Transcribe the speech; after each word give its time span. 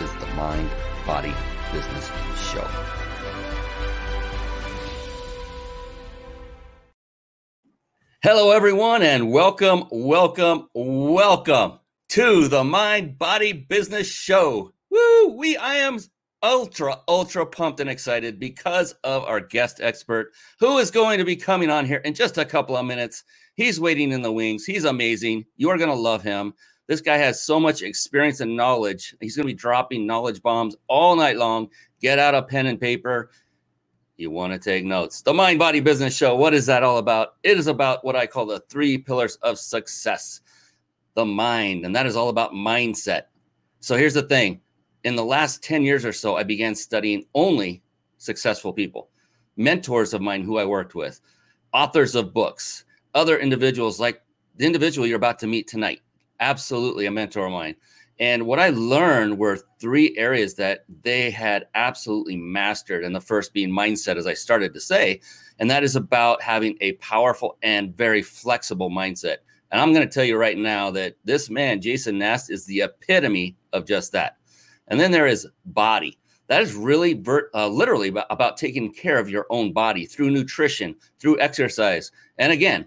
is 0.00 0.12
the 0.14 0.26
Mind 0.34 0.68
Body 1.06 1.32
Business 1.72 2.10
Show. 2.50 2.66
Hello, 8.22 8.50
everyone, 8.50 9.02
and 9.02 9.30
welcome, 9.30 9.84
welcome, 9.92 10.68
welcome 10.74 11.78
to 12.08 12.48
the 12.48 12.64
Mind 12.64 13.18
Body 13.18 13.52
Business 13.52 14.08
Show. 14.08 14.72
Woo! 14.90 15.36
We, 15.36 15.56
I 15.56 15.76
am 15.76 16.00
ultra, 16.42 16.98
ultra 17.06 17.46
pumped 17.46 17.78
and 17.78 17.88
excited 17.88 18.40
because 18.40 18.96
of 19.04 19.22
our 19.24 19.40
guest 19.40 19.80
expert 19.80 20.32
who 20.58 20.78
is 20.78 20.90
going 20.90 21.18
to 21.18 21.24
be 21.24 21.36
coming 21.36 21.70
on 21.70 21.86
here 21.86 21.98
in 21.98 22.14
just 22.14 22.36
a 22.36 22.44
couple 22.44 22.76
of 22.76 22.84
minutes. 22.84 23.22
He's 23.54 23.78
waiting 23.78 24.10
in 24.10 24.22
the 24.22 24.32
wings. 24.32 24.64
He's 24.64 24.84
amazing. 24.84 25.44
You 25.56 25.70
are 25.70 25.78
going 25.78 25.90
to 25.90 25.94
love 25.94 26.22
him. 26.22 26.54
This 26.86 27.00
guy 27.00 27.16
has 27.16 27.42
so 27.42 27.58
much 27.58 27.82
experience 27.82 28.40
and 28.40 28.56
knowledge. 28.56 29.14
He's 29.20 29.36
going 29.36 29.46
to 29.48 29.52
be 29.52 29.58
dropping 29.58 30.06
knowledge 30.06 30.42
bombs 30.42 30.76
all 30.88 31.16
night 31.16 31.36
long. 31.36 31.68
Get 32.00 32.18
out 32.18 32.34
a 32.34 32.42
pen 32.42 32.66
and 32.66 32.80
paper. 32.80 33.30
You 34.16 34.30
want 34.30 34.52
to 34.52 34.58
take 34.58 34.84
notes. 34.84 35.22
The 35.22 35.34
Mind 35.34 35.58
Body 35.58 35.80
Business 35.80 36.16
Show. 36.16 36.36
What 36.36 36.54
is 36.54 36.66
that 36.66 36.82
all 36.82 36.98
about? 36.98 37.36
It 37.42 37.58
is 37.58 37.66
about 37.66 38.04
what 38.04 38.16
I 38.16 38.26
call 38.26 38.46
the 38.46 38.60
three 38.68 38.98
pillars 38.98 39.36
of 39.36 39.58
success 39.58 40.40
the 41.14 41.24
mind, 41.24 41.84
and 41.84 41.94
that 41.96 42.06
is 42.06 42.16
all 42.16 42.28
about 42.28 42.52
mindset. 42.52 43.22
So 43.80 43.96
here's 43.96 44.14
the 44.14 44.22
thing 44.22 44.60
in 45.04 45.16
the 45.16 45.24
last 45.24 45.62
10 45.62 45.82
years 45.82 46.04
or 46.04 46.12
so, 46.12 46.36
I 46.36 46.42
began 46.42 46.74
studying 46.74 47.24
only 47.34 47.82
successful 48.18 48.72
people, 48.72 49.10
mentors 49.56 50.14
of 50.14 50.20
mine 50.20 50.42
who 50.42 50.58
I 50.58 50.64
worked 50.64 50.94
with, 50.94 51.20
authors 51.72 52.14
of 52.14 52.34
books, 52.34 52.84
other 53.14 53.38
individuals 53.38 54.00
like 54.00 54.22
the 54.56 54.66
individual 54.66 55.06
you're 55.06 55.16
about 55.16 55.38
to 55.40 55.46
meet 55.46 55.68
tonight 55.68 56.00
absolutely 56.40 57.06
a 57.06 57.10
mentor 57.10 57.46
of 57.46 57.52
mine. 57.52 57.76
And 58.20 58.46
what 58.46 58.60
I 58.60 58.68
learned 58.68 59.38
were 59.38 59.58
three 59.80 60.16
areas 60.16 60.54
that 60.54 60.84
they 61.02 61.30
had 61.30 61.66
absolutely 61.74 62.36
mastered. 62.36 63.04
And 63.04 63.14
the 63.14 63.20
first 63.20 63.52
being 63.52 63.70
mindset, 63.70 64.16
as 64.16 64.26
I 64.26 64.34
started 64.34 64.72
to 64.74 64.80
say, 64.80 65.20
and 65.58 65.68
that 65.70 65.82
is 65.82 65.96
about 65.96 66.40
having 66.42 66.76
a 66.80 66.92
powerful 66.92 67.58
and 67.62 67.96
very 67.96 68.22
flexible 68.22 68.90
mindset. 68.90 69.38
And 69.72 69.80
I'm 69.80 69.92
going 69.92 70.06
to 70.06 70.12
tell 70.12 70.24
you 70.24 70.36
right 70.36 70.56
now 70.56 70.90
that 70.92 71.16
this 71.24 71.50
man, 71.50 71.80
Jason 71.80 72.18
Nast, 72.18 72.50
is 72.50 72.64
the 72.66 72.82
epitome 72.82 73.56
of 73.72 73.86
just 73.86 74.12
that. 74.12 74.36
And 74.86 75.00
then 75.00 75.10
there 75.10 75.26
is 75.26 75.48
body. 75.64 76.18
That 76.46 76.62
is 76.62 76.74
really 76.74 77.20
uh, 77.54 77.68
literally 77.68 78.08
about, 78.08 78.26
about 78.30 78.56
taking 78.56 78.92
care 78.92 79.18
of 79.18 79.30
your 79.30 79.46
own 79.50 79.72
body 79.72 80.06
through 80.06 80.30
nutrition, 80.30 80.94
through 81.18 81.40
exercise. 81.40 82.12
And 82.38 82.52
again, 82.52 82.86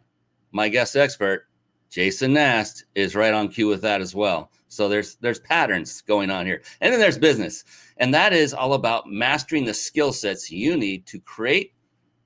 my 0.52 0.70
guest 0.70 0.96
expert, 0.96 1.47
Jason 1.90 2.34
Nast 2.34 2.86
is 2.96 3.16
right 3.16 3.34
on 3.34 3.48
cue 3.48 3.68
with 3.68 3.82
that 3.82 4.02
as 4.02 4.14
well. 4.14 4.52
So 4.68 4.90
there's 4.90 5.16
there's 5.16 5.40
patterns 5.40 6.02
going 6.02 6.30
on 6.30 6.46
here. 6.46 6.62
And 6.82 6.92
then 6.92 7.00
there's 7.00 7.18
business. 7.18 7.64
And 7.98 8.14
that 8.14 8.34
is 8.34 8.54
all 8.54 8.74
about 8.74 9.10
mastering 9.10 9.66
the 9.66 9.74
skill 9.74 10.12
sets 10.12 10.52
you 10.52 10.76
need 10.78 11.06
to 11.08 11.20
create 11.20 11.74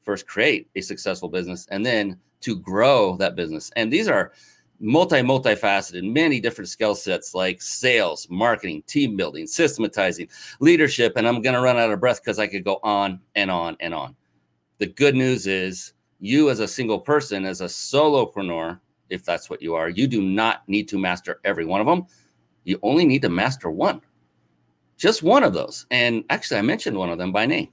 first 0.04 0.28
create 0.28 0.68
a 0.76 0.82
successful 0.82 1.30
business 1.30 1.68
and 1.70 1.86
then 1.86 2.18
to 2.42 2.56
grow 2.58 3.16
that 3.18 3.36
business. 3.36 3.72
And 3.76 3.94
these 3.94 4.08
are 4.08 4.32
multi 4.80 5.18
multifaceted, 5.18 6.12
many 6.12 6.40
different 6.40 6.70
skill 6.70 6.96
sets 6.96 7.36
like 7.36 7.62
sales, 7.62 8.28
marketing, 8.30 8.84
team 8.88 9.16
building, 9.16 9.46
systematizing, 9.46 10.28
leadership, 10.60 11.14
and 11.16 11.28
I'm 11.28 11.42
going 11.42 11.56
to 11.56 11.62
run 11.62 11.78
out 11.78 11.92
of 11.92 12.00
breath 12.00 12.24
cuz 12.24 12.40
I 12.40 12.48
could 12.48 12.64
go 12.64 12.80
on 12.84 13.20
and 13.36 13.52
on 13.52 13.78
and 13.80 13.94
on. 13.94 14.16
The 14.80 14.88
good 14.88 15.16
news 15.16 15.46
is 15.46 15.94
you 16.20 16.50
as 16.50 16.60
a 16.60 16.68
single 16.68 17.00
person 17.00 17.46
as 17.46 17.62
a 17.62 17.66
solopreneur 17.66 18.80
if 19.12 19.24
that's 19.24 19.50
what 19.50 19.62
you 19.62 19.76
are. 19.76 19.90
You 19.90 20.08
do 20.08 20.22
not 20.22 20.68
need 20.68 20.88
to 20.90 20.98
master 20.98 21.40
every 21.44 21.66
one 21.66 21.82
of 21.82 21.88
them. 21.88 22.06
You 22.64 22.80
only 22.82 23.06
need 23.06 23.22
to 23.24 23.30
master 23.30 23.70
one, 23.70 24.02
just 24.98 25.22
one 25.24 25.44
of 25.44 25.54
those. 25.54 25.86
And 25.92 26.24
actually, 26.30 26.60
I 26.60 26.64
mentioned 26.64 26.98
one 26.98 27.10
of 27.10 27.18
them 27.18 27.32
by 27.32 27.46
name. 27.46 27.70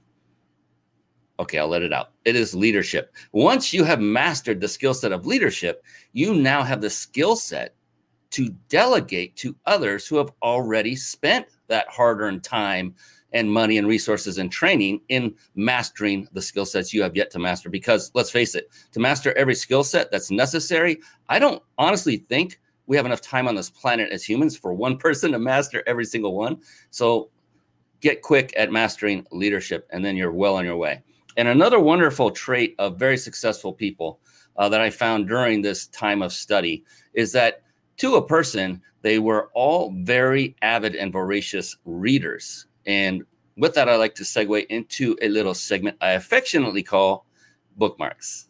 Okay, 1.39 1.57
I'll 1.57 1.69
let 1.69 1.83
it 1.83 1.93
out. 1.93 2.11
It 2.25 2.35
is 2.35 2.53
leadership. 2.53 3.15
Once 3.31 3.73
you 3.73 3.85
have 3.85 4.01
mastered 4.01 4.59
the 4.59 4.67
skill 4.67 4.93
set 4.93 5.13
of 5.13 5.25
leadership, 5.25 5.83
you 6.11 6.35
now 6.35 6.63
have 6.63 6.81
the 6.81 6.89
skill 6.89 7.35
set 7.35 7.75
to 8.31 8.49
delegate 8.67 9.35
to 9.37 9.55
others 9.65 10.05
who 10.05 10.17
have 10.17 10.31
already 10.43 10.95
spent 10.95 11.47
that 11.67 11.87
hard 11.87 12.19
earned 12.19 12.43
time 12.43 12.93
and 13.33 13.51
money 13.51 13.77
and 13.77 13.87
resources 13.87 14.37
and 14.37 14.51
training 14.51 15.01
in 15.09 15.33
mastering 15.55 16.27
the 16.33 16.41
skill 16.41 16.65
sets 16.65 16.93
you 16.93 17.01
have 17.01 17.15
yet 17.15 17.29
to 17.31 17.39
master. 17.39 17.69
Because 17.69 18.11
let's 18.13 18.31
face 18.31 18.55
it, 18.55 18.69
to 18.91 18.99
master 18.99 19.37
every 19.37 19.55
skill 19.55 19.83
set 19.83 20.11
that's 20.11 20.31
necessary, 20.31 20.99
I 21.27 21.39
don't 21.39 21.61
honestly 21.77 22.17
think 22.17 22.59
we 22.87 22.97
have 22.97 23.05
enough 23.05 23.21
time 23.21 23.47
on 23.47 23.55
this 23.55 23.69
planet 23.69 24.11
as 24.11 24.23
humans 24.23 24.57
for 24.57 24.73
one 24.73 24.97
person 25.05 25.31
to 25.31 25.39
master 25.39 25.83
every 25.85 26.05
single 26.05 26.35
one. 26.35 26.57
So 26.89 27.29
get 28.01 28.21
quick 28.21 28.53
at 28.57 28.71
mastering 28.71 29.25
leadership, 29.31 29.87
and 29.91 30.03
then 30.03 30.15
you're 30.15 30.31
well 30.31 30.55
on 30.55 30.65
your 30.65 30.77
way. 30.77 31.03
And 31.37 31.47
another 31.47 31.79
wonderful 31.79 32.31
trait 32.31 32.75
of 32.79 32.97
very 32.97 33.17
successful 33.17 33.71
people 33.71 34.19
uh, 34.57 34.67
that 34.69 34.81
I 34.81 34.89
found 34.89 35.27
during 35.27 35.61
this 35.61 35.87
time 35.87 36.21
of 36.21 36.33
study 36.33 36.83
is 37.13 37.31
that 37.33 37.61
to 37.97 38.15
a 38.15 38.25
person, 38.25 38.81
they 39.01 39.19
were 39.19 39.49
all 39.53 39.93
very 39.99 40.55
avid 40.61 40.95
and 40.95 41.13
voracious 41.13 41.77
readers. 41.85 42.65
And 42.85 43.23
with 43.57 43.75
that, 43.75 43.89
I 43.89 43.95
like 43.97 44.15
to 44.15 44.23
segue 44.23 44.65
into 44.67 45.17
a 45.21 45.27
little 45.27 45.53
segment 45.53 45.97
I 46.01 46.11
affectionately 46.11 46.83
call 46.83 47.25
bookmarks. 47.75 48.45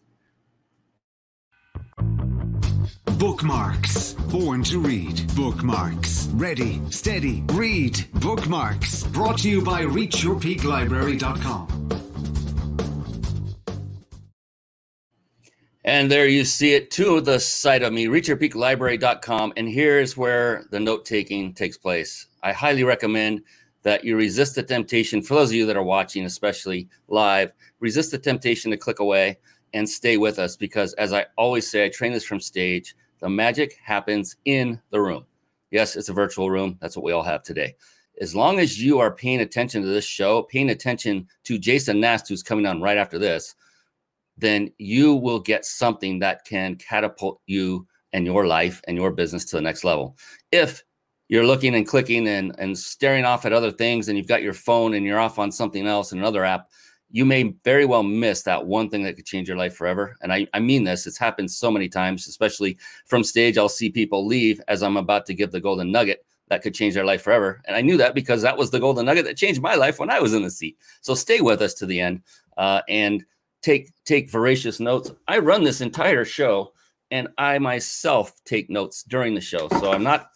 Bookmarks. 3.18 4.14
Born 4.14 4.64
to 4.64 4.80
read. 4.80 5.36
Bookmarks. 5.36 6.28
Ready, 6.34 6.80
steady, 6.90 7.44
read. 7.52 8.06
Bookmarks. 8.14 9.04
Brought 9.04 9.40
to 9.40 9.50
you 9.50 9.62
by 9.62 9.84
ReachYourPeakLibrary.com. 9.84 11.80
And 15.84 16.12
there 16.12 16.28
you 16.28 16.46
see 16.46 16.76
it 16.76 16.92
to 16.92 17.20
the 17.20 17.40
side 17.40 17.84
of 17.84 17.92
me, 17.92 18.06
reachyourpeaklibrary.com. 18.06 19.54
And 19.58 19.68
here's 19.68 20.16
where 20.16 20.66
the 20.72 20.80
note 20.80 21.04
taking 21.04 21.54
takes 21.54 21.78
place. 21.78 22.28
I 22.44 22.54
highly 22.54 22.84
recommend 22.84 23.42
that 23.84 24.04
you 24.04 24.16
resist 24.16 24.56
the 24.56 24.64
temptation. 24.64 25.22
For 25.22 25.36
those 25.36 25.50
of 25.50 25.56
you 25.56 25.66
that 25.66 25.78
are 25.78 25.84
watching, 25.84 26.26
especially 26.26 26.90
live, 27.08 27.54
resist 27.80 28.12
the 28.12 28.18
temptation 28.18 28.72
to 28.72 28.78
click 28.78 29.00
away 29.00 29.38
and 29.74 29.88
stay 29.88 30.18
with 30.18 30.40
us 30.40 30.56
because, 30.56 30.94
as 30.94 31.14
I 31.14 31.26
always 31.38 31.70
say, 31.70 31.86
I 31.86 31.90
train 31.90 32.12
this 32.12 32.26
from 32.26 32.40
stage. 32.40 32.96
The 33.20 33.30
magic 33.30 33.78
happens 33.84 34.38
in 34.46 34.82
the 34.92 35.02
room. 35.02 35.26
Yes, 35.72 35.96
it's 35.96 36.10
a 36.10 36.14
virtual 36.14 36.50
room. 36.50 36.78
That's 36.82 36.96
what 36.96 37.04
we 37.04 37.12
all 37.12 37.24
have 37.24 37.44
today. 37.44 37.76
As 38.22 38.36
long 38.36 38.60
as 38.60 38.82
you 38.82 39.00
are 39.00 39.12
paying 39.12 39.42
attention 39.42 39.82
to 39.82 39.88
this 39.88 40.06
show, 40.06 40.44
paying 40.44 40.72
attention 40.72 41.28
to 41.46 41.58
Jason 41.58 42.00
Nast, 42.00 42.28
who's 42.28 42.44
coming 42.44 42.66
on 42.66 42.82
right 42.82 42.98
after 42.98 43.18
this, 43.18 43.56
then 44.38 44.72
you 44.78 45.16
will 45.16 45.40
get 45.40 45.66
something 45.66 46.20
that 46.20 46.46
can 46.46 46.76
catapult 46.76 47.42
you 47.46 47.86
and 48.14 48.26
your 48.26 48.48
life 48.48 48.82
and 48.88 48.98
your 48.98 49.12
business 49.12 49.46
to 49.46 49.58
the 49.58 49.62
next 49.62 49.84
level. 49.84 50.18
If 50.52 50.84
you're 51.30 51.46
looking 51.46 51.76
and 51.76 51.88
clicking 51.88 52.28
and, 52.28 52.54
and 52.58 52.78
staring 52.78 53.24
off 53.24 53.46
at 53.46 53.54
other 53.54 53.72
things 53.72 54.10
and 54.10 54.18
you've 54.18 54.28
got 54.28 54.42
your 54.42 54.54
phone 54.54 54.96
and 54.96 55.06
you're 55.06 55.20
off 55.20 55.40
on 55.40 55.52
something 55.52 55.88
else 55.88 56.12
and 56.12 56.20
another 56.20 56.44
app, 56.44 56.70
you 57.12 57.24
may 57.24 57.54
very 57.64 57.86
well 57.86 58.04
miss 58.04 58.42
that 58.44 58.66
one 58.66 58.90
thing 58.90 59.04
that 59.04 59.16
could 59.16 59.26
change 59.26 59.48
your 59.48 59.58
life 59.58 59.76
forever. 59.76 60.16
And 60.22 60.34
I, 60.34 60.48
I 60.54 60.60
mean 60.60 60.84
this, 60.84 61.08
it's 61.08 61.18
happened 61.18 61.50
so 61.50 61.72
many 61.72 61.88
times, 61.88 62.28
especially 62.28 62.78
from 63.06 63.24
stage. 63.24 63.58
I'll 63.58 63.70
see 63.70 63.90
people 63.90 64.26
leave 64.26 64.60
as 64.68 64.84
I'm 64.84 64.98
about 64.98 65.26
to 65.28 65.34
give 65.34 65.52
the 65.52 65.62
golden 65.62 65.92
nugget 65.92 66.26
that 66.50 66.64
could 66.64 66.74
change 66.74 66.96
their 66.96 67.06
life 67.06 67.22
forever. 67.22 67.62
And 67.66 67.76
I 67.76 67.82
knew 67.82 67.98
that 67.98 68.16
because 68.16 68.42
that 68.42 68.58
was 68.58 68.72
the 68.72 68.80
golden 68.80 69.06
nugget 69.06 69.26
that 69.26 69.38
changed 69.38 69.62
my 69.62 69.76
life 69.76 70.00
when 70.00 70.10
I 70.10 70.20
was 70.20 70.34
in 70.34 70.42
the 70.42 70.50
seat. 70.50 70.78
So 71.02 71.14
stay 71.14 71.42
with 71.42 71.62
us 71.62 71.76
to 71.76 71.86
the 71.86 72.00
end 72.00 72.22
uh, 72.58 72.82
and 72.90 73.24
take 73.62 73.92
take 74.06 74.32
voracious 74.32 74.80
notes. 74.80 75.12
I 75.28 75.38
run 75.40 75.64
this 75.64 75.82
entire 75.82 76.26
show 76.26 76.74
and 77.12 77.28
I 77.38 77.60
myself 77.60 78.34
take 78.46 78.70
notes 78.70 79.04
during 79.04 79.36
the 79.36 79.42
show. 79.42 79.68
So 79.70 79.92
I'm 79.92 80.04
not 80.04 80.32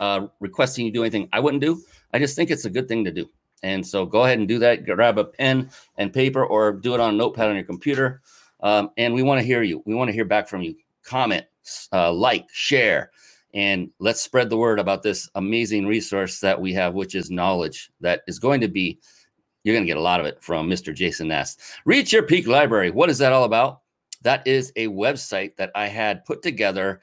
uh, 0.00 0.26
requesting 0.40 0.86
you 0.86 0.92
do 0.92 1.02
anything 1.02 1.28
I 1.32 1.40
wouldn't 1.40 1.62
do. 1.62 1.82
I 2.12 2.18
just 2.18 2.36
think 2.36 2.50
it's 2.50 2.64
a 2.64 2.70
good 2.70 2.88
thing 2.88 3.04
to 3.04 3.10
do. 3.10 3.28
And 3.62 3.86
so 3.86 4.06
go 4.06 4.24
ahead 4.24 4.38
and 4.38 4.46
do 4.46 4.58
that. 4.60 4.84
Grab 4.84 5.18
a 5.18 5.24
pen 5.24 5.70
and 5.96 6.12
paper 6.12 6.44
or 6.44 6.72
do 6.72 6.94
it 6.94 7.00
on 7.00 7.14
a 7.14 7.16
notepad 7.16 7.48
on 7.48 7.54
your 7.54 7.64
computer. 7.64 8.22
Um, 8.60 8.90
and 8.96 9.14
we 9.14 9.22
want 9.22 9.40
to 9.40 9.46
hear 9.46 9.62
you. 9.62 9.82
We 9.86 9.94
want 9.94 10.08
to 10.08 10.14
hear 10.14 10.24
back 10.24 10.48
from 10.48 10.62
you. 10.62 10.76
Comment, 11.02 11.44
uh, 11.92 12.12
like, 12.12 12.46
share. 12.52 13.10
and 13.54 13.90
let's 13.98 14.20
spread 14.20 14.50
the 14.50 14.56
word 14.56 14.78
about 14.78 15.02
this 15.02 15.30
amazing 15.34 15.86
resource 15.86 16.40
that 16.40 16.60
we 16.60 16.74
have, 16.74 16.94
which 16.94 17.14
is 17.14 17.30
knowledge 17.30 17.90
that 18.00 18.22
is 18.26 18.38
going 18.38 18.60
to 18.60 18.68
be, 18.68 18.98
you're 19.64 19.74
going 19.74 19.84
to 19.84 19.90
get 19.90 19.96
a 19.96 20.00
lot 20.00 20.20
of 20.20 20.26
it 20.26 20.42
from 20.42 20.68
Mr. 20.68 20.94
Jason 20.94 21.28
Nast. 21.28 21.60
Reach 21.86 22.12
Your 22.12 22.22
Peak 22.22 22.46
Library. 22.46 22.90
What 22.90 23.08
is 23.08 23.18
that 23.18 23.32
all 23.32 23.44
about? 23.44 23.80
That 24.22 24.46
is 24.46 24.72
a 24.76 24.88
website 24.88 25.56
that 25.56 25.70
I 25.74 25.86
had 25.86 26.24
put 26.24 26.42
together 26.42 27.00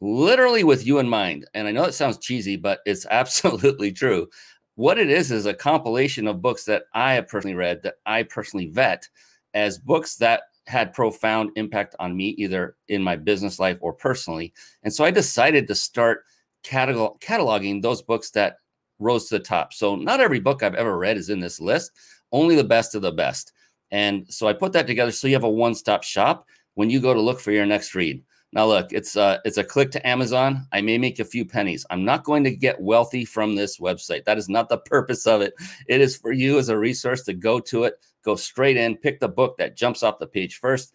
literally 0.00 0.64
with 0.64 0.86
you 0.86 0.98
in 0.98 1.08
mind. 1.08 1.46
And 1.54 1.66
I 1.66 1.72
know 1.72 1.84
it 1.84 1.94
sounds 1.94 2.18
cheesy, 2.18 2.56
but 2.56 2.80
it's 2.86 3.06
absolutely 3.10 3.92
true. 3.92 4.28
What 4.74 4.98
it 4.98 5.08
is 5.08 5.32
is 5.32 5.46
a 5.46 5.54
compilation 5.54 6.26
of 6.26 6.42
books 6.42 6.64
that 6.64 6.84
I 6.94 7.14
have 7.14 7.28
personally 7.28 7.56
read, 7.56 7.82
that 7.82 7.94
I 8.04 8.24
personally 8.24 8.66
vet 8.66 9.08
as 9.54 9.78
books 9.78 10.16
that 10.16 10.42
had 10.66 10.92
profound 10.92 11.50
impact 11.56 11.94
on 11.98 12.16
me, 12.16 12.30
either 12.30 12.76
in 12.88 13.02
my 13.02 13.16
business 13.16 13.58
life 13.58 13.78
or 13.80 13.92
personally. 13.92 14.52
And 14.82 14.92
so 14.92 15.04
I 15.04 15.10
decided 15.10 15.66
to 15.68 15.74
start 15.74 16.24
catalog- 16.62 17.20
cataloging 17.20 17.80
those 17.80 18.02
books 18.02 18.30
that 18.32 18.56
rose 18.98 19.28
to 19.28 19.38
the 19.38 19.44
top. 19.44 19.72
So 19.72 19.94
not 19.96 20.20
every 20.20 20.40
book 20.40 20.62
I've 20.62 20.74
ever 20.74 20.98
read 20.98 21.16
is 21.16 21.30
in 21.30 21.40
this 21.40 21.60
list, 21.60 21.92
only 22.32 22.56
the 22.56 22.64
best 22.64 22.94
of 22.94 23.02
the 23.02 23.12
best. 23.12 23.52
And 23.90 24.26
so 24.28 24.48
I 24.48 24.52
put 24.52 24.72
that 24.72 24.86
together 24.86 25.12
so 25.12 25.28
you 25.28 25.34
have 25.34 25.44
a 25.44 25.50
one-stop 25.50 26.02
shop 26.02 26.46
when 26.74 26.90
you 26.90 27.00
go 27.00 27.14
to 27.14 27.20
look 27.20 27.40
for 27.40 27.52
your 27.52 27.66
next 27.66 27.94
read. 27.94 28.22
Now 28.52 28.66
look, 28.66 28.92
it's 28.92 29.16
a 29.16 29.40
it's 29.44 29.58
a 29.58 29.64
click 29.64 29.90
to 29.92 30.06
Amazon. 30.06 30.66
I 30.72 30.80
may 30.80 30.98
make 30.98 31.18
a 31.18 31.24
few 31.24 31.44
pennies. 31.44 31.84
I'm 31.90 32.04
not 32.04 32.24
going 32.24 32.44
to 32.44 32.54
get 32.54 32.80
wealthy 32.80 33.24
from 33.24 33.54
this 33.54 33.78
website. 33.78 34.24
That 34.24 34.38
is 34.38 34.48
not 34.48 34.68
the 34.68 34.78
purpose 34.86 35.26
of 35.26 35.40
it. 35.40 35.54
It 35.88 36.00
is 36.00 36.16
for 36.16 36.32
you 36.32 36.58
as 36.58 36.68
a 36.68 36.78
resource 36.78 37.22
to 37.24 37.34
go 37.34 37.60
to 37.60 37.84
it, 37.84 37.94
go 38.24 38.36
straight 38.36 38.76
in, 38.76 38.96
pick 38.96 39.20
the 39.20 39.28
book 39.28 39.58
that 39.58 39.76
jumps 39.76 40.02
off 40.02 40.18
the 40.18 40.26
page 40.26 40.58
first, 40.58 40.94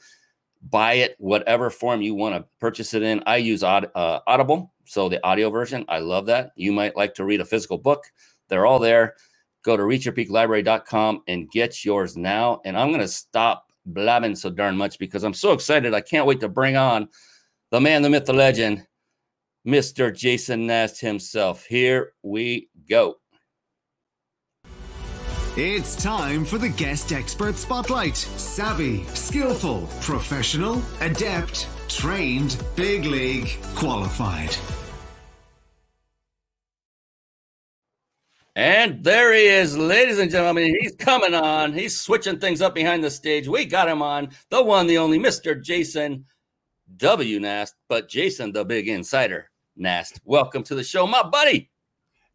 buy 0.70 0.94
it 0.94 1.16
whatever 1.20 1.70
form 1.70 2.02
you 2.02 2.16
want 2.16 2.36
to 2.36 2.46
purchase 2.60 2.94
it 2.94 3.04
in. 3.04 3.22
I 3.26 3.38
use 3.38 3.64
Aud- 3.64 3.92
uh, 3.96 4.20
Audible, 4.28 4.74
so 4.86 5.10
the 5.10 5.24
audio 5.26 5.50
version. 5.50 5.86
I 5.90 6.00
love 6.00 6.26
that. 6.28 6.52
You 6.56 6.72
might 6.72 6.96
like 6.96 7.14
to 7.16 7.26
read 7.26 7.42
a 7.42 7.46
physical 7.46 7.78
book. 7.78 8.06
They're 8.48 8.66
all 8.66 8.80
there. 8.80 9.16
Go 9.64 9.78
to 9.78 9.84
reachyourpeaklibrary.com 9.84 11.24
and 11.28 11.50
get 11.52 11.86
yours 11.86 12.18
now. 12.18 12.62
And 12.66 12.78
I'm 12.78 12.88
going 12.90 13.02
to 13.02 13.08
stop 13.08 13.72
blabbing 13.86 14.36
so 14.36 14.50
darn 14.50 14.76
much 14.78 14.98
because 14.98 15.24
I'm 15.24 15.34
so 15.34 15.52
excited. 15.52 15.94
I 15.94 16.02
can't 16.02 16.26
wait 16.26 16.40
to 16.40 16.50
bring 16.50 16.76
on 16.76 17.08
the 17.72 17.80
man, 17.80 18.02
the 18.02 18.10
myth, 18.10 18.26
the 18.26 18.34
legend, 18.34 18.86
Mr. 19.66 20.14
Jason 20.14 20.68
Nast 20.68 21.00
himself. 21.00 21.66
Here 21.66 22.12
we 22.22 22.70
go. 22.90 23.16
It's 25.56 26.02
time 26.02 26.46
for 26.46 26.58
the 26.58 26.70
guest 26.70 27.12
expert 27.12 27.56
spotlight. 27.56 28.18
Savvy, 28.18 29.06
skillful, 29.08 29.88
professional, 30.02 30.82
adept, 31.00 31.68
trained, 31.88 32.62
big 32.76 33.06
league, 33.06 33.50
qualified. 33.76 34.56
And 38.56 39.02
there 39.02 39.34
he 39.34 39.46
is, 39.46 39.78
ladies 39.78 40.20
and 40.20 40.30
gentlemen. 40.30 40.76
He's 40.82 40.96
coming 40.98 41.34
on. 41.34 41.72
He's 41.72 42.00
switching 42.00 42.38
things 42.38 42.62
up 42.62 42.76
behind 42.76 43.02
the 43.02 43.10
stage. 43.10 43.48
We 43.48 43.66
got 43.66 43.88
him 43.88 44.02
on, 44.02 44.30
the 44.50 44.62
one, 44.62 44.88
the 44.88 44.98
only 44.98 45.20
Mr. 45.20 45.62
Jason 45.62 46.26
W. 46.98 47.40
Nast, 47.40 47.76
but 47.88 48.10
Jason, 48.10 48.52
the 48.52 48.66
big 48.66 48.88
insider 48.88 49.50
Nast. 49.76 50.20
Welcome 50.26 50.64
to 50.64 50.76
the 50.76 50.84
show, 50.84 51.08
my 51.08 51.24
buddy. 51.24 51.70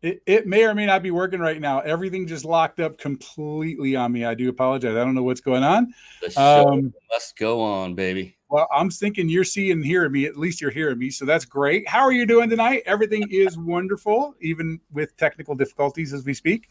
It, 0.03 0.23
it 0.27 0.47
may 0.47 0.65
or 0.65 0.75
may 0.75 0.87
not 0.87 1.03
be 1.03 1.11
working 1.11 1.41
right 1.41 1.61
now. 1.61 1.81
Everything 1.81 2.27
just 2.27 2.45
locked 2.45 2.81
up 2.81 2.99
completely 2.99 3.97
on 3.97 4.13
me. 4.13 4.25
I 4.25 4.35
do 4.35 4.49
apologize. 4.49 4.95
I 4.95 5.05
don't 5.05 5.15
know 5.15 5.23
what's 5.23 5.41
going 5.41 5.65
on. 5.65 5.93
The 6.23 6.31
show 6.31 6.69
um, 6.69 6.93
must 7.11 7.37
go 7.37 7.61
on, 7.61 7.95
baby. 7.95 8.37
Well, 8.49 8.69
I'm 8.73 8.91
thinking 8.91 9.29
you're 9.29 9.43
seeing 9.43 9.73
and 9.73 9.85
hearing 9.85 10.13
me. 10.13 10.27
At 10.27 10.37
least 10.37 10.61
you're 10.61 10.71
hearing 10.71 10.99
me. 10.99 11.11
So 11.11 11.25
that's 11.25 11.45
great. 11.45 11.89
How 11.89 12.01
are 12.01 12.13
you 12.13 12.27
doing 12.27 12.49
tonight? 12.49 12.83
Everything 12.87 13.27
is 13.31 13.59
wonderful, 13.59 14.35
even 14.41 14.81
with 14.93 15.17
technical 15.17 15.55
difficulties 15.55 16.13
as 16.13 16.25
we 16.25 16.35
speak. 16.35 16.69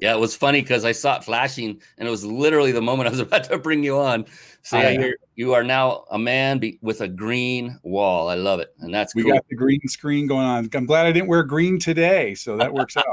Yeah, 0.00 0.14
it 0.14 0.18
was 0.18 0.34
funny 0.34 0.62
because 0.62 0.84
I 0.86 0.92
saw 0.92 1.16
it 1.16 1.24
flashing, 1.24 1.80
and 1.98 2.08
it 2.08 2.10
was 2.10 2.24
literally 2.24 2.72
the 2.72 2.80
moment 2.80 3.06
I 3.08 3.10
was 3.10 3.20
about 3.20 3.44
to 3.44 3.58
bring 3.58 3.84
you 3.84 3.98
on. 3.98 4.24
So 4.62 4.78
yeah, 4.78 4.90
you're, 4.90 5.14
you 5.36 5.54
are 5.54 5.64
now 5.64 6.04
a 6.10 6.18
man 6.18 6.58
be, 6.58 6.78
with 6.82 7.00
a 7.00 7.08
green 7.08 7.78
wall. 7.82 8.28
I 8.28 8.34
love 8.34 8.60
it, 8.60 8.74
and 8.80 8.92
that's 8.92 9.14
we 9.14 9.22
cool. 9.22 9.32
got 9.32 9.46
the 9.48 9.56
green 9.56 9.80
screen 9.86 10.26
going 10.26 10.44
on. 10.44 10.68
I'm 10.74 10.86
glad 10.86 11.06
I 11.06 11.12
didn't 11.12 11.28
wear 11.28 11.42
green 11.42 11.78
today, 11.78 12.34
so 12.34 12.56
that 12.56 12.72
works 12.72 12.96
out. 12.96 13.04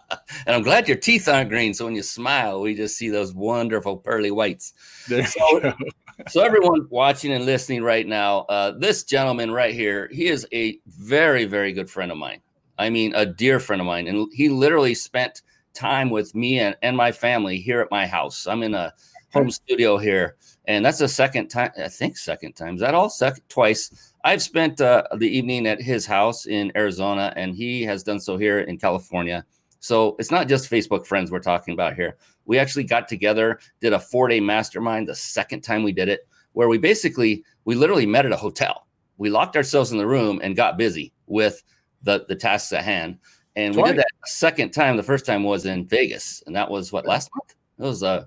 and 0.46 0.54
I'm 0.54 0.62
glad 0.62 0.88
your 0.88 0.96
teeth 0.96 1.28
aren't 1.28 1.50
green, 1.50 1.74
so 1.74 1.84
when 1.84 1.94
you 1.94 2.02
smile, 2.02 2.60
we 2.60 2.74
just 2.74 2.96
see 2.96 3.08
those 3.08 3.34
wonderful 3.34 3.96
pearly 3.96 4.30
whites. 4.30 4.72
So, 5.06 5.74
so, 6.28 6.42
everyone 6.42 6.86
watching 6.90 7.32
and 7.32 7.44
listening 7.44 7.82
right 7.82 8.06
now, 8.06 8.40
uh, 8.48 8.72
this 8.72 9.04
gentleman 9.04 9.50
right 9.52 9.74
here, 9.74 10.08
he 10.12 10.26
is 10.26 10.46
a 10.52 10.78
very, 10.86 11.44
very 11.44 11.72
good 11.72 11.90
friend 11.90 12.10
of 12.10 12.18
mine. 12.18 12.40
I 12.78 12.90
mean, 12.90 13.14
a 13.14 13.24
dear 13.24 13.58
friend 13.60 13.80
of 13.80 13.86
mine, 13.86 14.06
and 14.06 14.28
he 14.32 14.48
literally 14.48 14.94
spent 14.94 15.42
time 15.76 16.10
with 16.10 16.34
me 16.34 16.58
and, 16.58 16.76
and 16.82 16.96
my 16.96 17.12
family 17.12 17.58
here 17.58 17.80
at 17.80 17.90
my 17.90 18.06
house. 18.06 18.46
I'm 18.46 18.62
in 18.62 18.74
a 18.74 18.92
home 19.32 19.50
studio 19.50 19.98
here, 19.98 20.36
and 20.64 20.84
that's 20.84 20.98
the 20.98 21.08
second 21.08 21.48
time. 21.48 21.70
I 21.78 21.88
think 21.88 22.16
second 22.16 22.54
time. 22.54 22.74
Is 22.74 22.80
that 22.80 22.94
all? 22.94 23.10
Second, 23.10 23.42
twice. 23.48 24.12
I've 24.24 24.42
spent 24.42 24.80
uh, 24.80 25.04
the 25.18 25.28
evening 25.28 25.66
at 25.66 25.80
his 25.80 26.06
house 26.06 26.46
in 26.46 26.72
Arizona, 26.76 27.32
and 27.36 27.54
he 27.54 27.82
has 27.82 28.02
done 28.02 28.18
so 28.18 28.36
here 28.36 28.60
in 28.60 28.78
California. 28.78 29.44
So 29.78 30.16
it's 30.18 30.30
not 30.30 30.48
just 30.48 30.70
Facebook 30.70 31.06
friends 31.06 31.30
we're 31.30 31.38
talking 31.38 31.74
about 31.74 31.94
here. 31.94 32.16
We 32.46 32.58
actually 32.58 32.84
got 32.84 33.08
together, 33.08 33.60
did 33.80 33.92
a 33.92 34.00
four 34.00 34.28
day 34.28 34.40
mastermind 34.40 35.08
the 35.08 35.14
second 35.14 35.60
time 35.60 35.82
we 35.82 35.92
did 35.92 36.08
it, 36.08 36.26
where 36.52 36.68
we 36.68 36.78
basically 36.78 37.44
we 37.64 37.74
literally 37.74 38.06
met 38.06 38.26
at 38.26 38.32
a 38.32 38.36
hotel. 38.36 38.86
We 39.18 39.30
locked 39.30 39.56
ourselves 39.56 39.92
in 39.92 39.98
the 39.98 40.06
room 40.06 40.40
and 40.42 40.56
got 40.56 40.78
busy 40.78 41.12
with 41.26 41.62
the 42.02 42.24
the 42.28 42.36
tasks 42.36 42.72
at 42.72 42.84
hand. 42.84 43.18
And 43.56 43.74
we 43.74 43.82
did 43.82 43.96
that 43.96 44.06
a 44.22 44.28
second 44.28 44.70
time. 44.70 44.96
The 44.96 45.02
first 45.02 45.24
time 45.24 45.42
was 45.42 45.64
in 45.64 45.86
Vegas, 45.86 46.42
and 46.46 46.54
that 46.54 46.70
was 46.70 46.92
what 46.92 47.06
last 47.06 47.30
month. 47.34 47.54
It 47.78 47.82
was 47.82 48.02
uh 48.02 48.26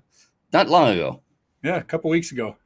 not 0.52 0.68
long 0.68 0.88
ago. 0.88 1.22
Yeah, 1.62 1.76
a 1.76 1.84
couple 1.84 2.10
weeks 2.10 2.32
ago. 2.32 2.56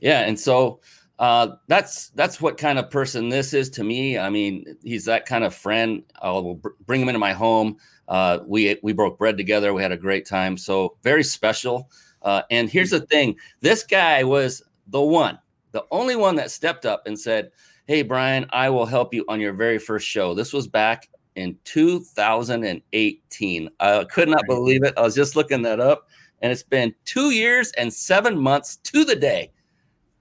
Yeah, 0.00 0.20
and 0.20 0.38
so 0.38 0.80
uh, 1.18 1.56
that's 1.68 2.08
that's 2.10 2.40
what 2.40 2.58
kind 2.58 2.78
of 2.78 2.90
person 2.90 3.28
this 3.28 3.54
is 3.54 3.70
to 3.70 3.84
me. 3.84 4.18
I 4.18 4.30
mean, 4.30 4.76
he's 4.82 5.04
that 5.04 5.26
kind 5.26 5.44
of 5.44 5.54
friend. 5.54 6.02
I'll 6.20 6.60
bring 6.86 7.00
him 7.00 7.08
into 7.08 7.18
my 7.18 7.32
home. 7.32 7.76
Uh, 8.08 8.40
we 8.46 8.76
we 8.82 8.92
broke 8.92 9.18
bread 9.18 9.36
together. 9.36 9.72
We 9.72 9.82
had 9.82 9.92
a 9.92 9.96
great 9.96 10.26
time. 10.26 10.56
So 10.56 10.96
very 11.02 11.24
special. 11.24 11.90
Uh, 12.22 12.42
and 12.50 12.68
here's 12.68 12.90
the 12.90 13.00
thing: 13.00 13.36
this 13.60 13.84
guy 13.84 14.24
was 14.24 14.62
the 14.88 15.00
one, 15.00 15.38
the 15.72 15.84
only 15.90 16.16
one 16.16 16.36
that 16.36 16.50
stepped 16.50 16.86
up 16.86 17.06
and 17.06 17.18
said, 17.18 17.50
"Hey, 17.86 18.02
Brian, 18.02 18.46
I 18.50 18.70
will 18.70 18.86
help 18.86 19.14
you 19.14 19.24
on 19.28 19.40
your 19.40 19.52
very 19.52 19.78
first 19.78 20.06
show." 20.06 20.34
This 20.34 20.52
was 20.52 20.66
back 20.66 21.08
in 21.36 21.56
2018. 21.64 23.70
I 23.80 24.04
could 24.04 24.28
not 24.28 24.44
believe 24.46 24.84
it. 24.84 24.94
I 24.96 25.02
was 25.02 25.14
just 25.14 25.36
looking 25.36 25.62
that 25.62 25.80
up, 25.80 26.08
and 26.40 26.52
it's 26.52 26.62
been 26.62 26.94
two 27.04 27.30
years 27.30 27.72
and 27.72 27.92
seven 27.92 28.38
months 28.38 28.76
to 28.76 29.04
the 29.04 29.16
day 29.16 29.52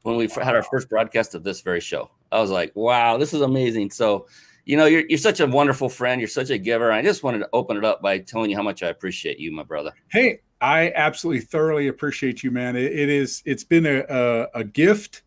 when 0.03 0.15
we 0.15 0.27
had 0.27 0.55
our 0.55 0.63
first 0.63 0.89
broadcast 0.89 1.35
of 1.35 1.43
this 1.43 1.61
very 1.61 1.79
show. 1.79 2.09
I 2.31 2.39
was 2.39 2.49
like, 2.49 2.71
wow, 2.75 3.17
this 3.17 3.33
is 3.33 3.41
amazing. 3.41 3.91
So, 3.91 4.27
you 4.65 4.77
know, 4.77 4.85
you're, 4.85 5.03
you're 5.07 5.17
such 5.17 5.39
a 5.39 5.47
wonderful 5.47 5.89
friend. 5.89 6.21
You're 6.21 6.27
such 6.27 6.49
a 6.49 6.57
giver. 6.57 6.91
I 6.91 7.01
just 7.01 7.23
wanted 7.23 7.39
to 7.39 7.49
open 7.53 7.77
it 7.77 7.85
up 7.85 8.01
by 8.01 8.19
telling 8.19 8.49
you 8.49 8.55
how 8.55 8.63
much 8.63 8.83
I 8.83 8.87
appreciate 8.87 9.39
you, 9.39 9.51
my 9.51 9.63
brother. 9.63 9.91
Hey, 10.09 10.39
I 10.61 10.91
absolutely 10.95 11.41
thoroughly 11.41 11.87
appreciate 11.87 12.43
you, 12.43 12.51
man. 12.51 12.75
it, 12.75 12.91
it 12.91 13.09
is, 13.09 13.41
it's 13.45 13.63
been 13.63 13.85
a, 13.85 14.03
a, 14.09 14.59
a 14.59 14.63
gift 14.63 15.23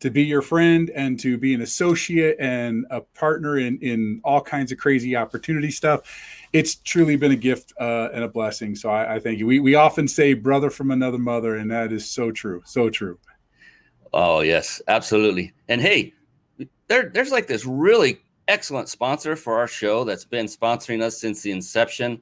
to 0.00 0.10
be 0.10 0.22
your 0.22 0.42
friend 0.42 0.90
and 0.90 1.18
to 1.20 1.36
be 1.36 1.54
an 1.54 1.62
associate 1.62 2.36
and 2.38 2.86
a 2.90 3.00
partner 3.00 3.58
in 3.58 3.78
in 3.80 4.20
all 4.24 4.40
kinds 4.40 4.72
of 4.72 4.78
crazy 4.78 5.16
opportunity 5.16 5.70
stuff. 5.70 6.02
It's 6.52 6.76
truly 6.76 7.16
been 7.16 7.32
a 7.32 7.36
gift 7.36 7.72
uh, 7.80 8.08
and 8.12 8.24
a 8.24 8.28
blessing. 8.28 8.74
So 8.74 8.90
I, 8.90 9.16
I 9.16 9.20
thank 9.20 9.38
you. 9.38 9.46
We 9.46 9.60
we 9.60 9.74
often 9.74 10.06
say 10.08 10.34
brother 10.34 10.70
from 10.70 10.90
another 10.90 11.18
mother, 11.18 11.56
and 11.56 11.70
that 11.70 11.92
is 11.92 12.08
so 12.08 12.30
true, 12.30 12.62
so 12.64 12.90
true. 12.90 13.18
Oh 14.12 14.40
yes, 14.40 14.80
absolutely. 14.88 15.52
And 15.68 15.80
hey, 15.80 16.14
there 16.86 17.10
there's 17.10 17.32
like 17.32 17.46
this 17.46 17.64
really 17.64 18.20
excellent 18.46 18.88
sponsor 18.88 19.36
for 19.36 19.58
our 19.58 19.68
show 19.68 20.04
that's 20.04 20.24
been 20.24 20.46
sponsoring 20.46 21.02
us 21.02 21.20
since 21.20 21.42
the 21.42 21.50
inception 21.50 22.20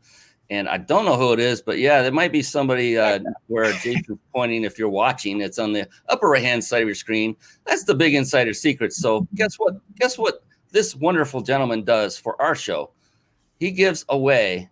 and 0.51 0.69
I 0.69 0.79
don't 0.79 1.05
know 1.05 1.17
who 1.17 1.33
it 1.33 1.41
is, 1.41 1.61
but 1.61 1.79
yeah, 1.79 2.03
there 2.03 2.13
might 2.13 2.33
be 2.33 2.43
somebody 2.43 2.97
uh, 2.99 3.21
where 3.49 3.73
Jason's 3.73 4.19
pointing. 4.35 4.65
If 4.65 4.79
you're 4.79 4.89
watching, 4.89 5.41
it's 5.41 5.59
on 5.59 5.73
the 5.73 5.89
upper 6.09 6.29
right 6.29 6.43
hand 6.43 6.65
side 6.65 6.83
of 6.83 6.89
your 6.89 6.95
screen. 6.95 7.37
That's 7.67 7.85
the 7.85 7.95
big 7.95 8.15
insider 8.15 8.53
secret. 8.53 8.93
So 8.93 9.27
guess 9.35 9.57
what? 9.57 9.77
Guess 9.97 10.19
what? 10.19 10.45
This 10.71 10.95
wonderful 10.95 11.41
gentleman 11.41 11.85
does 11.85 12.19
for 12.19 12.41
our 12.41 12.55
show. 12.55 12.93
He 13.59 13.71
gives 13.71 14.05
away 14.09 14.71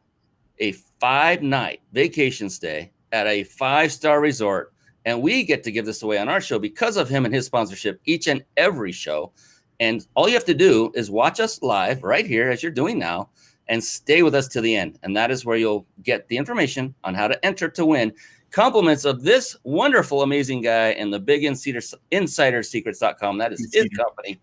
a 0.58 0.72
five 1.00 1.42
night 1.42 1.80
vacation 1.92 2.50
stay 2.50 2.92
at 3.12 3.26
a 3.26 3.44
five 3.44 3.92
star 3.92 4.20
resort, 4.20 4.72
and 5.04 5.22
we 5.22 5.44
get 5.44 5.62
to 5.64 5.72
give 5.72 5.86
this 5.86 6.02
away 6.02 6.18
on 6.18 6.28
our 6.28 6.40
show 6.40 6.58
because 6.58 6.96
of 6.96 7.08
him 7.08 7.24
and 7.24 7.34
his 7.34 7.46
sponsorship 7.46 8.00
each 8.04 8.26
and 8.26 8.44
every 8.56 8.92
show. 8.92 9.32
And 9.80 10.06
all 10.14 10.28
you 10.28 10.34
have 10.34 10.44
to 10.44 10.54
do 10.54 10.92
is 10.94 11.10
watch 11.10 11.40
us 11.40 11.60
live 11.62 12.04
right 12.04 12.26
here 12.26 12.48
as 12.48 12.62
you're 12.62 12.70
doing 12.72 12.98
now 12.98 13.30
and 13.68 13.82
stay 13.82 14.22
with 14.22 14.34
us 14.34 14.48
to 14.48 14.60
the 14.60 14.76
end. 14.76 14.98
And 15.02 15.16
that 15.16 15.30
is 15.30 15.44
where 15.44 15.56
you'll 15.56 15.86
get 16.02 16.28
the 16.28 16.36
information 16.36 16.94
on 17.04 17.14
how 17.14 17.28
to 17.28 17.44
enter 17.44 17.68
to 17.70 17.86
win 17.86 18.12
compliments 18.54 19.04
of 19.04 19.22
this 19.22 19.56
wonderful, 19.64 20.22
amazing 20.22 20.62
guy 20.62 20.90
and 20.90 21.12
the 21.12 21.18
big 21.18 21.44
insider, 21.44 21.80
insidersecrets.com. 22.12 23.38
That 23.38 23.52
is 23.52 23.68
his 23.72 23.88
company. 23.96 24.40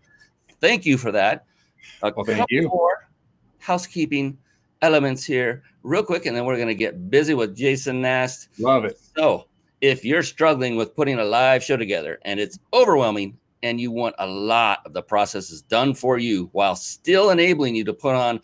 Thank 0.60 0.84
you 0.84 0.98
for 0.98 1.10
that. 1.12 1.46
A 2.02 2.12
well, 2.14 2.24
thank 2.24 2.44
you. 2.50 2.68
More, 2.68 3.08
housekeeping 3.58 4.36
elements 4.82 5.24
here 5.24 5.62
real 5.82 6.02
quick, 6.02 6.26
and 6.26 6.36
then 6.36 6.44
we're 6.44 6.56
going 6.56 6.68
to 6.68 6.74
get 6.74 7.10
busy 7.10 7.32
with 7.32 7.56
Jason 7.56 8.02
Nast. 8.02 8.48
Love 8.58 8.84
it. 8.84 9.00
So, 9.16 9.46
if 9.80 10.04
you're 10.04 10.22
struggling 10.22 10.76
with 10.76 10.94
putting 10.94 11.18
a 11.18 11.24
live 11.24 11.64
show 11.64 11.76
together 11.76 12.20
and 12.24 12.38
it's 12.38 12.58
overwhelming 12.72 13.36
and 13.62 13.80
you 13.80 13.90
want 13.90 14.14
a 14.18 14.26
lot 14.26 14.80
of 14.84 14.92
the 14.92 15.02
processes 15.02 15.62
done 15.62 15.94
for 15.94 16.18
you 16.18 16.50
while 16.52 16.76
still 16.76 17.30
enabling 17.30 17.74
you 17.74 17.84
to 17.84 17.92
put 17.92 18.14
on 18.14 18.40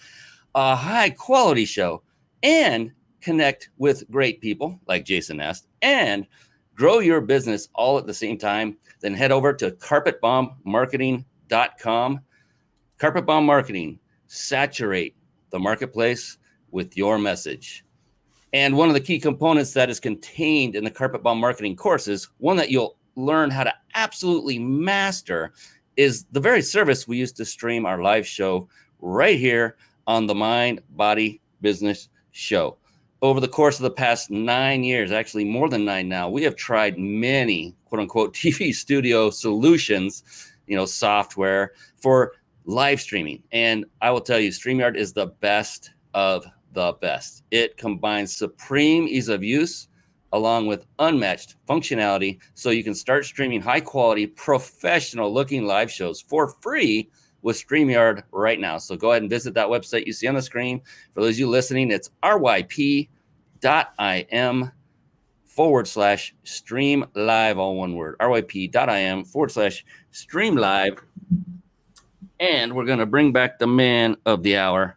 a 0.55 0.76
high 0.76 1.11
quality 1.11 1.64
show 1.64 2.02
and 2.43 2.93
connect 3.21 3.71
with 3.78 4.09
great 4.11 4.40
people 4.40 4.81
like 4.87 5.05
Jason 5.05 5.38
Nast 5.38 5.67
and 5.83 6.25
grow 6.75 7.00
your 7.00 7.21
business 7.21 7.69
all 7.75 7.99
at 7.99 8.07
the 8.07 8.14
same 8.14 8.38
time, 8.38 8.76
then 9.00 9.12
head 9.12 9.33
over 9.33 9.52
to 9.52 9.73
carpetbombmarketing.com. 9.73 12.21
Carpet 12.99 13.26
Bomb 13.26 13.45
Marketing, 13.47 13.99
saturate 14.26 15.17
the 15.50 15.59
marketplace 15.59 16.38
with 16.71 16.97
your 16.97 17.19
message. 17.19 17.85
And 18.52 18.76
one 18.76 18.88
of 18.88 18.95
the 18.95 19.00
key 19.00 19.19
components 19.19 19.73
that 19.75 19.90
is 19.90 20.00
contained 20.00 20.75
in 20.75 20.85
the 20.85 20.90
Carpet 20.90 21.23
Bomb 21.23 21.38
Marketing 21.38 21.76
courses, 21.76 22.31
one 22.38 22.57
that 22.57 22.71
you'll 22.71 22.97
learn 23.14 23.50
how 23.50 23.64
to 23.64 23.75
absolutely 23.95 24.59
master, 24.59 25.52
is 25.97 26.25
the 26.33 26.40
very 26.40 26.62
service 26.62 27.07
we 27.07 27.19
use 27.19 27.33
to 27.33 27.45
stream 27.45 27.85
our 27.87 28.02
live 28.02 28.26
show 28.26 28.69
right 29.00 29.38
here 29.38 29.76
on 30.09 30.27
the 30.27 30.35
Mind 30.35 30.81
Body 30.91 31.41
Business 31.61 32.09
Show. 32.33 32.79
Over 33.21 33.41
the 33.41 33.47
course 33.47 33.77
of 33.77 33.83
the 33.83 33.91
past 33.91 34.31
nine 34.31 34.83
years, 34.83 35.12
actually 35.12 35.45
more 35.45 35.69
than 35.69 35.85
nine 35.85 36.09
now, 36.09 36.31
we 36.31 36.43
have 36.45 36.57
tried 36.57 36.99
many 36.99 37.77
quote 37.85 38.00
unquote 38.00 38.35
TV 38.35 38.75
studio 38.75 39.31
solutions, 39.31 40.50
you 40.67 40.77
know, 40.77 40.87
software 40.87 41.73
for 42.00 42.33
live 42.65 43.00
streaming. 43.00 43.43
And 43.53 43.85
I 44.00 44.11
will 44.11 44.21
tell 44.21 44.41
you, 44.41 44.50
StreamYard 44.50 44.97
is 44.97 45.12
the 45.12 45.27
best 45.27 45.91
of 46.15 46.47
the 46.73 46.95
best. 46.95 47.45
It 47.50 47.77
combines 47.77 48.35
supreme 48.35 49.07
ease 49.07 49.29
of 49.29 49.45
use 49.45 49.88
along 50.33 50.67
with 50.67 50.87
unmatched 50.99 51.57
functionality 51.67 52.38
so 52.55 52.71
you 52.71 52.85
can 52.85 52.95
start 52.95 53.25
streaming 53.25 53.61
high 53.61 53.81
quality, 53.81 54.27
professional 54.27 55.33
looking 55.33 55.67
live 55.67 55.91
shows 55.91 56.21
for 56.21 56.49
free 56.61 57.11
with 57.42 57.57
StreamYard 57.57 58.23
right 58.33 58.59
now. 58.59 58.78
So 58.78 58.97
go 58.97 59.11
ahead 59.12 59.23
and 59.23 59.30
visit 59.30 59.54
that 59.54 59.68
website 59.68 60.07
you 60.07 60.12
see 60.12 60.26
on 60.26 60.35
the 60.35 60.42
screen. 60.42 60.80
For 61.12 61.21
those 61.21 61.35
of 61.35 61.38
you 61.40 61.49
listening, 61.49 61.90
it's 61.90 62.11
ryp.im 62.23 63.09
forward 65.45 65.88
slash 65.88 66.35
stream 66.45 67.04
live, 67.14 67.59
all 67.59 67.76
one 67.76 67.95
word, 67.95 68.16
ryp.im 68.21 69.25
forward 69.25 69.50
slash 69.50 69.85
stream 70.11 70.57
live. 70.57 71.02
And 72.40 72.73
we're 72.75 72.85
going 72.85 73.00
to 73.00 73.07
bring 73.07 73.33
back 73.33 73.59
the 73.59 73.66
man 73.66 74.16
of 74.25 74.42
the 74.42 74.57
hour. 74.57 74.97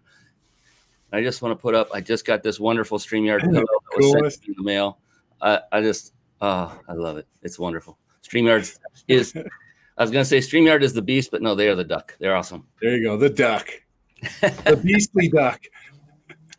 I 1.14 1.22
just 1.22 1.42
want 1.42 1.58
to 1.58 1.62
put 1.62 1.76
up, 1.76 1.90
I 1.94 2.00
just 2.00 2.26
got 2.26 2.44
this 2.44 2.60
wonderful 2.60 2.98
StreamYard 2.98 3.42
pillow 3.42 3.66
that 3.66 3.98
was 3.98 4.36
sent 4.36 4.48
in 4.48 4.54
the 4.58 4.64
mail. 4.64 5.00
I, 5.42 5.60
I 5.72 5.82
just, 5.82 6.14
oh, 6.40 6.80
I 6.88 6.94
love 6.94 7.18
it. 7.18 7.28
It's 7.42 7.60
wonderful. 7.60 7.98
StreamYard 8.24 8.78
is, 9.08 9.34
I 10.02 10.04
was 10.04 10.10
going 10.10 10.26
to 10.26 10.28
say 10.28 10.40
StreamYard 10.40 10.82
is 10.82 10.94
the 10.94 11.02
beast, 11.04 11.30
but 11.30 11.44
no, 11.44 11.54
they 11.54 11.68
are 11.68 11.76
the 11.76 11.84
duck. 11.84 12.18
They're 12.20 12.36
awesome. 12.36 12.66
There 12.82 12.98
you 12.98 13.04
go. 13.04 13.18
The 13.18 13.30
duck. 13.30 13.70
the 14.42 14.82
beastly 14.84 15.30
duck. 15.30 15.62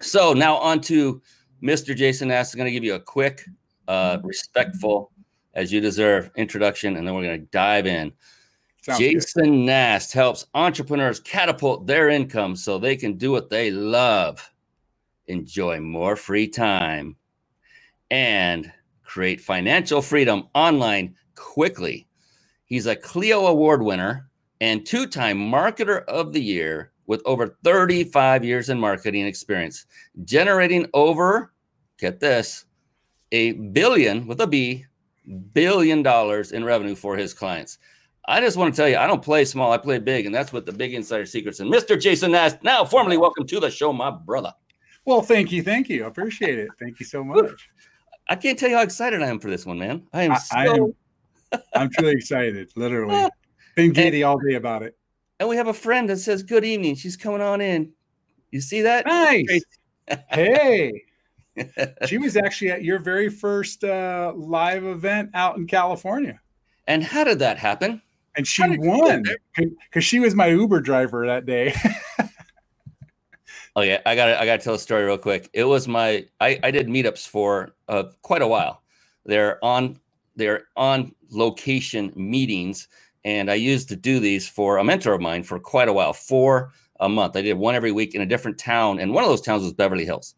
So 0.00 0.32
now 0.32 0.58
on 0.58 0.80
to 0.82 1.20
Mr. 1.60 1.96
Jason 1.96 2.28
Nast. 2.28 2.54
I'm 2.54 2.58
going 2.58 2.66
to 2.66 2.72
give 2.72 2.84
you 2.84 2.94
a 2.94 3.00
quick, 3.00 3.44
uh, 3.88 4.18
respectful, 4.22 5.10
as 5.54 5.72
you 5.72 5.80
deserve 5.80 6.30
introduction, 6.36 6.96
and 6.96 7.04
then 7.04 7.16
we're 7.16 7.24
going 7.24 7.40
to 7.40 7.46
dive 7.46 7.88
in. 7.88 8.12
Sounds 8.82 9.00
Jason 9.00 9.42
good. 9.42 9.66
Nast 9.66 10.12
helps 10.12 10.46
entrepreneurs 10.54 11.18
catapult 11.18 11.84
their 11.84 12.10
income 12.10 12.54
so 12.54 12.78
they 12.78 12.94
can 12.94 13.18
do 13.18 13.32
what 13.32 13.50
they 13.50 13.72
love, 13.72 14.52
enjoy 15.26 15.80
more 15.80 16.14
free 16.14 16.46
time, 16.46 17.16
and 18.08 18.72
create 19.02 19.40
financial 19.40 20.00
freedom 20.00 20.44
online 20.54 21.16
quickly. 21.34 22.06
He's 22.72 22.86
a 22.86 22.96
Clio 22.96 23.48
Award 23.48 23.82
winner 23.82 24.30
and 24.62 24.86
two 24.86 25.06
time 25.06 25.36
Marketer 25.36 26.06
of 26.06 26.32
the 26.32 26.40
Year 26.40 26.92
with 27.06 27.20
over 27.26 27.58
35 27.64 28.46
years 28.46 28.70
in 28.70 28.80
marketing 28.80 29.26
experience, 29.26 29.84
generating 30.24 30.88
over, 30.94 31.52
get 31.98 32.18
this, 32.18 32.64
a 33.30 33.52
billion 33.52 34.26
with 34.26 34.40
a 34.40 34.46
B, 34.46 34.86
billion 35.52 36.02
dollars 36.02 36.52
in 36.52 36.64
revenue 36.64 36.94
for 36.94 37.14
his 37.14 37.34
clients. 37.34 37.76
I 38.24 38.40
just 38.40 38.56
want 38.56 38.74
to 38.74 38.80
tell 38.80 38.88
you, 38.88 38.96
I 38.96 39.06
don't 39.06 39.22
play 39.22 39.44
small, 39.44 39.70
I 39.70 39.76
play 39.76 39.98
big, 39.98 40.24
and 40.24 40.34
that's 40.34 40.54
what 40.54 40.64
the 40.64 40.72
big 40.72 40.94
insider 40.94 41.26
secrets. 41.26 41.60
And 41.60 41.70
Mr. 41.70 42.00
Jason 42.00 42.32
Nast, 42.32 42.62
now 42.62 42.86
formally 42.86 43.18
welcome 43.18 43.46
to 43.48 43.60
the 43.60 43.70
show, 43.70 43.92
my 43.92 44.10
brother. 44.10 44.54
Well, 45.04 45.20
thank 45.20 45.52
you, 45.52 45.62
thank 45.62 45.90
you. 45.90 46.04
I 46.04 46.08
appreciate 46.08 46.58
it. 46.58 46.70
Thank 46.80 47.00
you 47.00 47.04
so 47.04 47.22
much. 47.22 47.68
I 48.30 48.36
can't 48.36 48.58
tell 48.58 48.70
you 48.70 48.76
how 48.76 48.82
excited 48.82 49.22
I 49.22 49.26
am 49.26 49.40
for 49.40 49.50
this 49.50 49.66
one, 49.66 49.78
man. 49.78 50.06
I 50.14 50.22
am. 50.22 50.36
So... 50.36 50.56
I, 50.56 50.64
am 50.68 50.94
I'm 51.74 51.90
truly 51.90 52.12
excited. 52.12 52.72
Literally, 52.76 53.28
been 53.76 53.92
giddy 53.92 54.22
all 54.22 54.38
day 54.38 54.54
about 54.54 54.82
it. 54.82 54.96
And 55.40 55.48
we 55.48 55.56
have 55.56 55.68
a 55.68 55.74
friend 55.74 56.08
that 56.10 56.18
says, 56.18 56.42
"Good 56.42 56.64
evening." 56.64 56.94
She's 56.96 57.16
coming 57.16 57.40
on 57.40 57.60
in. 57.60 57.92
You 58.50 58.60
see 58.60 58.82
that? 58.82 59.06
Nice. 59.06 59.62
hey. 60.30 61.04
she 62.06 62.16
was 62.16 62.36
actually 62.36 62.70
at 62.70 62.82
your 62.82 62.98
very 62.98 63.28
first 63.28 63.84
uh, 63.84 64.32
live 64.34 64.84
event 64.84 65.30
out 65.34 65.56
in 65.56 65.66
California. 65.66 66.40
And 66.86 67.04
how 67.04 67.24
did 67.24 67.38
that 67.40 67.58
happen? 67.58 68.00
and 68.36 68.46
she 68.46 68.62
won 68.78 69.24
because 69.56 70.04
she 70.04 70.20
was 70.20 70.34
my 70.34 70.48
Uber 70.48 70.80
driver 70.80 71.26
that 71.26 71.46
day. 71.46 71.74
oh 73.76 73.82
yeah, 73.82 74.00
I 74.06 74.14
got 74.14 74.28
I 74.30 74.46
got 74.46 74.60
to 74.60 74.64
tell 74.64 74.74
a 74.74 74.78
story 74.78 75.04
real 75.04 75.18
quick. 75.18 75.50
It 75.52 75.64
was 75.64 75.86
my 75.86 76.26
I, 76.40 76.58
I 76.62 76.70
did 76.70 76.86
meetups 76.88 77.26
for 77.26 77.74
uh, 77.88 78.04
quite 78.22 78.42
a 78.42 78.48
while. 78.48 78.82
They're 79.24 79.62
on 79.64 79.98
they're 80.36 80.64
on 80.76 81.14
location 81.30 82.12
meetings, 82.16 82.88
and 83.24 83.50
I 83.50 83.54
used 83.54 83.88
to 83.90 83.96
do 83.96 84.20
these 84.20 84.48
for 84.48 84.78
a 84.78 84.84
mentor 84.84 85.14
of 85.14 85.20
mine 85.20 85.42
for 85.42 85.58
quite 85.58 85.88
a 85.88 85.92
while, 85.92 86.12
for 86.12 86.72
a 87.00 87.08
month. 87.08 87.36
I 87.36 87.42
did 87.42 87.54
one 87.54 87.74
every 87.74 87.92
week 87.92 88.14
in 88.14 88.22
a 88.22 88.26
different 88.26 88.58
town, 88.58 88.98
and 88.98 89.12
one 89.12 89.24
of 89.24 89.30
those 89.30 89.40
towns 89.40 89.62
was 89.62 89.72
Beverly 89.72 90.04
Hills. 90.04 90.34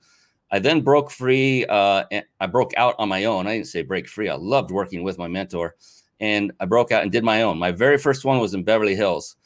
I 0.51 0.59
then 0.59 0.83
broke 0.83 1.11
free. 1.11 1.65
Uh, 1.67 2.05
I 2.41 2.47
broke 2.47 2.73
out 2.77 2.95
on 2.99 3.09
my 3.09 3.25
own. 3.25 3.47
I 3.47 3.55
didn't 3.55 3.67
say 3.67 3.83
break 3.83 4.07
free. 4.07 4.29
I 4.29 4.37
loved 4.37 4.71
working 4.71 5.03
with 5.03 5.19
my 5.19 5.27
mentor 5.27 5.75
and 6.21 6.53
I 6.61 6.65
broke 6.65 6.93
out 6.93 7.03
and 7.03 7.13
did 7.13 7.25
my 7.25 7.43
own. 7.43 7.59
My 7.59 7.73
very 7.73 7.99
first 7.99 8.25
one 8.25 8.39
was 8.39 8.55
in 8.55 8.65
Beverly 8.65 8.95
Hills. 8.95 9.37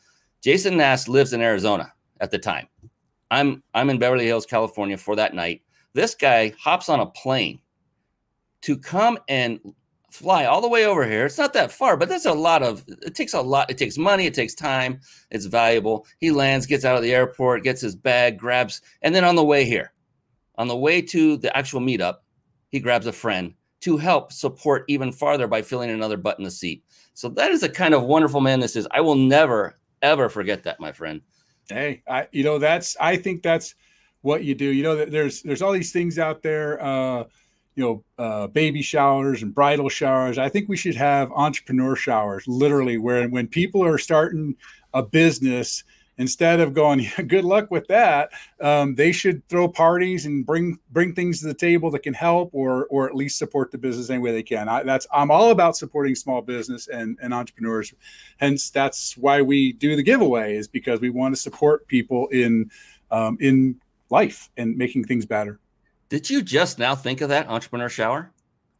Jason 0.42 0.76
Nast 0.76 1.08
lives 1.08 1.32
in 1.32 1.40
Arizona 1.40 1.92
at 2.20 2.30
the 2.30 2.38
time. 2.38 2.68
I'm 3.30 3.62
I'm 3.74 3.90
in 3.90 3.98
Beverly 3.98 4.26
Hills, 4.26 4.46
California 4.46 4.96
for 4.96 5.16
that 5.16 5.34
night. 5.34 5.62
This 5.94 6.14
guy 6.14 6.52
hops 6.58 6.88
on 6.88 7.00
a 7.00 7.06
plane 7.06 7.60
to 8.62 8.76
come 8.76 9.18
and 9.28 9.58
fly 10.10 10.46
all 10.46 10.60
the 10.60 10.68
way 10.68 10.86
over 10.86 11.06
here. 11.06 11.26
It's 11.26 11.38
not 11.38 11.52
that 11.52 11.70
far, 11.70 11.96
but 11.96 12.08
that's 12.08 12.26
a 12.26 12.32
lot 12.32 12.62
of 12.62 12.84
it 12.88 13.14
takes 13.14 13.34
a 13.34 13.40
lot. 13.40 13.70
It 13.70 13.78
takes 13.78 13.98
money, 13.98 14.26
it 14.26 14.34
takes 14.34 14.54
time, 14.54 15.00
it's 15.30 15.46
valuable. 15.46 16.06
He 16.18 16.30
lands, 16.30 16.66
gets 16.66 16.84
out 16.84 16.96
of 16.96 17.02
the 17.02 17.14
airport, 17.14 17.64
gets 17.64 17.80
his 17.80 17.94
bag, 17.94 18.38
grabs, 18.38 18.80
and 19.02 19.14
then 19.14 19.24
on 19.24 19.36
the 19.36 19.44
way 19.44 19.64
here, 19.64 19.92
on 20.56 20.68
the 20.68 20.76
way 20.76 21.02
to 21.02 21.36
the 21.36 21.54
actual 21.56 21.80
meetup, 21.80 22.16
he 22.70 22.80
grabs 22.80 23.06
a 23.06 23.12
friend 23.12 23.54
to 23.80 23.96
help 23.96 24.32
support 24.32 24.84
even 24.88 25.12
farther 25.12 25.46
by 25.46 25.62
filling 25.62 25.90
another 25.90 26.16
butt 26.16 26.38
in 26.38 26.44
the 26.44 26.50
seat. 26.50 26.82
So 27.14 27.28
that 27.30 27.50
is 27.50 27.62
a 27.62 27.68
kind 27.68 27.94
of 27.94 28.04
wonderful 28.04 28.40
man 28.40 28.60
this 28.60 28.76
is. 28.76 28.88
I 28.90 29.00
will 29.00 29.14
never 29.14 29.78
ever 30.02 30.28
forget 30.28 30.62
that, 30.64 30.80
my 30.80 30.92
friend. 30.92 31.20
Hey, 31.68 32.02
I 32.08 32.28
you 32.32 32.44
know 32.44 32.58
that's 32.58 32.96
I 33.00 33.16
think 33.16 33.42
that's 33.42 33.74
what 34.22 34.44
you 34.44 34.54
do. 34.54 34.66
You 34.66 34.82
know 34.82 34.96
that 34.96 35.10
there's 35.10 35.42
there's 35.42 35.62
all 35.62 35.72
these 35.72 35.92
things 35.92 36.18
out 36.18 36.42
there 36.42 36.82
uh 36.82 37.24
you 37.78 37.84
know 37.84 38.04
uh, 38.22 38.48
baby 38.48 38.82
showers 38.82 39.42
and 39.42 39.54
bridal 39.54 39.88
showers. 39.88 40.36
I 40.36 40.48
think 40.48 40.68
we 40.68 40.76
should 40.76 40.96
have 40.96 41.30
entrepreneur 41.30 41.94
showers 41.94 42.42
literally 42.48 42.98
where 42.98 43.28
when 43.28 43.46
people 43.46 43.84
are 43.84 43.98
starting 43.98 44.56
a 44.94 45.02
business 45.02 45.84
instead 46.16 46.58
of 46.58 46.74
going 46.74 47.06
good 47.28 47.44
luck 47.44 47.70
with 47.70 47.86
that 47.86 48.30
um, 48.60 48.96
they 48.96 49.12
should 49.12 49.48
throw 49.48 49.68
parties 49.68 50.26
and 50.26 50.44
bring 50.44 50.76
bring 50.90 51.14
things 51.14 51.38
to 51.40 51.46
the 51.46 51.54
table 51.54 51.88
that 51.92 52.02
can 52.02 52.14
help 52.14 52.50
or 52.52 52.86
or 52.86 53.08
at 53.08 53.14
least 53.14 53.38
support 53.38 53.70
the 53.70 53.78
business 53.78 54.10
any 54.10 54.18
way 54.18 54.32
they 54.32 54.42
can. 54.42 54.68
I, 54.68 54.82
that's 54.82 55.06
i'm 55.12 55.30
all 55.30 55.52
about 55.52 55.76
supporting 55.76 56.16
small 56.16 56.42
business 56.42 56.88
and, 56.88 57.16
and 57.22 57.32
entrepreneurs. 57.32 57.94
Hence 58.38 58.70
that's 58.70 59.16
why 59.16 59.40
we 59.40 59.72
do 59.74 59.94
the 59.94 60.02
giveaway 60.02 60.56
is 60.56 60.66
because 60.66 61.00
we 61.00 61.10
want 61.10 61.32
to 61.36 61.40
support 61.40 61.86
people 61.86 62.26
in 62.28 62.72
um, 63.12 63.38
in 63.40 63.80
life 64.10 64.50
and 64.56 64.76
making 64.76 65.04
things 65.04 65.24
better 65.24 65.60
did 66.08 66.28
you 66.28 66.42
just 66.42 66.78
now 66.78 66.94
think 66.94 67.20
of 67.20 67.28
that 67.28 67.48
entrepreneur 67.48 67.88
shower 67.88 68.30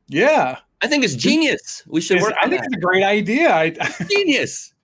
yeah 0.08 0.58
i 0.80 0.86
think 0.86 1.04
it's 1.04 1.14
genius 1.14 1.82
we 1.86 2.00
should 2.00 2.20
work 2.20 2.34
i 2.40 2.48
think 2.48 2.60
that. 2.60 2.66
it's 2.66 2.76
a 2.76 2.80
great 2.80 3.04
idea 3.04 3.54
I, 3.54 3.70
genius 4.08 4.74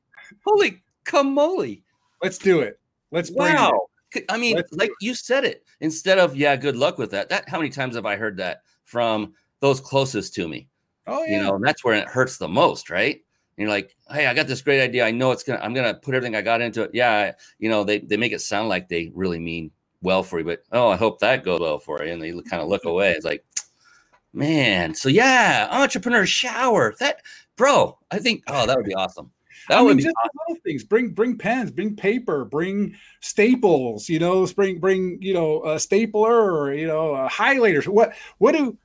holy 0.44 0.82
camoli 1.04 1.82
Let's 2.24 2.38
do 2.38 2.60
it. 2.60 2.80
Let's 3.10 3.30
wow. 3.30 3.86
It. 4.14 4.24
I 4.30 4.38
mean, 4.38 4.56
Let's 4.56 4.72
like 4.72 4.90
you 5.02 5.14
said 5.14 5.44
it. 5.44 5.62
Instead 5.80 6.18
of 6.18 6.34
yeah, 6.34 6.56
good 6.56 6.74
luck 6.74 6.96
with 6.96 7.10
that. 7.10 7.28
That 7.28 7.46
how 7.50 7.58
many 7.58 7.68
times 7.68 7.96
have 7.96 8.06
I 8.06 8.16
heard 8.16 8.38
that 8.38 8.62
from 8.84 9.34
those 9.60 9.78
closest 9.78 10.34
to 10.36 10.48
me? 10.48 10.68
Oh 11.06 11.22
yeah. 11.22 11.36
You 11.36 11.42
know, 11.42 11.58
that's 11.62 11.84
where 11.84 11.94
it 11.94 12.08
hurts 12.08 12.38
the 12.38 12.48
most, 12.48 12.88
right? 12.88 13.16
And 13.16 13.62
you're 13.62 13.68
like, 13.68 13.94
hey, 14.10 14.26
I 14.26 14.32
got 14.32 14.46
this 14.46 14.62
great 14.62 14.80
idea. 14.80 15.04
I 15.04 15.10
know 15.10 15.32
it's 15.32 15.42
gonna. 15.42 15.60
I'm 15.60 15.74
gonna 15.74 15.92
put 15.92 16.14
everything 16.14 16.34
I 16.34 16.40
got 16.40 16.62
into 16.62 16.82
it. 16.82 16.92
Yeah, 16.94 17.32
you 17.58 17.68
know, 17.68 17.84
they 17.84 17.98
they 17.98 18.16
make 18.16 18.32
it 18.32 18.40
sound 18.40 18.70
like 18.70 18.88
they 18.88 19.12
really 19.14 19.38
mean 19.38 19.70
well 20.04 20.22
for 20.22 20.38
you, 20.38 20.44
but 20.44 20.62
oh, 20.70 20.88
I 20.88 20.96
hope 20.96 21.18
that 21.18 21.44
goes 21.44 21.60
well 21.60 21.78
for 21.78 22.04
you. 22.04 22.12
And 22.12 22.22
they 22.22 22.30
kind 22.48 22.62
of 22.62 22.68
look 22.68 22.84
away. 22.84 23.12
It's 23.12 23.24
like, 23.24 23.44
man. 24.32 24.94
So 24.94 25.08
yeah, 25.08 25.68
entrepreneur 25.70 26.26
shower. 26.26 26.94
That 27.00 27.22
bro, 27.56 27.98
I 28.10 28.18
think 28.18 28.44
oh, 28.46 28.66
that 28.66 28.76
would 28.76 28.86
be 28.86 28.94
awesome. 28.94 29.32
That 29.68 29.78
I 29.78 29.82
would 29.82 29.88
mean, 29.88 29.96
be 29.98 30.02
just 30.04 30.16
awesome. 30.22 30.38
little 30.48 30.62
things. 30.62 30.84
Bring 30.84 31.08
bring 31.10 31.38
pens, 31.38 31.70
bring 31.70 31.96
paper, 31.96 32.44
bring 32.44 32.94
staples. 33.20 34.08
You 34.08 34.18
know, 34.18 34.46
bring 34.46 34.78
bring 34.78 35.18
you 35.20 35.34
know 35.34 35.64
a 35.64 35.80
stapler 35.80 36.54
or 36.54 36.74
you 36.74 36.86
know 36.86 37.26
highlighters. 37.30 37.88
What 37.88 38.12
what 38.38 38.52
do 38.52 38.76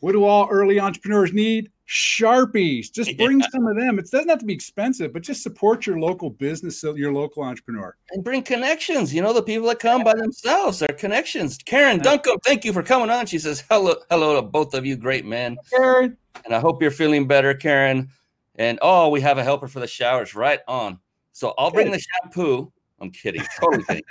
what 0.00 0.12
do 0.12 0.24
all 0.24 0.48
early 0.50 0.80
entrepreneurs 0.80 1.32
need? 1.32 1.70
Sharpies. 1.88 2.90
Just 2.92 3.16
bring 3.18 3.42
some 3.42 3.66
of 3.66 3.76
them. 3.76 3.98
It 3.98 4.10
doesn't 4.10 4.28
have 4.28 4.38
to 4.38 4.46
be 4.46 4.54
expensive, 4.54 5.12
but 5.12 5.22
just 5.22 5.42
support 5.42 5.86
your 5.86 5.98
local 5.98 6.30
business, 6.30 6.82
your 6.82 7.12
local 7.12 7.42
entrepreneur. 7.42 7.96
and 8.10 8.24
bring 8.24 8.42
connections. 8.42 9.14
You 9.14 9.22
know, 9.22 9.32
the 9.32 9.42
people 9.42 9.68
that 9.68 9.78
come 9.78 10.02
by 10.04 10.14
themselves 10.14 10.82
are 10.82 10.88
connections. 10.88 11.58
Karen 11.58 11.98
Duncombe, 11.98 12.38
thank 12.44 12.64
you 12.64 12.72
for 12.72 12.82
coming 12.82 13.10
on. 13.10 13.26
She 13.26 13.38
says 13.38 13.64
hello, 13.70 13.94
hello 14.10 14.36
to 14.36 14.42
both 14.42 14.74
of 14.74 14.86
you, 14.86 14.96
great 14.96 15.24
men. 15.24 15.56
Karen, 15.70 16.16
And 16.44 16.54
I 16.54 16.60
hope 16.60 16.80
you're 16.80 16.90
feeling 16.90 17.26
better, 17.26 17.54
Karen. 17.54 18.08
And 18.56 18.78
oh, 18.82 19.08
we 19.08 19.20
have 19.20 19.38
a 19.38 19.44
helper 19.44 19.68
for 19.68 19.80
the 19.80 19.86
showers 19.86 20.34
right 20.34 20.60
on. 20.68 20.98
So 21.32 21.54
I'll 21.58 21.70
bring 21.70 21.90
the 21.90 21.98
shampoo. 22.00 22.72
I'm 23.00 23.10
kidding, 23.10 23.42
totally 23.60 23.82
kidding. 23.84 24.04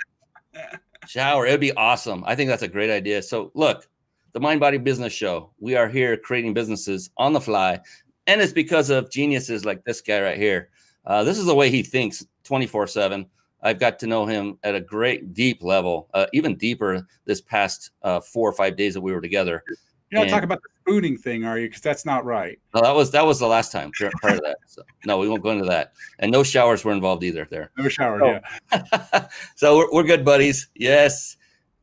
Shower, 1.06 1.46
it'd 1.46 1.60
be 1.60 1.72
awesome. 1.72 2.22
I 2.26 2.34
think 2.34 2.48
that's 2.48 2.62
a 2.62 2.68
great 2.68 2.90
idea. 2.90 3.22
So 3.22 3.50
look, 3.54 3.88
the 4.34 4.40
Mind 4.40 4.60
Body 4.60 4.78
Business 4.78 5.12
Show. 5.12 5.50
We 5.60 5.76
are 5.76 5.88
here 5.88 6.16
creating 6.16 6.54
businesses 6.54 7.08
on 7.16 7.32
the 7.32 7.40
fly, 7.40 7.80
and 8.26 8.40
it's 8.40 8.52
because 8.52 8.90
of 8.90 9.10
geniuses 9.10 9.64
like 9.64 9.84
this 9.84 10.00
guy 10.00 10.20
right 10.20 10.36
here. 10.36 10.68
Uh, 11.06 11.22
this 11.22 11.38
is 11.38 11.46
the 11.46 11.54
way 11.54 11.70
he 11.70 11.82
thinks 11.82 12.26
24 12.42 12.88
7. 12.88 13.26
I've 13.62 13.78
got 13.78 13.98
to 14.00 14.06
know 14.06 14.26
him 14.26 14.58
at 14.62 14.74
a 14.74 14.80
great, 14.80 15.32
deep 15.32 15.62
level, 15.62 16.10
uh, 16.12 16.26
even 16.34 16.56
deeper 16.56 17.06
this 17.24 17.40
past 17.40 17.92
uh, 18.02 18.20
four 18.20 18.46
or 18.46 18.52
five 18.52 18.76
days 18.76 18.92
that 18.92 19.00
we 19.00 19.12
were 19.12 19.22
together. 19.22 19.62
you're 20.10 20.18
not 20.18 20.22
And- 20.22 20.30
talking 20.30 20.44
about 20.44 20.60
the 20.62 20.68
spooning 20.82 21.16
thing, 21.16 21.44
are 21.44 21.58
you? 21.58 21.68
Because 21.68 21.80
that's 21.80 22.04
not 22.04 22.24
right. 22.24 22.58
No, 22.74 22.82
that 22.82 22.94
was 22.94 23.12
that 23.12 23.24
was 23.24 23.38
the 23.38 23.46
last 23.46 23.70
time 23.70 23.92
prior 23.92 24.10
prior 24.20 24.34
to 24.36 24.42
that. 24.44 24.58
So, 24.66 24.82
no, 25.06 25.16
we 25.18 25.28
won't 25.28 25.42
go 25.44 25.50
into 25.50 25.64
that. 25.66 25.92
And 26.18 26.32
no 26.32 26.42
showers 26.42 26.84
were 26.84 26.92
involved 26.92 27.22
either 27.22 27.46
there. 27.50 27.70
No 27.78 27.88
shower. 27.88 28.22
Oh. 28.22 28.40
Yeah. 28.72 29.28
so 29.54 29.76
we're, 29.78 29.92
we're 29.92 30.02
good 30.02 30.24
buddies. 30.24 30.68
Yes. 30.74 31.36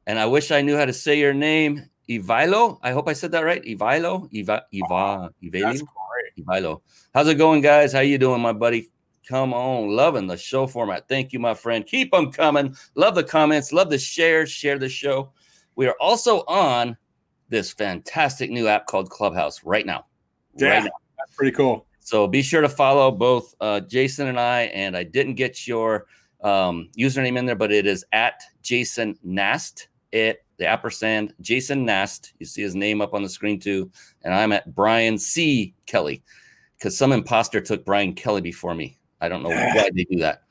And 0.05 0.19
I 0.19 0.25
wish 0.25 0.51
I 0.51 0.61
knew 0.61 0.75
how 0.75 0.85
to 0.85 0.93
say 0.93 1.17
your 1.17 1.33
name, 1.33 1.87
Ivilo. 2.19 2.79
I 2.83 2.91
hope 2.91 3.07
I 3.07 3.13
said 3.13 3.31
that 3.31 3.45
right. 3.45 3.63
Ivilo, 3.63 4.27
Iva, 4.31 4.65
Iva, 4.71 5.31
That's 5.41 5.81
Ivilo. 5.81 5.87
Ivilo. 6.39 6.81
How's 7.13 7.27
it 7.27 7.35
going, 7.35 7.61
guys? 7.61 7.93
How 7.93 7.99
you 8.01 8.17
doing, 8.17 8.41
my 8.41 8.53
buddy? 8.53 8.89
Come 9.27 9.53
on, 9.53 9.89
loving 9.89 10.27
the 10.27 10.35
show 10.35 10.67
format. 10.67 11.07
Thank 11.07 11.31
you, 11.31 11.39
my 11.39 11.53
friend. 11.53 11.85
Keep 11.85 12.11
them 12.11 12.31
coming. 12.31 12.75
Love 12.95 13.15
the 13.15 13.23
comments. 13.23 13.71
Love 13.71 13.89
the 13.89 13.97
shares. 13.97 14.51
Share 14.51 14.77
the 14.77 14.89
show. 14.89 15.31
We 15.75 15.87
are 15.87 15.95
also 16.01 16.43
on 16.47 16.97
this 17.49 17.71
fantastic 17.71 18.49
new 18.49 18.67
app 18.67 18.87
called 18.87 19.09
Clubhouse 19.09 19.63
right 19.63 19.85
now. 19.85 20.05
Yeah. 20.57 20.69
Right 20.69 20.83
now. 20.83 20.91
That's 21.17 21.35
pretty 21.35 21.51
cool. 21.51 21.85
So 21.99 22.27
be 22.27 22.41
sure 22.41 22.61
to 22.61 22.69
follow 22.69 23.11
both 23.11 23.53
uh, 23.61 23.81
Jason 23.81 24.27
and 24.27 24.39
I. 24.39 24.63
And 24.63 24.97
I 24.97 25.03
didn't 25.03 25.35
get 25.35 25.67
your 25.67 26.07
um, 26.41 26.89
username 26.97 27.37
in 27.37 27.45
there, 27.45 27.55
but 27.55 27.71
it 27.71 27.85
is 27.85 28.03
at 28.11 28.41
Jason 28.63 29.17
Nast. 29.23 29.87
It 30.11 30.43
the 30.61 30.69
ampersand 30.69 31.33
Jason 31.41 31.85
Nast. 31.85 32.33
You 32.37 32.45
see 32.45 32.61
his 32.61 32.75
name 32.75 33.01
up 33.01 33.15
on 33.15 33.23
the 33.23 33.29
screen 33.29 33.59
too. 33.59 33.89
And 34.21 34.31
I'm 34.31 34.51
at 34.51 34.75
Brian 34.75 35.17
C. 35.17 35.73
Kelly 35.87 36.21
because 36.77 36.95
some 36.95 37.11
imposter 37.11 37.59
took 37.61 37.83
Brian 37.83 38.13
Kelly 38.13 38.41
before 38.41 38.75
me. 38.75 38.99
I 39.21 39.27
don't 39.27 39.41
know 39.41 39.49
why 39.49 39.89
they 39.91 40.03
do 40.03 40.19
that. 40.19 40.43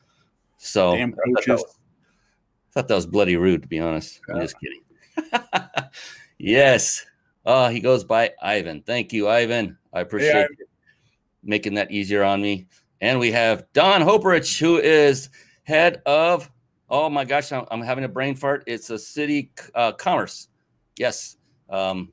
So 0.59 0.97
Damn 0.97 1.11
I 1.13 1.33
thought 1.33 1.45
that 1.47 1.53
was- 1.53 1.65
I 1.65 2.73
thought 2.73 2.89
that 2.89 2.95
was 2.97 3.07
bloody 3.07 3.37
rude, 3.37 3.63
to 3.63 3.69
be 3.69 3.79
honest. 3.79 4.21
I'm 4.29 4.41
just 4.41 4.57
kidding. 4.61 5.43
yes. 6.39 7.07
Oh, 7.47 7.69
he 7.69 7.79
goes 7.79 8.03
by 8.03 8.33
Ivan. 8.43 8.83
Thank 8.83 9.13
you, 9.13 9.29
Ivan. 9.29 9.79
I 9.93 10.01
appreciate 10.01 10.35
Ivan. 10.45 10.57
making 11.45 11.75
that 11.75 11.91
easier 11.93 12.23
on 12.25 12.43
me. 12.43 12.67
And 13.01 13.19
we 13.21 13.31
have 13.33 13.65
Don 13.75 14.03
Hoperich, 14.03 14.59
who 14.59 14.79
is 14.79 15.31
head 15.65 16.03
of, 16.07 16.51
oh 16.91 17.09
my 17.09 17.25
gosh, 17.25 17.53
I'm, 17.53 17.65
I'm 17.71 17.81
having 17.81 18.05
a 18.05 18.09
brain 18.09 18.35
fart. 18.35 18.65
It's 18.67 18.91
a 18.91 18.99
city 18.99 19.53
uh, 19.75 19.93
commerce. 19.93 20.49
Yes. 20.99 21.37
Um, 21.69 22.13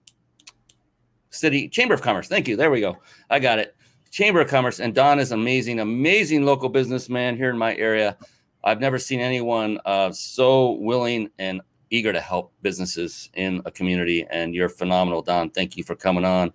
city 1.29 1.67
Chamber 1.67 1.93
of 1.93 2.01
Commerce. 2.01 2.27
Thank 2.27 2.47
you. 2.47 2.55
There 2.55 2.71
we 2.71 2.79
go. 2.79 2.97
I 3.29 3.39
got 3.39 3.59
it. 3.59 3.75
Chamber 4.11 4.41
of 4.41 4.49
Commerce. 4.49 4.79
And 4.79 4.93
Don 4.93 5.19
is 5.19 5.31
amazing, 5.31 5.79
amazing 5.79 6.45
local 6.45 6.69
businessman 6.69 7.35
here 7.35 7.49
in 7.49 7.57
my 7.57 7.75
area. 7.75 8.17
I've 8.63 8.79
never 8.79 8.99
seen 8.99 9.19
anyone 9.19 9.79
uh, 9.85 10.11
so 10.11 10.71
willing 10.73 11.29
and 11.39 11.61
eager 11.89 12.11
to 12.11 12.19
help 12.19 12.53
businesses 12.61 13.29
in 13.33 13.61
a 13.65 13.71
community. 13.71 14.25
And 14.29 14.53
you're 14.53 14.69
phenomenal, 14.69 15.21
Don. 15.21 15.49
Thank 15.49 15.77
you 15.77 15.83
for 15.83 15.95
coming 15.95 16.25
on. 16.25 16.51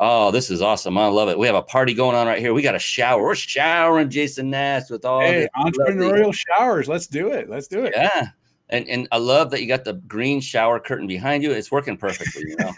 Oh, 0.00 0.30
this 0.30 0.50
is 0.50 0.62
awesome. 0.62 0.96
I 0.96 1.06
love 1.08 1.28
it. 1.28 1.38
We 1.38 1.46
have 1.46 1.56
a 1.56 1.62
party 1.62 1.92
going 1.94 2.14
on 2.14 2.26
right 2.26 2.38
here. 2.38 2.54
We 2.54 2.62
got 2.62 2.74
a 2.76 2.78
shower. 2.78 3.22
We're 3.22 3.34
showering 3.34 4.10
Jason 4.10 4.50
Nast 4.50 4.90
with 4.90 5.04
all 5.04 5.20
Hey, 5.20 5.40
this 5.40 5.48
lovely- 5.56 5.72
entrepreneurial 5.72 6.32
showers. 6.34 6.88
Let's 6.88 7.06
do 7.06 7.28
it. 7.32 7.48
Let's 7.50 7.66
do 7.68 7.84
it. 7.84 7.92
Yeah. 7.96 8.28
And 8.70 8.86
and 8.88 9.08
I 9.12 9.16
love 9.18 9.50
that 9.52 9.62
you 9.62 9.66
got 9.68 9.84
the 9.84 9.94
green 9.94 10.40
shower 10.40 10.78
curtain 10.78 11.06
behind 11.06 11.42
you. 11.42 11.52
It's 11.52 11.70
working 11.72 11.96
perfectly, 11.96 12.42
you 12.48 12.56
know. 12.58 12.72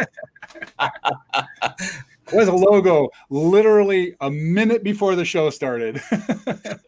There's 2.30 2.46
a 2.46 2.52
logo 2.54 3.08
literally 3.28 4.14
a 4.20 4.30
minute 4.30 4.84
before 4.84 5.16
the 5.16 5.24
show 5.24 5.50
started. 5.50 6.00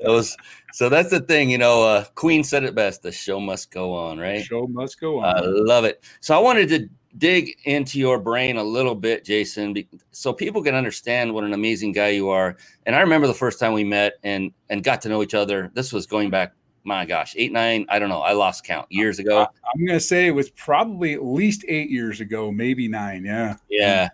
It 0.05 0.09
was 0.09 0.37
so 0.73 0.88
that's 0.88 1.11
the 1.11 1.21
thing, 1.21 1.49
you 1.51 1.59
know, 1.59 1.83
uh 1.85 2.05
Queen 2.16 2.42
said 2.42 2.64
it 2.64 2.75
best, 2.75 3.03
the 3.03 3.12
show 3.12 3.38
must 3.38 3.71
go 3.71 3.95
on, 3.95 4.18
right? 4.18 4.45
show 4.45 4.66
must 4.66 5.01
go 5.01 5.21
on. 5.21 5.37
I 5.37 5.40
love 5.42 5.85
it. 5.85 6.03
So 6.21 6.35
I 6.35 6.38
wanted 6.40 6.68
to 6.71 6.88
dig 7.18 7.57
into 7.64 7.98
your 7.98 8.18
brain 8.18 8.57
a 8.57 8.62
little 8.64 8.94
bit, 8.94 9.25
Jason, 9.25 9.75
so 10.11 10.33
people 10.33 10.62
can 10.62 10.75
understand 10.75 11.33
what 11.33 11.44
an 11.44 11.53
amazing 11.53 11.92
guy 11.92 12.09
you 12.09 12.29
are. 12.31 12.57
And 12.87 12.96
I 12.96 13.01
remember 13.01 13.27
the 13.27 13.35
first 13.35 13.59
time 13.59 13.72
we 13.72 13.85
met 13.85 14.14
and 14.22 14.53
and 14.70 14.83
got 14.83 15.03
to 15.03 15.09
know 15.09 15.22
each 15.22 15.35
other. 15.35 15.70
This 15.75 15.92
was 15.92 16.07
going 16.07 16.31
back, 16.31 16.55
my 16.85 17.05
gosh, 17.05 17.35
eight, 17.37 17.53
nine, 17.53 17.87
I 17.88 17.98
don't 17.98 18.09
know, 18.09 18.20
I 18.20 18.33
lost 18.33 18.64
count 18.64 18.87
years 18.90 19.18
ago. 19.18 19.40
I'm 19.40 19.87
going 19.87 19.98
to 19.98 20.05
say 20.05 20.27
it 20.27 20.33
was 20.33 20.51
probably 20.51 21.14
at 21.14 21.25
least 21.25 21.64
eight 21.68 21.90
years 21.90 22.20
ago, 22.20 22.51
maybe 22.51 22.88
nine. 22.88 23.25
Yeah. 23.25 23.57
Yeah. 23.68 24.09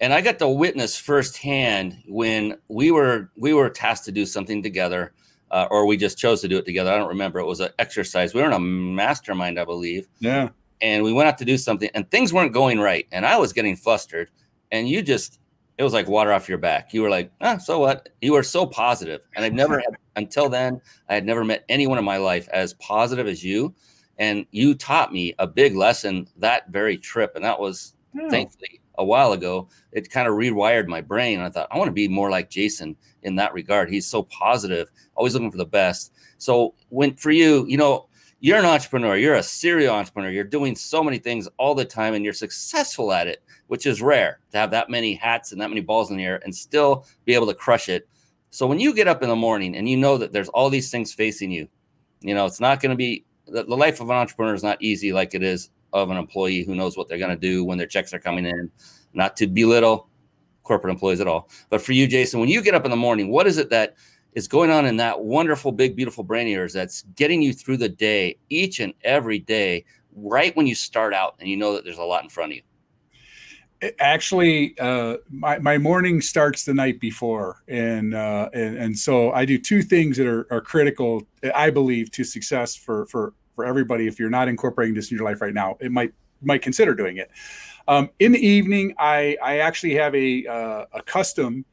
And 0.00 0.12
I 0.12 0.20
got 0.20 0.38
to 0.40 0.48
witness 0.48 0.98
firsthand 0.98 2.02
when 2.06 2.58
we 2.68 2.90
were 2.90 3.30
we 3.36 3.54
were 3.54 3.70
tasked 3.70 4.04
to 4.06 4.12
do 4.12 4.26
something 4.26 4.62
together, 4.62 5.12
uh, 5.50 5.66
or 5.70 5.86
we 5.86 5.96
just 5.96 6.18
chose 6.18 6.40
to 6.42 6.48
do 6.48 6.58
it 6.58 6.66
together. 6.66 6.92
I 6.92 6.98
don't 6.98 7.08
remember. 7.08 7.38
It 7.38 7.46
was 7.46 7.60
an 7.60 7.70
exercise. 7.78 8.34
We 8.34 8.42
were 8.42 8.48
in 8.48 8.52
a 8.52 8.58
mastermind, 8.58 9.58
I 9.58 9.64
believe. 9.64 10.08
Yeah. 10.18 10.50
And 10.84 11.02
we 11.02 11.12
went 11.12 11.26
out 11.28 11.38
to 11.38 11.44
do 11.44 11.56
something 11.58 11.90
and 11.94 12.08
things 12.10 12.32
weren't 12.32 12.52
going 12.52 12.78
right 12.78 13.06
and 13.10 13.24
i 13.26 13.36
was 13.36 13.52
getting 13.52 13.74
flustered 13.74 14.30
and 14.70 14.88
you 14.88 15.02
just 15.02 15.40
it 15.76 15.82
was 15.82 15.92
like 15.92 16.06
water 16.06 16.32
off 16.32 16.48
your 16.48 16.58
back. 16.58 16.94
You 16.94 17.02
were 17.02 17.10
like 17.10 17.32
ah, 17.40 17.56
so 17.58 17.80
what? 17.80 18.08
You 18.20 18.32
were 18.34 18.44
so 18.44 18.64
positive 18.64 19.22
and 19.34 19.44
i've 19.44 19.52
never 19.52 19.80
had 19.80 19.96
until 20.14 20.48
then 20.48 20.80
i 21.08 21.14
had 21.14 21.26
never 21.26 21.42
met 21.44 21.64
anyone 21.68 21.98
in 21.98 22.04
my 22.04 22.18
life 22.18 22.48
as 22.52 22.74
positive 22.74 23.26
as 23.26 23.42
you 23.42 23.74
and 24.18 24.46
you 24.52 24.74
taught 24.76 25.12
me 25.12 25.34
a 25.40 25.46
big 25.48 25.74
lesson 25.74 26.28
that 26.36 26.68
very 26.70 26.96
trip 26.96 27.32
and 27.34 27.44
that 27.44 27.58
was 27.58 27.94
Yeah. 28.14 28.28
thankfully 28.30 28.80
a 28.96 29.04
while 29.04 29.32
ago. 29.32 29.68
It 29.90 30.08
kind 30.08 30.28
of 30.28 30.34
rewired 30.34 30.86
my 30.86 31.00
brain 31.00 31.38
And 31.38 31.46
i 31.46 31.50
thought 31.50 31.66
i 31.72 31.78
want 31.78 31.88
to 31.88 31.92
be 32.02 32.06
more 32.06 32.30
like 32.30 32.48
jason 32.50 32.94
in 33.24 33.34
that 33.36 33.52
regard. 33.54 33.88
He's 33.90 34.06
so 34.06 34.22
positive 34.24 34.86
always 35.16 35.34
looking 35.34 35.50
for 35.50 35.58
the 35.58 35.72
best. 35.80 36.12
So 36.38 36.74
when 36.90 37.16
for 37.16 37.32
you 37.32 37.66
you 37.66 37.76
know 37.78 38.06
you're 38.44 38.58
an 38.58 38.66
entrepreneur. 38.66 39.16
You're 39.16 39.36
a 39.36 39.42
serial 39.42 39.94
entrepreneur. 39.94 40.28
You're 40.28 40.44
doing 40.44 40.76
so 40.76 41.02
many 41.02 41.16
things 41.16 41.48
all 41.56 41.74
the 41.74 41.86
time 41.86 42.12
and 42.12 42.22
you're 42.22 42.34
successful 42.34 43.10
at 43.10 43.26
it 43.26 43.42
which 43.68 43.86
is 43.86 44.02
rare 44.02 44.38
to 44.52 44.58
have 44.58 44.70
that 44.70 44.90
many 44.90 45.14
hats 45.14 45.52
and 45.52 45.60
that 45.62 45.70
many 45.70 45.80
balls 45.80 46.10
in 46.10 46.18
the 46.18 46.24
air 46.24 46.42
and 46.44 46.54
still 46.54 47.06
be 47.24 47.32
able 47.32 47.46
to 47.46 47.54
crush 47.54 47.88
it. 47.88 48.06
So 48.50 48.66
when 48.66 48.78
you 48.78 48.92
get 48.94 49.08
up 49.08 49.22
in 49.22 49.30
the 49.30 49.34
morning 49.34 49.74
and 49.74 49.88
you 49.88 49.96
know 49.96 50.18
that 50.18 50.34
there's 50.34 50.50
all 50.50 50.68
these 50.68 50.90
things 50.90 51.14
facing 51.14 51.50
you 51.50 51.66
you 52.20 52.34
know 52.34 52.44
it's 52.44 52.60
not 52.60 52.82
going 52.82 52.90
to 52.90 52.96
be 52.96 53.24
the, 53.46 53.64
life 53.64 54.02
of 54.02 54.10
an 54.10 54.16
entrepreneur 54.16 54.52
is 54.52 54.62
not 54.62 54.76
easy 54.82 55.10
like 55.10 55.34
it 55.34 55.42
is 55.42 55.70
of 55.94 56.10
an 56.10 56.18
employee 56.18 56.64
who 56.64 56.74
knows 56.74 56.98
what 56.98 57.08
they're 57.08 57.16
going 57.16 57.30
to 57.30 57.40
do 57.40 57.64
when 57.64 57.78
their 57.78 57.86
checks 57.86 58.12
are 58.12 58.18
coming 58.18 58.44
in. 58.44 58.70
Not 59.14 59.38
to 59.38 59.46
belittle 59.46 60.10
corporate 60.64 60.92
employees 60.92 61.20
at 61.20 61.28
all. 61.28 61.48
But 61.70 61.80
for 61.80 61.92
you 61.92 62.06
jason 62.06 62.40
when 62.40 62.50
you 62.50 62.60
get 62.60 62.74
up 62.74 62.84
in 62.84 62.90
the 62.90 62.96
morning 62.98 63.30
what 63.30 63.46
is 63.46 63.56
it 63.56 63.70
that 63.70 63.94
is 64.34 64.48
going 64.48 64.70
on 64.70 64.84
in 64.84 64.96
that 64.96 65.20
wonderful, 65.20 65.72
big, 65.72 65.94
beautiful 65.96 66.24
brain 66.24 66.46
of 66.46 66.52
yours 66.52 66.72
that's 66.72 67.02
getting 67.14 67.40
you 67.40 67.52
through 67.52 67.76
the 67.76 67.88
day 67.88 68.36
each 68.50 68.80
and 68.80 68.92
every 69.02 69.38
day, 69.38 69.84
right 70.14 70.54
when 70.56 70.66
you 70.66 70.74
start 70.74 71.14
out 71.14 71.36
and 71.38 71.48
you 71.48 71.56
know 71.56 71.72
that 71.72 71.84
there's 71.84 71.98
a 71.98 72.02
lot 72.02 72.22
in 72.22 72.28
front 72.28 72.52
of 72.52 72.56
you. 72.56 72.62
Actually, 73.98 74.78
uh, 74.78 75.16
my, 75.28 75.58
my 75.58 75.76
morning 75.76 76.20
starts 76.20 76.64
the 76.64 76.72
night 76.72 76.98
before. 77.00 77.62
And, 77.68 78.14
uh, 78.14 78.48
and, 78.54 78.78
and 78.78 78.98
so 78.98 79.30
I 79.32 79.44
do 79.44 79.58
two 79.58 79.82
things 79.82 80.16
that 80.16 80.26
are, 80.26 80.46
are 80.50 80.60
critical, 80.60 81.22
I 81.54 81.70
believe, 81.70 82.10
to 82.12 82.24
success 82.24 82.74
for, 82.74 83.06
for, 83.06 83.34
for 83.52 83.64
everybody. 83.64 84.06
If 84.06 84.18
you're 84.18 84.30
not 84.30 84.48
incorporating 84.48 84.94
this 84.94 85.10
in 85.10 85.16
your 85.18 85.24
life 85.26 85.42
right 85.42 85.52
now, 85.52 85.76
it 85.80 85.92
might, 85.92 86.12
might 86.42 86.62
consider 86.62 86.94
doing 86.94 87.18
it. 87.18 87.30
Um, 87.86 88.08
in 88.20 88.32
the 88.32 88.38
evening, 88.38 88.94
I, 88.98 89.36
I 89.42 89.58
actually 89.58 89.94
have 89.96 90.14
a, 90.14 90.46
uh, 90.46 90.86
a 90.94 91.02
custom 91.02 91.66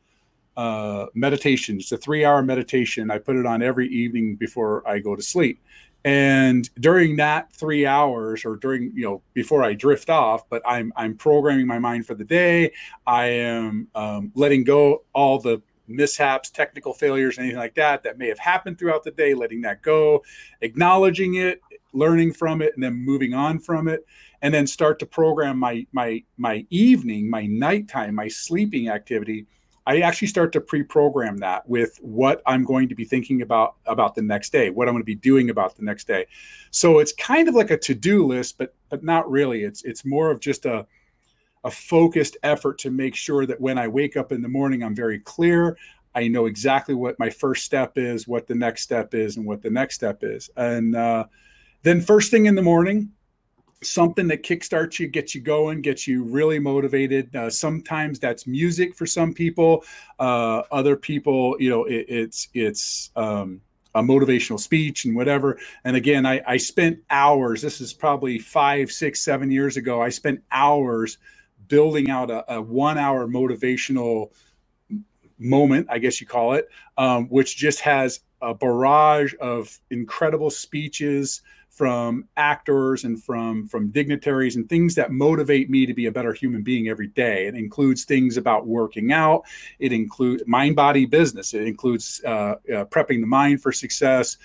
uh, 0.58 1.08
meditation. 1.14 1.78
It's 1.78 1.92
a 1.92 1.98
three 1.98 2.26
hour 2.26 2.42
meditation. 2.44 3.12
I 3.12 3.18
put 3.18 3.36
it 3.36 3.46
on 3.46 3.62
every 3.62 3.88
evening 3.88 4.36
before 4.36 4.88
I 4.88 5.00
go 5.00 5.16
to 5.16 5.22
sleep. 5.22 5.60
and 6.04 6.70
during 6.82 7.16
that 7.18 7.54
three 7.54 7.86
hours 7.86 8.44
or 8.44 8.56
during 8.56 8.92
you 8.96 9.04
know 9.04 9.22
before 9.36 9.64
i 9.64 9.72
drift 9.72 10.10
off 10.10 10.50
but 10.50 10.62
i'm 10.66 10.92
i'm 10.96 11.16
programming 11.16 11.68
my 11.68 11.78
mind 11.78 12.06
for 12.08 12.16
the 12.16 12.24
day 12.24 12.72
i 13.06 13.26
am 13.26 13.88
um, 13.94 14.32
letting 14.34 14.64
go 14.64 15.04
all 15.14 15.38
the 15.38 15.62
mishaps 15.88 16.50
technical 16.50 16.94
failures 16.94 17.38
anything 17.38 17.58
like 17.58 17.76
that 17.76 18.02
that 18.02 18.18
may 18.18 18.28
have 18.28 18.40
happened 18.40 18.80
throughout 18.80 19.04
the 19.04 19.12
day 19.12 19.34
letting 19.34 19.62
that 19.62 19.82
go 19.84 20.24
acknowledging 20.62 21.36
it 21.36 21.62
learning 21.94 22.34
from 22.34 22.62
it 22.62 22.74
and 22.74 22.84
then 22.84 22.94
moving 22.94 23.34
on 23.34 23.60
from 23.60 23.88
it 23.88 24.06
and 24.42 24.52
then 24.54 24.66
start 24.66 24.98
to 24.98 25.06
program 25.06 25.60
my 25.60 25.86
my 25.92 26.24
my 26.38 26.66
evening 26.72 27.30
my 27.30 27.46
nighttime 27.46 28.16
my 28.16 28.28
sleeping 28.28 28.90
activity 28.90 29.46
I 29.88 30.02
actually 30.02 30.28
start 30.28 30.52
to 30.54 30.62
pre-program 30.62 31.38
that 31.38 31.68
with 31.68 31.98
what 32.02 32.42
I'm 32.46 32.64
going 32.64 32.88
to 32.90 32.96
be 32.96 33.04
thinking 33.04 33.42
about 33.42 33.76
about 33.86 34.16
the 34.16 34.22
next 34.22 34.52
day, 34.52 34.70
what 34.70 34.88
I'm 34.88 34.94
going 34.94 35.02
to 35.02 35.06
be 35.06 35.16
doing 35.16 35.50
about 35.50 35.76
the 35.76 35.84
next 35.84 36.08
day. 36.08 36.28
So 36.70 37.00
it's 37.00 37.14
kind 37.14 37.48
of 37.48 37.56
like 37.56 37.72
a 37.72 37.78
to-do 37.78 38.26
list, 38.26 38.58
but 38.58 38.76
but 38.90 39.04
not 39.04 39.30
really. 39.30 39.64
It's 39.64 39.84
it's 39.84 40.06
more 40.06 40.30
of 40.30 40.40
just 40.40 40.66
a 40.66 40.86
a 41.64 41.72
focused 41.72 42.38
effort 42.44 42.78
to 42.80 42.92
make 42.92 43.16
sure 43.16 43.46
that 43.46 43.62
when 43.62 43.78
I 43.78 43.88
wake 43.88 44.18
up 44.18 44.32
in 44.32 44.42
the 44.42 44.48
morning, 44.48 44.84
I'm 44.84 44.96
very 44.96 45.20
clear. 45.20 45.78
I 46.14 46.28
know 46.28 46.46
exactly 46.46 46.96
what 46.96 47.20
my 47.20 47.30
first 47.30 47.66
step 47.66 47.98
is, 47.98 48.28
what 48.28 48.48
the 48.48 48.56
next 48.56 48.84
step 48.84 49.14
is, 49.14 49.38
and 49.38 49.46
what 49.46 49.62
the 49.62 49.70
next 49.70 49.96
step 49.96 50.24
is. 50.24 50.50
And 50.58 50.96
uh, 50.96 51.26
then 51.84 52.02
first 52.02 52.32
thing 52.32 52.48
in 52.48 52.56
the 52.56 52.62
morning, 52.62 53.12
something 53.84 54.28
that 54.28 54.44
kickstarts 54.44 55.00
you, 55.00 55.08
gets 55.08 55.34
you 55.34 55.42
going, 55.42 55.82
gets 55.82 56.08
you 56.08 56.24
really 56.24 56.60
motivated. 56.60 57.36
Uh, 57.36 57.50
sometimes 57.50 58.20
that's 58.20 58.46
music 58.46 58.96
for 58.96 59.06
some 59.06 59.34
people. 59.34 59.84
Uh, 60.20 60.62
other 60.72 60.96
people, 60.96 61.56
you 61.60 61.70
know, 61.70 61.86
it, 61.86 62.06
it's 62.08 62.50
it's 62.54 63.10
um, 63.16 63.62
a 63.96 64.02
motivational 64.02 64.60
speech 64.60 65.06
and 65.06 65.16
whatever. 65.16 65.58
And 65.84 65.96
again, 65.96 66.26
I, 66.26 66.42
I 66.48 66.58
spent 66.58 67.00
hours. 67.10 67.62
This 67.62 67.82
is 67.82 67.94
probably 67.94 68.40
five, 68.40 68.92
six, 68.92 69.22
seven 69.22 69.52
years 69.52 69.78
ago. 69.78 70.02
I 70.02 70.10
spent 70.10 70.42
hours 70.52 71.18
building 71.68 72.10
out 72.10 72.30
a, 72.30 72.56
a 72.56 72.62
one-hour 72.62 73.28
motivational 73.28 74.32
moment, 75.40 75.88
I 75.90 75.98
guess 75.98 76.22
you 76.22 76.28
call 76.28 76.54
it, 76.54 76.70
um, 76.98 77.28
which 77.30 77.58
just 77.58 77.80
has 77.82 78.20
a 78.42 78.54
barrage 78.54 79.34
of 79.40 79.80
incredible 79.90 80.50
speeches 80.50 81.42
from 81.82 82.28
actors 82.38 83.06
and 83.06 83.24
from 83.24 83.68
from 83.68 83.90
dignitaries 83.90 84.56
and 84.56 84.70
things 84.70 84.94
that 84.94 85.12
motivate 85.12 85.68
me 85.68 85.84
to 85.84 85.96
be 85.96 86.06
a 86.06 86.12
better 86.12 86.32
human 86.32 86.62
being 86.62 86.90
every 86.90 87.08
day. 87.08 87.48
It 87.48 87.56
includes 87.56 88.06
things 88.06 88.38
about 88.38 88.68
working 88.68 89.12
out. 89.12 89.46
It 89.80 89.92
includes 89.92 90.44
mind 90.46 90.76
body 90.76 91.08
business. 91.08 91.56
It 91.56 91.64
includes 91.64 92.22
uh, 92.24 92.30
uh, 92.30 92.86
prepping 92.86 93.20
the 93.20 93.26
mind 93.26 93.64
for 93.64 93.72
success, 93.72 94.38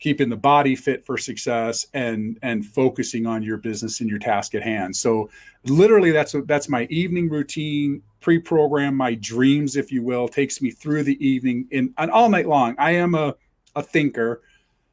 keeping 0.00 0.28
the 0.28 0.36
body 0.36 0.76
fit 0.76 1.06
for 1.06 1.16
success, 1.16 1.86
and 1.94 2.38
and 2.42 2.66
focusing 2.66 3.24
on 3.24 3.42
your 3.42 3.56
business 3.56 4.00
and 4.02 4.10
your 4.10 4.18
task 4.18 4.54
at 4.54 4.62
hand. 4.62 4.94
So 4.94 5.30
literally, 5.64 6.10
that's 6.10 6.36
that's 6.44 6.68
my 6.68 6.84
evening 6.90 7.30
routine. 7.30 8.02
Pre-program 8.20 8.94
my 8.94 9.14
dreams, 9.14 9.76
if 9.76 9.90
you 9.90 10.02
will, 10.02 10.28
takes 10.28 10.60
me 10.60 10.72
through 10.72 11.04
the 11.04 11.26
evening 11.26 11.68
in 11.70 11.94
and 11.96 12.10
all 12.10 12.28
night 12.28 12.46
long. 12.46 12.74
I 12.76 12.90
am 12.90 13.14
a 13.14 13.34
a 13.74 13.82
thinker 13.82 14.42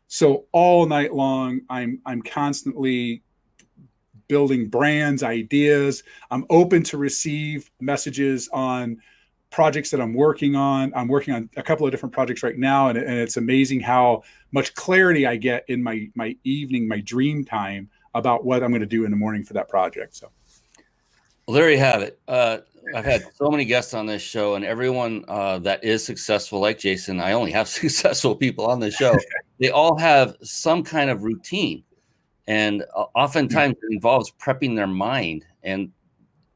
so 0.08 0.46
all 0.52 0.86
night 0.86 1.14
long, 1.14 1.62
I'm 1.70 2.02
I'm 2.06 2.22
constantly 2.22 3.24
building 4.28 4.68
brands, 4.68 5.24
ideas. 5.24 6.04
I'm 6.32 6.46
open 6.50 6.84
to 6.84 6.98
receive 6.98 7.70
messages 7.80 8.50
on 8.52 9.02
projects 9.50 9.90
that 9.92 10.02
I'm 10.02 10.14
working 10.14 10.56
on. 10.56 10.92
I'm 10.96 11.08
working 11.08 11.34
on 11.34 11.50
a 11.58 11.64
couple 11.64 11.86
of 11.86 11.92
different 11.92 12.14
projects 12.14 12.44
right 12.44 12.58
now, 12.58 12.90
and, 12.90 12.98
and 12.98 13.18
it's 13.18 13.38
amazing 13.38 13.82
how 13.82 14.24
much 14.52 14.74
clarity 14.76 15.26
I 15.26 15.36
get 15.36 15.66
in 15.68 15.84
my 15.84 16.10
my 16.16 16.36
evening, 16.44 16.88
my 16.88 17.02
dream 17.02 17.44
time 17.44 17.90
about 18.14 18.46
what 18.46 18.64
I'm 18.64 18.72
going 18.72 18.82
to 18.82 18.88
do 18.88 19.06
in 19.06 19.12
the 19.12 19.18
morning 19.18 19.44
for 19.44 19.54
that 19.54 19.70
project. 19.70 20.16
So, 20.16 20.32
well, 21.46 21.56
there 21.56 21.70
you 21.70 21.78
have 21.78 22.02
it. 22.02 22.20
Uh, 22.28 22.60
I've 22.96 23.06
had 23.06 23.26
so 23.36 23.50
many 23.50 23.66
guests 23.66 23.94
on 23.94 24.06
this 24.06 24.22
show, 24.22 24.56
and 24.56 24.64
everyone 24.64 25.26
uh, 25.28 25.60
that 25.60 25.84
is 25.84 26.04
successful, 26.04 26.60
like 26.60 26.80
Jason, 26.80 27.20
I 27.20 27.34
only 27.34 27.52
have 27.52 27.68
successful 27.68 28.36
people 28.36 28.66
on 28.66 28.80
the 28.80 28.92
show. 28.92 29.16
They 29.60 29.70
all 29.70 29.98
have 29.98 30.36
some 30.42 30.84
kind 30.84 31.10
of 31.10 31.24
routine, 31.24 31.84
and 32.48 32.84
uh, 32.96 33.06
oftentimes 33.16 33.76
it 33.82 33.94
involves 33.94 34.32
prepping 34.32 34.76
their 34.76 34.88
mind. 34.88 35.46
And 35.64 35.92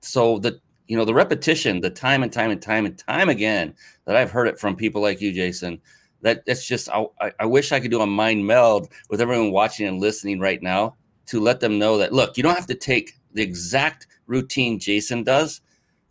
so 0.01 0.39
the 0.39 0.59
you 0.87 0.97
know 0.97 1.05
the 1.05 1.13
repetition, 1.13 1.81
the 1.81 1.89
time 1.89 2.23
and 2.23 2.31
time 2.31 2.51
and 2.51 2.61
time 2.61 2.85
and 2.85 2.97
time 2.97 3.29
again 3.29 3.73
that 4.05 4.15
I've 4.15 4.31
heard 4.31 4.47
it 4.47 4.59
from 4.59 4.75
people 4.75 5.01
like 5.01 5.21
you, 5.21 5.31
Jason. 5.31 5.81
That 6.21 6.43
it's 6.45 6.67
just 6.67 6.89
I, 6.89 7.07
I 7.39 7.45
wish 7.45 7.71
I 7.71 7.79
could 7.79 7.91
do 7.91 8.01
a 8.01 8.07
mind 8.07 8.45
meld 8.45 8.91
with 9.09 9.21
everyone 9.21 9.51
watching 9.51 9.87
and 9.87 9.99
listening 9.99 10.39
right 10.39 10.61
now 10.61 10.95
to 11.27 11.39
let 11.39 11.59
them 11.59 11.79
know 11.79 11.97
that 11.97 12.13
look, 12.13 12.37
you 12.37 12.43
don't 12.43 12.55
have 12.55 12.67
to 12.67 12.75
take 12.75 13.13
the 13.33 13.41
exact 13.41 14.07
routine 14.27 14.79
Jason 14.79 15.23
does 15.23 15.61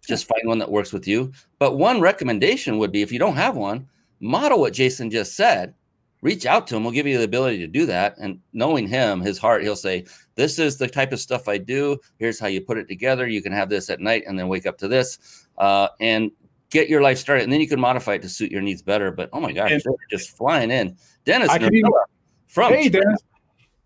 just 0.06 0.26
find 0.26 0.42
one 0.44 0.58
that 0.58 0.70
works 0.70 0.92
with 0.92 1.06
you. 1.06 1.32
But 1.58 1.76
one 1.76 2.00
recommendation 2.00 2.78
would 2.78 2.92
be 2.92 3.02
if 3.02 3.12
you 3.12 3.18
don't 3.18 3.36
have 3.36 3.56
one, 3.56 3.86
model 4.20 4.60
what 4.60 4.72
Jason 4.72 5.10
just 5.10 5.36
said. 5.36 5.74
Reach 6.22 6.44
out 6.44 6.66
to 6.66 6.76
him. 6.76 6.84
We'll 6.84 6.92
give 6.92 7.06
you 7.06 7.18
the 7.18 7.24
ability 7.24 7.58
to 7.58 7.66
do 7.66 7.86
that. 7.86 8.16
And 8.18 8.40
knowing 8.52 8.86
him, 8.86 9.20
his 9.20 9.38
heart, 9.38 9.62
he'll 9.62 9.76
say, 9.76 10.04
This 10.34 10.58
is 10.58 10.76
the 10.76 10.88
type 10.88 11.12
of 11.12 11.20
stuff 11.20 11.48
I 11.48 11.56
do. 11.58 11.98
Here's 12.18 12.38
how 12.38 12.46
you 12.46 12.60
put 12.60 12.76
it 12.76 12.88
together. 12.88 13.26
You 13.26 13.42
can 13.42 13.52
have 13.52 13.70
this 13.70 13.88
at 13.88 14.00
night 14.00 14.24
and 14.26 14.38
then 14.38 14.48
wake 14.48 14.66
up 14.66 14.76
to 14.78 14.88
this 14.88 15.46
uh, 15.56 15.88
and 15.98 16.30
get 16.70 16.88
your 16.88 17.00
life 17.00 17.18
started. 17.18 17.44
And 17.44 17.52
then 17.52 17.60
you 17.60 17.68
can 17.68 17.80
modify 17.80 18.14
it 18.14 18.22
to 18.22 18.28
suit 18.28 18.50
your 18.50 18.60
needs 18.60 18.82
better. 18.82 19.10
But 19.10 19.30
oh 19.32 19.40
my 19.40 19.52
gosh, 19.52 19.70
and, 19.70 19.82
just 20.10 20.36
flying 20.36 20.70
in. 20.70 20.96
Dennis 21.24 21.50
from 22.48 22.72
Hey, 22.72 22.88
Dennis. 22.88 23.20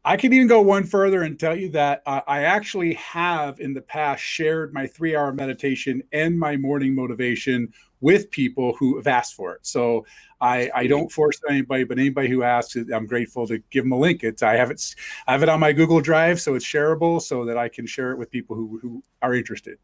I 0.05 0.17
can 0.17 0.33
even 0.35 0.47
go 0.47 0.61
one 0.61 0.85
further 0.85 1.23
and 1.23 1.39
tell 1.39 1.57
you 1.57 1.71
that 1.71 2.03
uh, 2.05 2.21
I 2.27 2.43
actually 2.43 2.95
have 2.95 3.61
in 3.61 3.73
the 3.73 3.81
past 3.81 4.23
shared 4.23 4.75
my 4.75 4.87
three 4.87 5.17
hour 5.17 5.33
meditation 5.33 6.03
and 6.13 6.39
my 6.39 6.57
morning 6.57 6.95
motivation 6.95 7.73
with 8.03 8.31
people 8.31 8.77
who 8.79 8.97
have 8.97 9.07
asked 9.07 9.35
for 9.35 9.55
it. 9.55 9.67
So 9.67 10.05
I, 10.43 10.71
I 10.75 10.87
don't 10.87 11.11
force 11.11 11.41
anybody, 11.49 11.85
but 11.85 11.99
anybody 11.99 12.29
who 12.29 12.43
asks, 12.43 12.77
I'm 12.77 13.07
grateful 13.07 13.47
to 13.47 13.59
give 13.71 13.85
them 13.85 13.93
a 13.93 13.99
link. 13.99 14.23
It's 14.25 14.43
I 14.43 14.57
have 14.57 14.71
it 14.71 14.95
I 15.27 15.33
have 15.33 15.43
it 15.43 15.49
on 15.49 15.59
my 15.59 15.73
Google 15.73 16.03
Drive, 16.03 16.39
so 16.39 16.55
it's 16.55 16.67
shareable, 16.67 17.23
so 17.23 17.47
that 17.47 17.57
I 17.57 17.69
can 17.69 17.87
share 17.87 18.11
it 18.11 18.19
with 18.19 18.31
people 18.31 18.57
who 18.57 18.79
who 18.83 19.03
are 19.23 19.35
interested. 19.35 19.79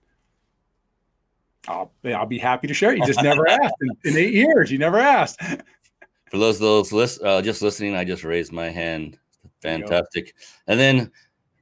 I'll 1.67 1.93
I'll 2.05 2.27
be 2.27 2.39
happy 2.39 2.67
to 2.69 2.75
share. 2.75 2.93
It. 2.93 2.99
You 2.99 3.07
just 3.07 3.23
never 3.23 3.49
asked 3.49 3.75
in, 3.81 4.13
in, 4.13 4.19
eight 4.19 4.35
years. 4.35 4.71
You 4.71 4.79
never 4.79 4.99
asked. 4.99 5.41
For 6.31 6.37
those 6.37 6.59
those 6.59 6.93
list, 6.93 7.23
uh, 7.23 7.41
just 7.41 7.63
listening, 7.63 7.97
I 7.97 8.05
just 8.05 8.23
raised 8.23 8.53
my 8.53 8.69
hand. 8.69 9.19
Fantastic. 9.63 10.35
And 10.67 10.79
then 10.79 11.11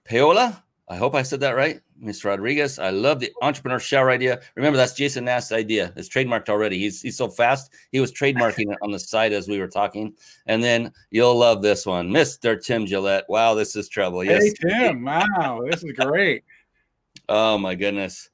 Paola, 0.05 0.63
I 0.89 0.97
hope 0.97 1.15
I 1.15 1.23
said 1.23 1.41
that 1.41 1.57
right. 1.57 1.81
Mr. 2.03 2.27
Rodriguez, 2.27 2.79
I 2.79 2.91
love 2.91 3.19
the 3.19 3.33
entrepreneur 3.43 3.81
shower 3.81 4.11
idea. 4.11 4.41
Remember, 4.55 4.77
that's 4.77 4.95
Jason 4.95 5.25
Nast's 5.25 5.53
idea. 5.53 5.93
It's 5.97 6.09
trademarked 6.09 6.49
already. 6.49 6.79
He's 6.79 7.03
he's 7.03 7.17
so 7.17 7.29
fast. 7.29 7.73
He 7.91 8.01
was 8.01 8.13
trademarking 8.13 8.73
it 8.73 8.79
on 8.83 8.93
the 8.93 8.99
side 9.01 9.33
as 9.33 9.49
we 9.49 9.59
were 9.59 9.69
talking. 9.69 10.15
And 10.47 10.63
then 10.63 10.93
you'll 11.11 11.37
love 11.37 11.61
this 11.61 11.85
one, 11.85 12.09
Mr. 12.09 12.63
Tim 12.63 12.87
Gillette. 12.87 13.25
Wow, 13.29 13.55
this 13.55 13.75
is 13.75 13.89
trouble. 13.89 14.23
Yes, 14.23 14.45
hey, 14.45 14.69
Tim. 14.69 15.05
Wow, 15.05 15.63
this 15.69 15.83
is 15.83 15.93
great. 15.93 16.45
oh 17.29 17.59
my 17.59 17.75
goodness. 17.75 18.31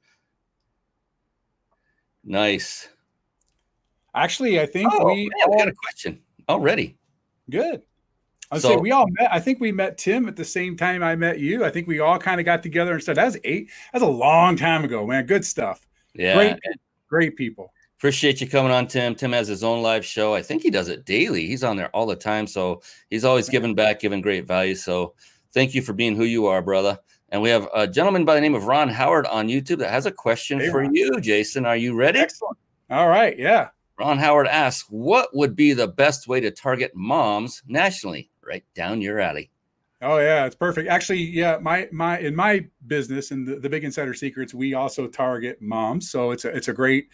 Nice. 2.23 2.89
Actually, 4.13 4.59
I 4.59 4.65
think 4.65 4.89
oh, 4.93 5.05
we, 5.05 5.29
man, 5.37 5.49
we 5.49 5.57
got 5.57 5.67
a 5.67 5.73
question 5.73 6.21
already. 6.47 6.97
Good. 7.49 7.81
I 8.51 8.59
so, 8.59 8.69
say 8.69 8.75
we 8.77 8.91
all 8.91 9.07
met. 9.19 9.31
I 9.31 9.39
think 9.39 9.59
we 9.59 9.71
met 9.71 9.97
Tim 9.97 10.27
at 10.27 10.35
the 10.35 10.45
same 10.45 10.77
time 10.77 11.03
I 11.03 11.15
met 11.15 11.39
you. 11.39 11.65
I 11.65 11.71
think 11.71 11.87
we 11.87 11.99
all 11.99 12.19
kind 12.19 12.39
of 12.39 12.45
got 12.45 12.61
together 12.61 12.93
and 12.93 13.03
said 13.03 13.17
that's 13.17 13.37
eight. 13.43 13.69
That's 13.91 14.03
a 14.03 14.07
long 14.07 14.55
time 14.55 14.83
ago, 14.83 15.05
man. 15.05 15.25
Good 15.25 15.45
stuff. 15.45 15.87
Yeah, 16.13 16.35
great, 16.35 16.59
great 17.07 17.35
people. 17.35 17.73
Appreciate 17.97 18.41
you 18.41 18.47
coming 18.47 18.71
on, 18.71 18.87
Tim. 18.87 19.15
Tim 19.15 19.31
has 19.31 19.47
his 19.47 19.63
own 19.63 19.81
live 19.81 20.05
show. 20.05 20.35
I 20.35 20.41
think 20.41 20.61
he 20.61 20.69
does 20.69 20.89
it 20.89 21.05
daily. 21.05 21.47
He's 21.47 21.63
on 21.63 21.77
there 21.77 21.89
all 21.89 22.05
the 22.05 22.15
time, 22.15 22.45
so 22.45 22.81
he's 23.09 23.25
always 23.25 23.49
giving 23.49 23.73
back, 23.73 23.99
giving 23.99 24.21
great 24.21 24.45
value. 24.45 24.75
So 24.75 25.15
thank 25.53 25.73
you 25.73 25.81
for 25.81 25.93
being 25.93 26.15
who 26.15 26.25
you 26.25 26.45
are, 26.45 26.61
brother. 26.61 26.99
And 27.29 27.41
we 27.41 27.49
have 27.49 27.67
a 27.73 27.87
gentleman 27.87 28.25
by 28.25 28.35
the 28.35 28.41
name 28.41 28.53
of 28.53 28.65
Ron 28.65 28.89
Howard 28.89 29.25
on 29.27 29.47
YouTube 29.47 29.79
that 29.79 29.91
has 29.91 30.05
a 30.05 30.11
question 30.11 30.59
hey, 30.59 30.69
for 30.69 30.81
Ron. 30.81 30.93
you, 30.93 31.19
Jason. 31.19 31.65
Are 31.65 31.77
you 31.77 31.95
ready? 31.95 32.19
Excellent. 32.19 32.57
All 32.89 33.09
right. 33.09 33.37
Yeah. 33.39 33.69
Ron 33.97 34.17
Howard 34.17 34.47
asks, 34.47 34.87
"What 34.89 35.35
would 35.35 35.55
be 35.55 35.73
the 35.73 35.87
best 35.87 36.27
way 36.27 36.41
to 36.41 36.51
target 36.51 36.91
moms 36.95 37.63
nationally?" 37.65 38.29
Right 38.45 38.63
down 38.75 39.01
your 39.01 39.19
alley. 39.19 39.51
Oh 40.01 40.17
yeah, 40.17 40.45
it's 40.45 40.55
perfect. 40.55 40.89
Actually, 40.89 41.21
yeah, 41.21 41.57
my 41.61 41.87
my 41.91 42.19
in 42.19 42.35
my 42.35 42.65
business 42.85 43.31
and 43.31 43.47
the, 43.47 43.55
the 43.55 43.69
Big 43.69 43.83
Insider 43.83 44.13
Secrets, 44.13 44.53
we 44.53 44.73
also 44.73 45.07
target 45.07 45.61
moms. 45.61 46.11
So 46.11 46.31
it's 46.31 46.43
a 46.43 46.49
it's 46.49 46.67
a 46.67 46.73
great 46.73 47.09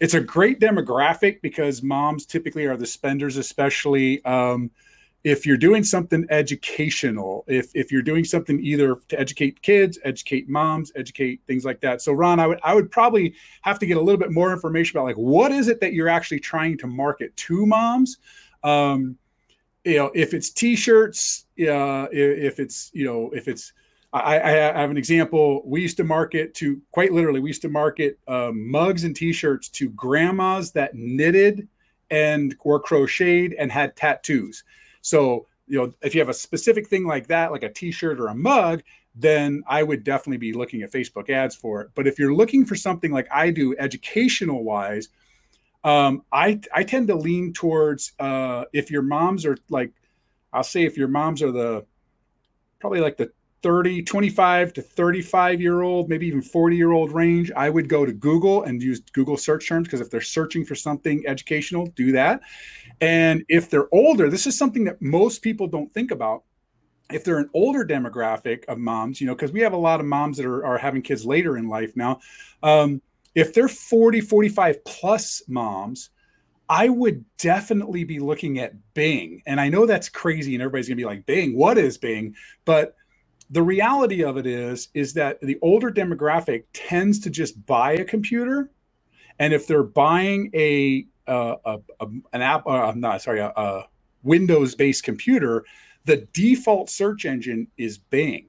it's 0.00 0.14
a 0.14 0.20
great 0.20 0.58
demographic 0.58 1.42
because 1.42 1.82
moms 1.82 2.24
typically 2.24 2.64
are 2.64 2.76
the 2.76 2.86
spenders, 2.86 3.36
especially 3.36 4.24
um, 4.24 4.70
if 5.24 5.44
you're 5.44 5.58
doing 5.58 5.84
something 5.84 6.26
educational. 6.30 7.44
If 7.46 7.70
if 7.74 7.92
you're 7.92 8.02
doing 8.02 8.24
something 8.24 8.58
either 8.64 8.96
to 9.08 9.20
educate 9.20 9.60
kids, 9.60 9.98
educate 10.02 10.48
moms, 10.48 10.90
educate 10.96 11.42
things 11.46 11.66
like 11.66 11.80
that. 11.82 12.00
So 12.00 12.12
Ron, 12.12 12.40
I 12.40 12.46
would 12.46 12.60
I 12.64 12.74
would 12.74 12.90
probably 12.90 13.34
have 13.60 13.78
to 13.80 13.86
get 13.86 13.98
a 13.98 14.00
little 14.00 14.18
bit 14.18 14.32
more 14.32 14.52
information 14.52 14.96
about 14.96 15.04
like 15.04 15.16
what 15.16 15.52
is 15.52 15.68
it 15.68 15.80
that 15.80 15.92
you're 15.92 16.08
actually 16.08 16.40
trying 16.40 16.78
to 16.78 16.86
market 16.86 17.36
to 17.36 17.66
moms. 17.66 18.18
Um, 18.64 19.18
you 19.84 19.96
know, 19.96 20.10
if 20.14 20.34
it's 20.34 20.50
t-shirts, 20.50 21.46
uh, 21.60 22.06
if 22.12 22.60
it's, 22.60 22.90
you 22.94 23.04
know, 23.04 23.30
if 23.32 23.48
it's, 23.48 23.72
I, 24.12 24.38
I 24.40 24.50
have 24.50 24.90
an 24.90 24.98
example. 24.98 25.62
We 25.64 25.80
used 25.80 25.96
to 25.96 26.04
market 26.04 26.54
to 26.56 26.80
quite 26.92 27.12
literally, 27.12 27.40
we 27.40 27.48
used 27.48 27.62
to 27.62 27.68
market 27.70 28.18
um, 28.28 28.70
mugs 28.70 29.04
and 29.04 29.16
t-shirts 29.16 29.68
to 29.70 29.88
grandmas 29.90 30.70
that 30.72 30.94
knitted 30.94 31.66
and 32.10 32.54
were 32.62 32.78
crocheted 32.78 33.54
and 33.54 33.72
had 33.72 33.96
tattoos. 33.96 34.64
So, 35.00 35.46
you 35.66 35.78
know, 35.78 35.94
if 36.02 36.14
you 36.14 36.20
have 36.20 36.28
a 36.28 36.34
specific 36.34 36.88
thing 36.88 37.06
like 37.06 37.26
that, 37.28 37.52
like 37.52 37.62
a 37.62 37.72
t-shirt 37.72 38.20
or 38.20 38.28
a 38.28 38.34
mug, 38.34 38.82
then 39.14 39.62
I 39.66 39.82
would 39.82 40.04
definitely 40.04 40.36
be 40.36 40.52
looking 40.52 40.82
at 40.82 40.92
Facebook 40.92 41.30
ads 41.30 41.56
for 41.56 41.80
it. 41.80 41.90
But 41.94 42.06
if 42.06 42.18
you're 42.18 42.34
looking 42.34 42.66
for 42.66 42.76
something 42.76 43.12
like 43.12 43.28
I 43.32 43.50
do, 43.50 43.74
educational 43.78 44.62
wise, 44.62 45.08
um, 45.84 46.22
I 46.32 46.60
I 46.72 46.84
tend 46.84 47.08
to 47.08 47.14
lean 47.14 47.52
towards 47.52 48.12
uh, 48.18 48.64
if 48.72 48.90
your 48.90 49.02
moms 49.02 49.44
are 49.44 49.56
like, 49.68 49.92
I'll 50.52 50.62
say 50.62 50.84
if 50.84 50.96
your 50.96 51.08
moms 51.08 51.42
are 51.42 51.52
the 51.52 51.84
probably 52.78 53.00
like 53.00 53.16
the 53.16 53.32
30, 53.62 54.02
25 54.02 54.72
to 54.72 54.82
35 54.82 55.60
year 55.60 55.82
old, 55.82 56.08
maybe 56.08 56.26
even 56.26 56.42
40 56.42 56.76
year 56.76 56.90
old 56.90 57.12
range, 57.12 57.50
I 57.52 57.70
would 57.70 57.88
go 57.88 58.04
to 58.04 58.12
Google 58.12 58.64
and 58.64 58.82
use 58.82 59.00
Google 59.12 59.36
search 59.36 59.68
terms 59.68 59.86
because 59.86 60.00
if 60.00 60.10
they're 60.10 60.20
searching 60.20 60.64
for 60.64 60.74
something 60.74 61.22
educational, 61.26 61.86
do 61.86 62.12
that. 62.12 62.40
And 63.00 63.44
if 63.48 63.70
they're 63.70 63.92
older, 63.92 64.28
this 64.28 64.46
is 64.46 64.58
something 64.58 64.84
that 64.84 65.00
most 65.00 65.42
people 65.42 65.68
don't 65.68 65.92
think 65.92 66.10
about. 66.10 66.42
If 67.10 67.24
they're 67.24 67.38
an 67.38 67.50
older 67.54 67.84
demographic 67.84 68.64
of 68.66 68.78
moms, 68.78 69.20
you 69.20 69.26
know, 69.26 69.34
because 69.34 69.52
we 69.52 69.60
have 69.60 69.74
a 69.74 69.78
lot 69.78 70.00
of 70.00 70.06
moms 70.06 70.38
that 70.38 70.46
are, 70.46 70.64
are 70.64 70.78
having 70.78 71.02
kids 71.02 71.24
later 71.24 71.56
in 71.56 71.68
life 71.68 71.92
now. 71.94 72.20
Um, 72.62 73.00
if 73.34 73.54
they're 73.54 73.68
40, 73.68 74.20
45 74.20 74.84
plus 74.84 75.42
moms, 75.48 76.10
I 76.68 76.88
would 76.88 77.24
definitely 77.38 78.04
be 78.04 78.18
looking 78.18 78.58
at 78.58 78.74
Bing. 78.94 79.42
And 79.46 79.60
I 79.60 79.68
know 79.68 79.86
that's 79.86 80.08
crazy 80.08 80.54
and 80.54 80.62
everybody's 80.62 80.88
going 80.88 80.96
to 80.96 81.02
be 81.02 81.06
like, 81.06 81.26
Bing, 81.26 81.56
what 81.56 81.78
is 81.78 81.98
Bing? 81.98 82.34
But 82.64 82.96
the 83.52 83.62
reality 83.62 84.24
of 84.24 84.38
it 84.38 84.46
is 84.46 84.88
is 84.94 85.12
that 85.12 85.40
the 85.42 85.58
older 85.60 85.90
demographic 85.90 86.64
tends 86.72 87.20
to 87.20 87.30
just 87.30 87.64
buy 87.66 87.92
a 87.92 88.04
computer 88.04 88.70
and 89.38 89.52
if 89.52 89.66
they're 89.66 89.82
buying 89.82 90.50
a, 90.54 91.06
uh, 91.26 91.56
a, 91.64 91.78
a 92.00 92.06
an 92.32 92.42
app 92.42 92.66
uh, 92.66 92.88
i'm 92.88 92.98
not 92.98 93.20
sorry 93.20 93.40
a, 93.40 93.52
a 93.54 93.86
windows 94.22 94.74
based 94.74 95.04
computer 95.04 95.64
the 96.06 96.26
default 96.32 96.88
search 96.88 97.26
engine 97.26 97.68
is 97.76 97.98
bing 97.98 98.46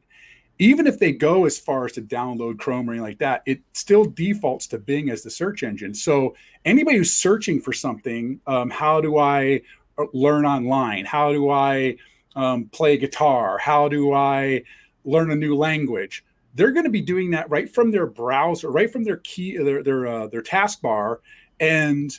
even 0.64 0.88
if 0.88 0.98
they 0.98 1.12
go 1.12 1.46
as 1.46 1.60
far 1.60 1.84
as 1.84 1.92
to 1.92 2.02
download 2.02 2.58
chrome 2.58 2.90
or 2.90 2.94
anything 2.94 3.06
like 3.06 3.20
that 3.20 3.44
it 3.46 3.62
still 3.74 4.06
defaults 4.06 4.66
to 4.66 4.78
bing 4.78 5.10
as 5.10 5.22
the 5.22 5.30
search 5.30 5.62
engine. 5.62 5.94
So 5.94 6.36
anybody 6.64 6.98
who's 6.98 7.14
searching 7.14 7.60
for 7.60 7.74
something 7.74 8.40
um, 8.48 8.70
how 8.70 9.02
do 9.02 9.18
i 9.18 9.62
uh, 9.98 10.06
learn 10.14 10.46
online? 10.46 11.04
How 11.04 11.34
do 11.34 11.50
i 11.50 11.98
um, 12.38 12.66
play 12.66 12.98
guitar? 12.98 13.58
How 13.58 13.90
do 13.90 14.14
i 14.14 14.64
learn 15.04 15.32
a 15.32 15.36
new 15.36 15.54
language? 15.54 16.24
They're 16.56 16.72
going 16.72 16.86
to 16.86 16.90
be 16.90 17.02
doing 17.02 17.32
that 17.32 17.50
right 17.50 17.70
from 17.70 17.92
their 17.92 18.08
browser 18.08 18.72
right 18.72 18.92
from 18.92 19.04
their 19.04 19.18
key 19.18 19.58
their 19.58 19.84
their 19.84 20.08
uh, 20.08 20.28
their 20.28 20.42
taskbar. 20.42 21.18
And 21.60 22.10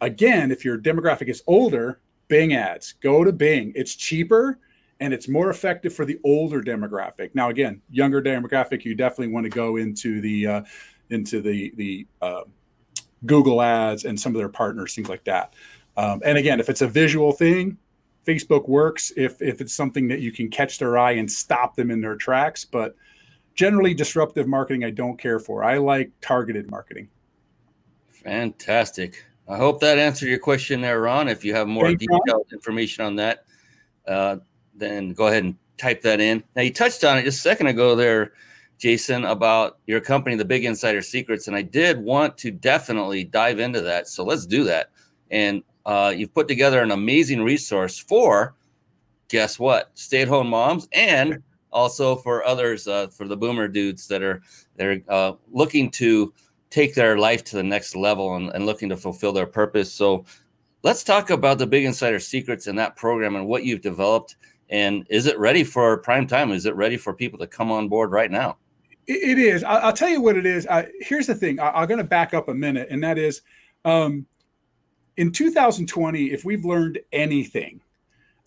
again 0.00 0.50
if 0.50 0.64
your 0.64 0.78
demographic 0.78 1.28
is 1.28 1.42
older 1.46 2.00
bing 2.28 2.54
ads. 2.54 2.94
Go 3.02 3.24
to 3.24 3.32
bing. 3.32 3.72
It's 3.76 3.94
cheaper 3.94 4.58
and 5.04 5.14
it's 5.14 5.28
more 5.28 5.50
effective 5.50 5.94
for 5.94 6.04
the 6.04 6.18
older 6.24 6.62
demographic 6.62 7.30
now 7.34 7.50
again 7.50 7.80
younger 7.90 8.22
demographic 8.22 8.84
you 8.84 8.94
definitely 8.94 9.32
want 9.32 9.44
to 9.44 9.50
go 9.50 9.76
into 9.76 10.20
the 10.20 10.46
uh, 10.46 10.62
into 11.10 11.40
the 11.40 11.72
the 11.76 12.06
uh, 12.22 12.42
google 13.26 13.62
ads 13.62 14.04
and 14.04 14.18
some 14.18 14.34
of 14.34 14.38
their 14.38 14.48
partners 14.48 14.94
things 14.94 15.08
like 15.08 15.24
that 15.24 15.54
um, 15.96 16.20
and 16.24 16.36
again 16.38 16.60
if 16.60 16.68
it's 16.68 16.82
a 16.82 16.88
visual 16.88 17.32
thing 17.32 17.76
Facebook 18.24 18.68
works 18.68 19.12
if 19.16 19.40
if 19.42 19.60
it's 19.60 19.74
something 19.74 20.08
that 20.08 20.20
you 20.20 20.32
can 20.32 20.48
catch 20.48 20.78
their 20.78 20.98
eye 20.98 21.12
and 21.12 21.30
stop 21.30 21.76
them 21.76 21.90
in 21.90 22.00
their 22.00 22.16
tracks. 22.16 22.64
But 22.64 22.96
generally, 23.54 23.94
disruptive 23.94 24.46
marketing 24.46 24.84
I 24.84 24.90
don't 24.90 25.18
care 25.18 25.38
for. 25.38 25.62
I 25.62 25.78
like 25.78 26.10
targeted 26.20 26.70
marketing. 26.70 27.08
Fantastic. 28.10 29.24
I 29.46 29.58
hope 29.58 29.80
that 29.80 29.98
answered 29.98 30.28
your 30.28 30.38
question 30.38 30.80
there, 30.80 31.02
Ron. 31.02 31.28
If 31.28 31.44
you 31.44 31.54
have 31.54 31.68
more 31.68 31.86
Thanks, 31.86 32.00
detailed 32.00 32.46
Ron. 32.50 32.54
information 32.54 33.04
on 33.04 33.16
that, 33.16 33.44
uh, 34.06 34.36
then 34.76 35.12
go 35.12 35.26
ahead 35.26 35.44
and 35.44 35.56
type 35.76 36.02
that 36.02 36.20
in. 36.20 36.42
Now 36.56 36.62
you 36.62 36.72
touched 36.72 37.04
on 37.04 37.18
it 37.18 37.24
just 37.24 37.38
a 37.38 37.42
second 37.42 37.68
ago 37.68 37.94
there, 37.94 38.32
Jason, 38.78 39.24
about 39.24 39.78
your 39.86 40.00
company, 40.00 40.36
the 40.36 40.44
Big 40.44 40.64
Insider 40.64 41.02
Secrets, 41.02 41.46
and 41.46 41.56
I 41.56 41.62
did 41.62 41.98
want 41.98 42.36
to 42.38 42.50
definitely 42.50 43.24
dive 43.24 43.58
into 43.58 43.80
that. 43.82 44.08
So 44.08 44.24
let's 44.24 44.46
do 44.46 44.64
that. 44.64 44.90
And 45.30 45.62
uh, 45.86 46.12
you've 46.16 46.34
put 46.34 46.48
together 46.48 46.82
an 46.82 46.90
amazing 46.90 47.42
resource 47.42 47.98
for, 47.98 48.54
guess 49.28 49.58
what, 49.58 49.90
stay-at-home 49.94 50.48
moms, 50.48 50.88
and 50.92 51.42
also 51.72 52.16
for 52.16 52.44
others, 52.44 52.86
uh, 52.88 53.08
for 53.08 53.26
the 53.26 53.36
boomer 53.36 53.68
dudes 53.68 54.06
that 54.08 54.22
are 54.22 54.42
they're 54.76 55.02
uh, 55.08 55.32
looking 55.52 55.90
to 55.92 56.32
take 56.70 56.94
their 56.94 57.18
life 57.18 57.44
to 57.44 57.56
the 57.56 57.62
next 57.62 57.94
level 57.94 58.36
and, 58.36 58.50
and 58.50 58.66
looking 58.66 58.88
to 58.88 58.96
fulfill 58.96 59.32
their 59.32 59.46
purpose. 59.46 59.92
So, 59.92 60.24
let's 60.82 61.04
talk 61.04 61.30
about 61.30 61.58
the 61.58 61.66
Big 61.66 61.84
Insider 61.84 62.20
Secrets 62.20 62.66
and 62.66 62.78
that 62.78 62.96
program 62.96 63.36
and 63.36 63.46
what 63.46 63.64
you've 63.64 63.80
developed. 63.80 64.36
And 64.70 65.06
is 65.10 65.26
it 65.26 65.38
ready 65.38 65.64
for 65.64 65.98
prime 65.98 66.26
time? 66.26 66.50
Is 66.50 66.66
it 66.66 66.74
ready 66.74 66.96
for 66.96 67.12
people 67.12 67.38
to 67.38 67.46
come 67.46 67.70
on 67.70 67.88
board 67.88 68.10
right 68.10 68.30
now? 68.30 68.56
It 69.06 69.38
is. 69.38 69.62
I'll 69.64 69.92
tell 69.92 70.08
you 70.08 70.22
what 70.22 70.36
it 70.36 70.46
is. 70.46 70.66
I, 70.66 70.88
here's 71.00 71.26
the 71.26 71.34
thing. 71.34 71.60
I, 71.60 71.82
am 71.82 71.88
going 71.88 71.98
to 71.98 72.04
back 72.04 72.32
up 72.32 72.48
a 72.48 72.54
minute, 72.54 72.88
and 72.90 73.02
that 73.04 73.18
is, 73.18 73.42
um, 73.84 74.24
in 75.18 75.30
2020, 75.30 76.32
if 76.32 76.44
we've 76.44 76.64
learned 76.64 76.98
anything 77.12 77.82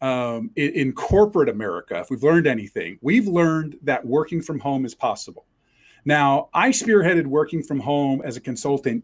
um, 0.02 0.50
in, 0.56 0.70
in, 0.72 0.94
corporate 0.94 1.50
America, 1.50 2.00
if 2.00 2.10
we've 2.10 2.24
learned 2.24 2.48
anything, 2.48 2.98
we've 3.02 3.28
learned 3.28 3.78
that 3.84 4.04
working 4.04 4.42
from 4.42 4.60
home 4.60 4.84
is 4.84 4.96
possible. 4.96 5.46
Now, 6.06 6.50
I 6.54 6.70
spearheaded 6.70 7.28
working 7.28 7.62
from 7.62 7.80
home 7.80 8.22
as 8.24 8.36
a 8.36 8.42
consultant 8.42 9.04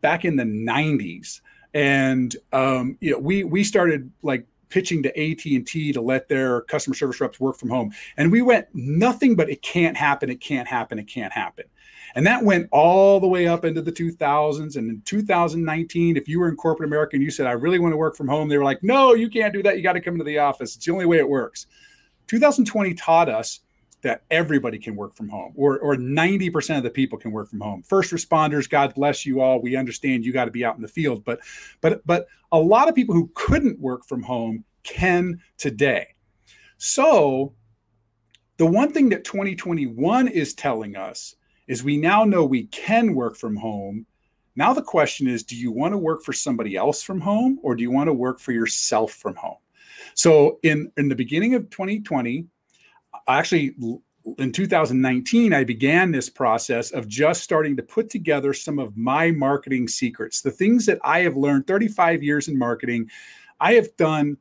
back 0.00 0.24
in 0.24 0.34
the 0.34 0.44
90s, 0.44 1.42
and 1.74 2.34
um, 2.52 2.96
you 3.00 3.12
know, 3.12 3.18
we 3.18 3.44
we 3.44 3.62
started 3.62 4.10
like 4.22 4.46
pitching 4.68 5.02
to 5.02 5.08
AT&T 5.10 5.92
to 5.92 6.00
let 6.00 6.28
their 6.28 6.62
customer 6.62 6.94
service 6.94 7.20
reps 7.20 7.40
work 7.40 7.56
from 7.56 7.70
home. 7.70 7.92
And 8.16 8.30
we 8.30 8.42
went 8.42 8.66
nothing 8.74 9.36
but 9.36 9.50
it 9.50 9.62
can't 9.62 9.96
happen, 9.96 10.30
it 10.30 10.40
can't 10.40 10.68
happen, 10.68 10.98
it 10.98 11.08
can't 11.08 11.32
happen. 11.32 11.64
And 12.14 12.26
that 12.26 12.42
went 12.42 12.68
all 12.72 13.20
the 13.20 13.28
way 13.28 13.46
up 13.46 13.64
into 13.64 13.82
the 13.82 13.92
2000s. 13.92 14.76
And 14.76 14.90
in 14.90 15.02
2019, 15.04 16.16
if 16.16 16.28
you 16.28 16.40
were 16.40 16.48
in 16.48 16.56
corporate 16.56 16.88
America 16.88 17.16
and 17.16 17.22
you 17.22 17.30
said, 17.30 17.46
I 17.46 17.52
really 17.52 17.78
want 17.78 17.92
to 17.92 17.96
work 17.96 18.16
from 18.16 18.28
home, 18.28 18.48
they 18.48 18.58
were 18.58 18.64
like, 18.64 18.82
no, 18.82 19.14
you 19.14 19.28
can't 19.28 19.52
do 19.52 19.62
that. 19.62 19.76
You 19.76 19.82
got 19.82 19.92
to 19.92 20.00
come 20.00 20.14
into 20.14 20.24
the 20.24 20.38
office. 20.38 20.74
It's 20.76 20.84
the 20.84 20.92
only 20.92 21.06
way 21.06 21.18
it 21.18 21.28
works. 21.28 21.66
2020 22.28 22.94
taught 22.94 23.28
us 23.28 23.60
that 24.02 24.22
everybody 24.30 24.78
can 24.78 24.94
work 24.94 25.14
from 25.14 25.28
home 25.28 25.52
or, 25.56 25.78
or 25.78 25.96
90% 25.96 26.76
of 26.76 26.82
the 26.82 26.90
people 26.90 27.18
can 27.18 27.32
work 27.32 27.48
from 27.48 27.60
home 27.60 27.82
first 27.82 28.12
responders 28.12 28.68
god 28.68 28.94
bless 28.94 29.26
you 29.26 29.40
all 29.40 29.60
we 29.60 29.76
understand 29.76 30.24
you 30.24 30.32
got 30.32 30.44
to 30.44 30.50
be 30.50 30.64
out 30.64 30.76
in 30.76 30.82
the 30.82 30.88
field 30.88 31.24
but 31.24 31.40
but 31.80 32.04
but 32.06 32.26
a 32.52 32.58
lot 32.58 32.88
of 32.88 32.94
people 32.94 33.14
who 33.14 33.30
couldn't 33.34 33.78
work 33.80 34.04
from 34.06 34.22
home 34.22 34.64
can 34.84 35.40
today 35.56 36.06
so 36.78 37.52
the 38.58 38.66
one 38.66 38.92
thing 38.92 39.08
that 39.10 39.24
2021 39.24 40.28
is 40.28 40.54
telling 40.54 40.96
us 40.96 41.36
is 41.68 41.84
we 41.84 41.96
now 41.96 42.24
know 42.24 42.44
we 42.44 42.64
can 42.66 43.14
work 43.14 43.36
from 43.36 43.56
home. 43.56 44.06
Now 44.56 44.72
the 44.72 44.82
question 44.82 45.28
is, 45.28 45.44
do 45.44 45.56
you 45.56 45.70
want 45.70 45.92
to 45.92 45.98
work 45.98 46.24
for 46.24 46.32
somebody 46.32 46.74
else 46.76 47.02
from 47.02 47.20
home 47.20 47.60
or 47.62 47.76
do 47.76 47.82
you 47.82 47.90
want 47.90 48.08
to 48.08 48.12
work 48.12 48.40
for 48.40 48.52
yourself 48.52 49.12
from 49.12 49.36
home? 49.36 49.58
So 50.14 50.58
in 50.62 50.90
in 50.96 51.08
the 51.08 51.14
beginning 51.14 51.54
of 51.54 51.70
2020, 51.70 52.46
actually 53.28 53.74
in 54.38 54.52
2019 54.52 55.52
I 55.52 55.64
began 55.64 56.10
this 56.10 56.28
process 56.28 56.90
of 56.90 57.08
just 57.08 57.42
starting 57.42 57.76
to 57.76 57.82
put 57.82 58.10
together 58.10 58.52
some 58.52 58.78
of 58.78 58.96
my 58.96 59.30
marketing 59.30 59.88
secrets, 59.88 60.42
the 60.42 60.50
things 60.50 60.86
that 60.86 60.98
I 61.04 61.20
have 61.20 61.36
learned 61.36 61.66
35 61.66 62.22
years 62.22 62.48
in 62.48 62.58
marketing. 62.58 63.10
I 63.60 63.74
have 63.74 63.96
done 63.96 64.36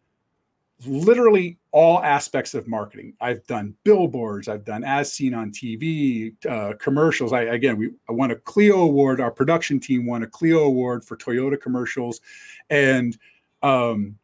literally 0.86 1.58
all 1.72 2.04
aspects 2.04 2.54
of 2.54 2.68
marketing. 2.68 3.14
I've 3.20 3.46
done 3.48 3.76
billboards, 3.84 4.48
I've 4.48 4.66
done 4.66 4.84
as 4.84 5.12
seen 5.12 5.34
on 5.34 5.52
TV, 5.52 6.34
uh, 6.48 6.74
commercials. 6.80 7.34
I 7.34 7.42
again, 7.44 7.78
we 7.78 7.92
I 8.10 8.14
won 8.14 8.32
a 8.32 8.36
Clio 8.36 8.82
award. 8.82 9.20
Our 9.20 9.32
production 9.32 9.80
team 9.80 10.06
won 10.06 10.24
a 10.24 10.28
Clio 10.28 10.64
award 10.64 11.04
for 11.04 11.18
Toyota 11.18 11.60
commercials, 11.60 12.22
and 12.70 13.18
um, 13.64 14.18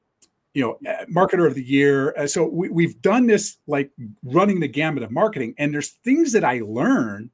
you 0.53 0.61
know, 0.61 0.77
eh, 0.85 1.05
marketer 1.05 1.47
of 1.47 1.55
the 1.55 1.63
year. 1.63 2.13
So 2.27 2.45
we, 2.45 2.69
we've 2.69 3.01
done 3.01 3.27
this 3.27 3.57
like 3.67 3.91
running 4.23 4.59
the 4.59 4.67
gamut 4.67 5.03
of 5.03 5.11
marketing, 5.11 5.55
and 5.57 5.73
there's 5.73 5.89
things 6.03 6.31
that 6.33 6.43
I 6.43 6.61
learn 6.63 7.31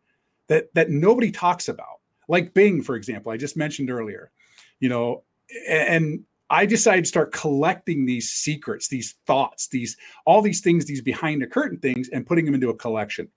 that 0.47 0.73
that 0.73 0.89
nobody 0.89 1.32
talks 1.32 1.67
about, 1.67 1.99
like 2.27 2.53
Bing, 2.53 2.82
for 2.82 2.95
example. 2.95 3.32
I 3.32 3.38
just 3.38 3.58
mentioned 3.58 3.89
earlier. 3.89 4.32
You 4.79 4.88
know, 4.88 5.23
and 5.67 6.23
I 6.49 6.65
decided 6.65 7.03
to 7.03 7.10
start 7.10 7.32
collecting 7.32 8.05
these 8.05 8.29
secrets, 8.29 8.88
these 8.88 9.15
thoughts, 9.27 9.67
these 9.67 9.97
all 10.25 10.41
these 10.41 10.62
things, 10.62 10.86
these 10.86 11.01
behind 11.01 11.41
the 11.41 11.47
curtain 11.47 11.77
things, 11.79 12.10
and 12.10 12.25
putting 12.25 12.45
them 12.45 12.55
into 12.55 12.69
a 12.69 12.75
collection. 12.75 13.29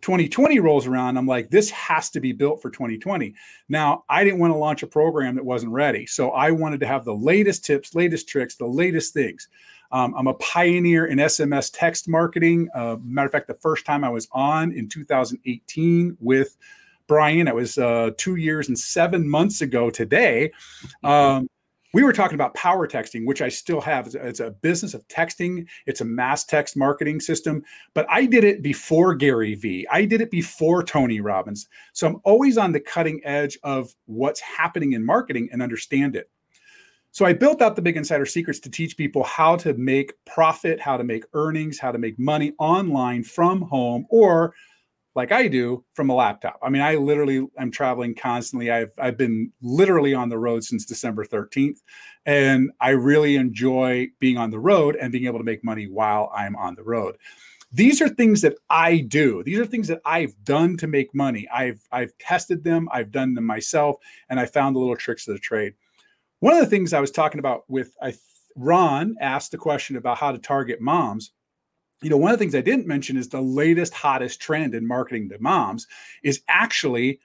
2020 0.00 0.58
rolls 0.60 0.86
around. 0.86 1.16
I'm 1.16 1.26
like, 1.26 1.50
this 1.50 1.70
has 1.70 2.10
to 2.10 2.20
be 2.20 2.32
built 2.32 2.62
for 2.62 2.70
2020. 2.70 3.34
Now, 3.68 4.04
I 4.08 4.24
didn't 4.24 4.38
want 4.38 4.52
to 4.52 4.56
launch 4.58 4.82
a 4.82 4.86
program 4.86 5.34
that 5.36 5.44
wasn't 5.44 5.72
ready. 5.72 6.06
So 6.06 6.30
I 6.30 6.50
wanted 6.50 6.80
to 6.80 6.86
have 6.86 7.04
the 7.04 7.14
latest 7.14 7.64
tips, 7.64 7.94
latest 7.94 8.28
tricks, 8.28 8.56
the 8.56 8.66
latest 8.66 9.14
things. 9.14 9.48
Um, 9.92 10.14
I'm 10.16 10.28
a 10.28 10.34
pioneer 10.34 11.06
in 11.06 11.18
SMS 11.18 11.70
text 11.72 12.08
marketing. 12.08 12.68
Uh, 12.74 12.96
matter 13.02 13.26
of 13.26 13.32
fact, 13.32 13.48
the 13.48 13.54
first 13.54 13.84
time 13.84 14.04
I 14.04 14.08
was 14.08 14.28
on 14.32 14.72
in 14.72 14.88
2018 14.88 16.16
with 16.20 16.56
Brian, 17.08 17.48
it 17.48 17.54
was 17.54 17.76
uh, 17.76 18.10
two 18.16 18.36
years 18.36 18.68
and 18.68 18.78
seven 18.78 19.28
months 19.28 19.62
ago 19.62 19.90
today. 19.90 20.52
Um, 21.02 21.48
we 21.92 22.04
were 22.04 22.12
talking 22.12 22.36
about 22.36 22.54
power 22.54 22.86
texting, 22.86 23.26
which 23.26 23.42
I 23.42 23.48
still 23.48 23.80
have. 23.80 24.14
It's 24.14 24.40
a, 24.40 24.50
business 24.50 24.94
of 24.94 25.06
texting. 25.08 25.66
It's 25.86 26.00
a 26.00 26.04
mass 26.04 26.44
text 26.44 26.76
marketing 26.76 27.20
system, 27.20 27.62
but 27.94 28.06
I 28.08 28.26
did 28.26 28.44
it 28.44 28.62
before 28.62 29.14
Gary 29.14 29.54
Vee. 29.54 29.86
I 29.90 30.04
did 30.04 30.20
it 30.20 30.30
before 30.30 30.82
Tony 30.82 31.20
Robbins. 31.20 31.68
So 31.92 32.06
I'm 32.06 32.20
always 32.24 32.58
on 32.58 32.72
the 32.72 32.80
cutting 32.80 33.20
edge 33.24 33.58
of 33.62 33.94
what's 34.06 34.40
happening 34.40 34.92
in 34.92 35.04
marketing 35.04 35.48
and 35.52 35.62
understand 35.62 36.14
it. 36.14 36.30
So 37.12 37.24
I 37.24 37.32
built 37.32 37.60
out 37.60 37.74
the 37.74 37.82
Big 37.82 37.96
Insider 37.96 38.26
Secrets 38.26 38.60
to 38.60 38.70
teach 38.70 38.96
people 38.96 39.24
how 39.24 39.56
to 39.56 39.74
make 39.74 40.12
profit, 40.26 40.80
how 40.80 40.96
to 40.96 41.02
make 41.02 41.24
earnings, 41.32 41.78
how 41.78 41.90
to 41.90 41.98
make 41.98 42.18
money 42.20 42.52
online 42.58 43.24
from 43.24 43.62
home 43.62 44.06
or 44.10 44.54
like 45.20 45.32
I 45.32 45.48
do 45.48 45.84
from 45.92 46.08
a 46.08 46.14
laptop. 46.14 46.58
I 46.62 46.70
mean, 46.70 46.80
I 46.80 46.94
literally 46.94 47.46
am 47.58 47.70
traveling 47.70 48.14
constantly. 48.14 48.70
I've 48.70 48.92
I've 48.98 49.18
been 49.18 49.52
literally 49.60 50.14
on 50.14 50.30
the 50.30 50.38
road 50.38 50.64
since 50.64 50.86
December 50.86 51.26
13th, 51.26 51.80
and 52.24 52.70
I 52.80 52.90
really 52.90 53.36
enjoy 53.36 54.08
being 54.18 54.38
on 54.38 54.50
the 54.50 54.58
road 54.58 54.96
and 54.96 55.12
being 55.12 55.26
able 55.26 55.38
to 55.38 55.44
make 55.44 55.62
money 55.62 55.86
while 55.88 56.32
I'm 56.34 56.56
on 56.56 56.74
the 56.74 56.82
road. 56.82 57.18
These 57.70 58.00
are 58.00 58.08
things 58.08 58.40
that 58.40 58.54
I 58.70 59.00
do. 59.00 59.42
These 59.42 59.58
are 59.58 59.66
things 59.66 59.88
that 59.88 60.00
I've 60.06 60.34
done 60.42 60.78
to 60.78 60.86
make 60.86 61.14
money. 61.14 61.46
I've 61.52 61.86
I've 61.92 62.16
tested 62.16 62.64
them, 62.64 62.88
I've 62.90 63.12
done 63.12 63.34
them 63.34 63.44
myself, 63.44 63.96
and 64.30 64.40
I 64.40 64.46
found 64.46 64.74
the 64.74 64.80
little 64.80 64.96
tricks 64.96 65.28
of 65.28 65.34
the 65.34 65.40
trade. 65.40 65.74
One 66.38 66.54
of 66.54 66.60
the 66.60 66.70
things 66.70 66.94
I 66.94 67.00
was 67.00 67.10
talking 67.10 67.40
about 67.40 67.64
with 67.68 67.94
I 68.00 68.14
Ron 68.56 69.16
asked 69.20 69.50
the 69.50 69.58
question 69.58 69.96
about 69.96 70.16
how 70.16 70.32
to 70.32 70.38
target 70.38 70.80
moms 70.80 71.32
you 72.02 72.10
know, 72.10 72.16
one 72.16 72.32
of 72.32 72.38
the 72.38 72.42
things 72.42 72.54
I 72.54 72.60
didn't 72.60 72.86
mention 72.86 73.16
is 73.16 73.28
the 73.28 73.40
latest, 73.40 73.94
hottest 73.94 74.40
trend 74.40 74.74
in 74.74 74.86
marketing 74.86 75.28
to 75.30 75.38
moms 75.38 75.86
is 76.22 76.42
actually 76.48 77.20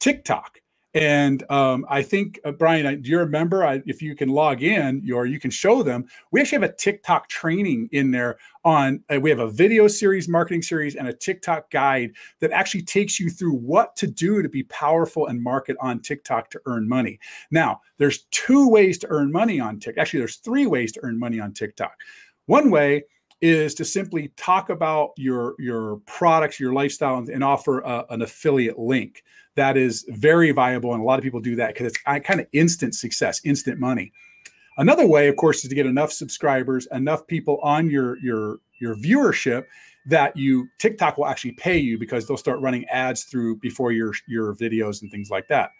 TikTok. 0.00 0.60
And 0.94 1.42
um, 1.50 1.84
I 1.88 2.02
think, 2.02 2.38
uh, 2.44 2.52
Brian, 2.52 2.86
I, 2.86 2.94
do 2.94 3.10
you 3.10 3.18
remember 3.18 3.64
I, 3.64 3.82
if 3.84 4.00
you 4.00 4.14
can 4.14 4.28
log 4.28 4.62
in 4.62 5.04
or 5.12 5.26
you 5.26 5.40
can 5.40 5.50
show 5.50 5.82
them? 5.82 6.06
We 6.30 6.40
actually 6.40 6.62
have 6.62 6.70
a 6.70 6.76
TikTok 6.76 7.28
training 7.28 7.88
in 7.90 8.12
there 8.12 8.38
on, 8.64 9.02
uh, 9.12 9.18
we 9.18 9.28
have 9.28 9.40
a 9.40 9.50
video 9.50 9.88
series, 9.88 10.28
marketing 10.28 10.62
series, 10.62 10.94
and 10.94 11.08
a 11.08 11.12
TikTok 11.12 11.68
guide 11.72 12.12
that 12.38 12.52
actually 12.52 12.82
takes 12.82 13.18
you 13.18 13.28
through 13.28 13.54
what 13.54 13.96
to 13.96 14.06
do 14.06 14.40
to 14.40 14.48
be 14.48 14.62
powerful 14.64 15.26
and 15.26 15.42
market 15.42 15.76
on 15.80 15.98
TikTok 15.98 16.48
to 16.50 16.60
earn 16.66 16.88
money. 16.88 17.18
Now, 17.50 17.80
there's 17.98 18.26
two 18.30 18.68
ways 18.68 18.96
to 18.98 19.08
earn 19.08 19.32
money 19.32 19.58
on 19.58 19.80
TikTok. 19.80 20.00
Actually, 20.00 20.20
there's 20.20 20.36
three 20.36 20.66
ways 20.66 20.92
to 20.92 21.00
earn 21.02 21.18
money 21.18 21.40
on 21.40 21.52
TikTok. 21.52 21.96
One 22.46 22.70
way 22.70 23.02
is 23.44 23.74
to 23.74 23.84
simply 23.84 24.32
talk 24.36 24.70
about 24.70 25.10
your 25.18 25.54
your 25.58 25.96
products, 26.06 26.58
your 26.58 26.72
lifestyle, 26.72 27.18
and, 27.18 27.28
and 27.28 27.44
offer 27.44 27.80
a, 27.80 28.06
an 28.08 28.22
affiliate 28.22 28.78
link. 28.78 29.22
That 29.54 29.76
is 29.76 30.06
very 30.08 30.50
viable, 30.50 30.94
and 30.94 31.02
a 31.02 31.04
lot 31.04 31.18
of 31.18 31.22
people 31.22 31.40
do 31.40 31.54
that 31.56 31.74
because 31.74 31.88
it's 31.88 31.98
uh, 32.06 32.18
kind 32.20 32.40
of 32.40 32.46
instant 32.52 32.94
success, 32.94 33.42
instant 33.44 33.78
money. 33.78 34.12
Another 34.78 35.06
way, 35.06 35.28
of 35.28 35.36
course, 35.36 35.62
is 35.62 35.68
to 35.68 35.74
get 35.74 35.84
enough 35.84 36.10
subscribers, 36.10 36.88
enough 36.90 37.26
people 37.26 37.58
on 37.62 37.90
your 37.90 38.16
your 38.18 38.60
your 38.80 38.96
viewership 38.96 39.66
that 40.06 40.34
you 40.36 40.66
TikTok 40.78 41.18
will 41.18 41.26
actually 41.26 41.52
pay 41.52 41.76
you 41.76 41.98
because 41.98 42.26
they'll 42.26 42.38
start 42.38 42.60
running 42.60 42.86
ads 42.86 43.24
through 43.24 43.56
before 43.56 43.92
your 43.92 44.14
your 44.26 44.54
videos 44.54 45.02
and 45.02 45.10
things 45.10 45.28
like 45.28 45.48
that. 45.48 45.70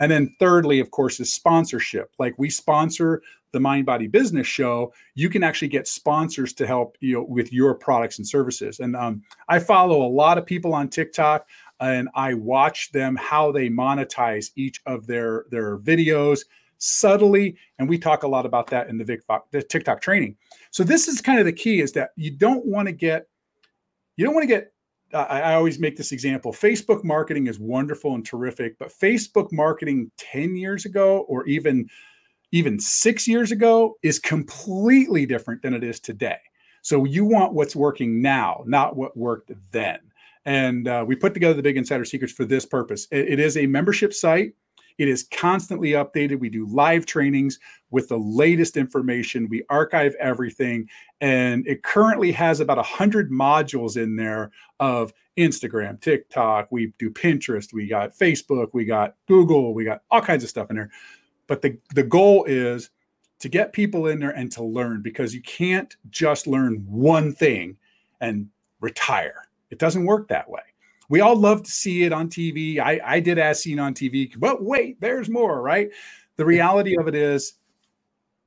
And 0.00 0.10
then 0.10 0.34
thirdly, 0.40 0.80
of 0.80 0.90
course, 0.90 1.20
is 1.20 1.32
sponsorship. 1.32 2.10
Like 2.18 2.34
we 2.36 2.50
sponsor 2.50 3.22
the 3.52 3.60
Mind 3.60 3.86
Body 3.86 4.06
Business 4.06 4.46
Show, 4.46 4.92
you 5.14 5.28
can 5.28 5.42
actually 5.42 5.68
get 5.68 5.86
sponsors 5.86 6.52
to 6.54 6.66
help 6.66 6.96
you 7.00 7.14
know 7.14 7.22
with 7.22 7.52
your 7.52 7.74
products 7.74 8.18
and 8.18 8.26
services. 8.26 8.80
And 8.80 8.96
um, 8.96 9.22
I 9.48 9.58
follow 9.58 10.02
a 10.02 10.08
lot 10.08 10.38
of 10.38 10.46
people 10.46 10.74
on 10.74 10.88
TikTok, 10.88 11.46
and 11.80 12.08
I 12.14 12.34
watch 12.34 12.92
them 12.92 13.16
how 13.16 13.52
they 13.52 13.68
monetize 13.68 14.50
each 14.56 14.80
of 14.86 15.06
their 15.06 15.44
their 15.50 15.78
videos 15.78 16.40
subtly, 16.78 17.56
and 17.78 17.88
we 17.88 17.98
talk 17.98 18.24
a 18.24 18.28
lot 18.28 18.44
about 18.44 18.66
that 18.68 18.88
in 18.88 18.98
the, 18.98 19.04
Vic, 19.04 19.20
the 19.52 19.62
TikTok 19.62 20.00
training. 20.00 20.36
So 20.72 20.82
this 20.82 21.06
is 21.06 21.20
kind 21.20 21.38
of 21.38 21.44
the 21.44 21.52
key: 21.52 21.80
is 21.80 21.92
that 21.92 22.10
you 22.16 22.30
don't 22.30 22.66
want 22.66 22.88
to 22.88 22.92
get 22.92 23.26
you 24.16 24.24
don't 24.24 24.34
want 24.34 24.44
to 24.44 24.54
get 24.54 24.72
I, 25.14 25.54
always 25.54 25.78
make 25.78 25.96
this 25.96 26.12
example. 26.12 26.52
Facebook 26.52 27.04
marketing 27.04 27.46
is 27.46 27.58
wonderful 27.58 28.14
and 28.14 28.24
terrific, 28.24 28.78
but 28.78 28.88
Facebook 28.88 29.52
marketing 29.52 30.10
10 30.16 30.56
years 30.56 30.86
ago 30.86 31.26
or 31.28 31.46
even 31.46 31.88
even 32.52 32.78
six 32.78 33.26
years 33.26 33.50
ago 33.50 33.96
is 34.02 34.18
completely 34.18 35.26
different 35.26 35.62
than 35.62 35.74
it 35.74 35.82
is 35.82 35.98
today. 35.98 36.38
So 36.82 37.04
you 37.04 37.24
want 37.24 37.54
what's 37.54 37.74
working 37.74 38.22
now, 38.22 38.62
not 38.66 38.96
what 38.96 39.16
worked 39.16 39.50
then. 39.72 39.98
And 40.44 40.88
uh, 40.88 41.04
we 41.06 41.14
put 41.16 41.34
together 41.34 41.54
the 41.54 41.62
Big 41.62 41.76
Insider 41.76 42.04
Secrets 42.04 42.32
for 42.32 42.44
this 42.44 42.66
purpose. 42.66 43.06
it, 43.10 43.28
it 43.28 43.40
is 43.40 43.56
a 43.56 43.66
membership 43.66 44.12
site. 44.12 44.54
It 44.98 45.08
is 45.08 45.24
constantly 45.32 45.90
updated. 45.90 46.38
We 46.38 46.50
do 46.50 46.66
live 46.66 47.06
trainings 47.06 47.58
with 47.90 48.08
the 48.08 48.18
latest 48.18 48.76
information. 48.76 49.48
We 49.48 49.64
archive 49.70 50.14
everything. 50.20 50.88
And 51.20 51.66
it 51.66 51.82
currently 51.82 52.32
has 52.32 52.60
about 52.60 52.76
100 52.76 53.30
modules 53.30 53.96
in 53.96 54.16
there 54.16 54.50
of 54.80 55.12
Instagram, 55.38 56.00
TikTok. 56.00 56.68
We 56.70 56.92
do 56.98 57.10
Pinterest. 57.10 57.72
We 57.72 57.88
got 57.88 58.14
Facebook. 58.14 58.68
We 58.72 58.84
got 58.84 59.14
Google. 59.26 59.72
We 59.72 59.84
got 59.84 60.02
all 60.10 60.20
kinds 60.20 60.44
of 60.44 60.50
stuff 60.50 60.68
in 60.68 60.76
there. 60.76 60.90
But 61.46 61.62
the, 61.62 61.78
the 61.94 62.02
goal 62.02 62.44
is 62.44 62.90
to 63.40 63.48
get 63.48 63.72
people 63.72 64.06
in 64.06 64.20
there 64.20 64.30
and 64.30 64.50
to 64.52 64.62
learn 64.62 65.02
because 65.02 65.34
you 65.34 65.42
can't 65.42 65.94
just 66.10 66.46
learn 66.46 66.84
one 66.88 67.32
thing 67.32 67.76
and 68.20 68.48
retire. 68.80 69.48
It 69.70 69.78
doesn't 69.78 70.04
work 70.04 70.28
that 70.28 70.48
way. 70.48 70.60
We 71.08 71.20
all 71.20 71.36
love 71.36 71.62
to 71.64 71.70
see 71.70 72.04
it 72.04 72.12
on 72.12 72.28
TV. 72.28 72.78
I, 72.78 73.00
I 73.04 73.20
did 73.20 73.38
as 73.38 73.62
seen 73.62 73.78
on 73.78 73.94
TV, 73.94 74.32
but 74.38 74.62
wait, 74.62 75.00
there's 75.00 75.28
more, 75.28 75.60
right? 75.60 75.90
The 76.36 76.44
reality 76.44 76.96
of 76.96 77.08
it 77.08 77.14
is 77.14 77.54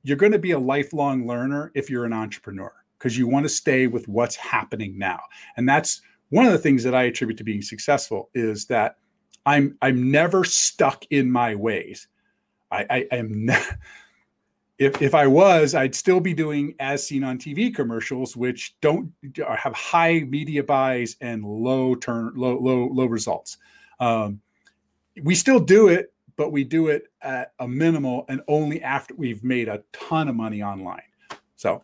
you're 0.02 0.16
going 0.16 0.32
to 0.32 0.38
be 0.38 0.52
a 0.52 0.58
lifelong 0.58 1.26
learner 1.26 1.72
if 1.74 1.90
you're 1.90 2.04
an 2.04 2.12
entrepreneur 2.12 2.72
because 2.98 3.18
you 3.18 3.28
want 3.28 3.44
to 3.44 3.48
stay 3.48 3.86
with 3.86 4.08
what's 4.08 4.36
happening 4.36 4.98
now. 4.98 5.20
And 5.56 5.68
that's 5.68 6.00
one 6.30 6.46
of 6.46 6.52
the 6.52 6.58
things 6.58 6.82
that 6.84 6.94
I 6.94 7.04
attribute 7.04 7.38
to 7.38 7.44
being 7.44 7.62
successful 7.62 8.30
is 8.34 8.66
that 8.66 8.96
I'm 9.44 9.76
I'm 9.82 10.10
never 10.10 10.44
stuck 10.44 11.04
in 11.10 11.30
my 11.30 11.54
ways. 11.54 12.08
I, 12.70 13.06
I, 13.10 13.16
am 13.16 13.46
not. 13.46 13.62
If, 14.78 15.00
if 15.00 15.14
I 15.14 15.26
was, 15.26 15.74
I'd 15.74 15.94
still 15.94 16.20
be 16.20 16.34
doing 16.34 16.74
as 16.80 17.06
seen 17.06 17.24
on 17.24 17.38
TV 17.38 17.74
commercials, 17.74 18.36
which 18.36 18.76
don't 18.82 19.10
have 19.38 19.72
high 19.72 20.20
media 20.28 20.62
buys 20.62 21.16
and 21.22 21.42
low 21.46 21.94
turn 21.94 22.34
low 22.36 22.58
low 22.60 22.90
low 22.92 23.06
results. 23.06 23.56
Um, 24.00 24.42
we 25.22 25.34
still 25.34 25.60
do 25.60 25.88
it, 25.88 26.12
but 26.36 26.52
we 26.52 26.62
do 26.62 26.88
it 26.88 27.04
at 27.22 27.52
a 27.58 27.66
minimal 27.66 28.26
and 28.28 28.42
only 28.48 28.82
after 28.82 29.14
we've 29.14 29.42
made 29.42 29.68
a 29.68 29.82
ton 29.94 30.28
of 30.28 30.36
money 30.36 30.62
online. 30.62 31.00
So, 31.56 31.82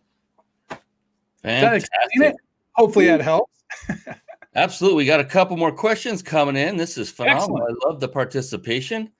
Fantastic. 1.42 1.90
That 2.18 2.36
Hopefully 2.72 3.06
that 3.06 3.20
helps. 3.20 3.64
Absolutely. 4.54 4.98
We 4.98 5.06
got 5.06 5.20
a 5.20 5.24
couple 5.24 5.56
more 5.56 5.72
questions 5.72 6.22
coming 6.22 6.56
in. 6.56 6.76
This 6.76 6.98
is 6.98 7.10
phenomenal. 7.10 7.58
Excellent. 7.62 7.78
I 7.82 7.88
love 7.88 8.00
the 8.00 8.08
participation. 8.08 9.10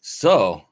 So, 0.00 0.64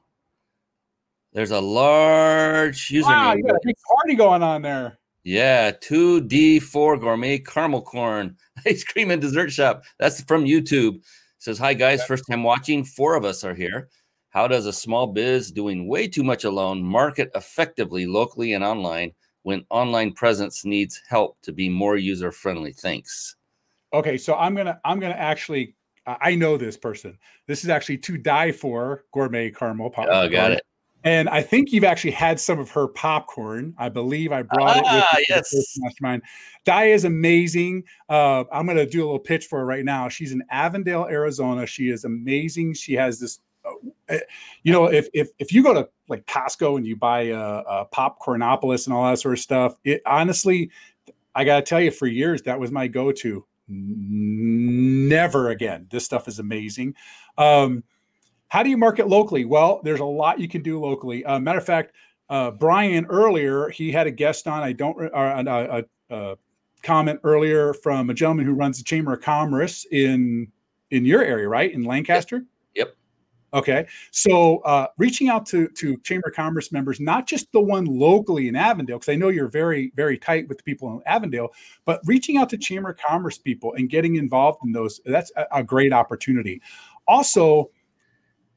there's 1.39 1.51
a 1.51 1.61
large 1.61 2.89
username. 2.89 3.03
Wow, 3.03 3.33
you 3.33 3.43
got 3.43 3.55
a 3.55 3.59
big 3.63 3.77
party 3.87 4.15
going 4.15 4.43
on 4.43 4.61
there. 4.61 4.99
Yeah, 5.23 5.71
2D4 5.71 6.99
Gourmet 6.99 7.39
Caramel 7.39 7.81
Corn 7.81 8.35
Ice 8.65 8.83
Cream 8.83 9.09
and 9.09 9.21
Dessert 9.21 9.49
Shop. 9.49 9.83
That's 9.99 10.21
from 10.23 10.43
YouTube. 10.43 10.95
It 10.95 11.03
says, 11.37 11.57
Hi 11.57 11.73
guys, 11.73 12.03
first 12.03 12.25
time 12.29 12.43
watching. 12.43 12.83
Four 12.83 13.15
of 13.15 13.23
us 13.23 13.45
are 13.45 13.53
here. 13.53 13.87
How 14.31 14.49
does 14.49 14.65
a 14.65 14.73
small 14.73 15.07
biz 15.07 15.49
doing 15.49 15.87
way 15.87 16.09
too 16.09 16.25
much 16.25 16.43
alone 16.43 16.83
market 16.83 17.31
effectively 17.33 18.05
locally 18.05 18.51
and 18.51 18.61
online 18.61 19.13
when 19.43 19.65
online 19.69 20.11
presence 20.11 20.65
needs 20.65 21.01
help 21.07 21.37
to 21.43 21.53
be 21.53 21.69
more 21.69 21.95
user 21.95 22.33
friendly? 22.33 22.73
Thanks. 22.73 23.37
Okay, 23.93 24.17
so 24.17 24.35
I'm 24.35 24.55
gonna 24.55 24.77
I'm 24.83 24.99
gonna 24.99 25.13
actually 25.13 25.77
I 26.05 26.35
know 26.35 26.57
this 26.57 26.75
person. 26.75 27.17
This 27.47 27.63
is 27.63 27.69
actually 27.69 27.99
to 27.99 28.17
die 28.17 28.51
for 28.51 29.05
gourmet 29.13 29.51
caramel 29.51 29.89
pop. 29.89 30.09
Oh, 30.11 30.27
got 30.27 30.51
it. 30.51 30.63
And 31.03 31.29
I 31.29 31.41
think 31.41 31.71
you've 31.71 31.85
actually 31.85 32.11
had 32.11 32.39
some 32.39 32.59
of 32.59 32.69
her 32.71 32.87
popcorn. 32.87 33.73
I 33.77 33.87
believe 33.87 34.33
I 34.33 34.41
brought 34.41 34.81
ah, 34.83 35.07
it 35.13 35.17
with 35.17 35.25
yes. 35.29 35.77
mastermind. 35.77 36.23
Di 36.65 36.85
is 36.85 37.05
amazing. 37.05 37.85
Uh, 38.09 38.43
I'm 38.51 38.65
going 38.65 38.77
to 38.77 38.85
do 38.85 38.99
a 38.99 39.05
little 39.05 39.19
pitch 39.19 39.45
for 39.45 39.59
her 39.59 39.65
right 39.65 39.85
now. 39.85 40.09
She's 40.09 40.33
in 40.33 40.43
Avondale, 40.51 41.05
Arizona. 41.05 41.65
She 41.65 41.89
is 41.89 42.03
amazing. 42.03 42.73
She 42.73 42.93
has 42.93 43.19
this. 43.19 43.39
Uh, 44.09 44.17
you 44.63 44.73
know, 44.73 44.85
if 44.87 45.07
if 45.13 45.29
if 45.39 45.53
you 45.53 45.63
go 45.63 45.73
to 45.73 45.87
like 46.09 46.25
Costco 46.25 46.77
and 46.77 46.85
you 46.85 46.95
buy 46.95 47.21
a, 47.21 47.39
a 47.39 47.87
popcornopolis 47.93 48.85
and 48.85 48.93
all 48.93 49.09
that 49.09 49.19
sort 49.19 49.35
of 49.35 49.39
stuff, 49.39 49.75
it 49.85 50.01
honestly, 50.05 50.69
I 51.33 51.45
got 51.45 51.57
to 51.57 51.61
tell 51.61 51.79
you, 51.79 51.91
for 51.91 52.07
years 52.07 52.41
that 52.43 52.59
was 52.59 52.71
my 52.71 52.87
go-to. 52.87 53.45
Never 53.69 55.49
again. 55.49 55.87
This 55.91 56.03
stuff 56.03 56.27
is 56.27 56.39
amazing. 56.39 56.95
Um, 57.37 57.83
how 58.49 58.63
do 58.63 58.69
you 58.69 58.77
market 58.77 59.07
locally? 59.07 59.45
Well, 59.45 59.79
there's 59.83 59.99
a 59.99 60.05
lot 60.05 60.39
you 60.39 60.47
can 60.47 60.61
do 60.61 60.79
locally. 60.79 61.23
Uh, 61.23 61.39
matter 61.39 61.59
of 61.59 61.65
fact, 61.65 61.93
uh, 62.29 62.51
Brian 62.51 63.05
earlier, 63.05 63.69
he 63.69 63.91
had 63.91 64.05
a 64.07 64.11
guest 64.11 64.47
on. 64.47 64.61
I 64.61 64.73
don't, 64.73 65.01
uh, 65.01 65.43
a, 65.47 65.79
a, 65.79 65.85
a 66.15 66.35
comment 66.83 67.19
earlier 67.23 67.73
from 67.73 68.09
a 68.09 68.13
gentleman 68.13 68.45
who 68.45 68.53
runs 68.53 68.77
the 68.77 68.83
Chamber 68.83 69.13
of 69.13 69.21
Commerce 69.21 69.85
in 69.91 70.51
in 70.91 71.05
your 71.05 71.23
area, 71.23 71.47
right, 71.47 71.71
in 71.71 71.83
Lancaster. 71.83 72.43
Yep. 72.75 72.95
Okay, 73.53 73.87
so 74.11 74.59
uh, 74.59 74.87
reaching 74.97 75.29
out 75.29 75.45
to 75.47 75.67
to 75.69 75.97
Chamber 75.97 76.29
of 76.29 76.35
Commerce 76.35 76.71
members, 76.71 76.99
not 76.99 77.27
just 77.27 77.51
the 77.51 77.61
one 77.61 77.85
locally 77.85 78.47
in 78.47 78.55
Avondale, 78.55 78.97
because 78.97 79.11
I 79.11 79.15
know 79.15 79.29
you're 79.29 79.47
very 79.47 79.91
very 79.95 80.17
tight 80.17 80.47
with 80.47 80.57
the 80.57 80.63
people 80.63 80.91
in 80.91 81.01
Avondale, 81.05 81.49
but 81.85 82.01
reaching 82.05 82.37
out 82.37 82.49
to 82.49 82.57
Chamber 82.57 82.91
of 82.91 82.97
Commerce 82.97 83.37
people 83.37 83.73
and 83.73 83.89
getting 83.89 84.15
involved 84.15 84.59
in 84.63 84.71
those 84.71 85.01
that's 85.05 85.31
a, 85.35 85.45
a 85.51 85.63
great 85.63 85.93
opportunity. 85.93 86.61
Also, 87.07 87.71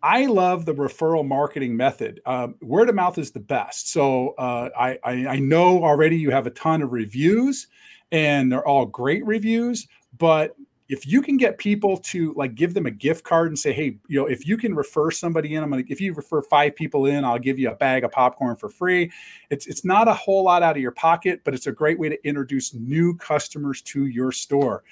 I 0.03 0.27
love 0.27 0.65
the 0.65 0.75
referral 0.75 1.27
marketing 1.27 1.77
method. 1.77 2.21
Um, 2.27 2.57
word 2.61 2.89
of 2.89 2.95
mouth 2.95 3.19
is 3.19 3.31
the 3.31 3.41
best. 3.41 3.91
So 3.93 4.31
uh, 4.31 4.71
I, 4.77 4.99
I, 5.05 5.27
I 5.29 5.39
know 5.39 5.85
already 5.85 6.17
you 6.17 6.31
have 6.31 6.47
a 6.47 6.51
ton 6.51 6.83
of 6.83 6.93
reviews, 6.93 7.69
and 8.11 8.51
they're 8.51 8.67
all 8.67 8.85
great 8.85 9.25
reviews. 9.25 9.87
But 10.19 10.57
if 10.89 11.07
you 11.07 11.23
can 11.23 11.37
get 11.37 11.57
people 11.57 11.97
to 11.97 12.35
like 12.35 12.55
give 12.55 12.75
them 12.75 12.87
a 12.87 12.91
gift 12.91 13.25
card 13.25 13.49
and 13.49 13.59
say, 13.59 13.73
hey, 13.73 13.97
you 14.09 14.21
know, 14.21 14.27
if 14.27 14.47
you 14.47 14.59
can 14.59 14.75
refer 14.75 15.11
somebody 15.11 15.55
in, 15.55 15.63
I'm 15.63 15.71
gonna 15.71 15.85
if 15.89 16.01
you 16.01 16.13
refer 16.13 16.43
five 16.43 16.77
people 16.77 17.07
in, 17.07 17.25
I'll 17.25 17.39
give 17.39 17.59
you 17.59 17.71
a 17.71 17.75
bag 17.75 18.05
of 18.05 18.11
popcorn 18.11 18.57
for 18.57 18.69
free. 18.69 19.11
It's 19.51 19.67
it's 19.67 19.85
not 19.85 20.09
a 20.09 20.13
whole 20.15 20.45
lot 20.45 20.63
out 20.63 20.77
of 20.77 20.83
your 20.83 20.91
pocket, 20.91 21.41
but 21.45 21.55
it's 21.55 21.67
a 21.67 21.73
great 21.73 21.99
way 21.99 22.09
to 22.11 22.29
introduce 22.29 22.75
new 22.75 23.17
customers 23.17 23.81
to 23.83 24.07
your 24.07 24.33
store. 24.33 24.85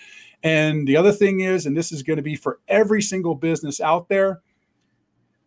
And 0.43 0.89
the 0.89 0.97
other 0.97 1.13
thing 1.13 1.41
is, 1.41 1.67
and 1.67 1.77
this 1.77 1.93
is 1.93 2.03
going 2.03 2.17
to 2.17 2.23
be 2.23 2.35
for 2.35 2.61
every 2.69 3.03
single 3.03 3.35
business 3.35 3.81
out 3.81 4.09
there 4.09 4.41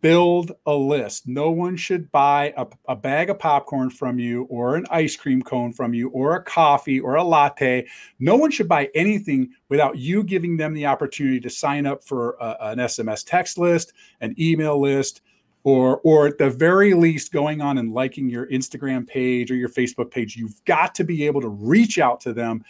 build 0.04 0.52
a 0.66 0.74
list. 0.74 1.26
No 1.26 1.50
one 1.50 1.76
should 1.76 2.12
buy 2.12 2.52
a, 2.58 2.66
a, 2.88 2.94
bag 2.94 3.30
of 3.30 3.38
popcorn 3.38 3.88
from 3.88 4.18
you 4.18 4.42
or 4.50 4.76
an 4.76 4.84
ice 4.90 5.16
cream 5.16 5.40
cone 5.40 5.72
from 5.72 5.94
you 5.94 6.10
or 6.10 6.36
a 6.36 6.42
coffee 6.42 7.00
or 7.00 7.14
a 7.14 7.24
latte. 7.24 7.86
No 8.18 8.36
one 8.36 8.50
should 8.50 8.68
buy 8.68 8.90
anything 8.94 9.48
without 9.70 9.96
you 9.96 10.22
giving 10.22 10.58
them 10.58 10.74
the 10.74 10.84
opportunity 10.84 11.40
to 11.40 11.48
sign 11.48 11.86
up 11.86 12.04
for 12.04 12.36
a, 12.38 12.54
an 12.60 12.80
SMS 12.80 13.24
text 13.24 13.56
list, 13.56 13.94
an 14.20 14.34
email 14.38 14.78
list, 14.78 15.22
or 15.62 16.02
or 16.04 16.26
at 16.26 16.36
the 16.36 16.50
very 16.50 16.92
least 16.92 17.32
going 17.32 17.62
on 17.62 17.78
and 17.78 17.94
liking 17.94 18.28
your 18.28 18.46
Instagram 18.48 19.06
page 19.06 19.50
or 19.50 19.54
your 19.54 19.70
Facebook 19.70 20.10
page. 20.10 20.36
You've 20.36 20.62
got 20.66 20.94
to 20.96 21.04
be 21.04 21.24
able 21.24 21.40
to 21.40 21.48
reach 21.48 21.98
out 21.98 22.20
to 22.20 22.34
them 22.34 22.62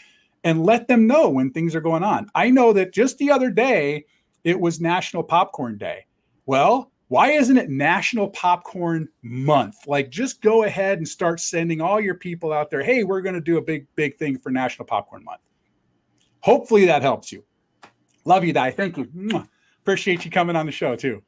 and 0.45 0.65
let 0.65 0.87
them 0.87 1.09
know 1.09 1.31
when 1.31 1.51
things 1.51 1.75
are 1.75 1.81
going 1.81 2.05
on. 2.05 2.29
I 2.37 2.51
know 2.51 2.73
that 2.75 2.95
just 2.95 3.19
the 3.19 3.33
other 3.33 3.51
day 3.51 4.05
it 4.45 4.61
was 4.61 4.81
National 4.81 5.25
Popcorn 5.25 5.79
Day. 5.79 6.07
Well, 6.47 6.93
why 7.09 7.33
isn't 7.33 7.57
it 7.57 7.69
National 7.69 8.29
Popcorn 8.29 9.09
Month? 9.23 9.77
Like, 9.87 10.11
just 10.11 10.41
go 10.41 10.65
ahead 10.65 10.99
and 10.99 11.07
start 11.07 11.41
sending 11.41 11.81
all 11.81 12.01
your 12.01 12.15
people 12.15 12.53
out 12.53 12.71
there. 12.71 12.83
Hey, 12.83 13.05
we're 13.05 13.21
going 13.21 13.35
to 13.35 13.41
do 13.41 13.59
a 13.59 13.63
big, 13.63 13.87
big 13.95 14.17
thing 14.17 14.39
for 14.39 14.51
National 14.51 14.87
Popcorn 14.87 15.23
Month. 15.25 15.41
Hopefully 16.41 16.87
that 16.87 17.03
helps 17.03 17.31
you. 17.31 17.45
Love 18.25 18.45
you, 18.45 18.53
Di. 18.53 18.71
Thank 18.71 18.97
you. 18.97 19.09
Appreciate 19.83 20.25
you 20.25 20.31
coming 20.31 20.57
on 20.57 20.67
the 20.67 20.73
show 20.73 20.97
too. 20.97 21.23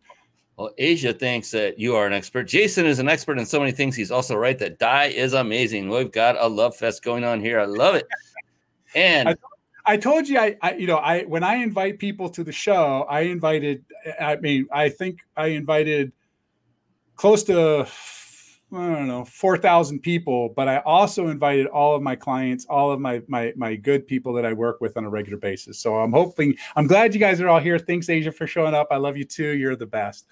Well, 0.57 0.71
Asia 0.79 1.13
thinks 1.13 1.51
that 1.51 1.79
you 1.79 1.95
are 1.95 2.07
an 2.07 2.15
expert. 2.15 2.45
Jason 2.45 2.87
is 2.87 2.99
an 2.99 3.09
expert 3.09 3.39
in 3.39 3.45
so 3.45 3.59
many 3.59 3.73
things. 3.73 3.95
He's 3.95 4.11
also 4.11 4.35
right 4.35 4.59
that 4.59 4.79
Di 4.79 5.07
is 5.07 5.35
amazing. 5.35 5.91
We've 5.91 6.11
got 6.11 6.37
a 6.39 6.49
love 6.49 6.75
fest 6.75 7.03
going 7.05 7.25
on 7.25 7.41
here. 7.41 7.61
I 7.61 7.67
love 7.67 7.95
it. 7.95 8.07
And 8.95 9.29
I, 9.29 9.37
I 9.87 9.97
told 9.97 10.29
you, 10.29 10.39
I, 10.39 10.57
I, 10.63 10.75
you 10.75 10.87
know, 10.87 10.97
I 10.97 11.23
when 11.23 11.45
I 11.45 11.57
invite 11.57 11.99
people 11.99 12.29
to 12.31 12.43
the 12.43 12.53
show, 12.53 13.07
I 13.09 13.21
invited. 13.21 13.85
I 14.21 14.37
mean, 14.37 14.67
I 14.73 14.89
think 14.89 15.21
I 15.37 15.47
invited 15.49 16.13
close 17.15 17.45
to 17.45 17.87
I 18.73 18.95
don't 18.95 19.07
know 19.07 19.25
four 19.25 19.57
thousand 19.57 20.01
people, 20.01 20.49
but 20.51 20.69
I 20.69 20.79
also 20.79 21.29
invited 21.29 21.67
all 21.69 21.95
of 21.95 22.03
my 22.03 22.17
clients, 22.17 22.67
all 22.67 22.91
of 22.91 23.01
my 23.01 23.23
my 23.29 23.53
my 23.57 23.77
good 23.77 24.07
people 24.07 24.33
that 24.35 24.45
I 24.45 24.53
work 24.53 24.81
with 24.81 24.97
on 24.97 25.05
a 25.05 25.09
regular 25.09 25.39
basis. 25.39 25.79
So 25.79 25.97
I'm 25.97 26.13
hoping, 26.13 26.57
I'm 26.75 26.89
glad 26.89 27.15
you 27.15 27.21
guys 27.21 27.41
are 27.41 27.49
all 27.49 27.61
here. 27.61 27.79
Thanks, 27.79 28.09
Asia, 28.09 28.33
for 28.33 28.47
showing 28.47 28.75
up. 28.75 28.89
I 28.91 28.97
love 28.97 29.17
you 29.17 29.25
too. 29.25 29.57
You're 29.57 29.77
the 29.77 29.87
best. 29.87 30.27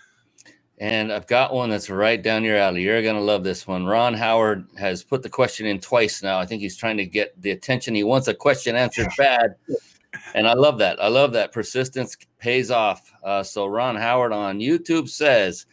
And 0.79 1.12
I've 1.12 1.29
got 1.29 1.55
one 1.55 1.70
that's 1.70 1.89
right 1.89 2.20
down 2.20 2.43
your 2.43 2.57
alley. 2.57 2.83
You're 2.83 3.03
going 3.03 3.14
to 3.14 3.20
love 3.20 3.45
this 3.45 3.66
one. 3.66 3.87
Ron 3.87 4.12
Howard 4.12 4.66
has 4.77 5.05
put 5.05 5.22
the 5.22 5.31
question 5.31 5.66
in 5.66 5.79
twice 5.79 6.22
now. 6.22 6.39
I 6.39 6.47
think 6.47 6.62
he's 6.62 6.77
trying 6.77 6.97
to 6.97 7.07
get 7.07 7.41
the 7.41 7.53
attention. 7.53 7.95
He 7.95 8.03
wants 8.03 8.27
a 8.27 8.35
question 8.35 8.75
answered 8.75 9.09
bad. 9.16 9.55
And 10.35 10.49
I 10.49 10.55
love 10.55 10.79
that. 10.79 11.01
I 11.03 11.09
love 11.09 11.33
that. 11.33 11.53
Persistence 11.53 12.16
pays 12.39 12.70
off. 12.70 13.12
Uh, 13.22 13.43
so, 13.43 13.66
Ron 13.66 13.97
Howard 13.97 14.33
on 14.33 14.59
YouTube 14.59 15.09
says, 15.09 15.66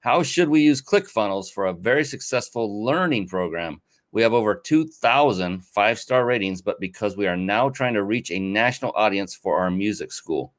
How 0.00 0.22
should 0.22 0.48
we 0.48 0.62
use 0.62 0.82
ClickFunnels 0.82 1.52
for 1.52 1.66
a 1.66 1.74
very 1.74 2.04
successful 2.04 2.84
learning 2.84 3.28
program? 3.28 3.80
We 4.12 4.22
have 4.22 4.32
over 4.32 4.54
2,000 4.54 5.64
five 5.66 5.98
star 5.98 6.24
ratings, 6.24 6.62
but 6.62 6.80
because 6.80 7.16
we 7.16 7.26
are 7.26 7.36
now 7.36 7.68
trying 7.68 7.94
to 7.94 8.02
reach 8.02 8.30
a 8.30 8.38
national 8.38 8.92
audience 8.94 9.34
for 9.34 9.58
our 9.58 9.70
music 9.70 10.12
school. 10.12 10.54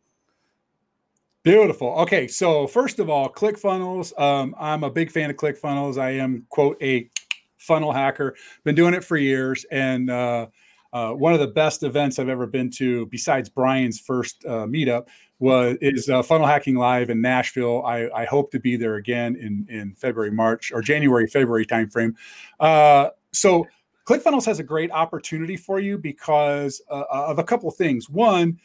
Beautiful. 1.43 1.89
Okay, 1.99 2.27
so 2.27 2.67
first 2.67 2.99
of 2.99 3.09
all, 3.09 3.29
ClickFunnels. 3.29 4.19
Um, 4.19 4.53
I'm 4.59 4.83
a 4.83 4.89
big 4.89 5.11
fan 5.11 5.29
of 5.29 5.37
ClickFunnels. 5.37 5.97
I 5.97 6.11
am 6.11 6.45
quote 6.49 6.81
a 6.81 7.09
funnel 7.57 7.91
hacker. 7.91 8.35
Been 8.63 8.75
doing 8.75 8.93
it 8.93 9.03
for 9.03 9.17
years, 9.17 9.65
and 9.71 10.09
uh, 10.09 10.47
uh, 10.93 11.11
one 11.11 11.33
of 11.33 11.39
the 11.39 11.47
best 11.47 11.83
events 11.83 12.19
I've 12.19 12.29
ever 12.29 12.47
been 12.47 12.69
to, 12.71 13.05
besides 13.07 13.49
Brian's 13.49 13.99
first 13.99 14.43
uh, 14.45 14.65
meetup, 14.65 15.07
was 15.39 15.77
is 15.81 16.09
uh, 16.09 16.23
Funnel 16.23 16.47
Hacking 16.47 16.75
Live 16.75 17.09
in 17.09 17.21
Nashville. 17.21 17.85
I, 17.85 18.09
I, 18.13 18.25
hope 18.25 18.51
to 18.51 18.59
be 18.59 18.75
there 18.75 18.95
again 18.95 19.35
in 19.35 19.67
in 19.69 19.93
February, 19.93 20.31
March, 20.31 20.71
or 20.73 20.81
January, 20.81 21.27
February 21.27 21.65
timeframe. 21.65 22.13
Uh, 22.59 23.09
so 23.31 23.65
ClickFunnels 24.05 24.45
has 24.45 24.59
a 24.59 24.63
great 24.63 24.89
opportunity 24.91 25.55
for 25.57 25.79
you 25.79 25.97
because 25.97 26.81
uh, 26.89 27.03
of 27.09 27.39
a 27.39 27.43
couple 27.43 27.69
things. 27.71 28.09
One 28.09 28.57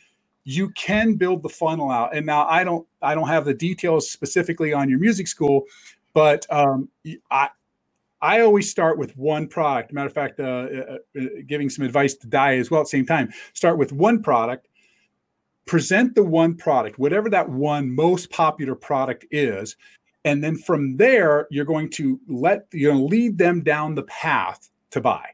you 0.44 0.70
can 0.70 1.14
build 1.14 1.42
the 1.42 1.48
funnel 1.48 1.90
out. 1.90 2.14
And 2.14 2.26
now 2.26 2.46
i 2.46 2.64
don't 2.64 2.86
i 3.00 3.14
don't 3.14 3.28
have 3.28 3.44
the 3.44 3.54
details 3.54 4.10
specifically 4.10 4.72
on 4.72 4.88
your 4.88 4.98
music 4.98 5.28
school 5.28 5.64
but 6.14 6.46
um, 6.50 6.88
i 7.30 7.48
i 8.20 8.40
always 8.40 8.70
start 8.70 8.98
with 8.98 9.16
one 9.16 9.48
product. 9.48 9.92
Matter 9.92 10.08
of 10.08 10.12
fact 10.12 10.40
uh, 10.40 10.42
uh, 10.42 10.98
uh, 11.18 11.24
giving 11.46 11.68
some 11.68 11.84
advice 11.84 12.14
to 12.14 12.26
Di 12.26 12.58
as 12.58 12.70
well 12.70 12.80
at 12.80 12.84
the 12.84 12.90
same 12.90 13.06
time. 13.06 13.32
Start 13.52 13.78
with 13.78 13.92
one 13.92 14.22
product 14.22 14.68
present 15.64 16.14
the 16.16 16.22
one 16.24 16.56
product 16.56 16.98
whatever 16.98 17.30
that 17.30 17.48
one 17.48 17.94
most 17.94 18.30
popular 18.30 18.74
product 18.74 19.24
is 19.30 19.76
and 20.24 20.42
then 20.42 20.56
from 20.56 20.96
there 20.96 21.46
you're 21.50 21.64
going 21.64 21.88
to 21.88 22.20
let 22.28 22.66
you're 22.72 22.92
going 22.92 23.02
to 23.02 23.08
lead 23.08 23.38
them 23.38 23.62
down 23.62 23.94
the 23.94 24.02
path 24.04 24.70
to 24.90 25.00
buy. 25.00 25.26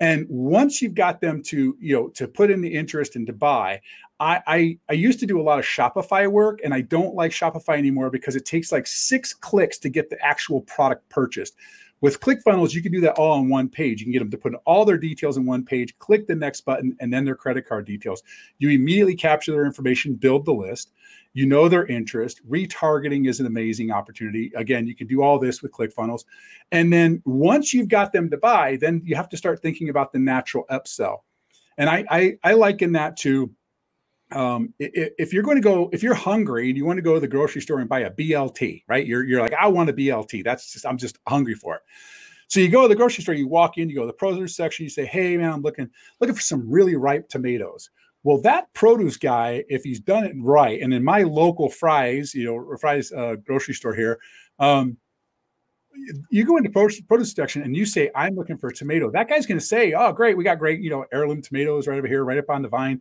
And 0.00 0.26
once 0.28 0.82
you've 0.82 0.94
got 0.94 1.20
them 1.20 1.42
to 1.44 1.76
you 1.80 1.94
know 1.94 2.08
to 2.10 2.28
put 2.28 2.50
in 2.50 2.60
the 2.60 2.72
interest 2.72 3.16
and 3.16 3.26
to 3.26 3.32
buy 3.32 3.80
I, 4.22 4.40
I, 4.46 4.78
I 4.88 4.92
used 4.92 5.18
to 5.20 5.26
do 5.26 5.40
a 5.40 5.42
lot 5.42 5.58
of 5.58 5.64
Shopify 5.64 6.30
work, 6.30 6.60
and 6.62 6.72
I 6.72 6.82
don't 6.82 7.16
like 7.16 7.32
Shopify 7.32 7.76
anymore 7.76 8.08
because 8.08 8.36
it 8.36 8.44
takes 8.44 8.70
like 8.70 8.86
six 8.86 9.34
clicks 9.34 9.78
to 9.78 9.88
get 9.88 10.10
the 10.10 10.24
actual 10.24 10.60
product 10.60 11.08
purchased. 11.08 11.56
With 12.00 12.20
ClickFunnels, 12.20 12.72
you 12.72 12.82
can 12.82 12.92
do 12.92 13.00
that 13.00 13.14
all 13.14 13.32
on 13.32 13.48
one 13.48 13.68
page. 13.68 14.00
You 14.00 14.06
can 14.06 14.12
get 14.12 14.20
them 14.20 14.30
to 14.30 14.38
put 14.38 14.54
all 14.64 14.84
their 14.84 14.96
details 14.96 15.36
in 15.36 15.44
one 15.44 15.64
page, 15.64 15.98
click 15.98 16.28
the 16.28 16.36
next 16.36 16.60
button, 16.60 16.96
and 17.00 17.12
then 17.12 17.24
their 17.24 17.34
credit 17.34 17.66
card 17.66 17.84
details. 17.84 18.22
You 18.58 18.70
immediately 18.70 19.16
capture 19.16 19.50
their 19.50 19.66
information, 19.66 20.14
build 20.14 20.44
the 20.44 20.54
list. 20.54 20.92
You 21.32 21.46
know 21.46 21.68
their 21.68 21.86
interest. 21.86 22.48
Retargeting 22.48 23.28
is 23.28 23.40
an 23.40 23.46
amazing 23.46 23.90
opportunity. 23.90 24.52
Again, 24.54 24.86
you 24.86 24.94
can 24.94 25.08
do 25.08 25.22
all 25.22 25.40
this 25.40 25.62
with 25.62 25.72
ClickFunnels. 25.72 26.26
And 26.70 26.92
then 26.92 27.22
once 27.24 27.74
you've 27.74 27.88
got 27.88 28.12
them 28.12 28.30
to 28.30 28.36
buy, 28.36 28.76
then 28.80 29.02
you 29.04 29.16
have 29.16 29.28
to 29.30 29.36
start 29.36 29.62
thinking 29.62 29.88
about 29.88 30.12
the 30.12 30.20
natural 30.20 30.64
upsell. 30.70 31.22
And 31.76 31.90
I, 31.90 32.04
I, 32.08 32.38
I 32.44 32.52
liken 32.52 32.92
that 32.92 33.16
to 33.18 33.50
um, 34.36 34.74
if 34.78 35.32
you're 35.32 35.42
going 35.42 35.56
to 35.56 35.62
go, 35.62 35.88
if 35.92 36.02
you're 36.02 36.14
hungry 36.14 36.68
and 36.68 36.76
you 36.76 36.84
want 36.84 36.98
to 36.98 37.02
go 37.02 37.14
to 37.14 37.20
the 37.20 37.28
grocery 37.28 37.62
store 37.62 37.80
and 37.80 37.88
buy 37.88 38.00
a 38.00 38.10
BLT, 38.10 38.84
right? 38.88 39.06
You're, 39.06 39.24
you're 39.24 39.40
like, 39.40 39.54
I 39.54 39.68
want 39.68 39.90
a 39.90 39.92
BLT. 39.92 40.44
That's 40.44 40.72
just, 40.72 40.86
I'm 40.86 40.98
just 40.98 41.18
hungry 41.26 41.54
for 41.54 41.76
it. 41.76 41.82
So 42.48 42.60
you 42.60 42.68
go 42.68 42.82
to 42.82 42.88
the 42.88 42.94
grocery 42.94 43.22
store, 43.22 43.34
you 43.34 43.48
walk 43.48 43.78
in, 43.78 43.88
you 43.88 43.94
go 43.94 44.02
to 44.02 44.06
the 44.06 44.12
produce 44.12 44.54
section, 44.54 44.84
you 44.84 44.90
say, 44.90 45.06
Hey 45.06 45.36
man, 45.36 45.52
I'm 45.52 45.62
looking, 45.62 45.88
looking 46.20 46.34
for 46.34 46.42
some 46.42 46.68
really 46.70 46.96
ripe 46.96 47.28
tomatoes. 47.28 47.88
Well, 48.24 48.40
that 48.42 48.72
produce 48.74 49.16
guy, 49.16 49.64
if 49.68 49.82
he's 49.82 50.00
done 50.00 50.24
it 50.24 50.34
right, 50.38 50.80
and 50.80 50.94
in 50.94 51.02
my 51.02 51.22
local 51.22 51.68
Fry's, 51.68 52.34
you 52.34 52.44
know, 52.44 52.76
Fry's 52.76 53.10
uh, 53.10 53.36
grocery 53.44 53.74
store 53.74 53.94
here, 53.94 54.20
um, 54.58 54.96
you 56.30 56.44
go 56.44 56.56
into 56.56 56.70
produce, 56.70 57.32
section 57.32 57.62
and 57.62 57.76
you 57.76 57.84
say, 57.84 58.10
I'm 58.14 58.34
looking 58.34 58.56
for 58.56 58.68
a 58.68 58.74
tomato. 58.74 59.10
That 59.10 59.28
guy's 59.28 59.46
going 59.46 59.58
to 59.58 59.64
say, 59.64 59.92
Oh, 59.92 60.12
great. 60.12 60.36
We 60.36 60.44
got 60.44 60.58
great, 60.58 60.80
you 60.80 60.90
know, 60.90 61.04
heirloom 61.12 61.42
tomatoes 61.42 61.86
right 61.86 61.98
over 61.98 62.06
here, 62.06 62.24
right 62.24 62.38
up 62.38 62.50
on 62.50 62.62
the 62.62 62.68
vine 62.68 63.00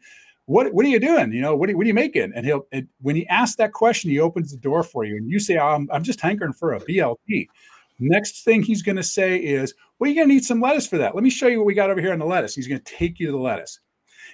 what 0.51 0.73
what 0.73 0.85
are 0.85 0.89
you 0.89 0.99
doing? 0.99 1.31
You 1.31 1.41
know, 1.41 1.55
what 1.55 1.69
are, 1.69 1.77
what 1.77 1.85
are 1.85 1.87
you 1.87 1.93
making? 1.93 2.33
And 2.35 2.45
he'll 2.45 2.67
when 3.01 3.15
he 3.15 3.25
asks 3.27 3.55
that 3.55 3.71
question, 3.71 4.11
he 4.11 4.19
opens 4.19 4.51
the 4.51 4.57
door 4.57 4.83
for 4.83 5.05
you, 5.05 5.15
and 5.15 5.29
you 5.29 5.39
say, 5.39 5.57
I'm 5.57 5.89
I'm 5.91 6.03
just 6.03 6.19
hankering 6.19 6.53
for 6.53 6.73
a 6.73 6.81
BLT. 6.81 7.47
Next 7.99 8.43
thing 8.43 8.61
he's 8.61 8.81
going 8.81 8.97
to 8.97 9.03
say 9.03 9.37
is, 9.37 9.73
Well, 9.97 10.09
you're 10.09 10.15
going 10.15 10.27
to 10.27 10.33
need 10.33 10.43
some 10.43 10.59
lettuce 10.59 10.87
for 10.87 10.97
that. 10.97 11.15
Let 11.15 11.23
me 11.23 11.29
show 11.29 11.47
you 11.47 11.59
what 11.59 11.67
we 11.67 11.73
got 11.73 11.89
over 11.89 12.01
here 12.01 12.11
on 12.11 12.19
the 12.19 12.25
lettuce. 12.25 12.53
He's 12.53 12.67
going 12.67 12.81
to 12.81 12.95
take 12.95 13.19
you 13.19 13.27
to 13.27 13.31
the 13.31 13.37
lettuce, 13.37 13.79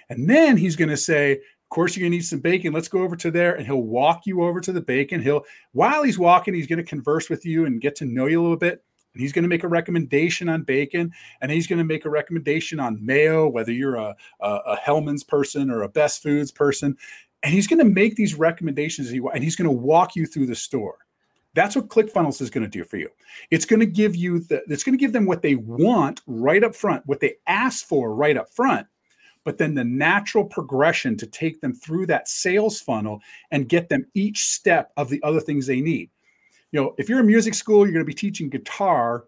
and 0.08 0.28
then 0.28 0.56
he's 0.56 0.74
going 0.74 0.88
to 0.88 0.96
say, 0.96 1.32
Of 1.32 1.68
course, 1.70 1.96
you're 1.96 2.02
going 2.02 2.12
to 2.12 2.16
need 2.16 2.24
some 2.24 2.40
bacon. 2.40 2.72
Let's 2.72 2.88
go 2.88 3.02
over 3.02 3.14
to 3.14 3.30
there, 3.30 3.54
and 3.54 3.64
he'll 3.64 3.82
walk 3.82 4.26
you 4.26 4.42
over 4.42 4.60
to 4.60 4.72
the 4.72 4.80
bacon. 4.80 5.22
He'll 5.22 5.44
while 5.72 6.02
he's 6.02 6.18
walking, 6.18 6.52
he's 6.52 6.66
going 6.66 6.78
to 6.78 6.82
converse 6.82 7.30
with 7.30 7.46
you 7.46 7.66
and 7.66 7.80
get 7.80 7.94
to 7.96 8.06
know 8.06 8.26
you 8.26 8.40
a 8.40 8.42
little 8.42 8.56
bit. 8.56 8.82
And 9.18 9.24
he's 9.24 9.32
going 9.32 9.42
to 9.42 9.48
make 9.48 9.64
a 9.64 9.68
recommendation 9.68 10.48
on 10.48 10.62
bacon, 10.62 11.12
and 11.40 11.50
he's 11.50 11.66
going 11.66 11.80
to 11.80 11.84
make 11.84 12.04
a 12.04 12.10
recommendation 12.10 12.78
on 12.78 13.04
mayo, 13.04 13.48
whether 13.48 13.72
you're 13.72 13.96
a, 13.96 14.14
a, 14.40 14.48
a 14.48 14.76
Hellmann's 14.76 15.24
person 15.24 15.72
or 15.72 15.82
a 15.82 15.88
Best 15.88 16.22
Foods 16.22 16.52
person, 16.52 16.96
and 17.42 17.52
he's 17.52 17.66
going 17.66 17.80
to 17.80 17.84
make 17.84 18.14
these 18.14 18.36
recommendations, 18.36 19.10
and 19.10 19.42
he's 19.42 19.56
going 19.56 19.68
to 19.68 19.76
walk 19.76 20.14
you 20.14 20.24
through 20.24 20.46
the 20.46 20.54
store. 20.54 20.98
That's 21.54 21.74
what 21.74 21.88
ClickFunnels 21.88 22.40
is 22.40 22.48
going 22.48 22.62
to 22.62 22.70
do 22.70 22.84
for 22.84 22.96
you. 22.96 23.08
It's 23.50 23.64
going 23.64 23.80
to 23.80 23.86
give 23.86 24.14
you 24.14 24.38
the, 24.38 24.62
it's 24.68 24.84
going 24.84 24.96
to 24.96 25.04
give 25.04 25.12
them 25.12 25.26
what 25.26 25.42
they 25.42 25.56
want 25.56 26.20
right 26.28 26.62
up 26.62 26.76
front, 26.76 27.04
what 27.06 27.18
they 27.18 27.34
ask 27.48 27.84
for 27.86 28.14
right 28.14 28.36
up 28.36 28.48
front, 28.52 28.86
but 29.42 29.58
then 29.58 29.74
the 29.74 29.82
natural 29.82 30.44
progression 30.44 31.16
to 31.16 31.26
take 31.26 31.60
them 31.60 31.74
through 31.74 32.06
that 32.06 32.28
sales 32.28 32.80
funnel 32.80 33.20
and 33.50 33.68
get 33.68 33.88
them 33.88 34.06
each 34.14 34.44
step 34.50 34.92
of 34.96 35.08
the 35.08 35.20
other 35.24 35.40
things 35.40 35.66
they 35.66 35.80
need. 35.80 36.08
You 36.72 36.80
know, 36.80 36.94
if 36.98 37.08
you're 37.08 37.20
in 37.20 37.26
music 37.26 37.54
school, 37.54 37.84
you're 37.84 37.92
going 37.92 38.04
to 38.04 38.04
be 38.04 38.14
teaching 38.14 38.48
guitar 38.48 39.24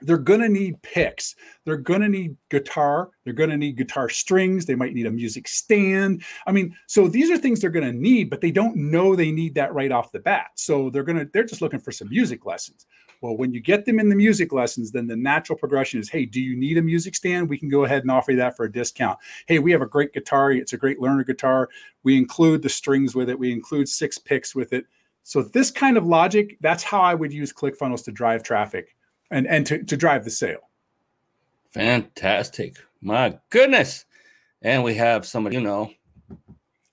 they're 0.00 0.18
going 0.18 0.40
to 0.40 0.48
need 0.48 0.80
picks. 0.82 1.34
They're 1.64 1.76
going 1.76 2.02
to 2.02 2.08
need 2.08 2.36
guitar. 2.50 3.10
They're 3.24 3.32
going 3.32 3.50
to 3.50 3.56
need 3.56 3.76
guitar 3.76 4.08
strings. 4.08 4.64
They 4.64 4.74
might 4.74 4.94
need 4.94 5.06
a 5.06 5.10
music 5.10 5.48
stand. 5.48 6.22
I 6.46 6.52
mean, 6.52 6.76
so 6.86 7.08
these 7.08 7.30
are 7.30 7.36
things 7.36 7.60
they're 7.60 7.70
going 7.70 7.90
to 7.90 7.98
need, 7.98 8.30
but 8.30 8.40
they 8.40 8.50
don't 8.50 8.76
know 8.76 9.16
they 9.16 9.32
need 9.32 9.54
that 9.56 9.74
right 9.74 9.90
off 9.90 10.12
the 10.12 10.20
bat. 10.20 10.50
So 10.54 10.90
they're 10.90 11.02
going 11.02 11.18
to, 11.18 11.28
they're 11.32 11.44
just 11.44 11.62
looking 11.62 11.80
for 11.80 11.92
some 11.92 12.08
music 12.08 12.46
lessons. 12.46 12.86
Well, 13.20 13.36
when 13.36 13.52
you 13.52 13.60
get 13.60 13.84
them 13.84 13.98
in 13.98 14.08
the 14.08 14.14
music 14.14 14.52
lessons, 14.52 14.92
then 14.92 15.08
the 15.08 15.16
natural 15.16 15.58
progression 15.58 15.98
is 15.98 16.08
hey, 16.08 16.24
do 16.24 16.40
you 16.40 16.54
need 16.56 16.78
a 16.78 16.82
music 16.82 17.16
stand? 17.16 17.48
We 17.48 17.58
can 17.58 17.68
go 17.68 17.84
ahead 17.84 18.02
and 18.02 18.10
offer 18.12 18.30
you 18.30 18.36
that 18.36 18.56
for 18.56 18.66
a 18.66 18.72
discount. 18.72 19.18
Hey, 19.46 19.58
we 19.58 19.72
have 19.72 19.82
a 19.82 19.86
great 19.86 20.12
guitar. 20.12 20.52
It's 20.52 20.72
a 20.72 20.76
great 20.76 21.00
learner 21.00 21.24
guitar. 21.24 21.68
We 22.04 22.16
include 22.16 22.62
the 22.62 22.68
strings 22.68 23.16
with 23.16 23.28
it, 23.28 23.38
we 23.38 23.50
include 23.50 23.88
six 23.88 24.18
picks 24.18 24.54
with 24.54 24.72
it. 24.72 24.86
So, 25.28 25.42
this 25.42 25.70
kind 25.70 25.98
of 25.98 26.06
logic, 26.06 26.56
that's 26.62 26.82
how 26.82 27.02
I 27.02 27.12
would 27.12 27.34
use 27.34 27.52
ClickFunnels 27.52 28.02
to 28.06 28.10
drive 28.10 28.42
traffic 28.42 28.96
and 29.30 29.46
and 29.46 29.66
to, 29.66 29.84
to 29.84 29.94
drive 29.94 30.24
the 30.24 30.30
sale. 30.30 30.70
Fantastic. 31.68 32.76
My 33.02 33.38
goodness. 33.50 34.06
And 34.62 34.82
we 34.82 34.94
have 34.94 35.26
somebody, 35.26 35.56
you 35.56 35.62
know. 35.62 35.90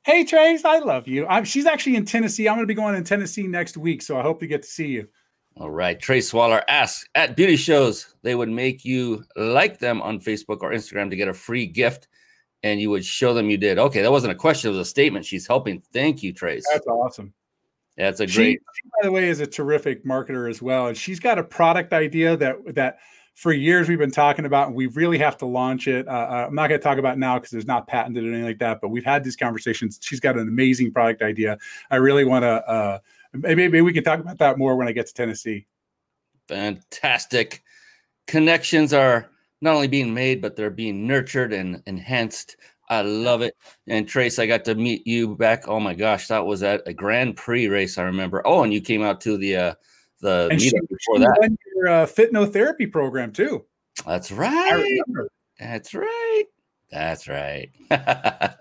Hey 0.04 0.26
Trace, 0.26 0.66
I 0.66 0.80
love 0.80 1.08
you. 1.08 1.26
I'm, 1.28 1.46
she's 1.46 1.66
actually 1.66 1.96
in 1.96 2.04
Tennessee. 2.04 2.50
I'm 2.50 2.56
going 2.56 2.68
to 2.68 2.68
be 2.68 2.74
going 2.74 2.96
in 2.96 3.06
Tennessee 3.06 3.48
next 3.48 3.78
week, 3.78 4.02
so 4.02 4.20
I 4.20 4.22
hope 4.22 4.42
to 4.42 4.48
get 4.48 4.64
to 4.64 4.68
see 4.68 4.88
you. 4.88 5.08
All 5.56 5.72
right. 5.72 5.98
Trace 5.98 6.34
Waller 6.34 6.62
asks 6.68 7.08
at 7.16 7.38
beauty 7.38 7.56
shows, 7.56 8.16
they 8.22 8.36
would 8.36 8.50
make 8.50 8.84
you 8.84 9.24
like 9.38 9.80
them 9.80 10.02
on 10.02 10.20
Facebook 10.20 10.62
or 10.62 10.72
Instagram 10.72 11.10
to 11.10 11.16
get 11.16 11.30
a 11.30 11.34
free 11.34 11.66
gift, 11.68 12.10
and 12.64 12.82
you 12.82 12.90
would 12.90 13.06
show 13.06 13.34
them 13.34 13.50
you 13.50 13.58
did. 13.58 13.80
Okay, 13.80 14.02
that 14.02 14.12
wasn't 14.12 14.34
a 14.34 14.36
question; 14.36 14.68
it 14.68 14.78
was 14.78 14.86
a 14.86 14.90
statement. 14.90 15.26
She's 15.26 15.48
helping. 15.48 15.80
Thank 15.80 16.22
you, 16.22 16.34
Trace. 16.34 16.66
That's 16.70 16.86
awesome. 16.88 17.34
That's 17.98 18.20
a 18.20 18.28
great. 18.28 18.62
She, 18.76 18.82
by 19.02 19.04
the 19.04 19.12
way, 19.12 19.30
is 19.30 19.40
a 19.40 19.48
terrific 19.48 20.04
marketer 20.04 20.50
as 20.50 20.62
well, 20.62 20.88
and 20.88 20.98
she's 20.98 21.20
got 21.20 21.40
a 21.40 21.44
product 21.44 21.94
idea 21.94 22.36
that 22.38 22.76
that 22.76 23.00
for 23.36 23.54
years 23.54 23.88
we've 23.88 24.00
been 24.00 24.12
talking 24.12 24.46
about, 24.46 24.68
and 24.68 24.76
we 24.76 24.88
really 24.88 25.18
have 25.18 25.38
to 25.38 25.46
launch 25.46 25.88
it. 25.88 26.08
Uh, 26.08 26.12
uh 26.12 26.46
I'm 26.48 26.56
not 26.56 26.68
going 26.68 26.80
to 26.80 26.84
talk 26.84 26.98
about 26.98 27.18
now 27.18 27.40
because 27.40 27.54
it's 27.54 27.68
not 27.68 27.88
patented 27.88 28.24
or 28.24 28.28
anything 28.28 28.46
like 28.46 28.60
that, 28.60 28.80
but 28.82 28.90
we've 28.90 29.06
had 29.06 29.24
these 29.24 29.36
conversations. 29.36 30.00
She's 30.02 30.20
got 30.20 30.38
an 30.38 30.48
amazing 30.48 30.92
product 30.92 31.22
idea. 31.22 31.58
I 31.90 31.98
really 31.98 32.26
want 32.26 32.44
to. 32.44 32.68
Uh, 32.68 33.00
maybe, 33.34 33.64
maybe 33.64 33.82
we 33.82 33.94
can 33.94 34.04
talk 34.04 34.20
about 34.20 34.38
that 34.40 34.58
more 34.58 34.76
when 34.76 34.88
I 34.88 34.92
get 34.92 35.08
to 35.08 35.14
Tennessee. 35.14 35.66
Fantastic 36.48 37.64
connections 38.28 38.94
are 38.94 39.30
not 39.62 39.76
only 39.76 39.88
being 39.88 40.14
made, 40.14 40.42
but 40.42 40.56
they're 40.56 40.70
being 40.70 41.08
nurtured 41.08 41.54
and 41.54 41.82
enhanced 41.86 42.58
I 42.90 43.02
love 43.02 43.42
it. 43.42 43.56
And 43.88 44.08
Trace, 44.08 44.40
I 44.40 44.46
got 44.46 44.66
to 44.66 44.76
meet 44.76 45.06
you 45.08 45.36
back. 45.36 45.68
Oh 45.68 45.80
my 45.80 45.94
gosh, 45.94 46.28
that 46.28 46.46
was 46.46 46.64
at 46.64 46.88
a 46.88 46.94
Grand 46.94 47.36
Prix 47.36 47.68
race. 47.68 47.98
I 47.98 48.04
remember. 48.04 48.42
Oh, 48.46 48.64
and 48.64 48.74
you 48.74 48.82
came 48.82 49.04
out 49.04 49.22
to 49.22 49.38
the 49.38 49.56
uh, 49.56 49.74
the 50.22 50.48
and 50.52 50.60
meetup 50.60 50.88
before 50.90 51.20
that. 51.20 51.58
Your 51.76 51.88
uh, 51.88 52.06
fitnotherapy 52.06 52.92
program 52.92 53.32
too. 53.32 53.66
That's 54.06 54.32
right. 54.32 55.00
That's 55.60 55.94
right. 55.94 56.44
That's 56.92 57.28
right. 57.28 57.72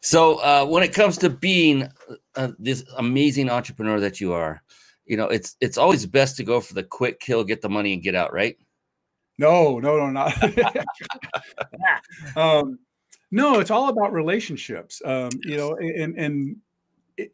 so 0.00 0.36
uh, 0.36 0.66
when 0.66 0.82
it 0.82 0.92
comes 0.92 1.18
to 1.18 1.30
being 1.30 1.88
uh, 2.34 2.52
this 2.58 2.84
amazing 2.98 3.50
entrepreneur 3.50 4.00
that 4.00 4.20
you 4.20 4.32
are, 4.32 4.62
you 5.04 5.16
know, 5.16 5.26
it's 5.26 5.56
it's 5.60 5.78
always 5.78 6.04
best 6.06 6.36
to 6.36 6.44
go 6.44 6.60
for 6.60 6.74
the 6.74 6.82
quick 6.82 7.20
kill, 7.20 7.44
get 7.44 7.62
the 7.62 7.68
money, 7.68 7.92
and 7.92 8.02
get 8.02 8.14
out. 8.14 8.32
Right? 8.32 8.56
No, 9.38 9.78
no, 9.78 9.96
no, 9.98 10.10
not. 10.10 10.32
um, 12.36 12.78
no, 13.30 13.60
it's 13.60 13.70
all 13.70 13.88
about 13.88 14.12
relationships. 14.12 15.02
Um, 15.04 15.30
you 15.42 15.56
know, 15.56 15.76
and 15.76 16.16
and 16.16 16.56
it, 17.16 17.30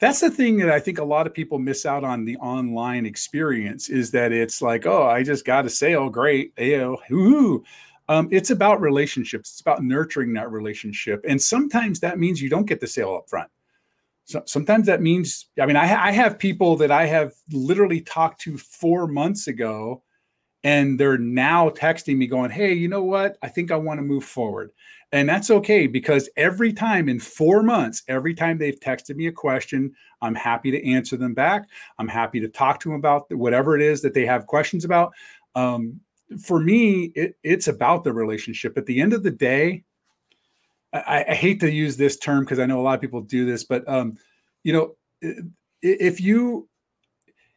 that's 0.00 0.20
the 0.20 0.30
thing 0.30 0.58
that 0.58 0.70
I 0.70 0.78
think 0.78 0.98
a 0.98 1.04
lot 1.04 1.26
of 1.26 1.34
people 1.34 1.58
miss 1.58 1.84
out 1.84 2.04
on 2.04 2.24
the 2.24 2.36
online 2.36 3.04
experience 3.04 3.88
is 3.88 4.10
that 4.12 4.30
it's 4.32 4.62
like, 4.62 4.86
oh, 4.86 5.04
I 5.04 5.22
just 5.22 5.44
got 5.44 5.66
a 5.66 5.70
sale, 5.70 6.08
great, 6.08 6.54
Ayo, 6.56 6.98
woo. 7.10 7.64
Um, 8.08 8.28
it's 8.30 8.50
about 8.50 8.80
relationships. 8.80 9.50
It's 9.50 9.60
about 9.60 9.82
nurturing 9.82 10.32
that 10.34 10.50
relationship, 10.50 11.24
and 11.28 11.40
sometimes 11.40 12.00
that 12.00 12.18
means 12.18 12.40
you 12.40 12.48
don't 12.48 12.66
get 12.66 12.80
the 12.80 12.86
sale 12.86 13.14
up 13.14 13.28
front. 13.28 13.50
So 14.24 14.42
sometimes 14.44 14.86
that 14.86 15.00
means, 15.00 15.46
I 15.58 15.64
mean, 15.64 15.76
I, 15.76 16.08
I 16.08 16.12
have 16.12 16.38
people 16.38 16.76
that 16.76 16.90
I 16.90 17.06
have 17.06 17.32
literally 17.50 18.02
talked 18.02 18.42
to 18.42 18.58
four 18.58 19.06
months 19.06 19.46
ago, 19.46 20.02
and 20.68 21.00
they're 21.00 21.16
now 21.16 21.70
texting 21.70 22.18
me 22.18 22.26
going, 22.26 22.50
"Hey, 22.50 22.74
you 22.74 22.88
know 22.88 23.02
what? 23.02 23.38
I 23.40 23.48
think 23.48 23.70
I 23.70 23.76
want 23.76 23.96
to 23.98 24.02
move 24.02 24.22
forward." 24.22 24.70
And 25.12 25.26
that's 25.26 25.50
okay 25.50 25.86
because 25.86 26.28
every 26.36 26.74
time 26.74 27.08
in 27.08 27.18
four 27.18 27.62
months, 27.62 28.02
every 28.06 28.34
time 28.34 28.58
they've 28.58 28.78
texted 28.78 29.16
me 29.16 29.28
a 29.28 29.32
question, 29.32 29.94
I'm 30.20 30.34
happy 30.34 30.70
to 30.70 30.86
answer 30.86 31.16
them 31.16 31.32
back. 31.32 31.66
I'm 31.98 32.08
happy 32.08 32.38
to 32.40 32.48
talk 32.48 32.80
to 32.80 32.90
them 32.90 32.98
about 32.98 33.34
whatever 33.34 33.76
it 33.76 33.80
is 33.80 34.02
that 34.02 34.12
they 34.12 34.26
have 34.26 34.46
questions 34.46 34.84
about. 34.84 35.14
Um, 35.54 36.00
for 36.38 36.60
me, 36.60 37.12
it, 37.14 37.38
it's 37.42 37.68
about 37.68 38.04
the 38.04 38.12
relationship. 38.12 38.76
At 38.76 38.84
the 38.84 39.00
end 39.00 39.14
of 39.14 39.22
the 39.22 39.30
day, 39.30 39.84
I, 40.92 41.24
I 41.30 41.34
hate 41.34 41.60
to 41.60 41.72
use 41.72 41.96
this 41.96 42.18
term 42.18 42.40
because 42.44 42.58
I 42.58 42.66
know 42.66 42.78
a 42.78 42.82
lot 42.82 42.96
of 42.96 43.00
people 43.00 43.22
do 43.22 43.46
this, 43.46 43.64
but 43.64 43.88
um, 43.88 44.18
you 44.64 44.74
know, 44.74 44.96
if 45.80 46.20
you 46.20 46.68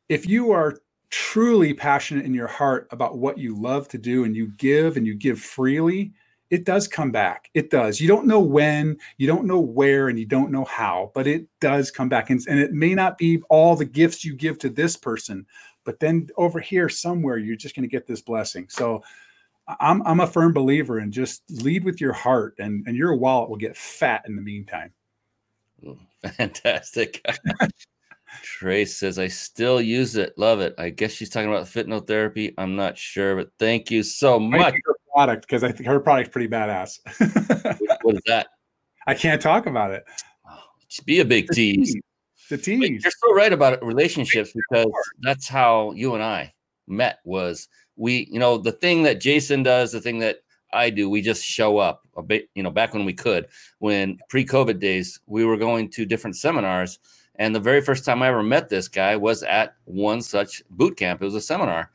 if 0.07 0.25
you 0.29 0.51
are 0.51 0.77
truly 1.11 1.73
passionate 1.73 2.25
in 2.25 2.33
your 2.33 2.47
heart 2.47 2.87
about 2.91 3.17
what 3.17 3.37
you 3.37 3.55
love 3.55 3.87
to 3.89 3.97
do 3.97 4.23
and 4.23 4.35
you 4.35 4.47
give 4.57 4.97
and 4.97 5.05
you 5.05 5.13
give 5.13 5.39
freely, 5.39 6.13
it 6.49 6.65
does 6.65 6.87
come 6.87 7.11
back. 7.11 7.49
It 7.53 7.69
does. 7.69 8.01
You 8.01 8.07
don't 8.07 8.27
know 8.27 8.39
when, 8.39 8.97
you 9.17 9.27
don't 9.27 9.45
know 9.45 9.59
where, 9.59 10.09
and 10.09 10.17
you 10.19 10.25
don't 10.25 10.51
know 10.51 10.65
how, 10.65 11.11
but 11.13 11.27
it 11.27 11.47
does 11.59 11.91
come 11.91 12.09
back. 12.09 12.29
And, 12.29 12.41
and 12.47 12.59
it 12.59 12.73
may 12.73 12.93
not 12.93 13.17
be 13.17 13.41
all 13.49 13.75
the 13.75 13.85
gifts 13.85 14.25
you 14.25 14.35
give 14.35 14.57
to 14.59 14.69
this 14.69 14.97
person, 14.97 15.45
but 15.85 15.99
then 15.99 16.27
over 16.37 16.59
here 16.59 16.89
somewhere, 16.89 17.37
you're 17.37 17.55
just 17.55 17.75
going 17.75 17.87
to 17.87 17.91
get 17.91 18.07
this 18.07 18.21
blessing. 18.21 18.67
So 18.69 19.01
I'm, 19.79 20.05
I'm 20.05 20.19
a 20.19 20.27
firm 20.27 20.53
believer 20.53 20.99
in 20.99 21.11
just 21.11 21.43
lead 21.49 21.83
with 21.83 22.01
your 22.01 22.13
heart, 22.13 22.55
and, 22.59 22.85
and 22.85 22.97
your 22.97 23.15
wallet 23.15 23.49
will 23.49 23.57
get 23.57 23.77
fat 23.77 24.23
in 24.27 24.35
the 24.35 24.41
meantime. 24.41 24.91
Fantastic. 26.37 27.25
Trace 28.43 28.97
says, 28.97 29.19
I 29.19 29.27
still 29.27 29.81
use 29.81 30.15
it. 30.15 30.33
Love 30.37 30.59
it. 30.59 30.73
I 30.77 30.89
guess 30.89 31.11
she's 31.11 31.29
talking 31.29 31.49
about 31.49 31.67
therapy. 32.07 32.53
I'm 32.57 32.75
not 32.75 32.97
sure, 32.97 33.35
but 33.35 33.51
thank 33.59 33.91
you 33.91 34.03
so 34.03 34.39
much 34.39 34.73
Her 34.73 34.95
product 35.13 35.47
because 35.47 35.63
I 35.63 35.71
think 35.71 35.87
her 35.87 35.99
product's 35.99 36.31
pretty 36.31 36.47
badass. 36.47 36.99
what 38.03 38.15
is 38.15 38.21
that? 38.27 38.47
I 39.07 39.13
can't 39.13 39.41
talk 39.41 39.65
about 39.65 39.91
it. 39.91 40.03
Oh, 40.49 40.59
be 41.05 41.19
a 41.19 41.25
big 41.25 41.47
tease. 41.49 41.95
The 42.49 42.57
tease. 42.57 43.03
you're 43.03 43.11
so 43.11 43.33
right 43.33 43.53
about 43.53 43.83
relationships 43.83 44.51
because 44.53 44.91
that's 45.21 45.47
how 45.47 45.91
you 45.93 46.13
and 46.15 46.23
I 46.23 46.53
met. 46.87 47.19
Was 47.23 47.67
we, 47.95 48.27
you 48.31 48.39
know, 48.39 48.57
the 48.57 48.71
thing 48.71 49.03
that 49.03 49.21
Jason 49.21 49.63
does, 49.63 49.91
the 49.91 50.01
thing 50.01 50.19
that 50.19 50.37
I 50.73 50.89
do, 50.89 51.09
we 51.09 51.21
just 51.21 51.43
show 51.43 51.77
up 51.77 52.07
a 52.15 52.21
bit. 52.21 52.49
You 52.55 52.63
know, 52.63 52.69
back 52.69 52.93
when 52.93 53.05
we 53.05 53.13
could, 53.13 53.47
when 53.79 54.19
pre-COVID 54.29 54.79
days, 54.79 55.19
we 55.27 55.45
were 55.45 55.57
going 55.57 55.89
to 55.91 56.05
different 56.05 56.35
seminars. 56.35 56.99
And 57.35 57.55
the 57.55 57.59
very 57.59 57.81
first 57.81 58.05
time 58.05 58.21
I 58.21 58.27
ever 58.27 58.43
met 58.43 58.69
this 58.69 58.87
guy 58.87 59.15
was 59.15 59.43
at 59.43 59.75
one 59.85 60.21
such 60.21 60.63
boot 60.69 60.97
camp. 60.97 61.21
It 61.21 61.25
was 61.25 61.35
a 61.35 61.41
seminar. 61.41 61.91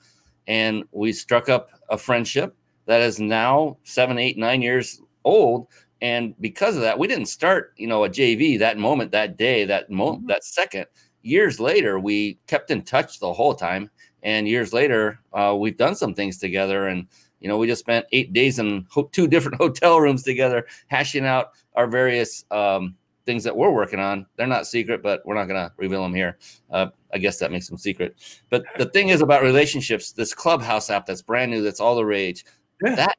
And 0.46 0.84
we 0.92 1.12
struck 1.12 1.48
up 1.48 1.70
a 1.88 1.98
friendship 1.98 2.56
that 2.86 3.02
is 3.02 3.20
now 3.20 3.76
seven, 3.84 4.18
eight, 4.18 4.38
nine 4.38 4.62
years 4.62 5.00
old. 5.24 5.68
And 6.00 6.34
because 6.40 6.76
of 6.76 6.82
that, 6.82 6.98
we 6.98 7.08
didn't 7.08 7.26
start, 7.26 7.72
you 7.76 7.86
know, 7.86 8.04
a 8.04 8.08
JV 8.08 8.58
that 8.58 8.78
moment, 8.78 9.10
that 9.12 9.36
day, 9.36 9.64
that 9.64 9.90
moment, 9.90 10.20
mm-hmm. 10.20 10.28
that 10.28 10.44
second. 10.44 10.86
Years 11.22 11.58
later, 11.58 11.98
we 11.98 12.38
kept 12.46 12.70
in 12.70 12.82
touch 12.82 13.18
the 13.18 13.32
whole 13.32 13.54
time. 13.54 13.90
And 14.22 14.48
years 14.48 14.72
later, 14.72 15.20
uh, 15.32 15.56
we've 15.58 15.76
done 15.76 15.94
some 15.94 16.14
things 16.14 16.38
together. 16.38 16.88
And, 16.88 17.06
you 17.40 17.48
know, 17.48 17.58
we 17.58 17.66
just 17.66 17.80
spent 17.80 18.06
eight 18.12 18.32
days 18.32 18.58
in 18.58 18.86
ho- 18.90 19.08
two 19.12 19.26
different 19.26 19.56
hotel 19.60 20.00
rooms 20.00 20.22
together, 20.22 20.66
hashing 20.88 21.26
out 21.26 21.52
our 21.74 21.86
various 21.86 22.44
um, 22.50 22.94
things 23.26 23.44
that 23.44 23.56
we're 23.56 23.70
working 23.70 24.00
on. 24.00 24.26
They're 24.36 24.46
not 24.46 24.66
secret, 24.66 25.02
but 25.02 25.20
we're 25.26 25.34
not 25.34 25.46
going 25.46 25.60
to 25.68 25.72
reveal 25.76 26.02
them 26.02 26.14
here. 26.14 26.38
Uh, 26.70 26.86
I 27.12 27.18
guess 27.18 27.38
that 27.38 27.52
makes 27.52 27.68
them 27.68 27.76
secret. 27.76 28.16
But 28.48 28.64
the 28.78 28.86
thing 28.86 29.08
is 29.08 29.20
about 29.20 29.42
relationships, 29.42 30.12
this 30.12 30.32
Clubhouse 30.32 30.88
app 30.90 31.06
that's 31.06 31.22
brand 31.22 31.50
new, 31.50 31.62
that's 31.62 31.80
all 31.80 31.96
the 31.96 32.04
rage 32.04 32.44
yeah. 32.82 32.94
that 32.94 33.16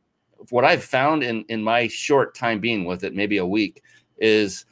what 0.49 0.65
I've 0.65 0.83
found 0.83 1.23
in 1.23 1.43
in 1.49 1.63
my 1.63 1.87
short 1.87 2.35
time 2.35 2.59
being 2.59 2.85
with 2.85 3.03
it, 3.03 3.15
maybe 3.15 3.37
a 3.37 3.45
week, 3.45 3.83
is 4.17 4.65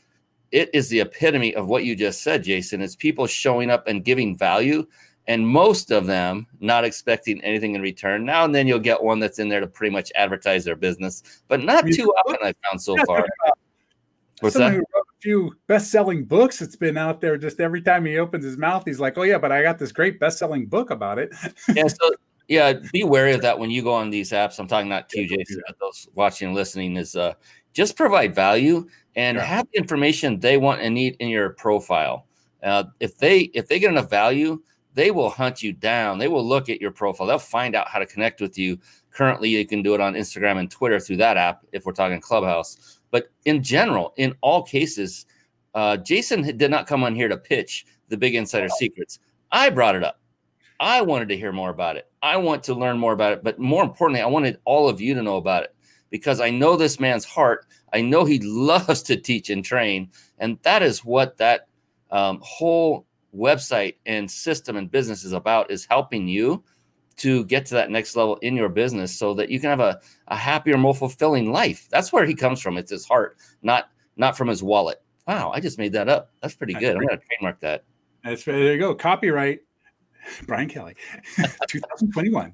it 0.51 0.69
is 0.73 0.89
the 0.89 1.01
epitome 1.01 1.55
of 1.55 1.67
what 1.67 1.83
you 1.83 1.95
just 1.95 2.21
said, 2.21 2.43
Jason. 2.43 2.81
It's 2.81 2.95
people 2.95 3.27
showing 3.27 3.69
up 3.69 3.87
and 3.87 4.03
giving 4.03 4.37
value 4.37 4.85
and 5.27 5.45
most 5.45 5.91
of 5.91 6.05
them 6.05 6.45
not 6.59 6.85
expecting 6.85 7.43
anything 7.43 7.73
in 7.73 7.81
return. 7.81 8.25
Now 8.25 8.45
and 8.45 8.53
then 8.53 8.67
you'll 8.67 8.79
get 8.79 9.01
one 9.01 9.19
that's 9.19 9.39
in 9.39 9.49
there 9.49 9.59
to 9.59 9.67
pretty 9.67 9.91
much 9.91 10.11
advertise 10.15 10.63
their 10.63 10.75
business, 10.75 11.23
but 11.47 11.61
not 11.61 11.85
too 11.87 12.13
often 12.25 12.37
I've 12.43 12.55
found 12.69 12.81
so 12.81 12.95
far. 13.05 13.25
What's 14.41 14.55
Someone 14.55 14.77
that? 14.77 15.04
Who 15.25 15.41
wrote 15.41 15.47
a 15.47 15.49
few 15.49 15.55
best-selling 15.67 16.25
books. 16.25 16.59
that's 16.59 16.75
been 16.75 16.97
out 16.97 17.21
there. 17.21 17.37
Just 17.37 17.59
every 17.59 17.81
time 17.81 18.05
he 18.05 18.17
opens 18.17 18.43
his 18.43 18.57
mouth, 18.57 18.83
he's 18.85 18.99
like, 18.99 19.17
"Oh 19.17 19.23
yeah, 19.23 19.37
but 19.37 19.51
I 19.51 19.61
got 19.61 19.79
this 19.79 19.91
great 19.91 20.19
best-selling 20.19 20.67
book 20.67 20.89
about 20.89 21.19
it." 21.19 21.33
yeah. 21.73 21.87
So 21.87 22.11
yeah, 22.47 22.73
be 22.93 23.03
wary 23.03 23.33
of 23.33 23.41
that 23.41 23.57
when 23.57 23.71
you 23.71 23.81
go 23.81 23.93
on 23.93 24.11
these 24.11 24.31
apps. 24.31 24.59
I'm 24.59 24.67
talking 24.67 24.89
not 24.89 25.09
to 25.09 25.21
you, 25.21 25.27
Jason, 25.27 25.61
but 25.67 25.79
those 25.79 26.07
watching 26.13 26.47
and 26.47 26.55
listening. 26.55 26.95
Is 26.97 27.15
uh, 27.15 27.33
just 27.73 27.95
provide 27.95 28.35
value 28.35 28.87
and 29.15 29.37
yeah. 29.37 29.43
have 29.43 29.67
the 29.73 29.79
information 29.79 30.39
they 30.39 30.57
want 30.57 30.81
and 30.81 30.93
need 30.93 31.15
in 31.19 31.29
your 31.29 31.49
profile. 31.51 32.27
Uh, 32.63 32.83
if 32.99 33.17
they 33.17 33.41
if 33.53 33.67
they 33.67 33.79
get 33.79 33.91
enough 33.91 34.09
value, 34.09 34.61
they 34.93 35.11
will 35.11 35.29
hunt 35.29 35.61
you 35.61 35.73
down. 35.73 36.17
They 36.17 36.27
will 36.27 36.45
look 36.45 36.69
at 36.69 36.81
your 36.81 36.91
profile. 36.91 37.27
They'll 37.27 37.39
find 37.39 37.75
out 37.75 37.87
how 37.87 37.99
to 37.99 38.05
connect 38.05 38.41
with 38.41 38.57
you. 38.57 38.79
Currently, 39.11 39.49
you 39.49 39.65
can 39.65 39.81
do 39.81 39.93
it 39.95 40.01
on 40.01 40.13
Instagram 40.13 40.59
and 40.59 40.69
Twitter 40.69 40.99
through 40.99 41.17
that 41.17 41.37
app 41.37 41.65
if 41.71 41.85
we're 41.85 41.93
talking 41.93 42.19
Clubhouse. 42.19 42.94
But 43.11 43.31
in 43.45 43.63
general, 43.63 44.13
in 44.17 44.35
all 44.41 44.63
cases, 44.63 45.25
uh, 45.73 45.97
Jason 45.97 46.57
did 46.57 46.71
not 46.71 46.87
come 46.87 47.03
on 47.03 47.15
here 47.15 47.27
to 47.27 47.37
pitch 47.37 47.85
the 48.09 48.17
big 48.17 48.35
insider 48.35 48.69
secrets. 48.69 49.19
I 49.51 49.69
brought 49.69 49.95
it 49.95 50.03
up. 50.03 50.19
I 50.79 51.01
wanted 51.01 51.29
to 51.29 51.37
hear 51.37 51.51
more 51.51 51.69
about 51.69 51.95
it. 51.95 52.09
I 52.21 52.37
want 52.37 52.63
to 52.63 52.73
learn 52.73 52.97
more 52.97 53.13
about 53.13 53.33
it. 53.33 53.43
But 53.43 53.59
more 53.59 53.83
importantly, 53.83 54.21
I 54.21 54.27
wanted 54.27 54.59
all 54.65 54.89
of 54.89 54.99
you 54.99 55.13
to 55.13 55.21
know 55.21 55.37
about 55.37 55.63
it 55.63 55.75
because 56.09 56.39
I 56.39 56.49
know 56.49 56.75
this 56.75 56.99
man's 56.99 57.25
heart. 57.25 57.65
I 57.93 58.01
know 58.01 58.25
he 58.25 58.39
loves 58.43 59.01
to 59.03 59.15
teach 59.15 59.49
and 59.49 59.63
train. 59.63 60.09
And 60.39 60.57
that 60.63 60.83
is 60.83 61.05
what 61.05 61.37
that 61.37 61.67
um, 62.11 62.39
whole 62.41 63.05
website 63.35 63.95
and 64.05 64.29
system 64.29 64.77
and 64.77 64.89
business 64.89 65.23
is 65.23 65.33
about 65.33 65.69
is 65.71 65.85
helping 65.85 66.27
you 66.27 66.63
to 67.17 67.45
get 67.45 67.65
to 67.67 67.73
that 67.75 67.91
next 67.91 68.15
level 68.15 68.37
in 68.37 68.55
your 68.55 68.69
business 68.69 69.17
so 69.17 69.33
that 69.33 69.49
you 69.49 69.59
can 69.59 69.69
have 69.69 69.79
a, 69.79 69.99
a 70.27 70.35
happier 70.35 70.77
more 70.77 70.93
fulfilling 70.93 71.51
life. 71.51 71.87
That's 71.89 72.11
where 72.11 72.25
he 72.25 72.35
comes 72.35 72.61
from. 72.61 72.77
It's 72.77 72.91
his 72.91 73.05
heart 73.05 73.37
not 73.61 73.89
not 74.17 74.37
from 74.37 74.47
his 74.47 74.63
wallet. 74.63 75.01
Wow 75.27 75.51
i 75.53 75.59
just 75.59 75.77
made 75.77 75.93
that 75.93 76.09
up. 76.09 76.31
That's 76.41 76.55
pretty 76.55 76.73
good. 76.73 76.95
I'm 76.95 77.05
gonna 77.05 77.21
trademark 77.29 77.59
that. 77.61 77.83
That's 78.23 78.43
there 78.43 78.73
you 78.73 78.79
go. 78.79 78.95
Copyright 78.95 79.61
brian 80.47 80.67
kelly. 80.67 80.95
2021 81.67 82.53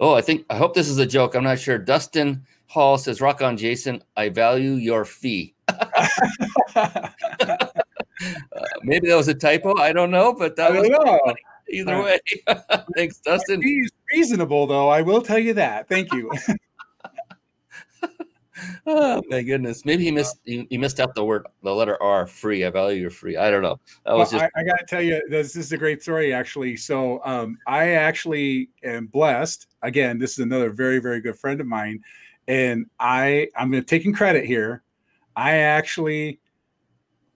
oh 0.00 0.14
i 0.14 0.20
think 0.20 0.44
i 0.50 0.56
hope 0.56 0.74
this 0.74 0.88
is 0.88 0.98
a 0.98 1.06
joke. 1.06 1.34
I'm 1.34 1.44
not 1.44 1.58
sure. 1.58 1.78
Dustin 1.78 2.44
hall 2.66 2.98
says 2.98 3.20
rock 3.20 3.42
on 3.42 3.56
jason. 3.56 4.02
I 4.16 4.28
value 4.28 4.72
your 4.72 5.04
fee. 5.04 5.54
Uh, 8.54 8.62
maybe 8.82 9.08
that 9.08 9.16
was 9.16 9.26
a 9.26 9.34
typo. 9.34 9.76
I 9.78 9.92
don't 9.92 10.10
know, 10.10 10.32
but 10.32 10.54
that 10.56 10.72
was 10.72 10.88
either 11.72 12.02
way. 12.02 12.18
Thanks, 12.96 13.18
Dustin. 13.18 13.62
He's 13.62 13.90
reasonable, 14.12 14.66
though. 14.66 14.88
I 14.88 15.02
will 15.02 15.22
tell 15.22 15.38
you 15.38 15.54
that. 15.54 15.88
Thank 15.88 16.12
you. 16.12 16.30
oh 18.86 19.22
my 19.28 19.42
goodness! 19.42 19.84
Maybe 19.84 20.04
he 20.04 20.10
missed 20.10 20.38
he, 20.44 20.66
he, 20.70 20.78
missed 20.78 21.00
out 21.00 21.14
the 21.14 21.24
word 21.24 21.46
the 21.62 21.74
letter 21.74 22.00
R. 22.02 22.26
Free. 22.26 22.64
I 22.64 22.70
value 22.70 23.00
your 23.00 23.10
free. 23.10 23.36
I 23.36 23.50
don't 23.50 23.62
know. 23.62 23.80
That 24.04 24.16
was 24.16 24.32
well, 24.32 24.40
just. 24.40 24.52
I, 24.56 24.60
I 24.60 24.64
got 24.64 24.78
to 24.78 24.86
tell 24.86 25.02
you, 25.02 25.20
this, 25.28 25.52
this, 25.52 25.66
is 25.66 25.72
a 25.72 25.78
great 25.78 26.02
story 26.02 26.32
actually. 26.32 26.76
So 26.76 27.20
um, 27.24 27.58
I 27.66 27.90
actually 27.90 28.70
am 28.84 29.06
blessed. 29.06 29.66
Again, 29.82 30.18
this 30.18 30.32
is 30.32 30.38
another 30.40 30.70
very 30.70 30.98
very 30.98 31.20
good 31.20 31.38
friend 31.38 31.60
of 31.60 31.66
mine, 31.66 32.00
and 32.48 32.86
I 33.00 33.48
I'm 33.56 33.70
going 33.70 33.82
to 33.82 33.86
taking 33.86 34.12
credit 34.12 34.44
here. 34.44 34.82
I 35.34 35.56
actually 35.56 36.40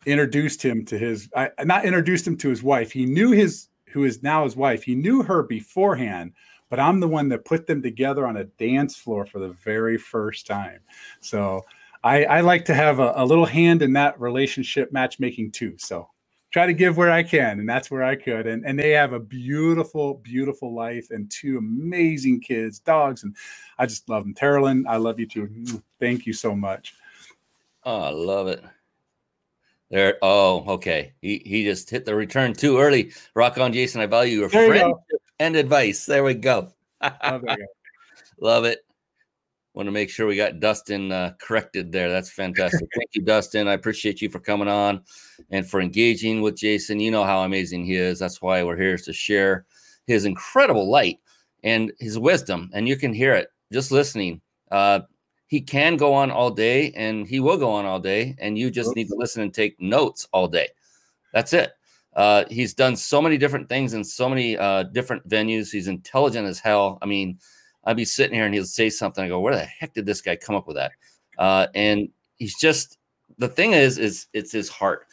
introduced 0.04 0.62
him 0.62 0.84
to 0.86 0.98
his 0.98 1.28
I 1.34 1.50
not 1.64 1.84
introduced 1.84 2.26
him 2.26 2.36
to 2.38 2.48
his 2.48 2.62
wife. 2.62 2.92
He 2.92 3.06
knew 3.06 3.30
his 3.30 3.68
who 3.88 4.04
is 4.04 4.22
now 4.22 4.44
his 4.44 4.56
wife. 4.56 4.82
He 4.82 4.94
knew 4.94 5.22
her 5.22 5.42
beforehand, 5.42 6.32
but 6.68 6.80
I'm 6.80 7.00
the 7.00 7.08
one 7.08 7.28
that 7.30 7.44
put 7.44 7.66
them 7.66 7.82
together 7.82 8.26
on 8.26 8.38
a 8.38 8.44
dance 8.44 8.96
floor 8.96 9.26
for 9.26 9.38
the 9.38 9.50
very 9.64 9.98
first 9.98 10.46
time. 10.46 10.80
So 11.20 11.64
I, 12.04 12.24
I 12.24 12.40
like 12.40 12.64
to 12.66 12.74
have 12.74 12.98
a, 12.98 13.12
a 13.16 13.24
little 13.24 13.46
hand 13.46 13.82
in 13.82 13.92
that 13.94 14.20
relationship 14.20 14.92
matchmaking 14.92 15.52
too. 15.52 15.74
So 15.78 16.08
try 16.50 16.66
to 16.66 16.72
give 16.72 16.96
where 16.96 17.10
I 17.10 17.22
can, 17.22 17.60
and 17.60 17.68
that's 17.68 17.90
where 17.90 18.02
I 18.02 18.16
could. 18.16 18.46
And 18.46 18.64
and 18.64 18.78
they 18.78 18.90
have 18.90 19.12
a 19.12 19.20
beautiful, 19.20 20.14
beautiful 20.14 20.74
life 20.74 21.10
and 21.10 21.30
two 21.30 21.58
amazing 21.58 22.40
kids, 22.40 22.78
dogs, 22.78 23.24
and 23.24 23.36
I 23.78 23.86
just 23.86 24.08
love 24.08 24.24
them. 24.24 24.34
Terilyn, 24.34 24.84
I 24.88 24.96
love 24.96 25.20
you 25.20 25.26
too. 25.26 25.82
Thank 26.00 26.26
you 26.26 26.32
so 26.32 26.54
much. 26.54 26.94
Oh, 27.84 28.00
I 28.00 28.10
love 28.10 28.48
it. 28.48 28.64
There. 29.90 30.18
Oh, 30.20 30.64
okay. 30.74 31.12
He 31.22 31.42
he 31.44 31.64
just 31.64 31.88
hit 31.88 32.04
the 32.04 32.14
return 32.14 32.54
too 32.54 32.78
early. 32.78 33.12
Rock 33.34 33.58
on, 33.58 33.72
Jason. 33.72 34.00
I 34.00 34.06
value 34.06 34.40
your 34.40 34.48
there 34.48 34.66
friendship 34.66 34.96
you 35.10 35.18
and 35.38 35.54
advice. 35.54 36.06
There 36.06 36.24
we 36.24 36.34
go. 36.34 36.72
Love, 37.02 37.44
Love 38.40 38.64
it. 38.64 38.80
Want 39.74 39.86
to 39.86 39.92
make 39.92 40.08
sure 40.08 40.26
we 40.26 40.36
got 40.36 40.58
Dustin 40.58 41.12
uh, 41.12 41.34
corrected 41.38 41.92
there. 41.92 42.10
That's 42.10 42.30
fantastic. 42.30 42.88
Thank 42.96 43.10
you, 43.12 43.22
Dustin. 43.22 43.68
I 43.68 43.74
appreciate 43.74 44.22
you 44.22 44.30
for 44.30 44.40
coming 44.40 44.68
on 44.68 45.02
and 45.50 45.68
for 45.68 45.80
engaging 45.80 46.40
with 46.40 46.56
Jason. 46.56 46.98
You 46.98 47.10
know 47.10 47.24
how 47.24 47.42
amazing 47.42 47.84
he 47.84 47.94
is. 47.94 48.18
That's 48.18 48.40
why 48.40 48.62
we're 48.62 48.78
here 48.78 48.96
to 48.96 49.12
share 49.12 49.66
his 50.06 50.24
incredible 50.24 50.90
light 50.90 51.18
and 51.62 51.92
his 51.98 52.18
wisdom. 52.18 52.70
And 52.72 52.88
you 52.88 52.96
can 52.96 53.12
hear 53.12 53.34
it 53.34 53.48
just 53.70 53.92
listening. 53.92 54.40
Uh, 54.70 55.00
he 55.46 55.60
can 55.60 55.96
go 55.96 56.12
on 56.12 56.30
all 56.30 56.50
day 56.50 56.92
and 56.92 57.26
he 57.26 57.40
will 57.40 57.56
go 57.56 57.70
on 57.70 57.84
all 57.84 58.00
day 58.00 58.36
and 58.40 58.58
you 58.58 58.70
just 58.70 58.96
need 58.96 59.08
to 59.08 59.14
listen 59.14 59.42
and 59.42 59.54
take 59.54 59.80
notes 59.80 60.26
all 60.32 60.48
day. 60.48 60.68
That's 61.32 61.52
it. 61.52 61.72
Uh, 62.14 62.44
he's 62.50 62.74
done 62.74 62.96
so 62.96 63.20
many 63.20 63.36
different 63.36 63.68
things 63.68 63.92
in 63.94 64.02
so 64.02 64.28
many 64.28 64.56
uh, 64.56 64.84
different 64.84 65.28
venues. 65.28 65.70
He's 65.70 65.88
intelligent 65.88 66.46
as 66.46 66.58
hell. 66.58 66.98
I 67.02 67.06
mean 67.06 67.38
i'd 67.84 67.96
be 67.96 68.04
sitting 68.04 68.34
here 68.34 68.44
and 68.44 68.54
he'll 68.54 68.64
say 68.64 68.90
something. 68.90 69.24
I 69.24 69.28
go 69.28 69.40
where 69.40 69.54
the 69.54 69.64
heck 69.64 69.94
did 69.94 70.06
this 70.06 70.20
guy 70.20 70.34
come 70.34 70.56
up 70.56 70.66
with 70.66 70.76
that? 70.76 70.92
Uh, 71.38 71.68
and 71.74 72.08
he's 72.36 72.58
just 72.58 72.98
the 73.38 73.48
thing 73.48 73.72
is 73.72 73.98
is 73.98 74.26
it's 74.32 74.52
his 74.52 74.68
heart. 74.68 75.06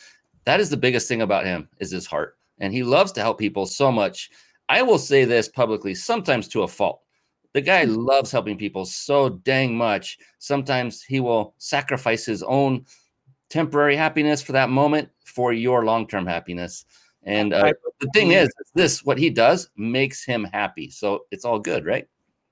That 0.45 0.59
is 0.59 0.69
the 0.69 0.77
biggest 0.77 1.07
thing 1.07 1.21
about 1.21 1.45
him 1.45 1.69
is 1.79 1.91
his 1.91 2.07
heart. 2.07 2.37
And 2.59 2.73
he 2.73 2.83
loves 2.83 3.11
to 3.13 3.21
help 3.21 3.37
people 3.37 3.65
so 3.65 3.91
much. 3.91 4.29
I 4.69 4.81
will 4.81 4.97
say 4.97 5.25
this 5.25 5.47
publicly 5.47 5.93
sometimes 5.93 6.47
to 6.49 6.63
a 6.63 6.67
fault 6.67 7.02
the 7.53 7.61
guy 7.61 7.85
hmm. 7.85 7.93
loves 7.93 8.31
helping 8.31 8.57
people 8.57 8.85
so 8.85 9.29
dang 9.29 9.75
much. 9.75 10.17
Sometimes 10.39 11.03
he 11.03 11.19
will 11.19 11.55
sacrifice 11.57 12.25
his 12.25 12.43
own 12.43 12.85
temporary 13.49 13.95
happiness 13.95 14.41
for 14.41 14.51
that 14.53 14.69
moment 14.69 15.09
for 15.25 15.53
your 15.53 15.85
long 15.85 16.07
term 16.07 16.25
happiness. 16.25 16.85
And 17.25 17.53
uh, 17.53 17.71
the 17.99 18.09
thing 18.13 18.31
is, 18.31 18.49
this 18.75 19.03
what 19.05 19.17
he 19.17 19.29
does 19.29 19.69
makes 19.77 20.25
him 20.25 20.43
happy. 20.43 20.89
So 20.89 21.21
it's 21.31 21.45
all 21.45 21.59
good, 21.59 21.85
right? 21.85 22.07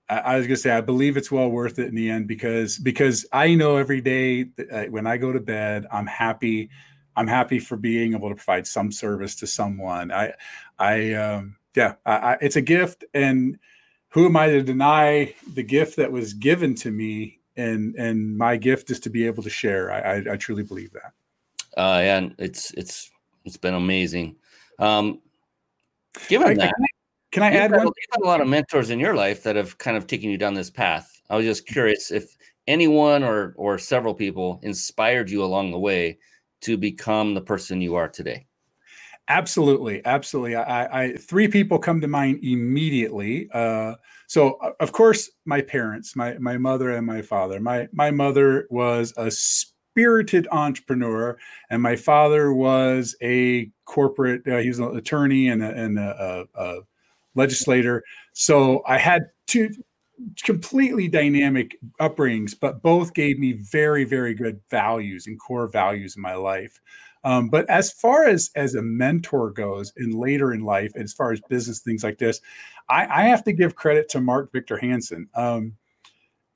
I, 0.10 0.38
was 0.38 0.46
gonna 0.46 0.58
say 0.58 0.72
I 0.72 0.82
believe 0.82 1.16
it's 1.16 1.32
well 1.32 1.50
worth 1.50 1.80
it 1.80 1.88
in 1.88 1.96
the 1.96 2.10
end 2.10 2.28
because 2.28 2.78
because 2.78 3.26
I 3.32 3.56
know 3.56 3.78
every 3.78 4.02
day 4.02 4.50
uh, 4.72 4.84
when 4.86 5.08
I 5.08 5.18
go 5.18 5.32
to 5.32 5.40
bed 5.40 5.88
I'm 5.92 6.08
happy. 6.08 6.70
I'm 7.18 7.28
happy 7.28 7.60
for 7.60 7.76
being 7.76 8.14
able 8.14 8.30
to 8.30 8.36
provide 8.36 8.66
some 8.66 8.90
service 8.90 9.36
to 9.38 9.48
someone. 9.48 10.12
I 10.12 10.34
I 10.80 11.14
um, 11.14 11.58
yeah, 11.76 11.96
I, 12.06 12.14
I, 12.16 12.38
it's 12.42 12.56
a 12.56 12.62
gift 12.62 13.04
and 13.14 13.58
who 14.12 14.26
am 14.26 14.38
I 14.38 14.48
to 14.48 14.62
deny 14.62 15.34
the 15.54 15.64
gift 15.64 15.98
that 15.98 16.12
was 16.12 16.34
given 16.34 16.76
to 16.76 16.92
me? 16.92 17.40
And 17.58 17.96
and 17.96 18.38
my 18.38 18.56
gift 18.56 18.92
is 18.92 19.00
to 19.02 19.10
be 19.10 19.26
able 19.26 19.44
to 19.44 19.50
share. 19.50 19.92
I 19.92 20.00
I, 20.00 20.34
I 20.34 20.38
truly 20.38 20.64
believe 20.64 20.94
that. 20.94 21.14
Uh, 21.76 22.00
and 22.02 22.36
it's 22.38 22.72
it's 22.72 23.12
it's 23.46 23.58
been 23.58 23.74
amazing. 23.74 24.36
Um, 24.80 25.22
given 26.28 26.48
I, 26.48 26.54
that, 26.56 26.74
can 26.74 26.84
I, 26.84 26.88
can 27.32 27.44
I 27.44 27.52
add 27.58 27.72
one? 27.72 27.86
You've 27.86 27.94
had 28.12 28.22
a 28.22 28.28
lot 28.28 28.42
of 28.42 28.48
mentors 28.48 28.90
in 28.90 29.00
your 29.00 29.16
life 29.16 29.44
that 29.44 29.56
have 29.56 29.78
kind 29.78 29.98
of 29.98 30.08
taken 30.08 30.30
you 30.30 30.38
down 30.38 30.54
this 30.54 30.70
path. 30.70 31.22
I 31.30 31.36
was 31.38 31.46
just 31.46 31.66
curious 31.66 32.12
if 32.12 32.36
anyone 32.68 33.24
or 33.24 33.54
or 33.58 33.78
several 33.78 34.14
people 34.14 34.60
inspired 34.64 35.30
you 35.30 35.44
along 35.44 35.72
the 35.72 35.80
way 35.80 36.20
to 36.62 36.78
become 36.78 37.34
the 37.34 37.42
person 37.42 37.82
you 37.82 37.96
are 37.96 38.08
today. 38.08 38.46
Absolutely, 39.32 40.02
absolutely. 40.06 40.56
I, 40.56 41.04
I 41.04 41.14
three 41.14 41.48
people 41.48 41.80
come 41.80 42.02
to 42.02 42.08
mind 42.08 42.44
immediately. 42.44 43.48
Uh, 43.54 43.94
so, 44.28 44.58
of 44.82 44.92
course, 44.92 45.30
my 45.46 45.62
parents, 45.62 46.18
my 46.18 46.38
my 46.38 46.58
mother 46.58 46.90
and 46.92 47.06
my 47.06 47.22
father. 47.22 47.62
My 47.62 47.88
my 47.94 48.12
mother 48.12 48.68
was 48.70 49.14
a 49.16 49.32
spirited 49.32 50.50
entrepreneur, 50.52 51.38
and 51.70 51.82
my 51.82 51.96
father 51.96 52.52
was 52.52 53.16
a 53.22 53.72
corporate. 53.86 54.46
Uh, 54.46 54.58
he 54.58 54.68
was 54.68 54.80
an 54.80 54.98
attorney 54.98 55.48
and 55.48 55.64
a, 55.64 55.70
and 55.70 55.98
a, 55.98 56.48
a, 56.58 56.62
a 56.64 56.80
legislator. 57.36 58.04
So 58.34 58.84
I 58.86 58.98
had 58.98 59.22
two 59.48 59.70
completely 60.44 61.08
dynamic 61.08 61.78
upbringings, 62.00 62.54
but 62.60 62.82
both 62.82 63.14
gave 63.14 63.40
me 63.40 63.54
very, 63.54 64.04
very 64.04 64.34
good 64.34 64.60
values 64.70 65.28
and 65.28 65.40
core 65.40 65.68
values 65.68 66.16
in 66.16 66.22
my 66.22 66.36
life. 66.36 66.80
Um, 67.24 67.50
but 67.50 67.70
as 67.70 67.92
far 67.92 68.26
as 68.26 68.50
as 68.56 68.76
a 68.76 68.82
mentor 68.82 69.52
goes, 69.52 69.94
and 69.98 70.14
later 70.14 70.54
in 70.54 70.62
life, 70.62 70.92
as 70.96 71.14
far 71.14 71.32
as 71.32 71.42
business 71.50 71.80
things 71.80 72.04
like 72.04 72.18
this, 72.18 72.42
I, 72.90 73.06
I 73.06 73.24
have 73.28 73.44
to 73.46 73.54
give 73.54 73.76
credit 73.76 74.10
to 74.10 74.22
Mark 74.22 74.52
Victor 74.52 74.78
Hansen. 74.78 75.28
Um, 75.36 75.74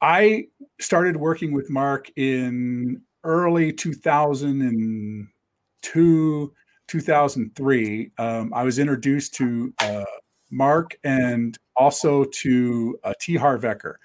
I 0.02 0.48
started 0.80 1.18
working 1.18 1.54
with 1.54 1.70
Mark 1.70 2.12
in 2.16 3.02
early 3.26 3.74
2002, 3.74 6.54
2003, 6.88 8.12
um, 8.18 8.54
I 8.54 8.64
was 8.64 8.80
introduced 8.80 9.34
to 9.36 9.74
uh, 9.80 10.06
Mark 10.52 10.98
and 11.04 11.58
also 11.76 12.24
to 12.24 12.98
uh, 13.04 13.12
T. 13.20 13.36
Harv 13.36 13.64
Eker. 13.64 13.96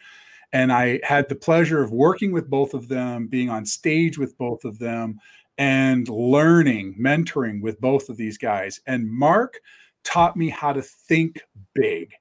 And 0.52 0.72
I 0.72 0.98
had 1.04 1.28
the 1.28 1.36
pleasure 1.36 1.80
of 1.80 1.92
working 1.92 2.32
with 2.32 2.50
both 2.50 2.74
of 2.74 2.88
them, 2.88 3.28
being 3.28 3.50
on 3.50 3.64
stage 3.64 4.18
with 4.18 4.36
both 4.36 4.64
of 4.64 4.80
them, 4.80 5.20
and 5.60 6.08
learning, 6.08 6.96
mentoring 6.98 7.60
with 7.60 7.78
both 7.82 8.08
of 8.08 8.16
these 8.16 8.38
guys. 8.38 8.80
And 8.86 9.08
Mark 9.08 9.60
taught 10.04 10.34
me 10.34 10.48
how 10.48 10.72
to 10.72 10.80
think 10.80 11.38
big 11.74 12.12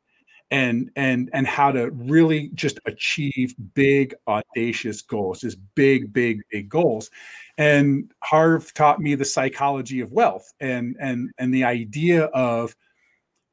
and 0.51 0.91
and 0.97 1.29
and 1.31 1.47
how 1.47 1.71
to 1.71 1.89
really 1.91 2.49
just 2.53 2.79
achieve 2.85 3.55
big 3.75 4.15
audacious 4.27 5.01
goals 5.03 5.41
just 5.41 5.57
big 5.75 6.11
big 6.11 6.41
big 6.51 6.67
goals. 6.67 7.09
And 7.57 8.11
harv 8.21 8.73
taught 8.73 8.99
me 8.99 9.15
the 9.15 9.25
psychology 9.25 10.01
of 10.01 10.11
wealth 10.11 10.51
and 10.59 10.97
and 10.99 11.29
and 11.37 11.53
the 11.53 11.63
idea 11.63 12.25
of 12.25 12.75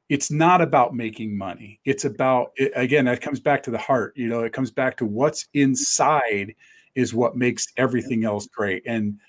it's 0.09 0.31
not 0.31 0.61
about 0.61 0.95
making 0.95 1.37
money. 1.37 1.79
It's 1.85 2.03
about 2.03 2.51
it, 2.57 2.73
again 2.75 3.05
that 3.05 3.21
comes 3.21 3.39
back 3.39 3.63
to 3.63 3.71
the 3.71 3.77
heart 3.77 4.13
you 4.17 4.27
know 4.27 4.43
it 4.43 4.51
comes 4.51 4.71
back 4.71 4.97
to 4.97 5.05
what's 5.05 5.47
inside 5.53 6.55
is 6.95 7.13
what 7.13 7.37
makes 7.37 7.67
everything 7.77 8.25
else 8.25 8.47
great. 8.47 8.83
And 8.87 9.19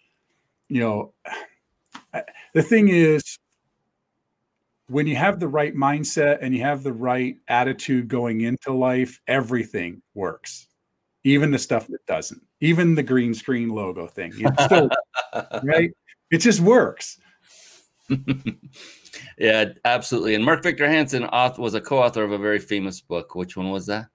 you 0.68 0.80
know 0.80 1.12
the 2.54 2.62
thing 2.62 2.88
is 2.88 3.38
when 4.88 5.06
you 5.06 5.16
have 5.16 5.38
the 5.38 5.48
right 5.48 5.74
mindset 5.74 6.38
and 6.40 6.54
you 6.54 6.62
have 6.62 6.82
the 6.82 6.92
right 6.92 7.36
attitude 7.48 8.08
going 8.08 8.40
into 8.40 8.72
life, 8.72 9.20
everything 9.26 10.02
works. 10.14 10.66
Even 11.24 11.50
the 11.50 11.58
stuff 11.58 11.86
that 11.88 12.04
doesn't, 12.06 12.40
even 12.60 12.94
the 12.94 13.02
green 13.02 13.34
screen 13.34 13.68
logo 13.68 14.06
thing, 14.06 14.32
it's 14.36 14.64
still 14.64 14.88
right. 15.62 15.90
It 16.30 16.38
just 16.38 16.60
works. 16.60 17.18
yeah, 19.38 19.66
absolutely. 19.84 20.34
And 20.34 20.44
Mark 20.44 20.62
Victor 20.62 20.88
Hansen 20.88 21.28
was 21.58 21.74
a 21.74 21.80
co-author 21.80 22.22
of 22.22 22.32
a 22.32 22.38
very 22.38 22.58
famous 22.58 23.00
book. 23.00 23.34
Which 23.34 23.56
one 23.56 23.70
was 23.70 23.86
that? 23.86 24.06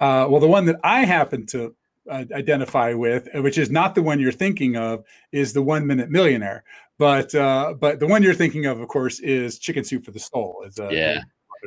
Uh, 0.00 0.26
well, 0.28 0.40
the 0.40 0.48
one 0.48 0.66
that 0.66 0.80
I 0.82 1.04
happen 1.04 1.46
to 1.46 1.74
uh, 2.10 2.24
identify 2.32 2.92
with, 2.92 3.28
which 3.34 3.58
is 3.58 3.70
not 3.70 3.94
the 3.94 4.02
one 4.02 4.20
you're 4.20 4.32
thinking 4.32 4.76
of, 4.76 5.04
is 5.32 5.52
the 5.52 5.62
One 5.62 5.86
Minute 5.86 6.10
Millionaire. 6.10 6.64
But 6.98 7.34
uh, 7.34 7.74
but 7.78 8.00
the 8.00 8.06
one 8.06 8.22
you're 8.22 8.34
thinking 8.34 8.66
of, 8.66 8.80
of 8.80 8.88
course, 8.88 9.20
is 9.20 9.58
Chicken 9.58 9.84
Soup 9.84 10.04
for 10.04 10.12
the 10.12 10.18
Soul. 10.18 10.64
Is 10.66 10.78
a, 10.78 10.88
yeah. 10.90 11.20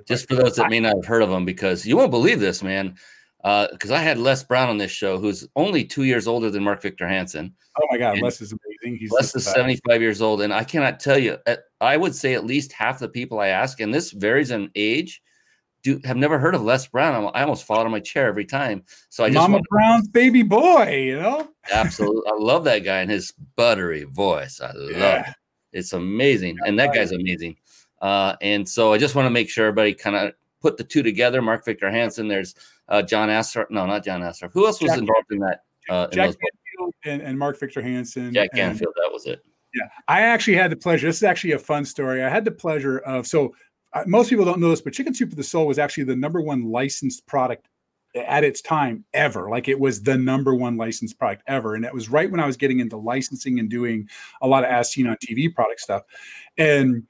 Just 0.07 0.27
for 0.27 0.35
those 0.35 0.55
that 0.55 0.69
may 0.69 0.79
not 0.79 0.95
have 0.95 1.05
heard 1.05 1.21
of 1.21 1.29
him, 1.29 1.45
because 1.45 1.85
you 1.85 1.97
won't 1.97 2.11
believe 2.11 2.39
this, 2.39 2.63
man. 2.63 2.95
Because 3.41 3.91
uh, 3.91 3.95
I 3.95 3.99
had 3.99 4.17
Les 4.17 4.43
Brown 4.43 4.69
on 4.69 4.77
this 4.77 4.91
show, 4.91 5.17
who's 5.17 5.47
only 5.55 5.85
two 5.85 6.03
years 6.03 6.27
older 6.27 6.49
than 6.49 6.63
Mark 6.63 6.81
Victor 6.81 7.07
Hansen. 7.07 7.53
Oh 7.81 7.87
my 7.89 7.97
God, 7.97 8.19
Les 8.19 8.41
is 8.41 8.53
amazing. 8.53 8.99
He's 8.99 9.11
Les 9.11 9.35
is 9.35 9.45
75 9.45 10.01
years 10.01 10.21
old, 10.21 10.41
and 10.41 10.53
I 10.53 10.63
cannot 10.63 10.99
tell 10.99 11.17
you. 11.17 11.37
I 11.79 11.95
would 11.95 12.15
say 12.15 12.33
at 12.33 12.45
least 12.45 12.73
half 12.73 12.99
the 12.99 13.07
people 13.07 13.39
I 13.39 13.47
ask, 13.47 13.79
and 13.79 13.93
this 13.93 14.11
varies 14.11 14.51
in 14.51 14.69
age, 14.75 15.21
do 15.83 15.99
have 16.03 16.17
never 16.17 16.39
heard 16.39 16.55
of 16.55 16.61
Les 16.61 16.87
Brown. 16.87 17.31
I 17.33 17.41
almost 17.41 17.65
fall 17.65 17.79
out 17.79 17.85
of 17.85 17.91
my 17.91 17.99
chair 17.99 18.27
every 18.27 18.45
time. 18.45 18.83
So 19.09 19.23
I 19.23 19.29
just 19.29 19.35
Mama 19.37 19.61
Brown's 19.69 20.07
baby 20.07 20.43
boy, 20.43 20.95
you 20.95 21.19
know. 21.19 21.49
absolutely, 21.71 22.29
I 22.29 22.35
love 22.37 22.63
that 22.65 22.79
guy 22.79 22.99
and 22.99 23.11
his 23.11 23.33
buttery 23.55 24.03
voice. 24.03 24.61
I 24.61 24.71
love 24.73 24.91
yeah. 24.91 25.29
it. 25.29 25.35
It's 25.71 25.93
amazing, 25.93 26.57
and 26.65 26.77
that 26.79 26.93
guy's 26.93 27.11
amazing. 27.11 27.57
Uh, 28.01 28.35
and 28.41 28.67
so 28.67 28.93
I 28.93 28.97
just 28.97 29.15
want 29.15 29.25
to 29.25 29.29
make 29.29 29.49
sure 29.49 29.67
everybody 29.67 29.93
kind 29.93 30.15
of 30.15 30.33
put 30.61 30.77
the 30.77 30.83
two 30.83 31.03
together. 31.03 31.41
Mark 31.41 31.65
Victor 31.65 31.89
Hansen. 31.91 32.27
There's 32.27 32.55
uh, 32.87 33.01
John 33.01 33.29
Astor. 33.29 33.67
No, 33.69 33.85
not 33.85 34.03
John 34.03 34.23
Astor. 34.23 34.49
Who 34.53 34.65
else 34.65 34.81
was 34.81 34.91
Jack 34.91 34.99
involved 34.99 35.31
in 35.31 35.39
that? 35.39 35.63
Uh, 35.89 36.07
in 36.11 36.15
Jack 36.15 36.35
and, 37.05 37.21
and, 37.21 37.37
Mark 37.37 37.59
Victor 37.59 37.81
Hansen. 37.81 38.33
Jack 38.33 38.51
Canfield. 38.53 38.93
That 38.95 39.11
was 39.11 39.25
it. 39.25 39.43
Yeah, 39.73 39.87
I 40.07 40.21
actually 40.21 40.55
had 40.55 40.71
the 40.71 40.75
pleasure. 40.75 41.07
This 41.07 41.17
is 41.17 41.23
actually 41.23 41.53
a 41.53 41.59
fun 41.59 41.85
story. 41.85 42.23
I 42.23 42.29
had 42.29 42.45
the 42.45 42.51
pleasure 42.51 42.99
of 42.99 43.27
so 43.27 43.53
most 44.05 44.29
people 44.29 44.45
don't 44.45 44.59
know 44.59 44.69
this, 44.69 44.81
but 44.81 44.93
Chicken 44.93 45.13
Soup 45.13 45.29
for 45.29 45.35
the 45.35 45.43
Soul 45.43 45.67
was 45.67 45.79
actually 45.79 46.03
the 46.03 46.15
number 46.15 46.41
one 46.41 46.71
licensed 46.71 47.25
product 47.25 47.67
at 48.15 48.43
its 48.43 48.61
time 48.61 49.05
ever. 49.13 49.49
Like 49.49 49.67
it 49.67 49.79
was 49.79 50.01
the 50.01 50.17
number 50.17 50.55
one 50.55 50.77
licensed 50.77 51.17
product 51.17 51.43
ever. 51.47 51.75
And 51.75 51.85
it 51.85 51.93
was 51.93 52.09
right 52.09 52.29
when 52.29 52.39
I 52.39 52.45
was 52.45 52.57
getting 52.57 52.79
into 52.79 52.97
licensing 52.97 53.59
and 53.59 53.69
doing 53.69 54.07
a 54.41 54.47
lot 54.47 54.63
of 54.63 54.71
as 54.71 54.91
seen 54.91 55.07
on 55.07 55.15
TV 55.17 55.53
product 55.53 55.79
stuff. 55.79 56.03
And 56.57 57.03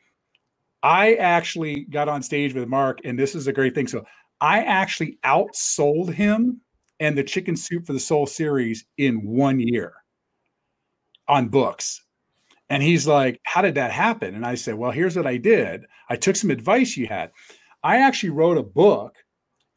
I 0.84 1.16
actually 1.16 1.86
got 1.86 2.08
on 2.08 2.24
stage 2.24 2.54
with 2.54 2.68
Mark, 2.68 3.02
and 3.04 3.20
this 3.20 3.36
is 3.36 3.48
a 3.48 3.54
great 3.54 3.76
thing. 3.76 3.88
So 3.88 4.06
I 4.40 4.64
actually 4.64 5.20
outsold 5.26 6.14
him 6.14 6.62
and 7.00 7.18
the 7.18 7.24
Chicken 7.24 7.56
Soup 7.56 7.86
for 7.86 7.94
the 7.94 8.00
Soul 8.00 8.26
series 8.26 8.86
in 8.98 9.26
one 9.26 9.60
year 9.60 9.94
on 11.28 11.50
books. 11.50 12.02
And 12.70 12.84
he's 12.84 13.08
like, 13.08 13.40
How 13.44 13.62
did 13.62 13.76
that 13.76 13.92
happen? 13.92 14.36
And 14.36 14.46
I 14.46 14.56
said, 14.56 14.76
Well, 14.76 14.92
here's 14.92 15.16
what 15.16 15.28
I 15.28 15.38
did. 15.38 15.86
I 16.10 16.16
took 16.16 16.36
some 16.36 16.52
advice 16.52 16.98
you 16.98 17.08
had. 17.08 17.32
I 17.84 17.98
actually 17.98 18.32
wrote 18.32 18.58
a 18.58 18.64
book 18.64 19.16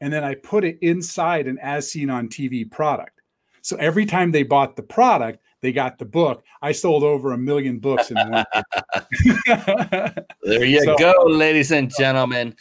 and 0.01 0.11
then 0.11 0.23
I 0.23 0.35
put 0.35 0.65
it 0.65 0.77
inside 0.81 1.47
an 1.47 1.57
as 1.61 1.91
seen 1.91 2.09
on 2.09 2.27
TV 2.27 2.69
product. 2.69 3.21
So 3.61 3.77
every 3.77 4.05
time 4.05 4.31
they 4.31 4.43
bought 4.43 4.75
the 4.75 4.83
product, 4.83 5.39
they 5.61 5.71
got 5.71 5.97
the 5.97 6.05
book. 6.05 6.43
I 6.61 6.73
sold 6.73 7.03
over 7.03 7.31
a 7.31 7.37
million 7.37 7.79
books 7.79 8.11
in 8.11 8.17
one. 8.17 8.43
there 10.43 10.65
you 10.65 10.83
so, 10.83 10.97
go, 10.97 11.13
ladies 11.27 11.71
and 11.71 11.89
gentlemen. 11.97 12.53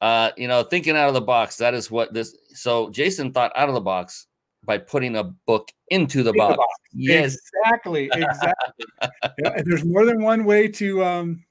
Uh, 0.00 0.30
you 0.36 0.48
know, 0.48 0.64
thinking 0.64 0.96
out 0.96 1.06
of 1.06 1.14
the 1.14 1.20
box. 1.20 1.56
That 1.56 1.74
is 1.74 1.88
what 1.88 2.12
this. 2.12 2.36
So 2.54 2.90
Jason 2.90 3.32
thought 3.32 3.52
out 3.54 3.68
of 3.68 3.74
the 3.74 3.80
box 3.80 4.26
by 4.68 4.76
putting 4.76 5.16
a 5.16 5.24
book 5.24 5.72
into 5.88 6.22
the, 6.22 6.32
box. 6.34 6.52
the 6.52 6.56
box. 6.58 6.74
Yes, 6.92 7.36
exactly, 7.64 8.10
exactly. 8.12 8.84
yeah, 9.42 9.62
there's 9.64 9.82
more 9.82 10.04
than 10.04 10.22
one 10.22 10.44
way 10.44 10.68
to. 10.68 11.02
Um, 11.02 11.44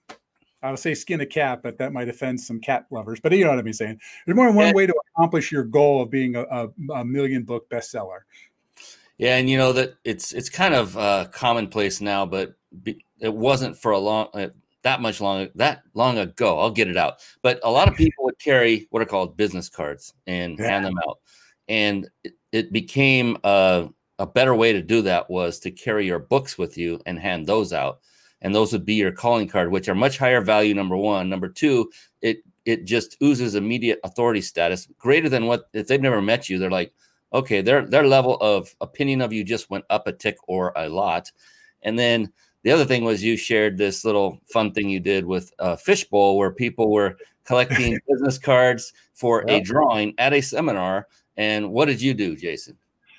I 0.61 0.69
will 0.69 0.77
say 0.77 0.93
skin 0.93 1.21
a 1.21 1.25
cat, 1.25 1.61
but 1.63 1.79
that 1.79 1.93
might 1.93 2.09
offend 2.09 2.39
some 2.39 2.59
cat 2.59 2.85
lovers. 2.91 3.19
But 3.19 3.31
you 3.31 3.43
know 3.43 3.49
what 3.49 3.59
I'm 3.59 3.73
saying. 3.73 3.99
There's 4.25 4.35
more 4.35 4.45
than 4.45 4.55
one 4.55 4.67
and, 4.67 4.75
way 4.75 4.85
to 4.85 4.93
accomplish 5.15 5.51
your 5.51 5.63
goal 5.63 6.03
of 6.03 6.11
being 6.11 6.35
a, 6.35 6.43
a, 6.43 6.69
a, 6.93 7.05
million 7.05 7.43
book 7.43 7.67
bestseller. 7.69 8.19
Yeah, 9.17 9.37
and 9.37 9.49
you 9.49 9.57
know 9.57 9.73
that 9.73 9.95
it's 10.03 10.31
it's 10.31 10.49
kind 10.49 10.75
of 10.75 10.95
uh, 10.95 11.25
commonplace 11.31 12.01
now, 12.01 12.25
but 12.27 12.53
be, 12.83 13.03
it 13.19 13.33
wasn't 13.33 13.77
for 13.77 13.91
a 13.91 13.99
long 13.99 14.27
uh, 14.35 14.49
that 14.83 15.01
much 15.01 15.21
long 15.21 15.49
that 15.55 15.81
long 15.95 16.19
ago. 16.19 16.59
I'll 16.59 16.69
get 16.69 16.87
it 16.87 16.97
out. 16.97 17.15
But 17.41 17.59
a 17.63 17.71
lot 17.71 17.87
of 17.87 17.95
people 17.97 18.25
would 18.25 18.37
carry 18.37 18.87
what 18.91 19.01
are 19.01 19.05
called 19.05 19.37
business 19.37 19.69
cards 19.69 20.13
and 20.27 20.59
yeah. 20.59 20.67
hand 20.67 20.85
them 20.85 20.99
out, 21.07 21.17
and 21.67 22.07
it, 22.23 22.33
it 22.51 22.71
became 22.71 23.37
a, 23.43 23.89
a 24.19 24.25
better 24.25 24.55
way 24.55 24.73
to 24.73 24.81
do 24.81 25.01
that 25.03 25.29
was 25.29 25.59
to 25.59 25.71
carry 25.71 26.05
your 26.05 26.19
books 26.19 26.57
with 26.57 26.77
you 26.77 26.99
and 27.05 27.19
hand 27.19 27.45
those 27.45 27.73
out. 27.73 27.99
And 28.41 28.53
those 28.53 28.71
would 28.71 28.85
be 28.85 28.95
your 28.95 29.11
calling 29.11 29.47
card 29.47 29.71
which 29.71 29.89
are 29.89 29.95
much 29.95 30.17
higher 30.17 30.41
value 30.41 30.73
number 30.73 30.95
one. 30.95 31.29
Number 31.29 31.49
two 31.49 31.91
it 32.21 32.43
it 32.65 32.85
just 32.85 33.17
oozes 33.23 33.55
immediate 33.55 33.99
authority 34.03 34.41
status 34.41 34.87
greater 34.97 35.29
than 35.29 35.45
what 35.45 35.69
if 35.73 35.87
they've 35.87 36.01
never 36.01 36.21
met 36.21 36.49
you 36.49 36.59
they're 36.59 36.69
like 36.69 36.93
okay 37.33 37.61
their 37.61 37.85
their 37.85 38.05
level 38.05 38.37
of 38.41 38.75
opinion 38.81 39.21
of 39.21 39.33
you 39.33 39.43
just 39.43 39.69
went 39.69 39.85
up 39.89 40.07
a 40.07 40.11
tick 40.11 40.37
or 40.47 40.73
a 40.75 40.87
lot. 40.89 41.31
And 41.83 41.97
then 41.97 42.31
the 42.63 42.71
other 42.71 42.85
thing 42.85 43.03
was 43.03 43.23
you 43.23 43.37
shared 43.37 43.77
this 43.77 44.03
little 44.03 44.41
fun 44.51 44.71
thing 44.71 44.89
you 44.89 44.99
did 44.99 45.25
with 45.25 45.51
a 45.59 45.77
fishbowl 45.77 46.37
where 46.37 46.51
people 46.51 46.91
were 46.91 47.17
collecting 47.45 47.97
business 48.07 48.37
cards 48.37 48.93
for 49.13 49.43
yep. 49.47 49.61
a 49.61 49.63
drawing 49.63 50.13
at 50.17 50.33
a 50.33 50.41
seminar 50.41 51.07
and 51.37 51.71
what 51.71 51.85
did 51.85 52.01
you 52.01 52.13
do, 52.13 52.35
Jason? 52.35 52.77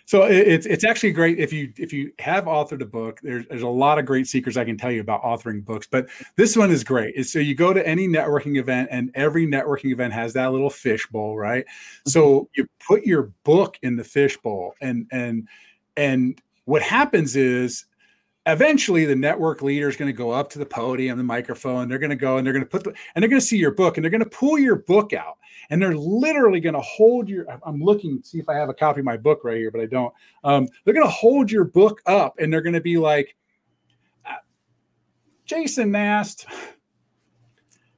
So 0.09 0.23
it's 0.23 0.65
it's 0.65 0.85
actually 0.85 1.13
great 1.13 1.39
if 1.39 1.53
you 1.53 1.71
if 1.77 1.93
you 1.93 2.13
have 2.19 2.45
authored 2.45 2.81
a 2.81 2.87
book. 2.87 3.21
There's 3.23 3.47
there's 3.49 3.61
a 3.61 3.69
lot 3.69 3.99
of 3.99 4.07
great 4.07 4.27
secrets 4.27 4.57
I 4.57 4.65
can 4.65 4.79
tell 4.79 4.91
you 4.91 5.03
about 5.03 5.23
authoring 5.23 5.63
books, 5.63 5.87
but 5.87 6.09
this 6.35 6.57
one 6.57 6.71
is 6.71 6.83
great. 6.83 7.15
Is 7.15 7.31
so 7.31 7.41
you 7.41 7.55
go 7.55 7.75
to 7.75 7.87
any 7.87 8.09
networking 8.09 8.59
event, 8.59 8.89
and 8.91 9.11
every 9.15 9.47
networking 9.47 9.93
event 9.93 10.15
has 10.15 10.33
that 10.33 10.51
little 10.51 10.71
fishbowl, 10.71 11.37
right? 11.37 11.67
Mm-hmm. 11.67 12.11
So 12.11 12.49
you 12.57 12.67
put 12.87 13.05
your 13.05 13.33
book 13.45 13.79
in 13.83 13.97
the 13.97 14.05
fishbowl, 14.05 14.75
and 14.81 15.07
and 15.13 15.47
and 15.99 16.41
what 16.65 16.81
happens 16.81 17.37
is 17.37 17.85
eventually 18.49 19.05
the 19.05 19.15
network 19.15 19.63
leader 19.63 19.89
is 19.89 19.97
going 19.97 20.09
to 20.09 20.17
go 20.17 20.31
up 20.31 20.51
to 20.51 20.59
the 20.59 20.67
podium, 20.67 21.19
the 21.19 21.25
microphone. 21.25 21.89
They're 21.89 21.99
going 21.99 22.11
to 22.11 22.17
go 22.17 22.39
and 22.39 22.47
they're 22.47 22.55
going 22.55 22.65
to 22.65 22.69
put 22.69 22.83
the, 22.83 22.95
and 23.15 23.23
they're 23.23 23.29
going 23.29 23.41
to 23.41 23.47
see 23.47 23.59
your 23.59 23.73
book 23.73 23.97
and 23.97 24.05
they're 24.05 24.11
going 24.11 24.25
to 24.25 24.31
pull 24.31 24.59
your 24.59 24.77
book 24.77 25.13
out 25.13 25.37
and 25.71 25.81
they're 25.81 25.97
literally 25.97 26.59
going 26.59 26.75
to 26.75 26.81
hold 26.81 27.29
your. 27.29 27.47
I'm 27.65 27.81
looking 27.81 28.21
to 28.21 28.27
see 28.27 28.39
if 28.39 28.49
I 28.49 28.55
have 28.55 28.69
a 28.69 28.75
copy 28.75 29.01
of 29.01 29.05
my 29.05 29.17
book 29.17 29.41
right 29.45 29.59
here, 29.59 29.71
but 29.71 29.81
I 29.81 29.87
don't. 29.87 30.13
Um, 30.45 30.67
they're 30.85 30.95
going 30.95 31.07
to 31.07 31.13
hold 31.13 31.51
your 31.51 31.65
book 31.65 32.01
up 32.07 32.37
and 32.39 32.53
they're 32.53 32.63
going 32.63 32.75
to 32.75 32.81
be 32.81 32.97
like, 32.97 33.37
uh, 34.25 34.37
Jason 35.45 35.91
Nast, 35.91 36.47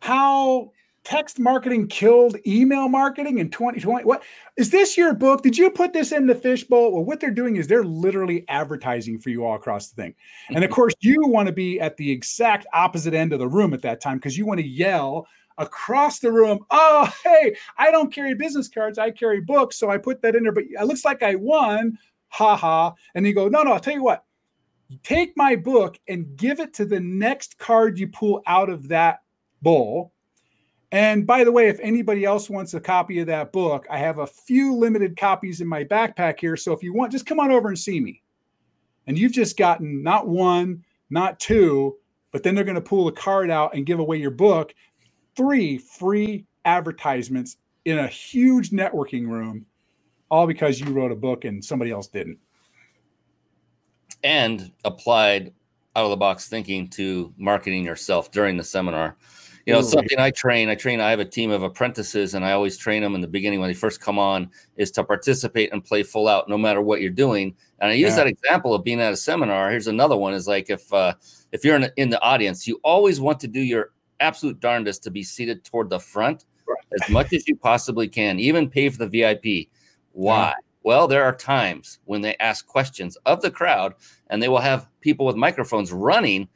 how 0.01 0.73
text 1.05 1.39
marketing 1.39 1.89
killed 1.89 2.37
email 2.47 2.89
marketing 2.89 3.39
in 3.39 3.51
2020. 3.51 4.05
What 4.05 4.23
is 4.57 4.71
this 4.71 4.97
your 4.97 5.15
book? 5.15 5.43
Did 5.43 5.57
you 5.57 5.71
put 5.71 5.93
this 5.93 6.13
in 6.13 6.27
the 6.27 6.35
fishbowl? 6.35 6.93
Well, 6.93 7.05
what 7.05 7.21
they're 7.21 7.31
doing 7.31 7.57
is 7.57 7.67
they're 7.67 7.85
literally 7.85 8.45
advertising 8.49 9.19
for 9.19 9.31
you 9.31 9.45
all 9.45 9.55
across 9.55 9.89
the 9.89 10.03
thing. 10.03 10.15
And 10.49 10.59
of 10.59 10.65
mm-hmm. 10.65 10.75
course, 10.75 10.95
you 11.01 11.17
want 11.27 11.47
to 11.47 11.53
be 11.53 11.81
at 11.81 11.97
the 11.97 12.11
exact 12.11 12.67
opposite 12.73 13.15
end 13.15 13.33
of 13.33 13.39
the 13.39 13.49
room 13.49 13.73
at 13.73 13.83
that 13.83 14.01
time 14.01 14.19
because 14.19 14.37
you 14.37 14.47
want 14.47 14.61
to 14.61 14.67
yell 14.67 15.27
across 15.59 16.19
the 16.19 16.33
room, 16.33 16.59
Oh, 16.71 17.11
hey, 17.25 17.57
I 17.79 17.91
don't 17.91 18.13
carry 18.13 18.35
business 18.35 18.69
cards, 18.69 18.99
I 18.99 19.11
carry 19.11 19.41
books. 19.41 19.79
So 19.79 19.91
I 19.91 19.99
put 19.99 20.21
that 20.23 20.35
in 20.35 20.43
there, 20.43 20.53
but 20.53 20.65
it 20.65 20.87
looks 20.87 21.05
like 21.05 21.23
I 21.23 21.35
won. 21.37 21.99
Ha 22.29 22.57
ha. 22.57 22.95
And 23.15 23.27
you 23.27 23.35
go, 23.35 23.49
No, 23.49 23.63
no, 23.63 23.73
I'll 23.73 23.81
tell 23.81 23.95
you 23.95 24.03
what. 24.03 24.25
take 25.03 25.33
my 25.37 25.57
book 25.57 25.99
and 26.09 26.37
give 26.37 26.61
it 26.61 26.75
to 26.75 26.85
the 26.85 27.01
next 27.01 27.59
card 27.59 27.99
you 27.99 28.09
pull 28.09 28.43
out 28.47 28.69
of 28.69 28.89
that 28.89 29.21
bowl. 29.63 30.13
And 30.93 31.27
by 31.27 31.45
the 31.45 31.53
way, 31.53 31.69
if 31.69 31.79
anybody 31.81 32.25
else 32.25 32.51
wants 32.51 32.75
a 32.75 32.81
copy 32.81 33.21
of 33.21 33.29
that 33.29 33.53
book, 33.53 33.87
I 33.89 33.99
have 33.99 34.19
a 34.19 34.27
few 34.27 34.75
limited 34.75 35.17
copies 35.17 35.61
in 35.61 35.69
my 35.69 35.85
backpack 35.85 36.41
here. 36.41 36.57
So 36.57 36.73
if 36.73 36.83
you 36.83 36.93
want, 36.93 37.13
just 37.13 37.27
come 37.27 37.39
on 37.39 37.53
over 37.53 37.69
and 37.69 37.79
see 37.79 38.01
me. 38.01 38.23
And 39.07 39.19
you've 39.19 39.33
just 39.33 39.57
gotten 39.57 40.03
not 40.03 40.27
one, 40.27 40.85
not 41.09 41.39
two, 41.39 41.97
but 42.33 42.43
then 42.43 42.55
they're 42.55 42.65
going 42.65 42.75
to 42.75 42.81
pull 42.81 43.09
a 43.09 43.13
card 43.13 43.51
out 43.51 43.75
and 43.75 43.87
give 43.87 44.01
away 44.01 44.17
your 44.17 44.31
book. 44.31 44.75
Three 45.37 45.79
free 45.79 46.45
advertisements 46.65 47.57
in 47.85 47.99
a 47.99 48.09
huge 48.09 48.71
networking 48.71 49.29
room, 49.29 49.67
all 50.29 50.47
because 50.47 50.81
you 50.81 50.93
wrote 50.93 51.13
a 51.13 51.17
book 51.17 51.45
and 51.45 51.65
somebody 51.65 51.93
else 51.93 52.09
didn't 52.09 52.39
and 54.23 54.71
applied 54.85 55.53
out 55.97 56.05
of 56.05 56.11
the 56.11 56.17
box 56.17 56.49
thinking 56.49 56.89
to 56.89 57.33
marketing 57.37 57.85
yourself 57.85 58.31
during 58.31 58.57
the 58.57 58.65
seminar. 58.65 59.17
You 59.71 59.83
know, 59.83 59.83
something 59.83 60.19
I 60.19 60.31
train, 60.31 60.69
I 60.69 60.75
train, 60.75 61.01
I 61.01 61.11
have 61.11 61.21
a 61.21 61.25
team 61.25 61.51
of 61.51 61.63
apprentices 61.63 62.35
and 62.35 62.45
I 62.45 62.53
always 62.53 62.77
train 62.77 63.03
them 63.03 63.15
in 63.15 63.21
the 63.21 63.29
beginning 63.29 63.61
when 63.61 63.69
they 63.69 63.75
first 63.75 64.01
come 64.01 64.19
on 64.19 64.51
is 64.77 64.91
to 64.93 65.05
participate 65.05 65.73
and 65.73 65.85
play 65.85 66.03
full 66.03 66.29
out 66.29 66.49
no 66.49 66.59
matter 66.59 66.81
what 66.81 67.01
you're 67.01 67.11
doing. 67.11 67.55
And 67.81 67.91
I 67.91 67.95
use 67.95 68.11
yeah. 68.11 68.17
that 68.17 68.27
example 68.27 68.75
of 68.75 68.85
being 68.85 69.01
at 69.01 69.13
a 69.13 69.17
seminar. 69.17 69.71
Here's 69.71 69.87
another 69.87 70.17
one 70.17 70.35
is 70.35 70.49
like 70.49 70.71
if 70.71 70.93
uh, 70.93 71.15
if 71.53 71.65
you're 71.65 71.77
in, 71.77 71.91
in 71.97 72.11
the 72.11 72.21
audience, 72.21 72.67
you 72.67 72.81
always 72.83 73.21
want 73.21 73.41
to 73.41 73.49
do 73.49 73.61
your 73.61 73.93
absolute 74.21 74.61
darndest 74.61 75.03
to 75.05 75.11
be 75.11 75.23
seated 75.23 75.65
toward 75.65 75.91
the 75.91 75.99
front 75.99 76.45
right. 76.69 76.79
as 77.03 77.11
much 77.11 77.33
as 77.33 77.47
you 77.49 77.57
possibly 77.57 78.09
can, 78.09 78.39
even 78.39 78.69
pay 78.69 78.89
for 78.89 78.99
the 78.99 79.09
VIP. 79.09 79.69
Why? 80.13 80.49
Yeah. 80.49 80.55
Well, 80.83 81.09
there 81.09 81.25
are 81.25 81.35
times 81.35 81.99
when 82.07 82.23
they 82.23 82.37
ask 82.41 82.67
questions 82.67 83.17
of 83.27 83.43
the 83.43 83.51
crowd 83.51 83.95
and 84.29 84.43
they 84.43 84.49
will 84.49 84.59
have 84.59 84.89
people 85.01 85.27
with 85.27 85.37
microphones 85.37 85.93
running 85.93 86.49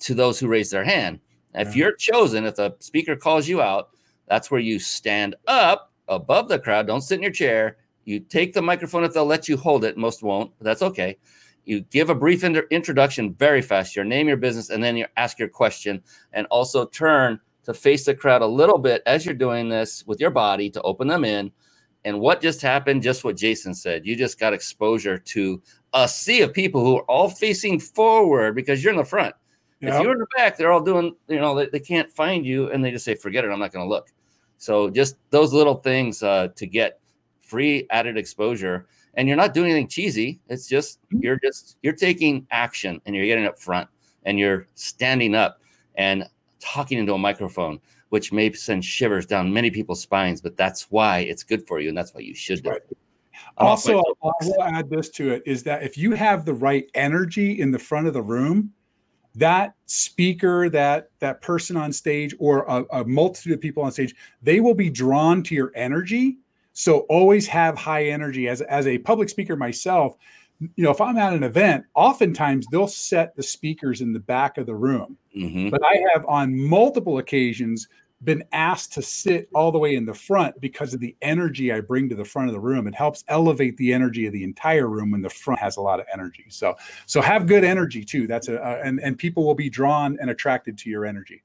to 0.00 0.14
those 0.14 0.38
who 0.38 0.48
raise 0.48 0.70
their 0.70 0.84
hand. 0.84 1.20
Yeah. 1.54 1.62
If 1.62 1.76
you're 1.76 1.94
chosen, 1.94 2.44
if 2.44 2.56
the 2.56 2.74
speaker 2.80 3.16
calls 3.16 3.48
you 3.48 3.60
out, 3.60 3.90
that's 4.28 4.50
where 4.50 4.60
you 4.60 4.78
stand 4.78 5.34
up 5.46 5.92
above 6.08 6.48
the 6.48 6.58
crowd. 6.58 6.86
Don't 6.86 7.00
sit 7.00 7.16
in 7.16 7.22
your 7.22 7.32
chair. 7.32 7.76
You 8.04 8.20
take 8.20 8.52
the 8.52 8.62
microphone 8.62 9.04
if 9.04 9.12
they'll 9.12 9.26
let 9.26 9.48
you 9.48 9.56
hold 9.56 9.84
it. 9.84 9.96
Most 9.96 10.22
won't, 10.22 10.52
but 10.58 10.64
that's 10.64 10.82
okay. 10.82 11.16
You 11.64 11.82
give 11.82 12.10
a 12.10 12.14
brief 12.14 12.42
inter- 12.42 12.66
introduction 12.70 13.34
very 13.34 13.62
fast, 13.62 13.94
your 13.94 14.04
name, 14.04 14.26
your 14.26 14.36
business, 14.36 14.70
and 14.70 14.82
then 14.82 14.96
you 14.96 15.06
ask 15.16 15.38
your 15.38 15.48
question. 15.48 16.02
And 16.32 16.46
also 16.50 16.86
turn 16.86 17.38
to 17.64 17.74
face 17.74 18.04
the 18.04 18.14
crowd 18.14 18.42
a 18.42 18.46
little 18.46 18.78
bit 18.78 19.02
as 19.06 19.24
you're 19.24 19.34
doing 19.34 19.68
this 19.68 20.04
with 20.06 20.20
your 20.20 20.30
body 20.30 20.68
to 20.70 20.82
open 20.82 21.06
them 21.06 21.24
in 21.24 21.52
and 22.04 22.20
what 22.20 22.40
just 22.40 22.60
happened? 22.60 23.02
Just 23.02 23.24
what 23.24 23.36
Jason 23.36 23.74
said. 23.74 24.06
You 24.06 24.16
just 24.16 24.38
got 24.38 24.52
exposure 24.52 25.18
to 25.18 25.62
a 25.94 26.08
sea 26.08 26.42
of 26.42 26.52
people 26.52 26.84
who 26.84 26.96
are 26.96 27.04
all 27.04 27.28
facing 27.28 27.78
forward 27.78 28.54
because 28.54 28.82
you're 28.82 28.92
in 28.92 28.98
the 28.98 29.04
front. 29.04 29.34
Yep. 29.82 29.94
If 29.94 30.00
you're 30.02 30.12
in 30.12 30.18
the 30.18 30.26
back, 30.36 30.56
they're 30.56 30.70
all 30.70 30.80
doing, 30.80 31.14
you 31.26 31.40
know, 31.40 31.56
they, 31.56 31.66
they 31.66 31.80
can't 31.80 32.10
find 32.10 32.46
you 32.46 32.70
and 32.70 32.84
they 32.84 32.92
just 32.92 33.04
say, 33.04 33.16
forget 33.16 33.44
it, 33.44 33.50
I'm 33.50 33.58
not 33.58 33.72
going 33.72 33.84
to 33.84 33.88
look. 33.88 34.10
So 34.56 34.88
just 34.88 35.16
those 35.30 35.52
little 35.52 35.74
things 35.74 36.22
uh, 36.22 36.48
to 36.54 36.66
get 36.66 37.00
free 37.40 37.86
added 37.90 38.16
exposure. 38.16 38.86
And 39.14 39.26
you're 39.26 39.36
not 39.36 39.54
doing 39.54 39.70
anything 39.70 39.88
cheesy. 39.88 40.40
It's 40.48 40.68
just, 40.68 41.02
mm-hmm. 41.02 41.18
you're 41.24 41.40
just, 41.42 41.78
you're 41.82 41.94
taking 41.94 42.46
action 42.52 43.00
and 43.04 43.16
you're 43.16 43.26
getting 43.26 43.44
up 43.44 43.58
front 43.58 43.88
and 44.22 44.38
you're 44.38 44.68
standing 44.74 45.34
up 45.34 45.60
and 45.96 46.24
talking 46.60 46.98
into 46.98 47.12
a 47.12 47.18
microphone 47.18 47.80
which 48.10 48.30
may 48.30 48.52
send 48.52 48.84
shivers 48.84 49.26
down 49.26 49.52
many 49.52 49.70
people's 49.70 50.02
spines, 50.02 50.40
but 50.40 50.56
that's 50.56 50.90
why 50.90 51.20
it's 51.20 51.42
good 51.42 51.66
for 51.66 51.80
you 51.80 51.88
and 51.88 51.96
that's 51.96 52.14
why 52.14 52.20
you 52.20 52.34
should 52.34 52.62
do 52.62 52.70
it. 52.70 52.86
Also, 53.56 53.98
I 53.98 54.30
will 54.42 54.62
add 54.62 54.88
this 54.90 55.08
to 55.10 55.30
it 55.30 55.42
is 55.44 55.62
that 55.64 55.82
if 55.82 55.98
you 55.98 56.12
have 56.12 56.44
the 56.44 56.54
right 56.54 56.88
energy 56.94 57.60
in 57.60 57.70
the 57.70 57.78
front 57.78 58.06
of 58.06 58.12
the 58.12 58.22
room, 58.22 58.70
that 59.34 59.74
speaker, 59.86 60.68
that 60.70 61.10
that 61.20 61.40
person 61.40 61.76
on 61.76 61.92
stage, 61.92 62.34
or 62.38 62.64
a, 62.68 62.84
a 63.00 63.04
multitude 63.04 63.52
of 63.52 63.60
people 63.60 63.82
on 63.82 63.92
stage, 63.92 64.14
they 64.42 64.60
will 64.60 64.74
be 64.74 64.90
drawn 64.90 65.42
to 65.44 65.54
your 65.54 65.72
energy. 65.74 66.38
So 66.74 67.00
always 67.00 67.46
have 67.48 67.76
high 67.76 68.06
energy. 68.06 68.48
As 68.48 68.60
as 68.62 68.86
a 68.86 68.98
public 68.98 69.28
speaker 69.28 69.56
myself, 69.56 70.16
you 70.76 70.84
know, 70.84 70.90
if 70.90 71.00
I'm 71.00 71.18
at 71.18 71.32
an 71.32 71.42
event, 71.42 71.84
oftentimes 71.94 72.66
they'll 72.70 72.86
set 72.86 73.34
the 73.36 73.42
speakers 73.42 74.00
in 74.00 74.12
the 74.12 74.20
back 74.20 74.58
of 74.58 74.66
the 74.66 74.74
room. 74.74 75.16
Mm-hmm. 75.36 75.70
But 75.70 75.82
I 75.84 76.02
have 76.12 76.24
on 76.26 76.58
multiple 76.58 77.18
occasions 77.18 77.88
been 78.24 78.44
asked 78.52 78.92
to 78.92 79.02
sit 79.02 79.48
all 79.54 79.72
the 79.72 79.78
way 79.78 79.96
in 79.96 80.06
the 80.06 80.14
front 80.14 80.60
because 80.60 80.94
of 80.94 81.00
the 81.00 81.16
energy 81.22 81.72
I 81.72 81.80
bring 81.80 82.08
to 82.08 82.14
the 82.14 82.24
front 82.24 82.48
of 82.48 82.54
the 82.54 82.60
room. 82.60 82.86
It 82.86 82.94
helps 82.94 83.24
elevate 83.28 83.76
the 83.76 83.92
energy 83.92 84.26
of 84.26 84.32
the 84.32 84.44
entire 84.44 84.88
room 84.88 85.10
when 85.10 85.22
the 85.22 85.30
front 85.30 85.60
has 85.60 85.76
a 85.76 85.80
lot 85.80 86.00
of 86.00 86.06
energy. 86.12 86.46
So, 86.48 86.76
so 87.06 87.20
have 87.20 87.46
good 87.46 87.64
energy 87.64 88.04
too. 88.04 88.26
That's 88.26 88.48
a, 88.48 88.80
and 88.84 89.00
and 89.00 89.18
people 89.18 89.44
will 89.44 89.54
be 89.54 89.70
drawn 89.70 90.18
and 90.20 90.30
attracted 90.30 90.78
to 90.78 90.90
your 90.90 91.04
energy. 91.04 91.42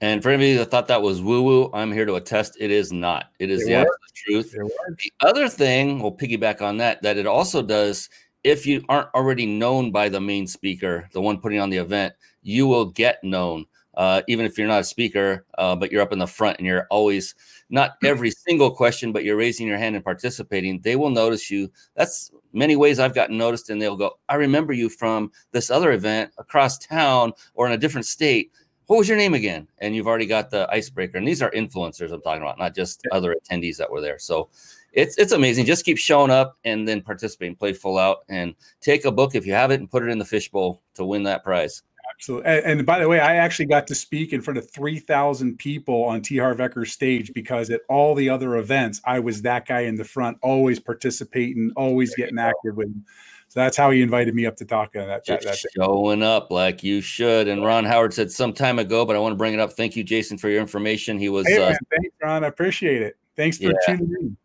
And 0.00 0.22
for 0.22 0.30
anybody 0.30 0.56
that 0.56 0.70
thought 0.70 0.88
that 0.88 1.00
was 1.00 1.22
woo 1.22 1.42
woo, 1.42 1.70
I'm 1.72 1.92
here 1.92 2.04
to 2.06 2.14
attest 2.16 2.56
it 2.58 2.70
is 2.72 2.92
not. 2.92 3.30
It 3.38 3.50
is 3.50 3.62
it 3.62 3.66
the 3.66 3.74
absolute 3.74 4.50
truth. 4.50 4.52
The 4.52 5.10
other 5.20 5.48
thing, 5.48 6.00
we'll 6.00 6.16
piggyback 6.16 6.60
on 6.60 6.76
that, 6.78 7.02
that 7.02 7.16
it 7.16 7.26
also 7.26 7.62
does 7.62 8.08
if 8.44 8.66
you 8.66 8.82
aren't 8.88 9.14
already 9.14 9.46
known 9.46 9.92
by 9.92 10.08
the 10.08 10.20
main 10.20 10.46
speaker, 10.46 11.08
the 11.12 11.20
one 11.20 11.38
putting 11.38 11.60
on 11.60 11.70
the 11.70 11.76
event, 11.76 12.14
you 12.42 12.66
will 12.66 12.86
get 12.86 13.22
known 13.22 13.66
uh, 13.94 14.22
even 14.26 14.46
if 14.46 14.56
you're 14.56 14.68
not 14.68 14.80
a 14.80 14.84
speaker, 14.84 15.44
uh, 15.58 15.76
but 15.76 15.92
you're 15.92 16.02
up 16.02 16.12
in 16.12 16.18
the 16.18 16.26
front 16.26 16.58
and 16.58 16.66
you're 16.66 16.86
always 16.90 17.34
not 17.70 17.96
hmm. 18.00 18.06
every 18.06 18.30
single 18.30 18.70
question, 18.70 19.12
but 19.12 19.24
you're 19.24 19.36
raising 19.36 19.66
your 19.66 19.78
hand 19.78 19.96
and 19.96 20.04
participating, 20.04 20.80
they 20.80 20.96
will 20.96 21.10
notice 21.10 21.50
you. 21.50 21.70
That's 21.96 22.30
many 22.52 22.76
ways 22.76 22.98
I've 22.98 23.14
gotten 23.14 23.38
noticed, 23.38 23.70
and 23.70 23.80
they'll 23.80 23.96
go, 23.96 24.18
I 24.28 24.34
remember 24.36 24.72
you 24.72 24.88
from 24.88 25.30
this 25.52 25.70
other 25.70 25.92
event 25.92 26.32
across 26.38 26.78
town 26.78 27.32
or 27.54 27.66
in 27.66 27.72
a 27.72 27.78
different 27.78 28.06
state. 28.06 28.50
What 28.86 28.98
was 28.98 29.08
your 29.08 29.16
name 29.16 29.34
again? 29.34 29.68
And 29.78 29.94
you've 29.94 30.08
already 30.08 30.26
got 30.26 30.50
the 30.50 30.68
icebreaker. 30.70 31.16
And 31.16 31.26
these 31.26 31.40
are 31.40 31.50
influencers 31.52 32.12
I'm 32.12 32.20
talking 32.20 32.42
about, 32.42 32.58
not 32.58 32.74
just 32.74 33.06
other 33.10 33.34
attendees 33.34 33.76
that 33.78 33.90
were 33.90 34.02
there. 34.02 34.18
So 34.18 34.50
it's 34.92 35.16
it's 35.16 35.32
amazing. 35.32 35.64
Just 35.64 35.84
keep 35.84 35.96
showing 35.96 36.30
up 36.30 36.58
and 36.64 36.86
then 36.86 37.00
participating, 37.00 37.56
play 37.56 37.72
full 37.72 37.98
out, 37.98 38.18
and 38.28 38.54
take 38.80 39.04
a 39.04 39.12
book 39.12 39.34
if 39.34 39.46
you 39.46 39.54
have 39.54 39.70
it 39.70 39.80
and 39.80 39.90
put 39.90 40.02
it 40.02 40.10
in 40.10 40.18
the 40.18 40.24
fishbowl 40.24 40.82
to 40.94 41.04
win 41.04 41.22
that 41.22 41.42
prize. 41.42 41.82
Absolutely. 42.22 42.52
And, 42.52 42.78
and, 42.78 42.86
by 42.86 43.00
the 43.00 43.08
way, 43.08 43.18
I 43.18 43.34
actually 43.34 43.66
got 43.66 43.88
to 43.88 43.96
speak 43.96 44.32
in 44.32 44.40
front 44.40 44.56
of 44.56 44.70
3,000 44.70 45.58
people 45.58 46.04
on 46.04 46.22
T. 46.22 46.38
Harv 46.38 46.58
Eker's 46.58 46.92
stage 46.92 47.32
because 47.32 47.68
at 47.68 47.80
all 47.88 48.14
the 48.14 48.28
other 48.28 48.58
events, 48.58 49.00
I 49.04 49.18
was 49.18 49.42
that 49.42 49.66
guy 49.66 49.80
in 49.80 49.96
the 49.96 50.04
front, 50.04 50.38
always 50.40 50.78
participating, 50.78 51.72
always 51.74 52.14
getting 52.14 52.38
active 52.38 52.76
with 52.76 52.86
him. 52.86 53.04
So 53.48 53.58
that's 53.58 53.76
how 53.76 53.90
he 53.90 54.02
invited 54.02 54.36
me 54.36 54.46
up 54.46 54.54
to 54.58 54.64
talk. 54.64 54.94
Uh, 54.94 55.04
that, 55.04 55.26
that, 55.26 55.42
that 55.42 55.58
showing 55.74 56.22
up 56.22 56.52
like 56.52 56.84
you 56.84 57.00
should. 57.00 57.48
And 57.48 57.64
Ron 57.64 57.84
Howard 57.84 58.14
said 58.14 58.30
some 58.30 58.52
time 58.52 58.78
ago, 58.78 59.04
but 59.04 59.16
I 59.16 59.18
want 59.18 59.32
to 59.32 59.36
bring 59.36 59.52
it 59.52 59.58
up. 59.58 59.72
Thank 59.72 59.96
you, 59.96 60.04
Jason, 60.04 60.38
for 60.38 60.48
your 60.48 60.60
information. 60.60 61.18
He 61.18 61.28
was. 61.28 61.48
Hey, 61.48 61.58
man, 61.58 61.72
uh, 61.72 61.76
thanks, 61.90 62.16
Ron. 62.22 62.44
I 62.44 62.46
appreciate 62.46 63.02
it. 63.02 63.16
Thanks 63.36 63.58
for 63.58 63.64
yeah. 63.64 63.72
tuning 63.96 64.14
in. 64.20 64.36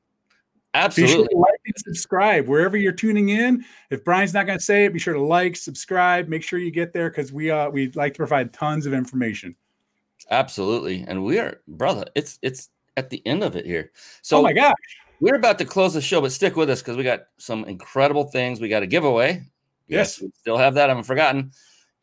Absolutely. 0.77 1.23
Be 1.23 1.33
sure 1.33 1.41
like 1.41 1.59
and 1.65 1.75
subscribe 1.77 2.47
wherever 2.47 2.77
you're 2.77 2.91
tuning 2.91 3.29
in. 3.29 3.65
If 3.89 4.03
Brian's 4.03 4.33
not 4.33 4.45
going 4.45 4.59
to 4.59 4.63
say 4.63 4.85
it, 4.85 4.93
be 4.93 4.99
sure 4.99 5.15
to 5.15 5.21
like, 5.21 5.55
subscribe, 5.55 6.27
make 6.27 6.43
sure 6.43 6.59
you 6.59 6.71
get 6.71 6.93
there 6.93 7.09
because 7.09 7.33
we 7.33 7.49
uh 7.49 7.69
we 7.69 7.91
like 7.91 8.13
to 8.13 8.17
provide 8.17 8.53
tons 8.53 8.85
of 8.85 8.93
information. 8.93 9.55
Absolutely, 10.29 11.03
and 11.07 11.23
we 11.23 11.39
are, 11.39 11.61
brother. 11.67 12.05
It's 12.15 12.37
it's 12.41 12.69
at 12.95 13.09
the 13.09 13.25
end 13.25 13.43
of 13.43 13.55
it 13.55 13.65
here. 13.65 13.91
So, 14.21 14.37
oh 14.37 14.41
my 14.43 14.53
gosh, 14.53 14.75
we're 15.19 15.35
about 15.35 15.57
to 15.59 15.65
close 15.65 15.93
the 15.93 16.01
show, 16.01 16.21
but 16.21 16.31
stick 16.31 16.55
with 16.55 16.69
us 16.69 16.81
because 16.81 16.97
we 16.97 17.03
got 17.03 17.21
some 17.37 17.65
incredible 17.65 18.25
things. 18.25 18.59
We 18.59 18.69
got 18.69 18.83
a 18.83 18.87
giveaway. 18.87 19.43
Yes, 19.87 20.21
yes 20.21 20.31
still 20.39 20.57
have 20.57 20.75
that. 20.75 20.85
I 20.85 20.89
haven't 20.89 21.05
forgotten. 21.05 21.51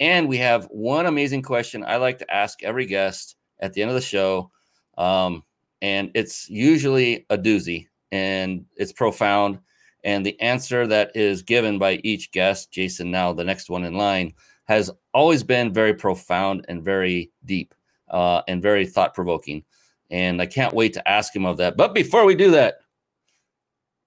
And 0.00 0.28
we 0.28 0.38
have 0.38 0.64
one 0.66 1.06
amazing 1.06 1.42
question 1.42 1.84
I 1.86 1.96
like 1.96 2.18
to 2.18 2.34
ask 2.34 2.62
every 2.64 2.86
guest 2.86 3.36
at 3.60 3.72
the 3.72 3.82
end 3.82 3.90
of 3.90 3.94
the 3.94 4.00
show. 4.00 4.50
Um, 4.98 5.44
and 5.80 6.10
it's 6.14 6.48
usually 6.48 7.26
a 7.30 7.38
doozy 7.38 7.86
and 8.12 8.64
it's 8.76 8.92
profound. 8.92 9.58
And 10.04 10.24
the 10.24 10.38
answer 10.40 10.86
that 10.86 11.12
is 11.16 11.42
given 11.42 11.78
by 11.78 12.00
each 12.04 12.30
guest, 12.30 12.70
Jason, 12.70 13.10
now 13.10 13.32
the 13.32 13.44
next 13.44 13.70
one 13.70 13.84
in 13.84 13.94
line, 13.94 14.34
has 14.64 14.90
always 15.12 15.42
been 15.42 15.72
very 15.72 15.94
profound 15.94 16.66
and 16.68 16.82
very 16.82 17.30
deep 17.44 17.74
uh, 18.10 18.42
and 18.48 18.62
very 18.62 18.86
thought 18.86 19.14
provoking. 19.14 19.64
And 20.10 20.40
I 20.40 20.46
can't 20.46 20.74
wait 20.74 20.92
to 20.94 21.08
ask 21.08 21.34
him 21.34 21.46
of 21.46 21.56
that. 21.58 21.76
But 21.76 21.94
before 21.94 22.24
we 22.24 22.34
do 22.34 22.50
that, 22.52 22.76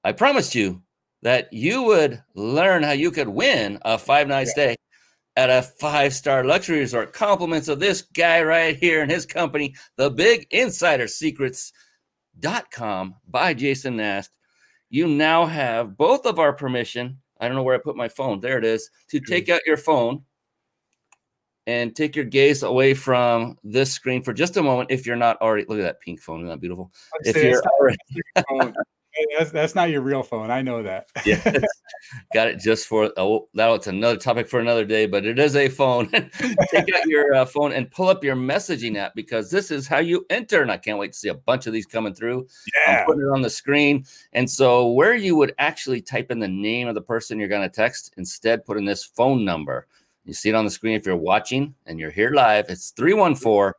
I 0.04 0.12
promised 0.12 0.56
you 0.56 0.82
that 1.24 1.52
you 1.52 1.84
would 1.84 2.24
learn 2.36 2.84
how 2.84 2.92
you 2.92 3.12
could 3.12 3.28
win 3.28 3.80
a 3.84 3.98
five 3.98 4.28
night 4.28 4.48
stay 4.48 4.76
at 5.36 5.50
a 5.50 5.62
five 5.62 6.14
star 6.14 6.44
luxury 6.44 6.80
resort. 6.80 7.14
Compliments 7.14 7.68
of 7.68 7.80
this 7.80 8.02
guy 8.02 8.42
right 8.42 8.76
here 8.76 9.02
and 9.02 9.12
his 9.12 9.26
company, 9.26 9.76
the 9.96 10.10
Big 10.10 10.48
Insider 10.52 11.08
Secrets 11.08 11.74
com 12.72 13.16
by 13.28 13.54
Jason 13.54 13.98
Nast. 13.98 14.32
You 14.90 15.08
now 15.08 15.46
have 15.46 15.98
both 15.98 16.26
of 16.26 16.40
our 16.40 16.54
permission. 16.54 17.20
I 17.40 17.48
don't 17.48 17.56
know 17.56 17.64
where 17.64 17.76
I 17.76 17.80
put 17.80 17.96
my 17.96 18.08
phone. 18.08 18.40
There 18.40 18.58
it 18.58 18.66
is. 18.66 18.90
To 19.10 19.20
take 19.20 19.50
out 19.50 19.62
your 19.66 19.78
phone 19.78 20.24
and 21.68 21.96
take 21.96 22.16
your 22.16 22.26
gaze 22.26 22.64
away 22.64 22.94
from 22.94 23.58
this 23.64 23.92
screen 23.92 24.24
for 24.24 24.34
just 24.34 24.58
a 24.58 24.64
moment. 24.64 24.90
If 24.90 25.06
you're 25.06 25.18
not 25.18 25.40
already, 25.42 25.66
look 25.68 25.80
at 25.80 25.84
that 25.84 26.00
pink 26.00 26.22
phone. 26.22 26.40
Isn't 26.40 26.50
that 26.50 26.62
beautiful? 26.62 26.92
If 27.22 27.36
you're 27.36 27.62
already, 27.80 27.98
that's, 29.38 29.52
that's 29.52 29.76
not 29.76 29.90
your 29.90 30.02
real 30.02 30.24
phone. 30.24 30.52
I 30.52 30.62
know 30.62 30.84
that. 30.84 31.08
yeah, 31.26 31.42
got 32.34 32.48
it 32.48 32.60
just 32.60 32.88
for 32.88 33.12
oh, 33.18 33.48
that's 33.54 33.88
another 33.88 34.18
topic 34.18 34.48
for 34.48 34.60
another 34.60 34.86
day. 34.86 35.06
But 35.06 35.26
it 35.26 35.40
is 35.40 35.56
a 35.56 35.70
phone. 35.70 36.10
Take 36.12 36.94
out 36.96 37.06
your 37.06 37.34
uh, 37.34 37.46
phone 37.46 37.74
and 37.74 37.90
pull 37.92 38.08
up 38.08 38.24
your 38.24 38.36
messaging 38.36 38.98
app 38.98 39.16
because 39.16 39.50
this 39.50 39.72
is 39.72 39.88
how 39.88 40.00
you 40.00 40.26
enter. 40.30 40.62
And 40.62 40.72
I 40.72 40.78
can't 40.78 41.00
wait 41.00 41.14
to 41.14 41.18
see 41.18 41.30
a 41.30 41.34
bunch 41.34 41.68
of 41.68 41.74
these 41.74 41.86
coming 41.86 42.14
through. 42.14 42.48
Yeah, 42.86 43.00
I'm 43.00 43.06
putting 43.06 43.22
it 43.22 43.34
on 43.34 43.42
the 43.42 43.50
screen. 43.50 44.06
And 44.34 44.50
so 44.50 44.92
where 44.92 45.16
you 45.16 45.36
would 45.36 45.54
actually 45.60 46.02
type 46.02 46.32
in 46.32 46.40
the 46.40 46.48
name 46.48 46.88
of 46.88 46.96
the 46.96 47.02
person 47.02 47.40
you're 47.40 47.48
going 47.48 47.68
to 47.68 47.76
text, 47.76 48.14
instead 48.18 48.66
put 48.66 48.78
in 48.78 48.86
this 48.86 49.04
phone 49.04 49.46
number. 49.46 49.88
You 50.26 50.34
see 50.34 50.50
it 50.50 50.56
on 50.56 50.66
the 50.66 50.72
screen 50.72 50.96
if 50.96 51.06
you're 51.06 51.16
watching 51.16 51.74
and 51.86 52.00
you're 52.00 52.12
here 52.12 52.32
live. 52.32 52.66
It's 52.70 52.92
314 52.92 53.74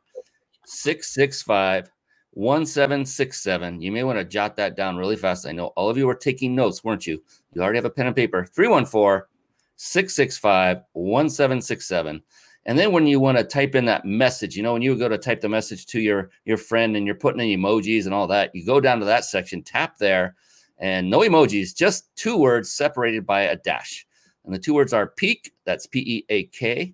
665 0.65 1.91
1767. 2.31 3.81
You 3.81 3.91
may 3.91 4.03
want 4.03 4.19
to 4.19 4.25
jot 4.25 4.55
that 4.57 4.75
down 4.75 4.97
really 4.97 5.15
fast. 5.15 5.47
I 5.47 5.51
know 5.51 5.67
all 5.67 5.89
of 5.89 5.97
you 5.97 6.07
were 6.07 6.15
taking 6.15 6.55
notes, 6.55 6.83
weren't 6.83 7.07
you? 7.07 7.21
You 7.53 7.61
already 7.61 7.77
have 7.77 7.85
a 7.85 7.89
pen 7.89 8.07
and 8.07 8.15
paper. 8.15 8.45
314 8.45 9.27
665 9.75 10.77
1767. 10.93 12.21
And 12.65 12.77
then 12.77 12.91
when 12.91 13.07
you 13.07 13.19
want 13.19 13.37
to 13.37 13.43
type 13.43 13.73
in 13.73 13.85
that 13.85 14.05
message, 14.05 14.55
you 14.55 14.61
know, 14.61 14.73
when 14.73 14.81
you 14.81 14.95
go 14.95 15.09
to 15.09 15.17
type 15.17 15.41
the 15.41 15.49
message 15.49 15.85
to 15.87 15.99
your 15.99 16.29
your 16.45 16.57
friend 16.57 16.95
and 16.95 17.05
you're 17.05 17.15
putting 17.15 17.39
in 17.39 17.59
emojis 17.59 18.05
and 18.05 18.13
all 18.13 18.27
that, 18.27 18.53
you 18.53 18.65
go 18.65 18.79
down 18.79 18.99
to 18.99 19.05
that 19.05 19.25
section, 19.25 19.63
tap 19.63 19.97
there, 19.97 20.35
and 20.77 21.09
no 21.09 21.19
emojis, 21.19 21.75
just 21.75 22.13
two 22.15 22.37
words 22.37 22.69
separated 22.69 23.25
by 23.25 23.41
a 23.41 23.55
dash. 23.55 24.05
And 24.45 24.53
the 24.53 24.59
two 24.59 24.73
words 24.73 24.93
are 24.93 25.07
peak, 25.07 25.53
that's 25.65 25.87
P 25.87 25.99
E 25.99 26.25
A 26.29 26.43
K, 26.45 26.93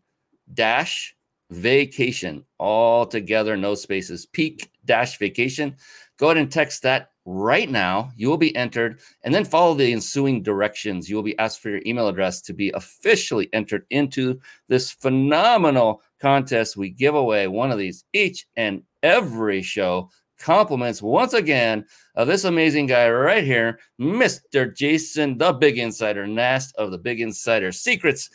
dash 0.53 1.15
vacation, 1.51 2.43
all 2.57 3.05
together, 3.05 3.57
no 3.57 3.75
spaces, 3.75 4.25
peak 4.25 4.71
dash 4.85 5.17
vacation. 5.17 5.75
Go 6.17 6.27
ahead 6.27 6.37
and 6.37 6.51
text 6.51 6.83
that 6.83 7.09
right 7.25 7.69
now. 7.69 8.11
You 8.15 8.29
will 8.29 8.37
be 8.37 8.55
entered 8.55 9.01
and 9.23 9.33
then 9.33 9.43
follow 9.43 9.73
the 9.73 9.91
ensuing 9.91 10.43
directions. 10.43 11.09
You 11.09 11.15
will 11.15 11.23
be 11.23 11.37
asked 11.39 11.61
for 11.61 11.69
your 11.69 11.81
email 11.85 12.07
address 12.07 12.41
to 12.43 12.53
be 12.53 12.71
officially 12.71 13.49
entered 13.51 13.85
into 13.89 14.39
this 14.67 14.91
phenomenal 14.91 16.01
contest. 16.21 16.77
We 16.77 16.89
give 16.89 17.15
away 17.15 17.47
one 17.47 17.71
of 17.71 17.77
these 17.77 18.05
each 18.13 18.47
and 18.55 18.83
every 19.03 19.61
show. 19.61 20.09
Compliments 20.37 21.01
once 21.01 21.33
again 21.33 21.85
of 22.15 22.27
this 22.27 22.43
amazing 22.43 22.87
guy 22.87 23.09
right 23.09 23.43
here, 23.43 23.79
Mr. 23.99 24.75
Jason, 24.75 25.37
the 25.37 25.53
Big 25.53 25.77
Insider 25.77 26.27
Nast 26.27 26.75
of 26.75 26.91
the 26.91 26.97
Big 26.97 27.21
Insider 27.21 27.71
Secrets 27.71 28.29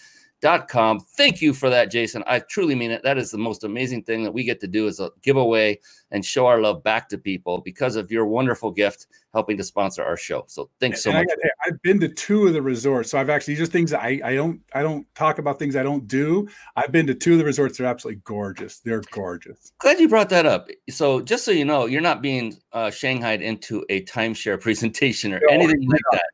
com. 0.69 1.01
Thank 1.17 1.41
you 1.43 1.53
for 1.53 1.69
that, 1.71 1.91
Jason. 1.91 2.23
I 2.27 2.39
truly 2.41 2.75
mean 2.75 2.91
it. 2.91 3.03
That 3.03 3.19
is 3.19 3.31
the 3.31 3.39
most 3.39 3.65
amazing 3.65 4.03
thing 4.05 4.23
that 4.25 4.33
we 4.33 4.45
get 4.45 4.61
to 4.61 4.67
do 4.67 4.87
is 4.87 5.01
a 5.01 5.11
giveaway 5.23 5.79
and 6.11 6.25
show 6.25 6.47
our 6.47 6.61
love 6.61 6.83
back 6.83 7.09
to 7.11 7.19
people 7.19 7.61
because 7.61 7.97
of 7.97 8.11
your 8.11 8.27
wonderful 8.27 8.71
gift 8.71 9.07
helping 9.33 9.57
to 9.57 9.63
sponsor 9.65 10.03
our 10.03 10.17
show. 10.17 10.45
So 10.49 10.71
thanks 10.81 11.03
so 11.03 11.11
And 11.11 11.19
much. 11.21 11.29
say, 11.43 11.51
I've 11.67 11.81
been 11.83 12.01
to 12.01 12.09
two 12.09 12.47
of 12.47 12.53
the 12.53 12.63
resorts, 12.63 13.11
so 13.11 13.19
I've 13.19 13.31
actually 13.31 13.55
just 13.55 13.71
things 13.71 13.93
I, 13.93 14.21
I 14.25 14.35
don't 14.35 14.61
I 14.75 14.83
don't 14.83 15.07
talk 15.15 15.39
about 15.39 15.59
things 15.59 15.77
I 15.77 15.83
don't 15.83 16.07
do. 16.09 16.49
I've 16.77 16.91
been 16.91 17.07
to 17.07 17.15
two 17.15 17.33
of 17.33 17.39
the 17.39 17.45
resorts. 17.45 17.79
They're 17.79 17.87
absolutely 17.87 18.23
gorgeous. 18.25 18.81
They're 18.81 19.03
gorgeous. 19.13 19.73
Glad 19.79 20.01
you 20.01 20.09
brought 20.09 20.31
that 20.31 20.47
up. 20.47 20.69
So 20.89 21.21
just 21.21 21.45
so 21.45 21.51
you 21.53 21.65
know, 21.65 21.87
you're 21.87 22.01
not 22.01 22.23
being 22.23 22.57
uh, 22.73 22.91
shanghaied 22.91 23.41
into 23.43 23.85
a 23.89 24.03
timeshare 24.05 24.61
presentation 24.63 25.33
or 25.33 25.41
No, 25.47 25.55
anything 25.55 25.89
like 25.89 26.01
that. 26.13 26.25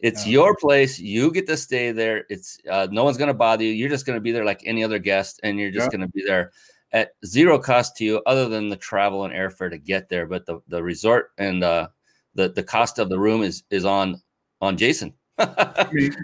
It's 0.00 0.26
your 0.26 0.54
place. 0.56 0.98
You 0.98 1.30
get 1.32 1.46
to 1.48 1.56
stay 1.56 1.92
there. 1.92 2.24
It's 2.28 2.58
uh, 2.70 2.88
no 2.90 3.04
one's 3.04 3.16
going 3.16 3.28
to 3.28 3.34
bother 3.34 3.64
you. 3.64 3.70
You're 3.70 3.88
just 3.88 4.06
going 4.06 4.16
to 4.16 4.20
be 4.20 4.32
there 4.32 4.44
like 4.44 4.62
any 4.64 4.84
other 4.84 4.98
guest, 4.98 5.40
and 5.42 5.58
you're 5.58 5.70
just 5.70 5.86
Yeah. 5.86 5.98
going 5.98 6.08
to 6.08 6.12
be 6.12 6.24
there 6.26 6.52
at 6.92 7.10
zero 7.24 7.58
cost 7.58 7.96
to 7.96 8.04
you, 8.04 8.22
other 8.26 8.48
than 8.48 8.68
the 8.68 8.76
travel 8.76 9.24
and 9.24 9.34
airfare 9.34 9.70
to 9.70 9.78
get 9.78 10.08
there. 10.08 10.26
But 10.26 10.46
the 10.46 10.60
the 10.68 10.82
resort 10.82 11.30
and 11.38 11.62
uh, 11.64 11.88
the 12.34 12.50
the 12.50 12.62
cost 12.62 12.98
of 12.98 13.08
the 13.08 13.18
room 13.18 13.42
is 13.42 13.64
is 13.70 13.84
on 13.84 14.20
on 14.60 14.76
Jason. 14.76 15.14
I 15.38 15.88
mean, 15.92 16.14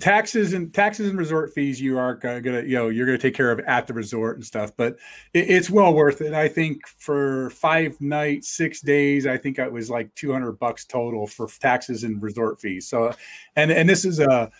taxes 0.00 0.52
and 0.52 0.72
taxes 0.74 1.08
and 1.08 1.18
resort 1.18 1.52
fees 1.54 1.80
you 1.80 1.98
are 1.98 2.14
gonna 2.14 2.62
you 2.62 2.74
know 2.74 2.88
you're 2.88 3.06
gonna 3.06 3.18
take 3.18 3.34
care 3.34 3.50
of 3.50 3.60
at 3.60 3.86
the 3.86 3.94
resort 3.94 4.36
and 4.36 4.44
stuff 4.44 4.72
but 4.76 4.94
it, 5.34 5.50
it's 5.50 5.70
well 5.70 5.94
worth 5.94 6.20
it 6.20 6.34
i 6.34 6.48
think 6.48 6.86
for 6.98 7.50
five 7.50 8.00
nights 8.00 8.48
six 8.50 8.80
days 8.80 9.26
i 9.26 9.36
think 9.36 9.58
it 9.58 9.72
was 9.72 9.90
like 9.90 10.14
200 10.14 10.52
bucks 10.58 10.84
total 10.84 11.26
for 11.26 11.48
taxes 11.60 12.04
and 12.04 12.22
resort 12.22 12.60
fees 12.60 12.88
so 12.88 13.12
and 13.56 13.70
and 13.70 13.88
this 13.88 14.04
is 14.04 14.20
a 14.20 14.50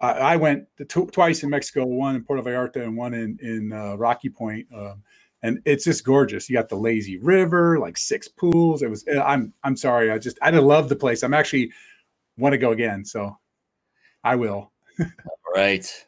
i 0.00 0.12
I 0.12 0.36
went 0.36 0.66
tw- 0.88 1.12
twice 1.12 1.42
in 1.42 1.50
mexico 1.50 1.86
one 1.86 2.16
in 2.16 2.24
puerto 2.24 2.42
vallarta 2.42 2.82
and 2.82 2.96
one 2.96 3.14
in 3.14 3.38
in 3.42 3.72
uh, 3.72 3.96
rocky 3.96 4.28
point 4.30 4.66
um, 4.74 5.02
and 5.42 5.60
it's 5.64 5.84
just 5.84 6.04
gorgeous. 6.04 6.50
You 6.50 6.56
got 6.56 6.68
the 6.68 6.76
lazy 6.76 7.18
river, 7.18 7.78
like 7.78 7.96
six 7.98 8.26
pools. 8.26 8.82
It 8.82 8.90
was. 8.90 9.04
I'm. 9.22 9.52
I'm 9.62 9.76
sorry. 9.76 10.10
I 10.10 10.18
just. 10.18 10.38
I 10.42 10.50
love 10.50 10.88
the 10.88 10.96
place. 10.96 11.22
I'm 11.22 11.34
actually 11.34 11.72
want 12.36 12.54
to 12.54 12.58
go 12.58 12.72
again. 12.72 13.04
So 13.04 13.38
I 14.26 14.34
will. 14.34 14.72
All 14.98 15.54
right, 15.54 16.06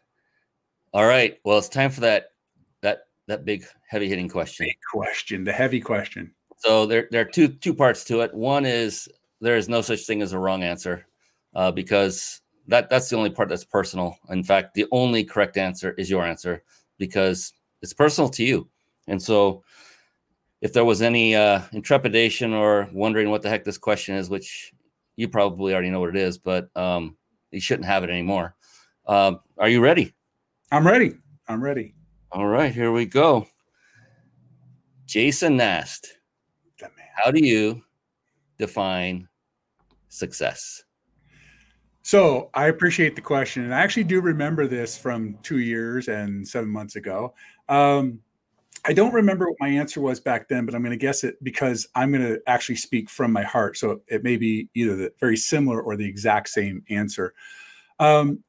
all 0.93 1.07
right. 1.07 1.39
Well, 1.45 1.59
it's 1.59 1.69
time 1.69 1.91
for 1.93 2.01
that 2.01 2.33
that 2.81 3.03
that 3.29 3.45
big 3.45 3.65
heavy 3.87 4.09
hitting 4.09 4.29
question. 4.29 4.67
Big 4.67 4.79
question, 4.93 5.45
the 5.45 5.53
heavy 5.53 5.81
question. 5.81 6.35
So 6.57 6.85
there, 6.85 7.07
there 7.13 7.21
are 7.21 7.31
two 7.31 7.47
two 7.47 7.73
parts 7.73 8.03
to 8.07 8.23
it. 8.23 8.35
One 8.35 8.67
is 8.67 9.09
there 9.41 9.57
is 9.57 9.69
no 9.69 9.83
such 9.83 10.01
thing 10.05 10.21
as 10.21 10.33
a 10.33 10.39
wrong 10.39 10.65
answer, 10.65 11.07
uh, 11.55 11.71
because 11.71 12.41
that 12.67 12.91
that's 12.91 13.09
the 13.09 13.17
only 13.17 13.31
part 13.31 13.51
that's 13.51 13.65
personal. 13.65 14.19
In 14.31 14.43
fact, 14.43 14.75
the 14.75 14.87
only 14.91 15.23
correct 15.23 15.57
answer 15.57 15.93
is 15.93 16.11
your 16.11 16.27
answer 16.27 16.65
because 16.99 17.53
it's 17.83 17.95
personal 17.95 18.29
to 18.31 18.43
you. 18.43 18.69
And 19.07 19.23
so, 19.23 19.63
if 20.61 20.73
there 20.73 20.85
was 20.85 21.03
any 21.03 21.37
uh, 21.37 21.61
intrepidation 21.71 22.53
or 22.53 22.89
wondering 22.93 23.31
what 23.31 23.43
the 23.43 23.49
heck 23.49 23.63
this 23.63 23.79
question 23.79 24.17
is, 24.17 24.29
which 24.29 24.73
you 25.15 25.29
probably 25.29 25.73
already 25.73 25.91
know 25.91 26.01
what 26.01 26.11
it 26.11 26.17
is, 26.17 26.37
but 26.37 26.69
um, 26.77 27.17
you 27.51 27.61
shouldn't 27.61 27.87
have 27.87 28.05
it 28.05 28.11
anymore. 28.11 28.55
Um, 29.07 29.41
are 29.59 29.69
you 29.69 29.81
ready? 29.81 30.15
I'm 30.71 30.87
ready. 30.87 31.15
I'm 31.49 31.63
ready. 31.63 31.95
All 32.31 32.47
right, 32.47 32.73
here 32.73 32.93
we 32.93 33.07
go. 33.07 33.47
Jason 35.07 35.57
Nast. 35.57 36.19
How 37.17 37.33
do 37.33 37.45
you 37.45 37.83
define 38.59 39.29
success? 40.09 40.85
So 42.03 42.49
I 42.55 42.69
appreciate 42.69 43.17
the 43.17 43.23
question, 43.23 43.65
and 43.65 43.75
I 43.75 43.81
actually 43.81 44.05
do 44.05 44.21
remember 44.21 44.67
this 44.67 44.97
from 44.97 45.37
two 45.43 45.59
years 45.59 46.09
and 46.09 46.47
seven 46.47 46.71
months 46.71 46.97
ago. 46.97 47.35
Um, 47.69 48.21
I 48.89 48.95
don't 48.95 49.13
remember 49.13 49.51
what 49.51 49.61
my 49.61 49.69
answer 49.69 50.01
was 50.01 50.19
back 50.19 50.49
then, 50.49 50.65
but 50.65 50.75
I'm 50.75 50.83
going 50.83 50.99
to 50.99 51.07
guess 51.07 51.23
it 51.23 51.37
because 51.45 51.87
I'm 51.95 52.11
going 52.11 52.27
to 52.27 52.41
actually 52.47 52.77
speak 52.77 53.11
from 53.11 53.31
my 53.31 53.43
heart. 53.43 53.77
So 53.77 54.01
it 54.09 54.25
may 54.25 54.39
be 54.39 54.71
either 54.75 54.97
the 54.97 55.13
very 55.21 55.37
similar 55.37 55.83
or 55.83 55.95
the 55.95 56.09
exact 56.09 56.49
same 56.49 56.83
answer. 56.89 57.35
Um, 57.99 58.43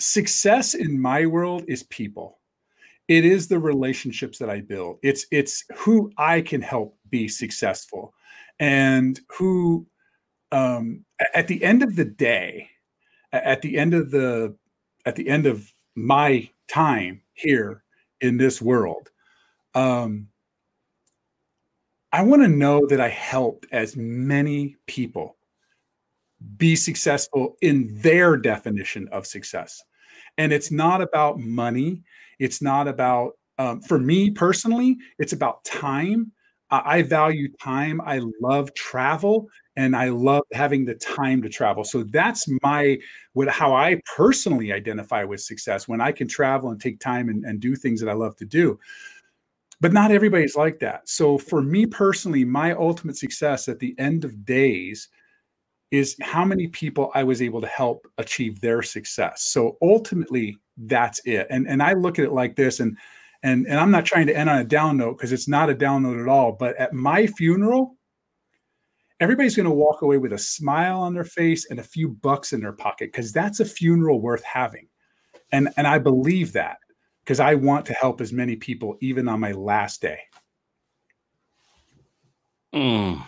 success 0.00 0.74
in 0.74 1.00
my 1.00 1.24
world 1.24 1.62
is 1.68 1.84
people. 1.84 2.40
It 3.06 3.24
is 3.24 3.46
the 3.46 3.60
relationships 3.60 4.38
that 4.38 4.50
I 4.50 4.60
build. 4.60 4.98
It's 5.04 5.26
it's 5.30 5.64
who 5.76 6.10
I 6.18 6.40
can 6.40 6.62
help 6.62 6.98
be 7.08 7.28
successful, 7.28 8.12
and 8.58 9.20
who, 9.28 9.86
um, 10.50 11.04
at 11.34 11.46
the 11.46 11.62
end 11.62 11.84
of 11.84 11.94
the 11.94 12.04
day, 12.04 12.70
at 13.32 13.62
the 13.62 13.78
end 13.78 13.94
of 13.94 14.10
the 14.10 14.56
at 15.06 15.14
the 15.14 15.28
end 15.28 15.46
of 15.46 15.72
my 15.94 16.48
time 16.68 17.22
here 17.34 17.84
in 18.20 18.36
this 18.36 18.60
world 18.60 19.10
um 19.74 20.28
i 22.12 22.22
want 22.22 22.42
to 22.42 22.48
know 22.48 22.86
that 22.86 23.00
i 23.00 23.08
helped 23.08 23.66
as 23.72 23.96
many 23.96 24.76
people 24.86 25.36
be 26.56 26.76
successful 26.76 27.56
in 27.60 27.88
their 28.00 28.36
definition 28.36 29.08
of 29.08 29.26
success. 29.26 29.82
And 30.38 30.52
it's 30.52 30.70
not 30.70 31.02
about 31.02 31.38
money. 31.38 32.02
It's 32.38 32.62
not 32.62 32.88
about 32.88 33.32
um, 33.58 33.82
for 33.82 33.98
me 33.98 34.30
personally 34.30 34.96
it's 35.18 35.34
about 35.34 35.62
time. 35.64 36.32
I, 36.70 36.98
I 36.98 37.02
value 37.02 37.48
time. 37.62 38.00
I 38.00 38.22
love 38.40 38.72
travel 38.74 39.48
and 39.76 39.94
i 39.94 40.08
love 40.08 40.42
having 40.52 40.84
the 40.84 40.94
time 40.94 41.42
to 41.42 41.48
travel. 41.48 41.84
So 41.84 42.04
that's 42.04 42.48
my 42.62 42.98
what 43.34 43.48
how 43.48 43.74
I 43.74 44.00
personally 44.16 44.72
identify 44.72 45.24
with 45.24 45.42
success 45.42 45.86
when 45.86 46.00
I 46.00 46.10
can 46.12 46.26
travel 46.26 46.70
and 46.70 46.80
take 46.80 47.00
time 47.00 47.28
and, 47.28 47.44
and 47.44 47.60
do 47.60 47.76
things 47.76 48.00
that 48.00 48.08
I 48.08 48.14
love 48.14 48.34
to 48.36 48.46
do. 48.46 48.78
But 49.80 49.92
not 49.92 50.10
everybody's 50.10 50.56
like 50.56 50.78
that. 50.80 51.08
So 51.08 51.38
for 51.38 51.62
me 51.62 51.86
personally, 51.86 52.44
my 52.44 52.72
ultimate 52.72 53.16
success 53.16 53.68
at 53.68 53.78
the 53.78 53.94
end 53.98 54.24
of 54.24 54.44
days 54.44 55.08
is 55.90 56.16
how 56.20 56.44
many 56.44 56.68
people 56.68 57.10
I 57.14 57.24
was 57.24 57.42
able 57.42 57.60
to 57.62 57.66
help 57.66 58.06
achieve 58.18 58.60
their 58.60 58.82
success. 58.82 59.44
So 59.50 59.78
ultimately, 59.82 60.56
that's 60.76 61.20
it. 61.24 61.46
And 61.50 61.66
and 61.66 61.82
I 61.82 61.94
look 61.94 62.18
at 62.18 62.26
it 62.26 62.32
like 62.32 62.56
this, 62.56 62.80
and 62.80 62.96
and 63.42 63.66
and 63.66 63.80
I'm 63.80 63.90
not 63.90 64.04
trying 64.04 64.26
to 64.26 64.36
end 64.36 64.50
on 64.50 64.58
a 64.58 64.64
down 64.64 64.98
note 64.98 65.16
because 65.16 65.32
it's 65.32 65.48
not 65.48 65.70
a 65.70 65.74
down 65.74 66.02
note 66.02 66.20
at 66.20 66.28
all. 66.28 66.52
But 66.52 66.76
at 66.76 66.92
my 66.92 67.26
funeral, 67.26 67.96
everybody's 69.20 69.54
going 69.54 69.68
to 69.68 69.74
walk 69.74 70.02
away 70.02 70.18
with 70.18 70.32
a 70.32 70.38
smile 70.38 71.00
on 71.00 71.14
their 71.14 71.24
face 71.24 71.66
and 71.70 71.78
a 71.78 71.84
few 71.84 72.08
bucks 72.08 72.52
in 72.52 72.60
their 72.60 72.72
pocket 72.72 73.12
because 73.12 73.32
that's 73.32 73.60
a 73.60 73.64
funeral 73.64 74.20
worth 74.20 74.42
having 74.42 74.88
and 75.52 75.68
and 75.76 75.86
i 75.86 75.98
believe 75.98 76.52
that 76.52 76.78
because 77.30 77.38
i 77.38 77.54
want 77.54 77.86
to 77.86 77.92
help 77.92 78.20
as 78.20 78.32
many 78.32 78.56
people 78.56 78.98
even 79.00 79.28
on 79.28 79.38
my 79.38 79.52
last 79.52 80.02
day 80.02 80.18
Mm. 82.72 83.24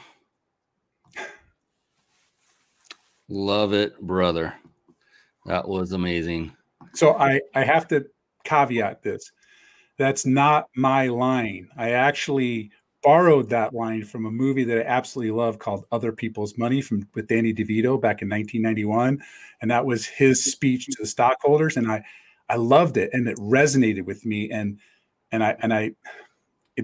Love 3.28 3.72
it, 3.72 4.00
brother. 4.00 4.54
That 5.46 5.66
was 5.66 5.92
amazing. 5.92 6.52
So 6.94 7.14
I 7.14 7.40
I 7.54 7.64
have 7.64 7.88
to 7.88 8.06
caveat 8.44 9.02
this. 9.02 9.32
That's 9.98 10.26
not 10.26 10.68
my 10.76 11.08
line. 11.08 11.68
I 11.76 11.90
actually 11.90 12.70
borrowed 13.02 13.48
that 13.50 13.74
line 13.74 14.04
from 14.04 14.26
a 14.26 14.30
movie 14.30 14.64
that 14.64 14.78
I 14.78 14.88
absolutely 14.88 15.32
love 15.32 15.58
called 15.58 15.86
Other 15.90 16.12
People's 16.12 16.56
Money 16.56 16.80
from 16.80 17.08
with 17.14 17.26
Danny 17.26 17.52
DeVito 17.52 18.00
back 18.00 18.22
in 18.22 18.28
1991 18.28 19.20
and 19.60 19.70
that 19.70 19.84
was 19.84 20.06
his 20.06 20.44
speech 20.44 20.86
to 20.86 20.96
the 21.00 21.06
stockholders 21.06 21.76
and 21.76 21.90
I 21.90 22.04
I 22.52 22.56
loved 22.56 22.98
it 22.98 23.08
and 23.14 23.26
it 23.26 23.38
resonated 23.38 24.04
with 24.04 24.26
me 24.26 24.50
and 24.50 24.78
and 25.32 25.42
I 25.42 25.56
and 25.60 25.72
I 25.72 25.92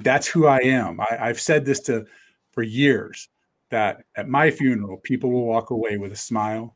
that's 0.00 0.26
who 0.26 0.46
I 0.46 0.60
am. 0.60 0.98
I, 0.98 1.18
I've 1.20 1.40
said 1.40 1.66
this 1.66 1.80
to 1.80 2.06
for 2.52 2.62
years 2.62 3.28
that 3.70 4.02
at 4.16 4.28
my 4.28 4.50
funeral 4.50 4.96
people 4.96 5.30
will 5.30 5.44
walk 5.44 5.68
away 5.68 5.98
with 5.98 6.10
a 6.10 6.16
smile 6.16 6.74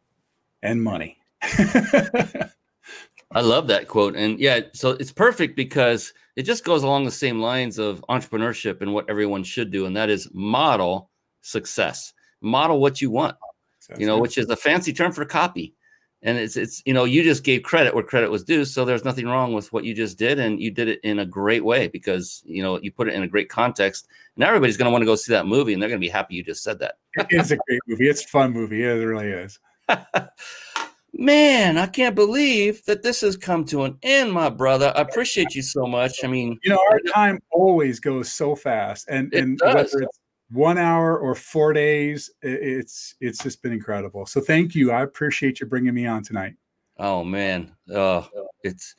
and 0.63 0.83
money. 0.83 1.17
I 1.43 3.41
love 3.41 3.67
that 3.69 3.89
quote. 3.89 4.15
And 4.15 4.39
yeah, 4.39 4.61
so 4.75 4.91
it's 4.91 5.11
perfect 5.11 5.57
because 5.57 6.13
it 6.37 6.43
just 6.43 6.63
goes 6.63 6.83
along 6.83 7.07
the 7.07 7.11
same 7.11 7.41
lines 7.41 7.79
of 7.79 8.05
entrepreneurship 8.11 8.83
and 8.83 8.93
what 8.93 9.09
everyone 9.09 9.43
should 9.43 9.71
do. 9.71 9.87
And 9.87 9.97
that 9.97 10.11
is 10.11 10.29
model 10.35 11.09
success, 11.41 12.13
model 12.43 12.79
what 12.79 13.01
you 13.01 13.11
want, 13.11 13.37
you 13.97 14.07
know, 14.07 14.19
which 14.19 14.37
is 14.37 14.51
a 14.51 14.57
fancy 14.57 14.93
term 14.93 15.13
for 15.13 15.25
copy. 15.25 15.75
And 16.25 16.39
it's, 16.39 16.57
it's, 16.57 16.83
you 16.87 16.95
know, 16.95 17.05
you 17.05 17.23
just 17.23 17.43
gave 17.43 17.65
credit 17.65 17.95
where 17.95 18.05
credit 18.05 18.31
was 18.31 18.45
due. 18.45 18.65
So 18.65 18.85
there's 18.85 19.05
nothing 19.05 19.27
wrong 19.27 19.53
with 19.53 19.73
what 19.73 19.85
you 19.85 19.93
just 19.93 20.19
did. 20.19 20.39
And 20.39 20.61
you 20.61 20.71
did 20.71 20.89
it 20.89 21.01
in 21.03 21.19
a 21.19 21.27
great 21.27 21.65
way 21.65 21.89
because, 21.89 22.43
you 22.47 22.63
know, 22.63 22.79
you 22.81 22.93
put 22.93 23.09
it 23.09 23.15
in 23.15 23.25
a 23.25 23.29
great 23.29 23.49
context. 23.49 24.07
And 24.37 24.45
everybody's 24.45 24.77
going 24.77 24.87
to 24.87 24.93
want 24.93 25.03
to 25.03 25.07
go 25.07 25.17
see 25.17 25.33
that 25.33 25.47
movie 25.47 25.73
and 25.73 25.83
they're 25.83 25.89
going 25.89 26.01
to 26.01 26.07
be 26.07 26.11
happy 26.11 26.37
you 26.37 26.45
just 26.45 26.63
said 26.63 26.79
that. 26.79 26.95
it's 27.17 27.51
a 27.51 27.57
great 27.57 27.81
movie. 27.89 28.09
It's 28.09 28.25
a 28.25 28.29
fun 28.29 28.53
movie. 28.53 28.85
It 28.85 28.89
really 28.89 29.29
is. 29.29 29.59
Man, 31.15 31.77
I 31.77 31.87
can't 31.87 32.15
believe 32.15 32.85
that 32.87 33.03
this 33.03 33.21
has 33.21 33.37
come 33.37 33.67
to 33.67 33.83
an 33.83 33.99
end, 34.03 34.33
my 34.33 34.49
brother. 34.49 34.93
I 34.97 35.03
appreciate 35.03 35.55
you 35.55 35.61
so 35.61 35.87
much. 35.87 36.25
I 36.25 36.27
mean, 36.27 36.59
you 36.63 36.71
know, 36.71 36.81
our 36.91 37.01
time 37.13 37.39
always 37.51 38.01
goes 38.01 38.33
so 38.33 38.57
fast, 38.57 39.09
and 39.11 39.33
and 39.35 39.61
whether 39.63 39.81
it's 39.81 39.95
one 40.53 40.79
hour 40.79 41.19
or 41.19 41.35
four 41.35 41.73
days, 41.73 42.31
it's 42.43 43.15
it's 43.21 43.43
just 43.43 43.63
been 43.63 43.73
incredible. 43.73 44.27
So 44.27 44.41
thank 44.41 44.75
you. 44.75 44.91
I 44.93 45.03
appreciate 45.03 45.61
you 45.61 45.67
bringing 45.67 45.95
me 45.95 46.07
on 46.07 46.23
tonight. 46.23 46.55
Oh 46.99 47.25
man, 47.25 47.75
uh, 47.93 48.23
it's 48.63 48.95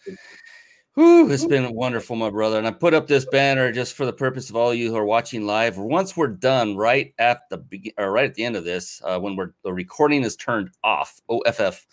whew, 0.96 1.32
it's 1.32 1.46
been 1.46 1.74
wonderful, 1.74 2.16
my 2.16 2.30
brother. 2.30 2.58
And 2.58 2.68
I 2.68 2.72
put 2.72 2.94
up 2.94 3.08
this 3.08 3.26
banner 3.26 3.72
just 3.72 3.94
for 3.94 4.06
the 4.06 4.14
purpose 4.14 4.50
of 4.50 4.56
all 4.56 4.74
you 4.74 4.90
who 4.90 4.98
are 4.98 5.06
watching 5.06 5.46
live. 5.46 5.78
Once 5.78 6.18
we're 6.18 6.28
done, 6.28 6.76
right 6.76 7.14
at 7.20 7.42
the 7.50 7.58
begin 7.58 7.94
or 7.98 8.12
right 8.12 8.30
at 8.30 8.36
the 8.36 8.46
end 8.46 8.56
of 8.56 8.64
this, 8.64 9.02
uh, 9.06 9.20
when 9.20 9.36
we're 9.36 9.54
the 9.64 9.74
recording 9.74 10.24
is 10.24 10.36
turned 10.36 10.72
off, 10.84 11.20
OFF 11.30 11.86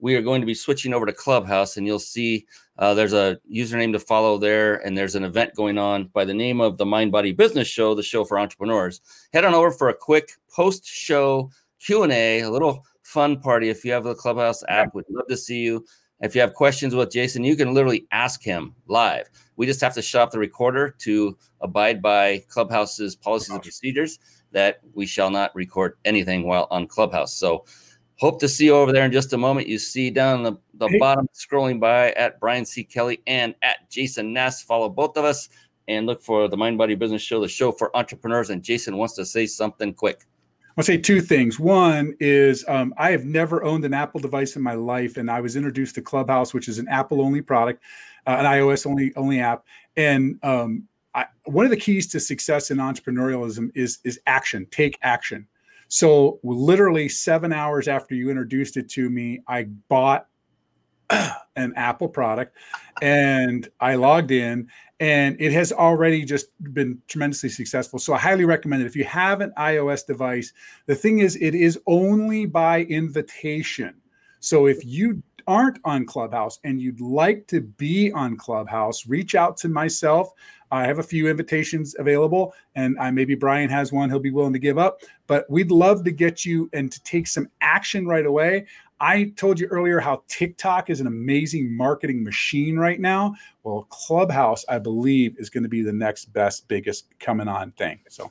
we 0.00 0.14
are 0.16 0.22
going 0.22 0.40
to 0.40 0.46
be 0.46 0.54
switching 0.54 0.94
over 0.94 1.06
to 1.06 1.12
Clubhouse, 1.12 1.76
and 1.76 1.86
you'll 1.86 1.98
see 1.98 2.46
uh, 2.80 2.94
there's 2.94 3.12
a 3.12 3.38
username 3.54 3.92
to 3.92 4.00
follow 4.00 4.38
there, 4.38 4.76
and 4.76 4.96
there's 4.96 5.14
an 5.14 5.24
event 5.24 5.54
going 5.54 5.78
on 5.78 6.06
by 6.06 6.24
the 6.24 6.34
name 6.34 6.60
of 6.60 6.78
the 6.78 6.86
Mind 6.86 7.12
Body 7.12 7.30
Business 7.30 7.68
Show, 7.68 7.94
the 7.94 8.02
show 8.02 8.24
for 8.24 8.38
entrepreneurs. 8.38 9.02
Head 9.32 9.44
on 9.44 9.54
over 9.54 9.70
for 9.70 9.90
a 9.90 9.94
quick 9.94 10.32
post-show 10.50 11.50
Q 11.78 12.02
and 12.02 12.12
A, 12.12 12.40
a 12.40 12.50
little 12.50 12.84
fun 13.02 13.38
party. 13.38 13.68
If 13.68 13.84
you 13.84 13.92
have 13.92 14.04
the 14.04 14.14
Clubhouse 14.14 14.64
app, 14.68 14.94
we'd 14.94 15.04
love 15.10 15.28
to 15.28 15.36
see 15.36 15.60
you. 15.60 15.84
If 16.20 16.34
you 16.34 16.40
have 16.40 16.54
questions 16.54 16.94
with 16.94 17.10
Jason, 17.10 17.44
you 17.44 17.56
can 17.56 17.72
literally 17.72 18.06
ask 18.12 18.42
him 18.42 18.74
live. 18.88 19.28
We 19.56 19.66
just 19.66 19.80
have 19.80 19.94
to 19.94 20.02
shut 20.02 20.22
off 20.22 20.30
the 20.30 20.38
recorder 20.38 20.94
to 21.00 21.36
abide 21.60 22.02
by 22.02 22.44
Clubhouse's 22.48 23.14
policies 23.16 23.50
and 23.50 23.62
procedures 23.62 24.18
that 24.52 24.80
we 24.94 25.06
shall 25.06 25.30
not 25.30 25.54
record 25.54 25.96
anything 26.04 26.44
while 26.46 26.66
on 26.70 26.86
Clubhouse. 26.86 27.34
So 27.34 27.64
Hope 28.20 28.38
to 28.40 28.48
see 28.50 28.66
you 28.66 28.76
over 28.76 28.92
there 28.92 29.06
in 29.06 29.12
just 29.12 29.32
a 29.32 29.38
moment. 29.38 29.66
You 29.66 29.78
see 29.78 30.10
down 30.10 30.42
the, 30.42 30.52
the 30.74 30.88
hey. 30.88 30.98
bottom 30.98 31.26
scrolling 31.32 31.80
by 31.80 32.10
at 32.12 32.38
Brian 32.38 32.66
C. 32.66 32.84
Kelly 32.84 33.22
and 33.26 33.54
at 33.62 33.88
Jason 33.88 34.34
Nast. 34.34 34.66
Follow 34.66 34.90
both 34.90 35.16
of 35.16 35.24
us 35.24 35.48
and 35.88 36.04
look 36.04 36.22
for 36.22 36.46
the 36.46 36.56
Mind 36.56 36.76
Body 36.76 36.94
Business 36.94 37.22
Show, 37.22 37.40
the 37.40 37.48
show 37.48 37.72
for 37.72 37.96
entrepreneurs. 37.96 38.50
And 38.50 38.62
Jason 38.62 38.98
wants 38.98 39.14
to 39.14 39.24
say 39.24 39.46
something 39.46 39.94
quick. 39.94 40.26
I'll 40.76 40.84
say 40.84 40.98
two 40.98 41.22
things. 41.22 41.58
One 41.58 42.14
is 42.20 42.62
um, 42.68 42.92
I 42.98 43.10
have 43.10 43.24
never 43.24 43.64
owned 43.64 43.86
an 43.86 43.94
Apple 43.94 44.20
device 44.20 44.54
in 44.54 44.60
my 44.60 44.74
life, 44.74 45.16
and 45.16 45.30
I 45.30 45.40
was 45.40 45.56
introduced 45.56 45.94
to 45.94 46.02
Clubhouse, 46.02 46.52
which 46.52 46.68
is 46.68 46.78
an 46.78 46.88
Apple 46.88 47.22
only 47.22 47.40
product, 47.40 47.82
uh, 48.26 48.36
an 48.38 48.44
iOS 48.44 48.86
only 48.86 49.14
only 49.16 49.40
app. 49.40 49.64
And 49.96 50.38
um, 50.42 50.86
I, 51.14 51.24
one 51.44 51.64
of 51.64 51.70
the 51.70 51.76
keys 51.78 52.06
to 52.08 52.20
success 52.20 52.70
in 52.70 52.76
entrepreneurialism 52.76 53.70
is 53.74 53.98
is 54.04 54.20
action. 54.26 54.66
Take 54.70 54.98
action. 55.00 55.46
So 55.90 56.38
literally 56.44 57.08
seven 57.08 57.52
hours 57.52 57.88
after 57.88 58.14
you 58.14 58.30
introduced 58.30 58.76
it 58.76 58.88
to 58.90 59.10
me, 59.10 59.40
I 59.48 59.64
bought 59.88 60.28
an 61.10 61.72
Apple 61.74 62.08
product 62.08 62.56
and 63.02 63.68
I 63.80 63.96
logged 63.96 64.30
in 64.30 64.68
and 65.00 65.36
it 65.40 65.50
has 65.50 65.72
already 65.72 66.24
just 66.24 66.46
been 66.72 67.02
tremendously 67.08 67.48
successful. 67.48 67.98
So 67.98 68.14
I 68.14 68.18
highly 68.18 68.44
recommend 68.44 68.82
it. 68.82 68.86
If 68.86 68.94
you 68.94 69.02
have 69.04 69.40
an 69.40 69.52
iOS 69.58 70.06
device, 70.06 70.52
the 70.86 70.94
thing 70.94 71.18
is, 71.18 71.34
it 71.34 71.56
is 71.56 71.76
only 71.88 72.46
by 72.46 72.82
invitation. 72.84 73.96
So 74.38 74.68
if 74.68 74.84
you 74.84 75.20
aren't 75.50 75.80
on 75.84 76.06
Clubhouse 76.06 76.60
and 76.62 76.80
you'd 76.80 77.00
like 77.00 77.44
to 77.48 77.60
be 77.60 78.12
on 78.12 78.36
Clubhouse, 78.36 79.08
reach 79.08 79.34
out 79.34 79.56
to 79.56 79.68
myself. 79.68 80.32
I 80.70 80.86
have 80.86 81.00
a 81.00 81.02
few 81.02 81.28
invitations 81.28 81.96
available, 81.98 82.54
and 82.76 82.96
I 83.00 83.10
maybe 83.10 83.34
Brian 83.34 83.68
has 83.68 83.92
one 83.92 84.08
he'll 84.08 84.20
be 84.20 84.30
willing 84.30 84.52
to 84.52 84.60
give 84.60 84.78
up. 84.78 85.00
But 85.26 85.50
we'd 85.50 85.72
love 85.72 86.04
to 86.04 86.12
get 86.12 86.44
you 86.44 86.70
and 86.72 86.92
to 86.92 87.02
take 87.02 87.26
some 87.26 87.48
action 87.60 88.06
right 88.06 88.24
away. 88.24 88.66
I 89.00 89.32
told 89.36 89.58
you 89.58 89.66
earlier 89.66 89.98
how 89.98 90.22
TikTok 90.28 90.88
is 90.88 91.00
an 91.00 91.08
amazing 91.08 91.76
marketing 91.76 92.22
machine 92.22 92.78
right 92.78 93.00
now. 93.00 93.34
Well, 93.64 93.88
Clubhouse, 93.90 94.64
I 94.68 94.78
believe, 94.78 95.36
is 95.40 95.50
going 95.50 95.64
to 95.64 95.68
be 95.68 95.82
the 95.82 95.92
next 95.92 96.26
best, 96.26 96.68
biggest 96.68 97.06
coming 97.18 97.48
on 97.48 97.72
thing. 97.72 97.98
So. 98.08 98.30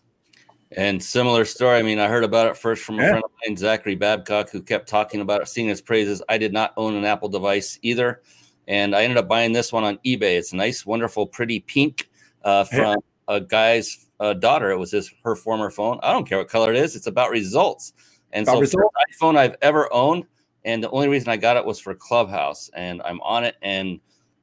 And 0.78 1.03
similar 1.03 1.45
story. 1.45 1.80
I 1.80 1.82
mean, 1.82 1.97
I 1.99 2.07
heard 2.07 2.24
about 2.24 2.47
it 2.47 2.55
first 2.55 2.84
from 2.84 2.99
a 2.99 3.01
yeah. 3.01 3.09
friend 3.09 3.24
of 3.24 3.32
mine, 3.45 3.57
Zachary 3.57 3.95
Babcock, 3.95 4.51
who 4.51 4.61
kept 4.61 4.88
talking 4.88 5.22
about 5.22 5.41
it, 5.41 5.47
singing 5.47 5.70
his 5.70 5.82
praises. 5.82 6.22
I 6.30 6.38
did 6.38 6.53
not 6.53 6.74
own 6.78 6.95
an 6.95 7.05
Apple 7.05 7.30
device 7.30 7.80
either. 7.82 8.22
And 8.67 8.95
I 8.95 9.03
ended 9.03 9.17
up 9.17 9.28
buying 9.28 9.51
this 9.51 9.74
one 9.74 9.84
on 9.84 9.97
eBay. 10.05 10.38
It's 10.38 10.53
a 10.53 10.55
nice, 10.55 10.86
wonderful, 10.86 11.26
pretty 11.26 11.61
pink 11.61 12.07
uh, 12.43 12.65
from 12.65 12.80
yeah. 12.80 12.95
a 13.28 13.41
guy's 13.41 14.07
uh, 14.20 14.34
daughter. 14.34 14.70
It 14.70 14.78
was 14.78 14.91
his 14.91 15.11
her 15.24 15.36
former 15.36 15.72
phone. 15.72 15.99
I 16.03 16.11
don't 16.11 16.28
care 16.28 16.38
what 16.38 16.49
color 16.49 16.72
it 16.72 16.78
is. 16.78 16.95
It's 16.95 17.07
about 17.07 17.32
results. 17.32 17.93
And 18.32 18.43
about 18.43 18.55
so 18.55 18.59
results. 18.59 18.95
iPhone 19.11 19.38
I've 19.38 19.55
ever 19.63 19.91
owned, 19.91 20.26
and 20.63 20.84
the 20.84 20.89
only 20.91 21.07
reason 21.07 21.30
I 21.30 21.38
got 21.38 21.57
it 21.57 21.65
was 21.65 21.80
for 21.80 21.95
Clubhouse, 21.95 22.70
and 22.76 23.01
I'm 23.03 23.20
on 23.22 23.43
it. 23.43 23.55
And 23.63 23.99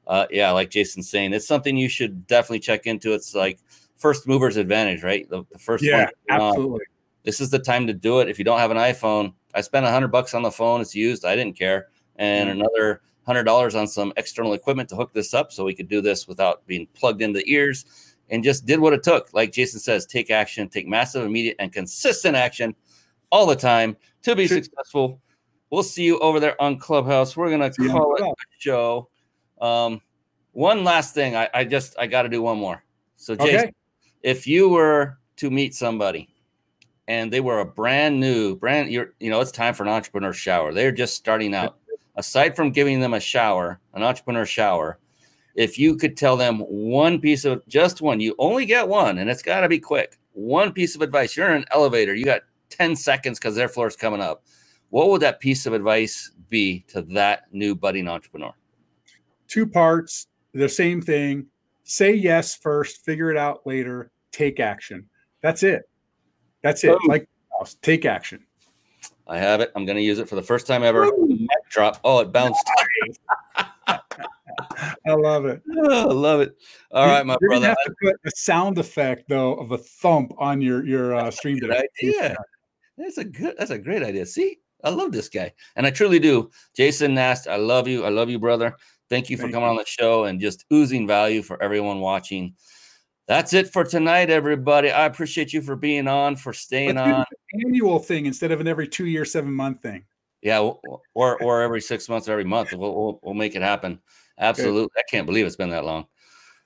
uh, 0.07 0.25
yeah, 0.29 0.51
like 0.51 0.69
Jason's 0.71 1.09
saying, 1.09 1.31
it's 1.31 1.47
something 1.47 1.77
you 1.77 1.87
should 1.87 2.27
definitely 2.27 2.59
check 2.59 2.85
into. 2.85 3.13
It's 3.13 3.33
like 3.33 3.59
first 3.97 4.27
mover's 4.27 4.57
advantage, 4.57 5.03
right? 5.03 5.29
The, 5.29 5.43
the 5.51 5.59
first 5.59 5.83
yeah, 5.83 6.09
absolutely. 6.29 6.73
On. 6.73 6.79
This 7.23 7.41
is 7.41 7.49
the 7.49 7.59
time 7.59 7.87
to 7.87 7.93
do 7.93 8.19
it. 8.19 8.29
If 8.29 8.39
you 8.39 8.45
don't 8.45 8.59
have 8.59 8.71
an 8.71 8.77
iPhone, 8.77 9.33
I 9.53 9.61
spent 9.61 9.85
a 9.85 9.91
hundred 9.91 10.09
bucks 10.09 10.33
on 10.33 10.43
the 10.43 10.51
phone. 10.51 10.81
It's 10.81 10.95
used. 10.95 11.25
I 11.25 11.35
didn't 11.35 11.57
care, 11.57 11.87
and 12.15 12.49
another 12.49 13.01
hundred 13.25 13.43
dollars 13.43 13.75
on 13.75 13.87
some 13.87 14.13
external 14.15 14.53
equipment 14.53 14.87
to 14.89 14.95
hook 14.95 15.11
this 15.13 15.33
up 15.33 15.51
so 15.51 15.65
we 15.65 15.75
could 15.75 15.89
do 15.89 15.99
this 15.99 16.27
without 16.27 16.65
being 16.65 16.87
plugged 16.93 17.21
into 17.21 17.39
the 17.39 17.51
ears 17.51 18.15
and 18.29 18.43
just 18.43 18.65
did 18.65 18.79
what 18.79 18.93
it 18.93 19.03
took. 19.03 19.33
Like 19.33 19.51
Jason 19.51 19.79
says, 19.79 20.05
take 20.05 20.31
action, 20.31 20.69
take 20.69 20.87
massive, 20.87 21.25
immediate, 21.25 21.57
and 21.59 21.71
consistent 21.73 22.35
action 22.35 22.73
all 23.29 23.45
the 23.45 23.55
time 23.55 23.97
to 24.23 24.35
be 24.35 24.47
successful. 24.47 25.21
We'll 25.69 25.83
see 25.83 26.03
you 26.03 26.17
over 26.19 26.39
there 26.39 26.59
on 26.61 26.77
Clubhouse. 26.77 27.35
We're 27.35 27.49
gonna 27.49 27.71
call 27.71 28.15
it 28.15 28.23
a 28.23 28.33
show. 28.57 29.09
Um, 29.59 30.01
one 30.53 30.83
last 30.83 31.13
thing, 31.13 31.35
I, 31.35 31.49
I 31.53 31.65
just 31.65 31.95
I 31.99 32.07
got 32.07 32.23
to 32.23 32.29
do 32.29 32.41
one 32.41 32.57
more. 32.57 32.83
So, 33.17 33.35
Jason, 33.35 33.59
okay. 33.59 33.73
If 34.23 34.47
you 34.47 34.69
were 34.69 35.17
to 35.37 35.49
meet 35.49 35.75
somebody 35.75 36.29
and 37.07 37.31
they 37.31 37.39
were 37.39 37.59
a 37.59 37.65
brand 37.65 38.19
new, 38.19 38.55
brand, 38.55 38.91
you're, 38.91 39.13
you 39.19 39.29
know, 39.29 39.39
it's 39.39 39.51
time 39.51 39.73
for 39.73 39.83
an 39.83 39.89
entrepreneur 39.89 40.33
shower. 40.33 40.73
They're 40.73 40.91
just 40.91 41.15
starting 41.15 41.53
out 41.53 41.77
aside 42.17 42.55
from 42.55 42.71
giving 42.71 42.99
them 42.99 43.13
a 43.13 43.19
shower, 43.19 43.79
an 43.93 44.03
entrepreneur 44.03 44.45
shower, 44.45 44.99
if 45.57 45.79
you 45.79 45.95
could 45.95 46.15
tell 46.15 46.37
them 46.37 46.59
one 46.59 47.19
piece 47.19 47.43
of 47.43 47.67
just 47.67 48.01
one, 48.01 48.19
you 48.19 48.35
only 48.37 48.65
get 48.65 48.87
one, 48.87 49.17
and 49.17 49.29
it's 49.29 49.41
got 49.41 49.61
to 49.61 49.69
be 49.69 49.79
quick. 49.79 50.19
One 50.33 50.71
piece 50.71 50.95
of 50.95 51.01
advice. 51.01 51.35
You're 51.35 51.49
in 51.49 51.57
an 51.57 51.65
elevator, 51.71 52.13
you 52.13 52.25
got 52.25 52.41
10 52.69 52.95
seconds 52.95 53.39
because 53.39 53.55
their 53.55 53.67
floor 53.67 53.87
is 53.87 53.95
coming 53.95 54.21
up. 54.21 54.43
What 54.89 55.09
would 55.09 55.21
that 55.21 55.39
piece 55.39 55.65
of 55.65 55.73
advice 55.73 56.31
be 56.49 56.85
to 56.89 57.01
that 57.01 57.45
new 57.51 57.75
budding 57.75 58.07
entrepreneur? 58.07 58.53
Two 59.47 59.65
parts, 59.65 60.27
the 60.53 60.69
same 60.69 61.01
thing. 61.01 61.47
Say 61.89 62.13
yes 62.13 62.53
first, 62.53 63.05
figure 63.05 63.31
it 63.31 63.37
out 63.37 63.65
later, 63.65 64.11
take 64.33 64.59
action. 64.59 65.07
That's 65.41 65.63
it. 65.63 65.89
That's 66.61 66.83
it. 66.83 66.97
Like 67.07 67.29
take 67.81 68.05
action. 68.05 68.45
I 69.25 69.37
have 69.37 69.61
it. 69.61 69.71
I'm 69.73 69.85
going 69.85 69.95
to 69.95 70.03
use 70.03 70.19
it 70.19 70.27
for 70.27 70.35
the 70.35 70.43
first 70.43 70.67
time 70.67 70.83
ever. 70.83 71.09
Drop. 71.69 72.01
Oh, 72.03 72.19
it 72.19 72.33
bounced. 72.33 72.69
I 73.87 75.13
love 75.13 75.45
it. 75.45 75.61
Oh, 75.77 76.09
I 76.09 76.13
love 76.13 76.41
it. 76.41 76.57
All 76.91 77.05
you, 77.05 77.11
right, 77.13 77.25
my 77.25 77.37
you're 77.39 77.51
brother. 77.51 77.67
Have 77.67 77.77
to 77.85 77.95
put 78.01 78.15
a 78.25 78.31
sound 78.35 78.77
effect 78.79 79.29
though 79.29 79.53
of 79.53 79.71
a 79.71 79.77
thump 79.77 80.33
on 80.37 80.59
your 80.59 80.85
your 80.85 81.15
uh, 81.15 81.31
stream. 81.31 81.57
Good 81.57 81.71
idea. 81.71 82.35
That's 82.97 83.17
a 83.17 83.23
good. 83.23 83.55
That's 83.57 83.71
a 83.71 83.77
great 83.77 84.03
idea. 84.03 84.25
See, 84.25 84.59
I 84.83 84.89
love 84.89 85.13
this 85.13 85.29
guy, 85.29 85.53
and 85.77 85.85
I 85.85 85.91
truly 85.91 86.19
do. 86.19 86.49
Jason 86.75 87.13
Nast, 87.13 87.47
I 87.47 87.55
love 87.55 87.87
you. 87.87 88.03
I 88.03 88.09
love 88.09 88.29
you, 88.29 88.39
brother. 88.39 88.75
Thank 89.09 89.29
you 89.29 89.37
for 89.37 89.43
Thank 89.43 89.53
coming 89.53 89.67
you. 89.67 89.71
on 89.71 89.77
the 89.77 89.85
show 89.85 90.25
and 90.25 90.39
just 90.39 90.65
oozing 90.71 91.07
value 91.07 91.41
for 91.41 91.61
everyone 91.61 91.99
watching. 91.99 92.55
That's 93.27 93.53
it 93.53 93.71
for 93.71 93.83
tonight, 93.83 94.29
everybody. 94.29 94.89
I 94.89 95.05
appreciate 95.05 95.51
you 95.51 95.61
for 95.61 95.75
being 95.75 96.07
on, 96.07 96.35
for 96.35 96.53
staying 96.53 96.95
Let's 96.95 97.11
on. 97.11 97.25
an 97.53 97.65
annual 97.65 97.99
thing 97.99 98.25
instead 98.25 98.51
of 98.51 98.61
an 98.61 98.67
every 98.67 98.87
two 98.87 99.05
year, 99.05 99.25
seven 99.25 99.51
month 99.51 99.81
thing. 99.81 100.05
Yeah, 100.41 100.59
or 100.59 101.41
or 101.43 101.61
every 101.61 101.81
six 101.81 102.07
months, 102.07 102.29
or 102.29 102.33
every 102.33 102.45
month. 102.45 102.71
We'll, 102.73 102.95
we'll 102.95 103.19
we'll 103.23 103.33
make 103.33 103.55
it 103.55 103.61
happen. 103.61 103.99
Absolutely. 104.39 104.91
I 104.97 105.03
can't 105.09 105.25
believe 105.25 105.45
it's 105.45 105.55
been 105.55 105.71
that 105.71 105.83
long. 105.83 106.05